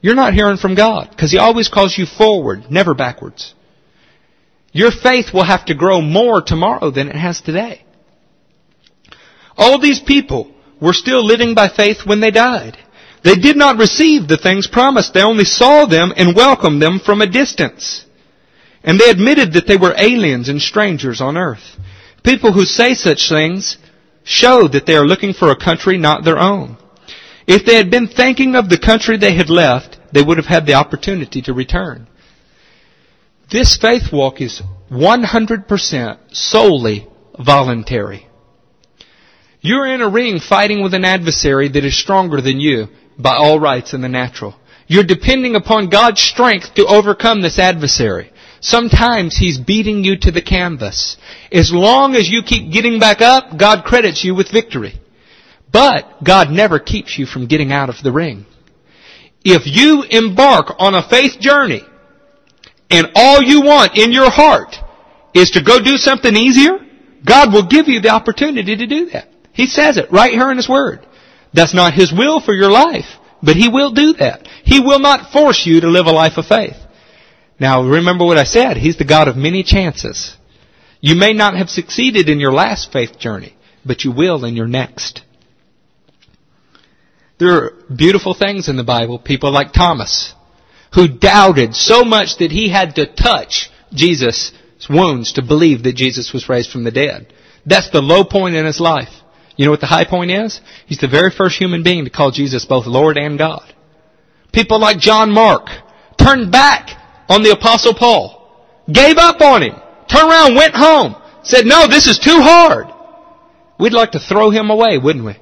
you're 0.00 0.14
not 0.14 0.34
hearing 0.34 0.56
from 0.56 0.74
God 0.74 1.10
because 1.10 1.30
He 1.30 1.38
always 1.38 1.68
calls 1.68 1.98
you 1.98 2.06
forward, 2.06 2.70
never 2.70 2.94
backwards. 2.94 3.54
Your 4.72 4.90
faith 4.90 5.34
will 5.34 5.44
have 5.44 5.66
to 5.66 5.74
grow 5.74 6.00
more 6.00 6.40
tomorrow 6.40 6.90
than 6.90 7.08
it 7.08 7.16
has 7.16 7.42
today. 7.42 7.84
All 9.56 9.78
these 9.78 10.00
people 10.00 10.50
were 10.80 10.94
still 10.94 11.24
living 11.24 11.54
by 11.54 11.68
faith 11.68 12.06
when 12.06 12.20
they 12.20 12.30
died. 12.30 12.78
They 13.22 13.36
did 13.36 13.56
not 13.56 13.78
receive 13.78 14.26
the 14.26 14.38
things 14.38 14.66
promised. 14.66 15.12
They 15.12 15.22
only 15.22 15.44
saw 15.44 15.86
them 15.86 16.12
and 16.16 16.34
welcomed 16.34 16.80
them 16.80 17.00
from 17.04 17.20
a 17.20 17.30
distance. 17.30 18.06
And 18.84 18.98
they 18.98 19.10
admitted 19.10 19.52
that 19.52 19.66
they 19.66 19.76
were 19.76 19.94
aliens 19.96 20.48
and 20.48 20.60
strangers 20.60 21.20
on 21.20 21.36
earth. 21.36 21.76
People 22.24 22.52
who 22.52 22.64
say 22.64 22.94
such 22.94 23.28
things 23.28 23.76
show 24.24 24.68
that 24.68 24.86
they 24.86 24.94
are 24.94 25.06
looking 25.06 25.32
for 25.32 25.50
a 25.50 25.56
country 25.56 25.98
not 25.98 26.24
their 26.24 26.38
own. 26.38 26.76
If 27.46 27.64
they 27.64 27.76
had 27.76 27.90
been 27.90 28.08
thinking 28.08 28.54
of 28.54 28.68
the 28.68 28.78
country 28.78 29.16
they 29.16 29.34
had 29.34 29.50
left, 29.50 29.98
they 30.12 30.22
would 30.22 30.36
have 30.36 30.46
had 30.46 30.66
the 30.66 30.74
opportunity 30.74 31.42
to 31.42 31.52
return. 31.52 32.08
This 33.50 33.76
faith 33.76 34.12
walk 34.12 34.40
is 34.40 34.62
100% 34.90 36.18
solely 36.32 37.08
voluntary. 37.38 38.28
You're 39.60 39.86
in 39.86 40.00
a 40.00 40.08
ring 40.08 40.40
fighting 40.40 40.82
with 40.82 40.94
an 40.94 41.04
adversary 41.04 41.68
that 41.68 41.84
is 41.84 41.98
stronger 41.98 42.40
than 42.40 42.60
you 42.60 42.88
by 43.18 43.34
all 43.36 43.60
rights 43.60 43.94
in 43.94 44.00
the 44.00 44.08
natural. 44.08 44.56
You're 44.86 45.04
depending 45.04 45.54
upon 45.54 45.88
God's 45.88 46.20
strength 46.20 46.74
to 46.74 46.86
overcome 46.86 47.42
this 47.42 47.58
adversary. 47.58 48.31
Sometimes 48.62 49.36
He's 49.36 49.58
beating 49.58 50.04
you 50.04 50.16
to 50.20 50.30
the 50.30 50.40
canvas. 50.40 51.16
As 51.50 51.72
long 51.72 52.14
as 52.14 52.30
you 52.30 52.42
keep 52.44 52.72
getting 52.72 53.00
back 53.00 53.20
up, 53.20 53.58
God 53.58 53.84
credits 53.84 54.24
you 54.24 54.36
with 54.36 54.52
victory. 54.52 54.94
But 55.70 56.22
God 56.24 56.50
never 56.50 56.78
keeps 56.78 57.18
you 57.18 57.26
from 57.26 57.48
getting 57.48 57.72
out 57.72 57.88
of 57.88 57.96
the 58.02 58.12
ring. 58.12 58.46
If 59.44 59.62
you 59.66 60.04
embark 60.08 60.76
on 60.78 60.94
a 60.94 61.06
faith 61.06 61.40
journey 61.40 61.82
and 62.88 63.08
all 63.16 63.42
you 63.42 63.62
want 63.62 63.98
in 63.98 64.12
your 64.12 64.30
heart 64.30 64.76
is 65.34 65.50
to 65.52 65.64
go 65.64 65.80
do 65.80 65.96
something 65.96 66.36
easier, 66.36 66.78
God 67.26 67.52
will 67.52 67.66
give 67.66 67.88
you 67.88 68.00
the 68.00 68.10
opportunity 68.10 68.76
to 68.76 68.86
do 68.86 69.10
that. 69.10 69.28
He 69.52 69.66
says 69.66 69.96
it 69.96 70.12
right 70.12 70.32
here 70.32 70.50
in 70.52 70.56
His 70.56 70.68
Word. 70.68 71.04
That's 71.52 71.74
not 71.74 71.94
His 71.94 72.12
will 72.12 72.40
for 72.40 72.54
your 72.54 72.70
life, 72.70 73.06
but 73.42 73.56
He 73.56 73.68
will 73.68 73.90
do 73.90 74.12
that. 74.14 74.46
He 74.62 74.78
will 74.78 75.00
not 75.00 75.32
force 75.32 75.66
you 75.66 75.80
to 75.80 75.88
live 75.88 76.06
a 76.06 76.12
life 76.12 76.36
of 76.36 76.46
faith. 76.46 76.76
Now 77.58 77.82
remember 77.82 78.24
what 78.24 78.38
I 78.38 78.44
said. 78.44 78.76
He's 78.76 78.96
the 78.96 79.04
God 79.04 79.28
of 79.28 79.36
many 79.36 79.62
chances. 79.62 80.36
You 81.00 81.16
may 81.16 81.32
not 81.32 81.56
have 81.56 81.68
succeeded 81.68 82.28
in 82.28 82.40
your 82.40 82.52
last 82.52 82.92
faith 82.92 83.18
journey, 83.18 83.56
but 83.84 84.04
you 84.04 84.12
will 84.12 84.44
in 84.44 84.56
your 84.56 84.68
next. 84.68 85.22
There 87.38 87.54
are 87.54 87.72
beautiful 87.94 88.34
things 88.34 88.68
in 88.68 88.76
the 88.76 88.84
Bible. 88.84 89.18
People 89.18 89.50
like 89.52 89.72
Thomas, 89.72 90.32
who 90.94 91.08
doubted 91.08 91.74
so 91.74 92.04
much 92.04 92.38
that 92.38 92.52
he 92.52 92.68
had 92.68 92.94
to 92.96 93.12
touch 93.12 93.68
Jesus' 93.92 94.52
wounds 94.88 95.32
to 95.32 95.42
believe 95.42 95.82
that 95.82 95.96
Jesus 95.96 96.32
was 96.32 96.48
raised 96.48 96.70
from 96.70 96.84
the 96.84 96.92
dead. 96.92 97.32
That's 97.66 97.90
the 97.90 98.00
low 98.00 98.24
point 98.24 98.54
in 98.54 98.64
his 98.64 98.80
life. 98.80 99.12
You 99.56 99.64
know 99.64 99.72
what 99.72 99.80
the 99.80 99.86
high 99.86 100.04
point 100.04 100.30
is? 100.30 100.60
He's 100.86 100.98
the 100.98 101.08
very 101.08 101.30
first 101.30 101.58
human 101.58 101.82
being 101.82 102.04
to 102.04 102.10
call 102.10 102.30
Jesus 102.30 102.64
both 102.64 102.86
Lord 102.86 103.18
and 103.18 103.38
God. 103.38 103.74
People 104.52 104.78
like 104.78 104.98
John 104.98 105.32
Mark 105.32 105.66
turned 106.16 106.52
back 106.52 106.90
on 107.28 107.42
the 107.42 107.50
apostle 107.50 107.94
Paul, 107.94 108.38
gave 108.92 109.16
up 109.16 109.40
on 109.40 109.62
him, 109.62 109.74
turned 110.10 110.30
around, 110.30 110.54
went 110.54 110.74
home, 110.74 111.16
said, 111.42 111.66
no, 111.66 111.86
this 111.86 112.06
is 112.06 112.18
too 112.18 112.40
hard. 112.40 112.86
We'd 113.78 113.92
like 113.92 114.12
to 114.12 114.20
throw 114.20 114.50
him 114.50 114.70
away, 114.70 114.98
wouldn't 114.98 115.24
we? 115.24 115.36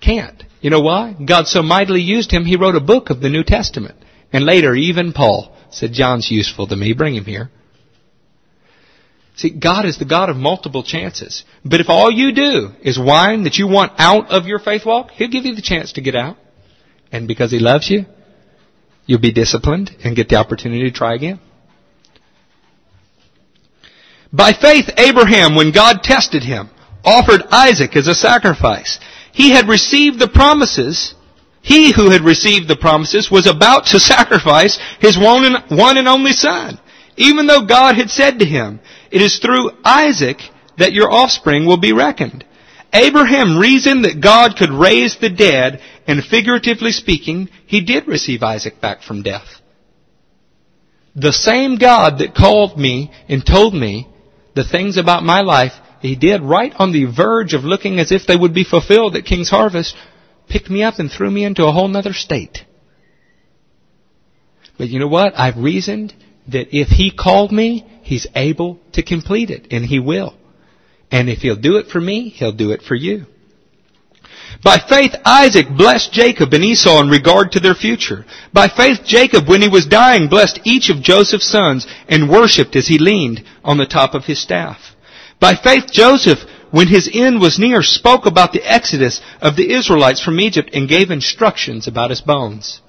Can't. 0.00 0.42
You 0.60 0.70
know 0.70 0.80
why? 0.80 1.14
God 1.24 1.46
so 1.46 1.62
mightily 1.62 2.00
used 2.00 2.30
him, 2.30 2.44
he 2.44 2.56
wrote 2.56 2.76
a 2.76 2.80
book 2.80 3.10
of 3.10 3.20
the 3.20 3.28
New 3.28 3.44
Testament. 3.44 3.96
And 4.32 4.44
later, 4.44 4.74
even 4.74 5.12
Paul 5.12 5.54
said, 5.70 5.92
John's 5.92 6.30
useful 6.30 6.66
to 6.66 6.76
me, 6.76 6.92
bring 6.92 7.14
him 7.14 7.24
here. 7.24 7.50
See, 9.36 9.50
God 9.50 9.84
is 9.84 9.98
the 9.98 10.06
God 10.06 10.30
of 10.30 10.36
multiple 10.36 10.82
chances. 10.82 11.44
But 11.62 11.80
if 11.80 11.90
all 11.90 12.10
you 12.10 12.32
do 12.32 12.70
is 12.82 12.98
whine 12.98 13.44
that 13.44 13.58
you 13.58 13.68
want 13.68 13.92
out 13.98 14.30
of 14.30 14.46
your 14.46 14.58
faith 14.58 14.86
walk, 14.86 15.10
He'll 15.10 15.28
give 15.28 15.44
you 15.44 15.54
the 15.54 15.62
chance 15.62 15.92
to 15.92 16.00
get 16.00 16.16
out. 16.16 16.38
And 17.12 17.28
because 17.28 17.50
He 17.50 17.58
loves 17.58 17.90
you, 17.90 18.06
you'll 19.06 19.20
be 19.20 19.32
disciplined 19.32 19.90
and 20.04 20.16
get 20.16 20.28
the 20.28 20.36
opportunity 20.36 20.84
to 20.84 20.90
try 20.90 21.14
again. 21.14 21.40
By 24.32 24.52
faith, 24.52 24.90
Abraham, 24.98 25.54
when 25.54 25.72
God 25.72 26.02
tested 26.02 26.42
him, 26.42 26.68
offered 27.04 27.42
Isaac 27.50 27.96
as 27.96 28.08
a 28.08 28.14
sacrifice. 28.14 28.98
He 29.32 29.50
had 29.50 29.68
received 29.68 30.18
the 30.18 30.28
promises. 30.28 31.14
He 31.62 31.92
who 31.92 32.10
had 32.10 32.22
received 32.22 32.68
the 32.68 32.76
promises 32.76 33.30
was 33.30 33.46
about 33.46 33.86
to 33.86 34.00
sacrifice 34.00 34.78
his 35.00 35.16
one 35.16 35.44
and, 35.44 35.78
one 35.78 35.96
and 35.96 36.08
only 36.08 36.32
son. 36.32 36.78
Even 37.16 37.46
though 37.46 37.64
God 37.64 37.96
had 37.96 38.10
said 38.10 38.40
to 38.40 38.44
him, 38.44 38.80
it 39.10 39.22
is 39.22 39.38
through 39.38 39.70
Isaac 39.84 40.38
that 40.78 40.92
your 40.92 41.10
offspring 41.10 41.64
will 41.64 41.78
be 41.78 41.92
reckoned. 41.92 42.44
Abraham 42.92 43.58
reasoned 43.58 44.04
that 44.04 44.20
God 44.20 44.56
could 44.56 44.70
raise 44.70 45.16
the 45.16 45.30
dead, 45.30 45.80
and 46.06 46.22
figuratively 46.22 46.92
speaking, 46.92 47.48
he 47.66 47.80
did 47.80 48.06
receive 48.06 48.42
Isaac 48.42 48.80
back 48.80 49.02
from 49.02 49.22
death. 49.22 49.48
The 51.14 51.32
same 51.32 51.76
God 51.76 52.18
that 52.18 52.34
called 52.34 52.78
me 52.78 53.10
and 53.28 53.44
told 53.44 53.74
me 53.74 54.06
the 54.54 54.64
things 54.64 54.96
about 54.96 55.22
my 55.22 55.40
life 55.40 55.72
he 56.00 56.14
did 56.14 56.42
right 56.42 56.72
on 56.78 56.92
the 56.92 57.06
verge 57.06 57.54
of 57.54 57.64
looking 57.64 57.98
as 57.98 58.12
if 58.12 58.26
they 58.26 58.36
would 58.36 58.54
be 58.54 58.64
fulfilled 58.64 59.16
at 59.16 59.24
King's 59.24 59.50
Harvest, 59.50 59.96
picked 60.48 60.70
me 60.70 60.82
up 60.82 60.98
and 60.98 61.10
threw 61.10 61.30
me 61.30 61.44
into 61.44 61.64
a 61.64 61.72
whole 61.72 61.88
nother 61.88 62.12
state. 62.12 62.64
But 64.78 64.88
you 64.88 64.98
know 64.98 65.08
what? 65.08 65.32
I've 65.36 65.56
reasoned 65.56 66.14
that 66.48 66.76
if 66.76 66.88
He 66.88 67.10
called 67.10 67.50
me, 67.50 67.86
He's 68.02 68.26
able 68.34 68.78
to 68.92 69.02
complete 69.02 69.50
it, 69.50 69.68
and 69.72 69.84
He 69.84 69.98
will. 69.98 70.36
And 71.10 71.28
if 71.28 71.38
He'll 71.38 71.56
do 71.56 71.76
it 71.78 71.88
for 71.88 72.00
me, 72.00 72.28
He'll 72.28 72.52
do 72.52 72.70
it 72.72 72.82
for 72.82 72.94
you. 72.94 73.26
By 74.62 74.78
faith, 74.78 75.14
Isaac 75.24 75.66
blessed 75.76 76.12
Jacob 76.12 76.52
and 76.52 76.64
Esau 76.64 77.00
in 77.00 77.08
regard 77.08 77.52
to 77.52 77.60
their 77.60 77.74
future. 77.74 78.24
By 78.52 78.68
faith, 78.68 79.00
Jacob, 79.04 79.48
when 79.48 79.62
he 79.62 79.68
was 79.68 79.86
dying, 79.86 80.28
blessed 80.28 80.60
each 80.64 80.90
of 80.90 81.02
Joseph's 81.02 81.46
sons 81.46 81.86
and 82.08 82.30
worshipped 82.30 82.74
as 82.76 82.88
he 82.88 82.98
leaned 82.98 83.44
on 83.62 83.78
the 83.78 83.86
top 83.86 84.14
of 84.14 84.24
his 84.24 84.40
staff. 84.40 84.78
By 85.38 85.54
faith, 85.54 85.90
Joseph, 85.92 86.38
when 86.70 86.88
his 86.88 87.10
end 87.12 87.40
was 87.40 87.58
near, 87.58 87.82
spoke 87.82 88.26
about 88.26 88.52
the 88.52 88.62
exodus 88.62 89.20
of 89.40 89.56
the 89.56 89.72
Israelites 89.72 90.22
from 90.22 90.40
Egypt 90.40 90.70
and 90.72 90.88
gave 90.88 91.10
instructions 91.10 91.86
about 91.86 92.10
his 92.10 92.20
bones. 92.20 92.80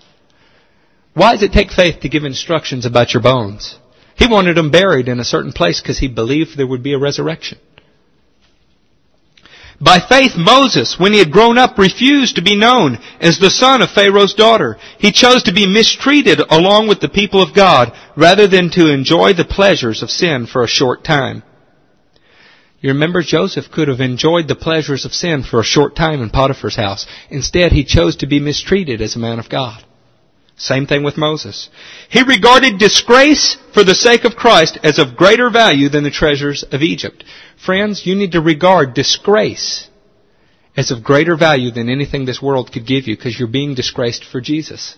Why 1.14 1.34
does 1.34 1.44
it 1.44 1.52
take 1.52 1.72
faith 1.72 2.02
to 2.02 2.10
give 2.10 2.24
instructions 2.24 2.86
about 2.86 3.14
your 3.14 3.24
bones? 3.24 3.78
He 4.16 4.28
wanted 4.28 4.56
them 4.56 4.72
buried 4.72 5.08
in 5.08 5.20
a 5.20 5.26
certain 5.26 5.52
place 5.52 5.82
because 5.82 6.00
he 6.00 6.08
believed 6.08 6.58
there 6.58 6.68
would 6.68 6.84
be 6.84 6.94
a 6.94 7.00
resurrection. 7.00 7.60
By 9.80 10.00
faith, 10.00 10.36
Moses, 10.36 11.00
when 11.00 11.14
he 11.14 11.20
had 11.20 11.32
grown 11.32 11.58
up, 11.58 11.78
refused 11.78 12.36
to 12.36 12.42
be 12.42 12.56
known 12.56 12.98
as 13.20 13.38
the 13.38 13.52
son 13.52 13.84
of 13.84 13.92
Pharaoh's 13.92 14.34
daughter. 14.34 14.78
He 14.98 15.12
chose 15.12 15.44
to 15.44 15.54
be 15.54 15.68
mistreated 15.68 16.40
along 16.40 16.88
with 16.88 17.00
the 17.00 17.10
people 17.10 17.44
of 17.44 17.54
God 17.54 17.94
rather 18.16 18.48
than 18.48 18.72
to 18.72 18.92
enjoy 18.92 19.34
the 19.34 19.46
pleasures 19.46 20.02
of 20.02 20.10
sin 20.10 20.48
for 20.48 20.64
a 20.64 20.68
short 20.68 21.04
time. 21.04 21.44
You 22.80 22.90
remember 22.94 23.22
Joseph 23.22 23.72
could 23.72 23.88
have 23.88 24.02
enjoyed 24.02 24.48
the 24.48 24.56
pleasures 24.56 25.06
of 25.06 25.14
sin 25.14 25.44
for 25.44 25.60
a 25.60 25.64
short 25.64 25.96
time 25.96 26.22
in 26.22 26.30
Potiphar's 26.30 26.76
house. 26.76 27.06
Instead, 27.30 27.72
he 27.72 27.84
chose 27.84 28.18
to 28.18 28.28
be 28.28 28.40
mistreated 28.40 29.02
as 29.02 29.16
a 29.16 29.20
man 29.20 29.40
of 29.40 29.50
God. 29.50 29.84
Same 30.58 30.88
thing 30.88 31.04
with 31.04 31.18
Moses. 31.18 31.70
He 32.10 32.24
regarded 32.24 32.80
disgrace 32.80 33.58
for 33.74 33.84
the 33.84 33.94
sake 33.94 34.26
of 34.26 34.36
Christ 34.36 34.80
as 34.84 34.98
of 34.98 35.16
greater 35.16 35.52
value 35.52 35.88
than 35.88 36.04
the 36.04 36.10
treasures 36.10 36.64
of 36.72 36.82
Egypt. 36.82 37.24
Friends, 37.64 38.06
you 38.08 38.16
need 38.16 38.32
to 38.32 38.42
regard 38.42 38.96
disgrace 38.96 39.88
as 40.76 40.90
of 40.90 41.04
greater 41.04 41.38
value 41.38 41.70
than 41.70 41.90
anything 41.90 42.26
this 42.26 42.42
world 42.42 42.72
could 42.72 42.88
give 42.88 43.08
you 43.08 43.16
because 43.16 43.38
you're 43.38 43.48
being 43.48 43.76
disgraced 43.76 44.26
for 44.26 44.42
Jesus. 44.42 44.98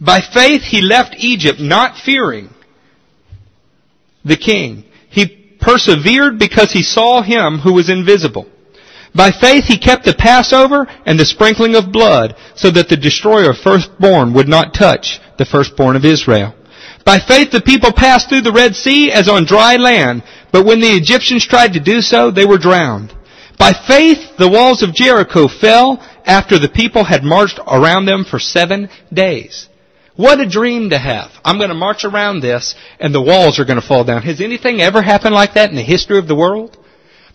By 0.00 0.20
faith 0.20 0.62
he 0.62 0.80
left 0.80 1.14
Egypt 1.18 1.60
not 1.60 1.96
fearing 1.96 2.50
the 4.24 4.36
king 4.36 4.84
he 5.10 5.26
persevered 5.60 6.38
because 6.38 6.72
he 6.72 6.82
saw 6.82 7.22
him 7.22 7.58
who 7.58 7.74
was 7.74 7.88
invisible. 7.88 8.48
By 9.14 9.32
faith 9.32 9.64
he 9.64 9.78
kept 9.78 10.04
the 10.04 10.14
Passover 10.14 10.86
and 11.04 11.18
the 11.18 11.24
sprinkling 11.24 11.74
of 11.74 11.92
blood 11.92 12.36
so 12.54 12.70
that 12.70 12.88
the 12.88 12.96
destroyer 12.96 13.50
of 13.50 13.58
firstborn 13.58 14.34
would 14.34 14.48
not 14.48 14.74
touch 14.74 15.20
the 15.36 15.44
firstborn 15.44 15.96
of 15.96 16.04
Israel. 16.04 16.54
By 17.04 17.18
faith 17.18 17.50
the 17.50 17.60
people 17.60 17.92
passed 17.92 18.28
through 18.28 18.42
the 18.42 18.52
Red 18.52 18.76
Sea 18.76 19.10
as 19.10 19.28
on 19.28 19.46
dry 19.46 19.76
land, 19.76 20.22
but 20.52 20.64
when 20.64 20.80
the 20.80 20.90
Egyptians 20.90 21.46
tried 21.46 21.72
to 21.72 21.80
do 21.80 22.00
so, 22.00 22.30
they 22.30 22.44
were 22.44 22.58
drowned. 22.58 23.14
By 23.58 23.72
faith 23.72 24.36
the 24.38 24.48
walls 24.48 24.82
of 24.82 24.94
Jericho 24.94 25.48
fell 25.48 26.00
after 26.24 26.58
the 26.58 26.68
people 26.68 27.04
had 27.04 27.24
marched 27.24 27.58
around 27.66 28.04
them 28.04 28.24
for 28.24 28.38
seven 28.38 28.88
days. 29.12 29.68
What 30.16 30.40
a 30.40 30.48
dream 30.48 30.90
to 30.90 30.98
have. 30.98 31.30
I'm 31.44 31.56
going 31.56 31.70
to 31.70 31.74
march 31.74 32.04
around 32.04 32.40
this 32.40 32.74
and 32.98 33.14
the 33.14 33.22
walls 33.22 33.58
are 33.58 33.64
going 33.64 33.80
to 33.80 33.86
fall 33.86 34.04
down. 34.04 34.22
Has 34.22 34.40
anything 34.40 34.80
ever 34.80 35.02
happened 35.02 35.34
like 35.34 35.54
that 35.54 35.70
in 35.70 35.76
the 35.76 35.82
history 35.82 36.18
of 36.18 36.28
the 36.28 36.36
world? 36.36 36.76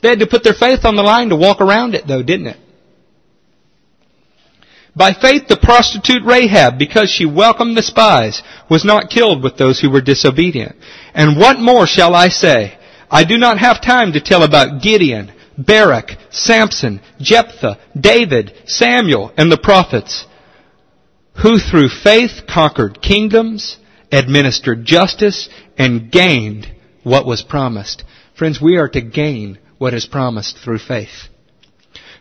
They 0.02 0.10
had 0.10 0.20
to 0.20 0.28
put 0.28 0.44
their 0.44 0.54
faith 0.54 0.86
on 0.86 0.96
the 0.96 1.04
line 1.04 1.30
to 1.30 1.36
walk 1.36 1.62
around 1.62 1.96
it 1.96 2.08
though, 2.08 2.24
didn't 2.24 2.48
it? 2.48 2.58
By 4.96 5.14
faith 5.14 5.48
the 5.48 5.58
prostitute 5.58 6.24
Rahab, 6.24 6.80
because 6.80 7.10
she 7.10 7.26
welcomed 7.26 7.76
the 7.76 7.84
spies, 7.84 8.42
was 8.70 8.86
not 8.86 9.10
killed 9.10 9.44
with 9.44 9.58
those 9.58 9.80
who 9.80 9.90
were 9.90 10.02
disobedient. 10.02 10.76
And 11.14 11.38
what 11.38 11.60
more 11.60 11.86
shall 11.86 12.16
I 12.16 12.30
say? 12.30 12.78
I 13.12 13.26
do 13.26 13.38
not 13.38 13.58
have 13.58 13.82
time 13.82 14.14
to 14.14 14.22
tell 14.22 14.44
about 14.44 14.82
Gideon, 14.82 15.34
Barak, 15.58 16.12
Samson, 16.30 17.02
Jephthah, 17.20 17.78
David, 18.00 18.54
Samuel, 18.66 19.34
and 19.38 19.52
the 19.52 19.58
prophets 19.58 20.26
who 21.42 21.58
through 21.60 21.90
faith 21.90 22.48
conquered 22.48 23.02
kingdoms, 23.02 23.78
administered 24.12 24.86
justice, 24.86 25.50
and 25.78 26.10
gained 26.10 26.74
what 27.04 27.26
was 27.26 27.42
promised. 27.42 28.04
Friends, 28.38 28.62
we 28.62 28.78
are 28.78 28.90
to 28.90 29.02
gain 29.02 29.60
what 29.78 29.94
is 29.94 30.06
promised 30.06 30.58
through 30.58 30.80
faith. 30.80 31.30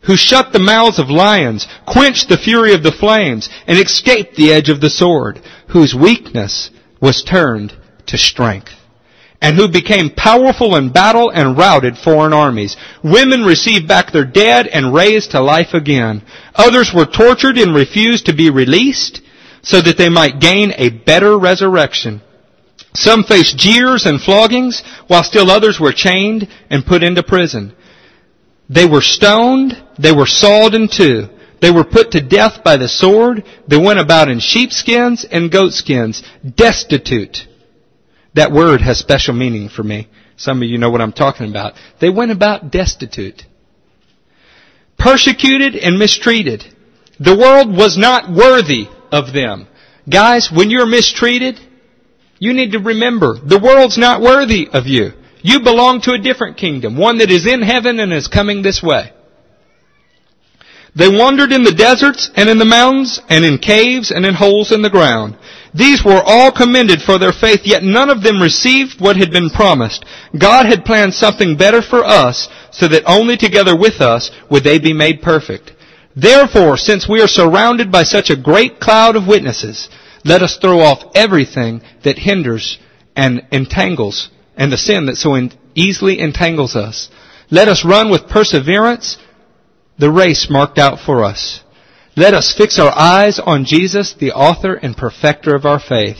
Who 0.02 0.16
shut 0.16 0.52
the 0.52 0.58
mouths 0.58 0.98
of 0.98 1.08
lions, 1.08 1.66
quenched 1.86 2.28
the 2.28 2.36
fury 2.36 2.74
of 2.74 2.82
the 2.82 2.92
flames, 2.92 3.48
and 3.66 3.78
escaped 3.78 4.36
the 4.36 4.52
edge 4.52 4.68
of 4.68 4.80
the 4.80 4.90
sword, 4.90 5.40
whose 5.68 5.94
weakness 5.94 6.70
was 7.00 7.22
turned 7.22 7.74
to 8.06 8.18
strength 8.18 8.72
and 9.44 9.56
who 9.56 9.68
became 9.68 10.08
powerful 10.08 10.74
in 10.74 10.90
battle 10.90 11.28
and 11.28 11.58
routed 11.58 11.98
foreign 11.98 12.32
armies. 12.32 12.78
Women 13.02 13.44
received 13.44 13.86
back 13.86 14.10
their 14.10 14.24
dead 14.24 14.66
and 14.66 14.94
raised 14.94 15.32
to 15.32 15.40
life 15.42 15.74
again. 15.74 16.22
Others 16.54 16.92
were 16.94 17.04
tortured 17.04 17.58
and 17.58 17.74
refused 17.74 18.24
to 18.26 18.34
be 18.34 18.48
released. 18.48 19.20
so 19.66 19.80
that 19.80 19.96
they 19.96 20.10
might 20.10 20.40
gain 20.40 20.74
a 20.76 20.90
better 20.90 21.38
resurrection. 21.38 22.20
Some 22.96 23.24
faced 23.24 23.58
jeers 23.58 24.06
and 24.06 24.20
floggings, 24.20 24.82
while 25.08 25.24
still 25.24 25.50
others 25.50 25.80
were 25.80 25.92
chained 25.92 26.48
and 26.70 26.86
put 26.86 27.02
into 27.02 27.22
prison. 27.22 27.74
They 28.68 28.86
were 28.86 29.02
stoned, 29.02 29.82
they 29.98 30.12
were 30.12 30.26
sawed 30.26 30.74
in 30.74 30.88
two. 30.88 31.28
They 31.60 31.70
were 31.70 31.84
put 31.84 32.12
to 32.12 32.20
death 32.20 32.62
by 32.62 32.76
the 32.76 32.88
sword. 32.88 33.44
They 33.66 33.78
went 33.78 33.98
about 33.98 34.28
in 34.28 34.38
sheepskins 34.38 35.24
and 35.24 35.50
goatskins, 35.50 36.22
destitute. 36.56 37.48
That 38.34 38.52
word 38.52 38.80
has 38.80 38.98
special 38.98 39.34
meaning 39.34 39.68
for 39.68 39.82
me. 39.82 40.08
Some 40.36 40.62
of 40.62 40.68
you 40.68 40.78
know 40.78 40.90
what 40.90 41.00
I'm 41.00 41.12
talking 41.12 41.48
about. 41.48 41.74
They 42.00 42.10
went 42.10 42.32
about 42.32 42.70
destitute. 42.70 43.44
Persecuted 44.98 45.74
and 45.74 45.98
mistreated. 45.98 46.64
The 47.18 47.36
world 47.36 47.74
was 47.74 47.96
not 47.96 48.30
worthy 48.30 48.88
of 49.10 49.32
them. 49.32 49.68
Guys, 50.08 50.50
when 50.52 50.70
you're 50.70 50.86
mistreated, 50.86 51.58
you 52.44 52.52
need 52.52 52.72
to 52.72 52.78
remember 52.78 53.38
the 53.38 53.58
world's 53.58 53.96
not 53.96 54.20
worthy 54.20 54.68
of 54.70 54.86
you. 54.86 55.12
You 55.42 55.60
belong 55.60 56.02
to 56.02 56.12
a 56.12 56.18
different 56.18 56.58
kingdom, 56.58 56.96
one 56.96 57.18
that 57.18 57.30
is 57.30 57.46
in 57.46 57.62
heaven 57.62 57.98
and 58.00 58.12
is 58.12 58.28
coming 58.28 58.62
this 58.62 58.82
way. 58.82 59.12
They 60.94 61.08
wandered 61.08 61.52
in 61.52 61.64
the 61.64 61.72
deserts 61.72 62.30
and 62.36 62.48
in 62.48 62.58
the 62.58 62.64
mountains 62.64 63.20
and 63.28 63.44
in 63.44 63.58
caves 63.58 64.10
and 64.10 64.24
in 64.24 64.34
holes 64.34 64.72
in 64.72 64.82
the 64.82 64.90
ground. 64.90 65.36
These 65.74 66.04
were 66.04 66.22
all 66.24 66.52
commended 66.52 67.02
for 67.02 67.18
their 67.18 67.32
faith, 67.32 67.62
yet 67.64 67.82
none 67.82 68.10
of 68.10 68.22
them 68.22 68.40
received 68.40 69.00
what 69.00 69.16
had 69.16 69.32
been 69.32 69.50
promised. 69.50 70.04
God 70.38 70.66
had 70.66 70.84
planned 70.84 71.14
something 71.14 71.56
better 71.56 71.82
for 71.82 72.04
us, 72.04 72.48
so 72.70 72.86
that 72.88 73.02
only 73.06 73.36
together 73.36 73.76
with 73.76 74.00
us 74.00 74.30
would 74.50 74.62
they 74.62 74.78
be 74.78 74.92
made 74.92 75.20
perfect. 75.20 75.72
Therefore, 76.14 76.76
since 76.76 77.08
we 77.08 77.20
are 77.20 77.26
surrounded 77.26 77.90
by 77.90 78.04
such 78.04 78.30
a 78.30 78.36
great 78.36 78.78
cloud 78.78 79.16
of 79.16 79.26
witnesses, 79.26 79.88
let 80.24 80.42
us 80.42 80.56
throw 80.56 80.80
off 80.80 81.12
everything 81.14 81.82
that 82.02 82.18
hinders 82.18 82.78
and 83.14 83.46
entangles, 83.52 84.30
and 84.56 84.72
the 84.72 84.78
sin 84.78 85.06
that 85.06 85.16
so 85.16 85.36
easily 85.74 86.18
entangles 86.18 86.74
us. 86.74 87.10
Let 87.50 87.68
us 87.68 87.84
run 87.84 88.10
with 88.10 88.28
perseverance 88.28 89.18
the 89.98 90.10
race 90.10 90.48
marked 90.50 90.78
out 90.78 90.98
for 90.98 91.22
us. 91.22 91.62
Let 92.16 92.34
us 92.34 92.54
fix 92.56 92.78
our 92.78 92.92
eyes 92.96 93.38
on 93.38 93.64
Jesus, 93.64 94.14
the 94.14 94.32
author 94.32 94.74
and 94.74 94.96
perfecter 94.96 95.54
of 95.54 95.64
our 95.64 95.80
faith, 95.80 96.18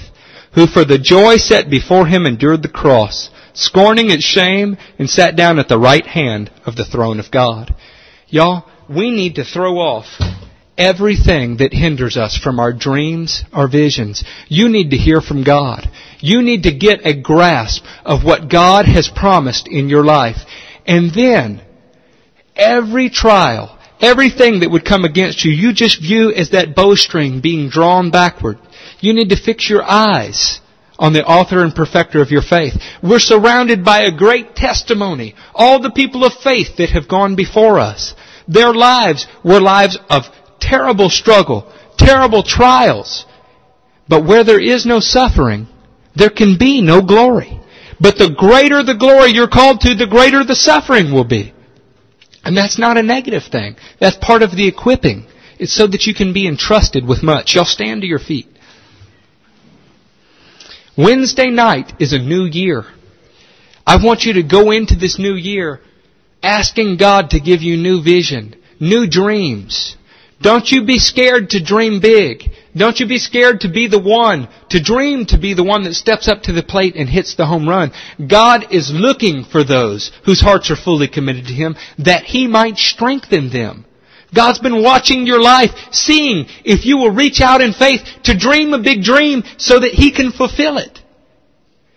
who 0.55 0.67
for 0.67 0.85
the 0.85 0.99
joy 0.99 1.37
set 1.37 1.71
before 1.71 2.07
him 2.07 2.27
endured 2.27 2.63
the 2.63 2.69
cross, 2.69 3.31
scorning 3.53 4.11
its 4.11 4.25
shame, 4.25 4.77
and 4.99 5.09
sat 5.09 5.37
down 5.37 5.59
at 5.59 5.69
the 5.69 5.79
right 5.79 6.07
hand 6.07 6.51
of 6.67 6.77
the 6.77 6.85
throne 6.85 7.19
of 7.19 7.31
God. 7.31 7.75
Y'all, 8.29 8.69
we 8.89 9.11
need 9.11 9.37
to 9.37 9.45
throw 9.45 9.79
off 9.79 10.07
everything 10.77 11.59
that 11.59 11.73
hinders 11.73 12.17
us 12.17 12.37
from 12.37 12.59
our 12.59 12.73
dreams, 12.73 13.45
our 13.53 13.69
visions. 13.69 14.25
You 14.49 14.69
need 14.69 14.91
to 14.91 14.97
hear 14.97 15.21
from 15.21 15.45
God. 15.45 15.89
You 16.21 16.43
need 16.43 16.65
to 16.65 16.75
get 16.75 17.07
a 17.07 17.21
grasp 17.21 17.85
of 18.05 18.25
what 18.25 18.51
God 18.51 18.87
has 18.87 19.09
promised 19.09 19.69
in 19.69 19.89
your 19.89 20.05
life. 20.05 20.39
And 20.87 21.13
then, 21.15 21.63
every 22.57 23.11
trial, 23.11 23.79
everything 24.01 24.61
that 24.61 24.71
would 24.71 24.85
come 24.85 25.05
against 25.05 25.45
you, 25.45 25.53
you 25.53 25.73
just 25.73 26.01
view 26.01 26.33
as 26.33 26.51
that 26.51 26.75
bowstring 26.75 27.41
being 27.41 27.69
drawn 27.69 28.11
backward. 28.11 28.59
You 29.01 29.13
need 29.13 29.31
to 29.31 29.37
fix 29.37 29.69
your 29.69 29.83
eyes 29.83 30.61
on 30.99 31.13
the 31.13 31.25
author 31.25 31.63
and 31.63 31.75
perfecter 31.75 32.21
of 32.21 32.31
your 32.31 32.43
faith. 32.43 32.75
We're 33.03 33.19
surrounded 33.19 33.85
by 33.85 34.03
a 34.03 34.17
great 34.17 34.55
testimony. 34.55 35.35
All 35.55 35.81
the 35.81 35.91
people 35.91 36.25
of 36.25 36.33
faith 36.35 36.77
that 36.79 36.91
have 36.91 37.09
gone 37.09 37.37
before 37.37 37.79
us. 37.79 38.15
Their 38.47 38.73
lives 38.73 39.27
were 39.43 39.61
lives 39.61 39.99
of 40.11 40.25
terrible 40.61 41.11
struggle, 41.11 41.73
terrible 41.97 42.43
trials. 42.43 43.27
But 44.09 44.25
where 44.25 44.45
there 44.45 44.61
is 44.61 44.85
no 44.85 45.01
suffering, 45.01 45.67
there 46.15 46.31
can 46.31 46.59
be 46.59 46.81
no 46.81 47.03
glory. 47.03 47.61
But 48.01 48.19
the 48.19 48.31
greater 48.31 48.83
the 48.83 48.95
glory 48.95 49.31
you're 49.31 49.49
called 49.49 49.81
to, 49.81 49.95
the 49.95 50.07
greater 50.07 50.45
the 50.45 50.57
suffering 50.57 51.13
will 51.13 51.25
be. 51.25 51.55
And 52.45 52.57
that's 52.57 52.79
not 52.79 52.99
a 52.99 53.03
negative 53.03 53.45
thing. 53.51 53.77
That's 54.01 54.17
part 54.17 54.43
of 54.43 54.51
the 54.51 54.69
equipping. 54.69 55.27
It's 55.59 55.75
so 55.75 55.87
that 55.87 56.07
you 56.07 56.15
can 56.15 56.33
be 56.33 56.47
entrusted 56.47 57.07
with 57.07 57.23
much. 57.23 57.55
Y'all 57.55 57.65
stand 57.65 58.03
to 58.03 58.07
your 58.07 58.19
feet. 58.19 58.49
Wednesday 60.97 61.51
night 61.51 61.95
is 61.99 62.13
a 62.13 62.19
new 62.19 62.45
year. 62.45 62.85
I 63.87 64.03
want 64.05 64.25
you 64.25 64.35
to 64.35 64.43
go 64.43 64.71
into 64.71 64.95
this 64.95 65.19
new 65.19 65.35
year 65.35 65.81
asking 66.43 66.99
God 66.99 67.31
to 67.31 67.41
give 67.41 67.63
you 67.63 67.77
new 67.77 68.03
vision, 68.03 68.55
new 68.79 69.09
dreams. 69.09 69.97
Don't 70.45 70.71
you 70.71 70.85
be 70.85 70.99
scared 70.99 71.51
to 71.51 71.65
dream 71.65 72.01
big. 72.01 72.43
Don't 72.77 73.01
you 73.01 73.09
be 73.09 73.17
scared 73.17 73.61
to 73.61 73.71
be 73.71 73.89
the 73.89 73.99
one, 73.99 74.47
to 74.69 74.83
dream 74.83 75.25
to 75.27 75.39
be 75.39 75.55
the 75.55 75.65
one 75.65 75.85
that 75.85 75.95
steps 75.95 76.29
up 76.29 76.43
to 76.43 76.53
the 76.53 76.63
plate 76.63 76.97
and 76.97 77.09
hits 77.09 77.35
the 77.35 77.47
home 77.47 77.67
run. 77.67 77.93
God 78.29 78.67
is 78.71 78.93
looking 78.93 79.45
for 79.45 79.65
those 79.65 80.13
whose 80.27 80.43
hearts 80.43 80.71
are 80.71 80.77
fully 80.77 81.09
committed 81.09 81.47
to 81.47 81.55
Him 81.55 81.77
that 82.01 82.25
He 82.25 82.47
might 82.47 82.77
strengthen 82.77 83.49
them. 83.49 83.87
God's 84.35 84.59
been 84.59 84.83
watching 84.83 85.27
your 85.27 85.41
life, 85.41 85.71
seeing 85.93 86.45
if 86.63 86.85
you 86.85 86.99
will 86.99 87.11
reach 87.11 87.41
out 87.41 87.63
in 87.63 87.73
faith 87.73 88.03
to 88.25 88.37
dream 88.37 88.75
a 88.75 88.83
big 88.83 89.03
dream 89.03 89.45
so 89.57 89.81
that 89.81 89.93
He 89.93 90.13
can 90.13 90.31
fulfill 90.31 90.77
it. 90.77 91.01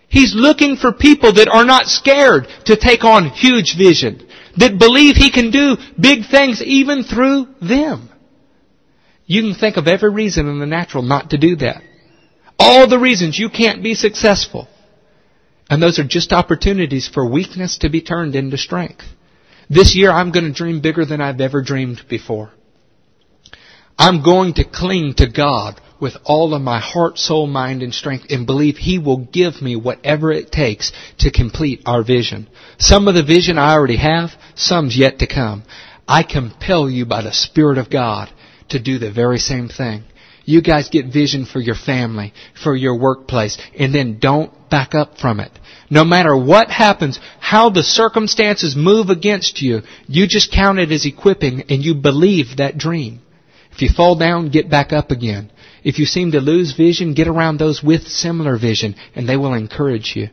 He's 0.07 0.34
looking 0.34 0.78
for 0.78 0.94
people 0.94 1.34
that 1.34 1.49
are 1.49 1.65
not 1.65 1.88
scared 1.88 2.48
to 2.68 2.78
take 2.78 3.03
on 3.03 3.28
huge 3.28 3.76
vision, 3.78 4.26
that 4.56 4.80
believe 4.80 5.18
He 5.18 5.32
can 5.32 5.52
do 5.52 5.76
big 5.99 6.28
things 6.32 6.61
even 6.61 7.03
through 7.03 7.53
them. 7.60 8.10
You 9.28 9.41
can 9.41 9.54
think 9.54 9.76
of 9.76 9.88
every 9.88 10.10
reason 10.10 10.48
in 10.48 10.60
the 10.60 10.66
natural 10.66 11.04
not 11.04 11.32
to 11.32 11.38
do 11.38 11.58
that. 11.58 11.84
All 12.58 12.88
the 12.88 12.98
reasons 12.98 13.38
you 13.38 13.49
can't 13.49 13.84
be 13.84 13.94
successful. 13.94 14.68
And 15.70 15.84
those 15.84 15.99
are 15.99 16.08
just 16.08 16.32
opportunities 16.32 17.10
for 17.10 17.30
weakness 17.30 17.80
to 17.80 17.90
be 17.90 18.02
turned 18.02 18.36
into 18.36 18.58
strength. 18.58 19.04
This 19.70 19.95
year 19.95 20.12
I'm 20.12 20.32
going 20.32 20.45
to 20.45 20.54
dream 20.54 20.80
bigger 20.82 21.06
than 21.06 21.20
I've 21.20 21.41
ever 21.41 21.62
dreamed 21.62 22.04
before. 22.10 22.52
I'm 23.99 24.24
going 24.24 24.54
to 24.56 24.64
cling 24.64 25.16
to 25.16 25.28
God 25.30 25.82
with 25.99 26.14
all 26.24 26.54
of 26.54 26.62
my 26.62 26.80
heart, 26.80 27.18
soul, 27.18 27.48
mind, 27.48 27.84
and 27.84 27.94
strength 27.94 28.28
and 28.30 28.45
believe 28.45 28.78
He 28.78 28.98
will 28.98 29.18
give 29.18 29.62
me 29.62 29.76
whatever 29.76 30.32
it 30.32 30.54
takes 30.54 30.94
to 31.20 31.32
complete 31.32 31.82
our 31.86 32.04
vision. 32.04 32.48
Some 32.78 33.10
of 33.10 33.16
the 33.16 33.24
vision 33.24 33.58
I 33.58 33.74
already 33.74 33.98
have, 33.98 34.30
some's 34.56 34.98
yet 34.98 35.20
to 35.20 35.28
come. 35.28 35.64
I 36.08 36.24
compel 36.24 36.90
you 36.90 37.06
by 37.06 37.24
the 37.24 37.34
Spirit 37.34 37.78
of 37.78 37.90
God 37.90 38.32
to 38.69 38.80
do 38.80 38.99
the 38.99 39.11
very 39.11 39.39
same 39.39 39.68
thing. 39.68 40.03
You 40.45 40.61
guys 40.61 40.88
get 40.89 41.07
vision 41.07 41.45
for 41.45 41.60
your 41.60 41.76
family, 41.76 42.34
for 42.64 42.73
your 42.73 42.98
workplace, 42.98 43.57
and 43.77 43.94
then 43.94 44.19
don't 44.19 44.69
back 44.69 44.95
up 44.95 45.18
from 45.18 45.41
it. 45.41 45.52
No 45.89 46.06
matter 46.06 46.35
what 46.35 46.69
happens, 46.69 47.19
how 47.39 47.69
the 47.69 47.84
circumstances 47.84 48.76
move 48.76 49.10
against 49.10 49.61
you, 49.61 49.81
you 50.07 50.26
just 50.27 50.52
count 50.52 50.80
it 50.80 50.91
as 50.91 51.06
equipping 51.06 51.64
and 51.69 51.84
you 51.84 51.95
believe 51.95 52.57
that 52.57 52.77
dream. 52.77 53.22
If 53.72 53.81
you 53.81 53.89
fall 53.89 54.15
down, 54.15 54.49
get 54.49 54.69
back 54.69 54.94
up 54.94 55.11
again. 55.11 55.52
If 55.84 55.99
you 55.99 56.06
seem 56.06 56.31
to 56.31 56.41
lose 56.41 56.76
vision, 56.76 57.14
get 57.14 57.27
around 57.27 57.57
those 57.57 57.84
with 57.84 58.07
similar 58.07 58.57
vision 58.57 58.95
and 59.15 59.27
they 59.27 59.38
will 59.38 59.53
encourage 59.53 60.14
you. 60.15 60.30